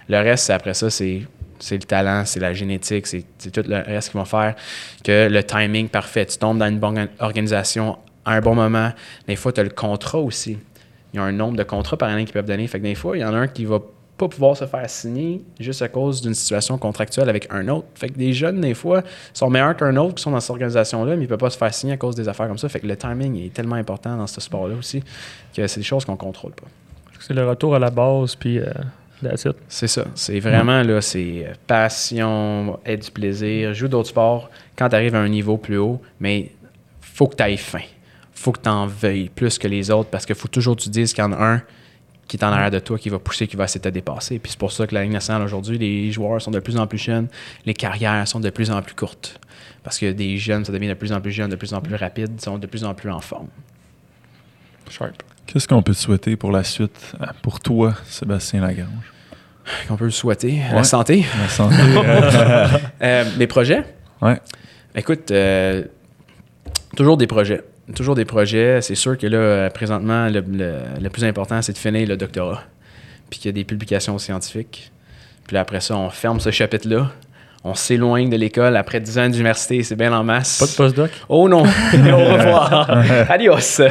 Le 0.07 0.17
reste, 0.17 0.49
après 0.49 0.73
ça, 0.73 0.89
c'est 0.89 1.27
le 1.71 1.77
talent, 1.79 2.23
c'est 2.25 2.39
la 2.39 2.53
génétique, 2.53 3.07
c'est 3.07 3.25
tout 3.51 3.63
le 3.67 3.77
reste 3.77 4.11
qui 4.11 4.17
va 4.17 4.25
faire 4.25 4.55
que 5.03 5.27
le 5.29 5.43
timing 5.43 5.89
parfait. 5.89 6.25
Tu 6.25 6.37
tombes 6.37 6.57
dans 6.57 6.67
une 6.67 6.79
bonne 6.79 7.09
organisation 7.19 7.97
à 8.25 8.33
un 8.33 8.41
bon 8.41 8.55
moment. 8.55 8.91
Des 9.27 9.35
fois, 9.35 9.51
tu 9.51 9.59
as 9.59 9.63
le 9.63 9.69
contrat 9.69 10.19
aussi. 10.19 10.57
Il 11.13 11.17
y 11.17 11.19
a 11.19 11.23
un 11.23 11.31
nombre 11.31 11.57
de 11.57 11.63
contrats 11.63 11.97
par 11.97 12.09
année 12.09 12.25
qu'ils 12.25 12.33
peuvent 12.33 12.45
donner. 12.45 12.67
Fait 12.67 12.79
que 12.79 12.83
des 12.83 12.95
fois, 12.95 13.17
il 13.17 13.21
y 13.21 13.25
en 13.25 13.33
a 13.33 13.37
un 13.37 13.47
qui 13.47 13.65
va 13.65 13.79
pas 14.19 14.27
pouvoir 14.27 14.55
se 14.57 14.65
faire 14.65 14.87
signer 14.89 15.41
juste 15.59 15.81
à 15.81 15.87
cause 15.87 16.21
d'une 16.21 16.33
situation 16.33 16.77
contractuelle 16.77 17.29
avec 17.29 17.47
un 17.51 17.67
autre. 17.69 17.87
Fait 17.95 18.09
que 18.09 18.17
des 18.17 18.33
jeunes, 18.33 18.59
des 18.59 18.73
fois, 18.73 19.01
sont 19.33 19.49
meilleurs 19.49 19.77
qu'un 19.77 19.95
autre 19.95 20.15
qui 20.15 20.23
sont 20.23 20.31
dans 20.31 20.41
cette 20.41 20.51
organisation-là, 20.51 21.15
mais 21.15 21.21
ils 21.21 21.25
ne 21.25 21.27
peuvent 21.27 21.39
pas 21.39 21.49
se 21.49 21.57
faire 21.57 21.73
signer 21.73 21.93
à 21.93 21.97
cause 21.97 22.15
des 22.15 22.27
affaires 22.27 22.47
comme 22.47 22.57
ça. 22.57 22.67
Fait 22.67 22.81
que 22.81 22.87
le 22.87 22.97
timing 22.97 23.37
est 23.45 23.53
tellement 23.53 23.77
important 23.77 24.17
dans 24.17 24.27
ce 24.27 24.41
sport-là 24.41 24.75
aussi 24.75 25.01
que 25.55 25.65
c'est 25.65 25.79
des 25.79 25.85
choses 25.85 26.03
qu'on 26.03 26.17
contrôle 26.17 26.51
pas. 26.51 26.67
C'est 27.19 27.33
le 27.33 27.47
retour 27.47 27.75
à 27.75 27.79
la 27.79 27.89
base, 27.89 28.35
puis 28.35 28.59
euh, 28.59 28.65
that's 29.23 29.45
it. 29.45 29.55
C'est 29.69 29.87
ça. 29.87 30.03
C'est 30.15 30.39
vraiment, 30.39 30.83
là, 30.83 30.99
c'est 31.01 31.45
euh, 31.47 31.53
passion, 31.65 32.77
aide 32.85 33.01
du 33.01 33.11
plaisir, 33.11 33.73
joue 33.73 33.87
d'autres 33.87 34.09
sports 34.09 34.49
quand 34.75 34.89
tu 34.89 34.95
arrives 34.95 35.15
à 35.15 35.19
un 35.19 35.29
niveau 35.29 35.57
plus 35.57 35.77
haut, 35.77 36.01
mais 36.19 36.51
faut 37.01 37.27
que 37.27 37.35
tu 37.35 37.43
ailles 37.43 37.57
faim. 37.57 37.87
faut 38.33 38.51
que 38.51 38.61
tu 38.61 38.69
en 38.69 38.85
veuilles 38.85 39.29
plus 39.29 39.57
que 39.57 39.67
les 39.67 39.91
autres 39.91 40.09
parce 40.09 40.25
qu'il 40.25 40.35
faut 40.35 40.47
toujours 40.49 40.75
que 40.75 40.81
tu 40.81 40.89
dises 40.89 41.13
qu'il 41.13 41.23
y 41.23 41.27
en 41.27 41.31
a 41.31 41.41
un 41.41 41.61
qui 42.29 42.37
est 42.37 42.43
en 42.45 42.51
arrière 42.53 42.69
de 42.71 42.79
toi, 42.79 42.97
qui 42.97 43.09
va 43.09 43.17
pousser, 43.19 43.47
qui 43.47 43.55
va 43.57 43.63
essayer 43.65 43.81
de 43.81 43.89
te 43.89 43.93
dépasser. 43.93 44.37
Puis 44.39 44.51
c'est 44.51 44.59
pour 44.59 44.71
ça 44.71 44.85
que 44.85 44.93
la 44.93 45.01
Ligue 45.01 45.11
nationale 45.11 45.41
aujourd'hui, 45.41 45.77
les 45.79 46.11
joueurs 46.11 46.39
sont 46.41 46.51
de 46.51 46.59
plus 46.59 46.77
en 46.77 46.85
plus 46.85 46.99
jeunes, 46.99 47.27
les 47.65 47.73
carrières 47.73 48.25
sont 48.27 48.39
de 48.39 48.49
plus 48.51 48.69
en 48.69 48.81
plus 48.83 48.93
courtes. 48.93 49.39
Parce 49.83 49.97
que 49.97 50.11
des 50.11 50.37
jeunes, 50.37 50.63
ça 50.63 50.71
devient 50.71 50.87
de 50.89 50.93
plus 50.93 51.11
en 51.11 51.19
plus 51.19 51.31
jeunes, 51.31 51.49
de 51.49 51.55
plus 51.55 51.73
en 51.73 51.81
plus 51.81 51.95
rapides, 51.95 52.39
sont 52.39 52.59
de 52.59 52.67
plus 52.67 52.83
en 52.83 52.93
plus 52.93 53.09
en 53.09 53.19
forme. 53.19 53.47
Sharp. 54.89 55.23
Qu'est-ce 55.47 55.67
qu'on 55.67 55.81
peut 55.81 55.93
te 55.93 55.97
souhaiter 55.97 56.35
pour 56.35 56.51
la 56.51 56.63
suite, 56.63 57.13
euh, 57.19 57.25
pour 57.41 57.59
toi, 57.59 57.95
Sébastien 58.05 58.61
Lagrange? 58.61 59.11
Qu'on 59.87 59.97
peut 59.97 60.05
le 60.05 60.11
souhaiter. 60.11 60.51
Ouais. 60.69 60.75
La 60.75 60.83
santé. 60.83 61.25
La 61.39 61.49
santé. 61.49 61.75
Euh, 63.01 63.25
mes 63.37 63.47
projets? 63.47 63.83
ouais. 64.21 64.39
Écoute, 64.93 65.31
euh, 65.31 65.83
toujours 66.95 67.17
des 67.17 67.27
projets. 67.27 67.63
Toujours 67.95 68.15
des 68.15 68.25
projets. 68.25 68.81
C'est 68.81 68.95
sûr 68.95 69.17
que 69.17 69.25
là, 69.27 69.69
présentement, 69.69 70.27
le, 70.29 70.41
le- 70.41 70.79
le 71.01 71.09
plus 71.09 71.23
important, 71.23 71.61
c'est 71.61 71.73
de 71.73 71.77
finir 71.77 72.07
le 72.07 72.17
doctorat. 72.17 72.63
Puis 73.29 73.39
qu'il 73.39 73.49
y 73.49 73.49
a 73.49 73.53
des 73.53 73.63
publications 73.63 74.17
scientifiques. 74.19 74.91
Puis 75.47 75.55
là, 75.55 75.61
après 75.61 75.81
ça, 75.81 75.95
on 75.97 76.09
ferme 76.09 76.39
ce 76.39 76.51
chapitre-là. 76.51 77.11
On 77.63 77.73
s'éloigne 77.73 78.29
de 78.29 78.37
l'école. 78.37 78.77
Après 78.77 79.01
10 79.01 79.17
ans 79.19 79.27
d'université, 79.29 79.83
c'est 79.83 79.95
bien 79.97 80.13
en 80.13 80.23
masse. 80.23 80.59
Pas 80.59 80.65
de 80.65 80.71
postdoc? 80.71 81.11
Oh 81.27 81.49
non! 81.49 81.63
Au 81.93 82.33
revoir! 82.33 82.89
Adios! 83.29 83.81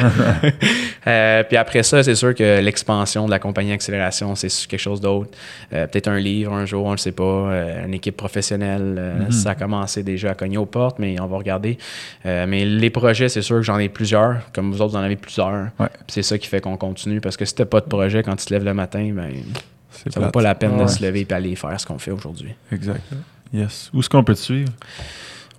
Euh, 1.07 1.43
puis 1.43 1.55
après 1.55 1.83
ça, 1.83 2.01
c'est 2.03 2.15
sûr 2.15 2.33
que 2.33 2.59
l'expansion 2.61 3.25
de 3.25 3.31
la 3.31 3.39
compagnie 3.39 3.71
Accélération, 3.71 4.33
c'est 4.35 4.49
quelque 4.67 4.79
chose 4.79 4.99
d'autre. 5.01 5.29
Euh, 5.73 5.85
Peut-être 5.87 6.07
un 6.07 6.17
livre 6.19 6.51
un 6.53 6.65
jour, 6.65 6.85
on 6.85 6.91
ne 6.93 6.97
sait 6.97 7.11
pas. 7.11 7.23
Euh, 7.23 7.85
une 7.85 7.93
équipe 7.93 8.17
professionnelle, 8.17 8.95
euh, 8.97 9.31
ça 9.31 9.51
a 9.51 9.55
commencé 9.55 10.01
déjà 10.03 10.31
à 10.31 10.33
cogner 10.33 10.57
aux 10.57 10.65
portes, 10.65 10.97
mais 10.99 11.19
on 11.19 11.27
va 11.27 11.37
regarder. 11.37 11.77
Mais 12.25 12.65
les 12.65 12.89
projets, 12.89 13.29
c'est 13.29 13.41
sûr 13.43 13.57
que 13.57 13.61
j'en 13.63 13.77
ai 13.77 13.89
plusieurs, 13.89 14.37
comme 14.53 14.71
vous 14.71 14.81
autres, 14.81 14.91
vous 14.93 14.97
en 14.97 15.03
avez 15.03 15.15
plusieurs. 15.15 15.67
Ouais. 15.79 15.87
C'est 16.07 16.23
ça 16.23 16.37
qui 16.37 16.47
fait 16.47 16.59
qu'on 16.61 16.75
continue, 16.77 17.21
parce 17.21 17.37
que 17.37 17.45
si 17.45 17.53
t'as 17.55 17.65
pas 17.65 17.81
de 17.81 17.85
projet 17.87 18.23
quand 18.23 18.35
tu 18.35 18.45
te 18.47 18.53
lèves 18.53 18.65
le 18.65 18.73
matin, 18.73 19.11
ben, 19.13 19.29
C'est 19.91 20.11
ça 20.11 20.19
vaut 20.19 20.25
plate. 20.25 20.33
pas 20.33 20.41
la 20.41 20.55
peine 20.55 20.77
de 20.77 20.87
se 20.87 21.03
lever 21.03 21.25
et 21.29 21.33
aller 21.33 21.55
faire 21.55 21.79
ce 21.79 21.85
qu'on 21.85 21.99
fait 21.99 22.11
aujourd'hui. 22.11 22.53
Exact. 22.71 23.01
Yes. 23.53 23.89
Où 23.93 23.99
est-ce 23.99 24.09
qu'on 24.09 24.23
peut 24.23 24.33
te 24.35 24.39
suivre? 24.39 24.71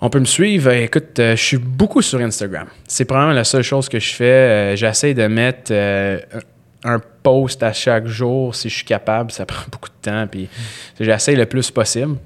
On 0.01 0.09
peut 0.09 0.21
me 0.21 0.25
suivre. 0.25 0.71
Euh, 0.71 0.85
Écoute, 0.85 1.19
euh, 1.19 1.37
je 1.37 1.43
suis 1.43 1.57
beaucoup 1.59 2.01
sur 2.03 2.21
Instagram. 2.21 2.67
C'est 2.87 3.05
probablement 3.05 3.35
la 3.35 3.45
seule 3.45 3.63
chose 3.63 3.89
que 3.89 3.99
je 3.99 4.13
fais. 4.15 4.25
Euh, 4.25 4.77
J'essaie 4.77 5.13
de 5.15 5.27
mettre 5.27 5.73
euh, 5.73 6.19
un 6.85 7.01
post 7.23 7.63
à 7.63 7.73
chaque 7.73 8.07
jour 8.07 8.55
si 8.55 8.69
je 8.71 8.77
suis 8.77 8.85
capable. 8.85 9.31
Ça 9.31 9.45
prend 9.47 9.65
beaucoup 9.71 9.89
de 9.91 10.11
temps. 10.11 10.27
Puis 10.27 10.49
j'essaie 10.99 11.35
le 11.37 11.47
plus 11.47 11.71
possible. 11.71 12.17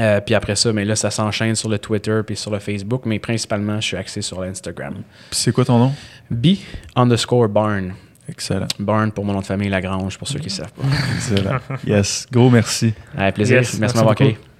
Euh, 0.00 0.20
puis 0.20 0.34
après 0.34 0.56
ça, 0.56 0.72
mais 0.72 0.84
là, 0.84 0.96
ça 0.96 1.08
s'enchaîne 1.12 1.54
sur 1.54 1.68
le 1.68 1.78
Twitter 1.78 2.20
puis 2.26 2.34
sur 2.34 2.50
le 2.50 2.58
Facebook. 2.58 3.02
Mais 3.04 3.20
principalement, 3.20 3.80
je 3.80 3.86
suis 3.86 3.96
axé 3.96 4.22
sur 4.22 4.40
l'Instagram. 4.40 4.94
Puis 5.30 5.38
c'est 5.38 5.52
quoi 5.52 5.64
ton 5.64 5.78
nom? 5.78 5.92
B 6.30 6.56
underscore 6.96 7.48
Barn. 7.48 7.94
Excellent. 8.28 8.66
Barn 8.80 9.12
pour 9.12 9.24
mon 9.24 9.34
nom 9.34 9.40
de 9.40 9.44
famille 9.46 9.68
Lagrange, 9.68 10.18
pour 10.18 10.26
ceux 10.26 10.40
qui 10.40 10.46
ne 10.46 10.50
savent 10.52 10.72
pas. 10.72 10.82
Excellent. 11.14 11.58
Yes. 11.86 12.26
Gros 12.32 12.50
merci. 12.50 12.92
Avec 13.16 13.36
plaisir. 13.36 13.58
Yes, 13.58 13.78
merci, 13.78 13.80
merci 13.80 13.94
de 13.94 13.98
m'avoir 13.98 14.14
beaucoup. 14.16 14.24
accueilli. 14.30 14.53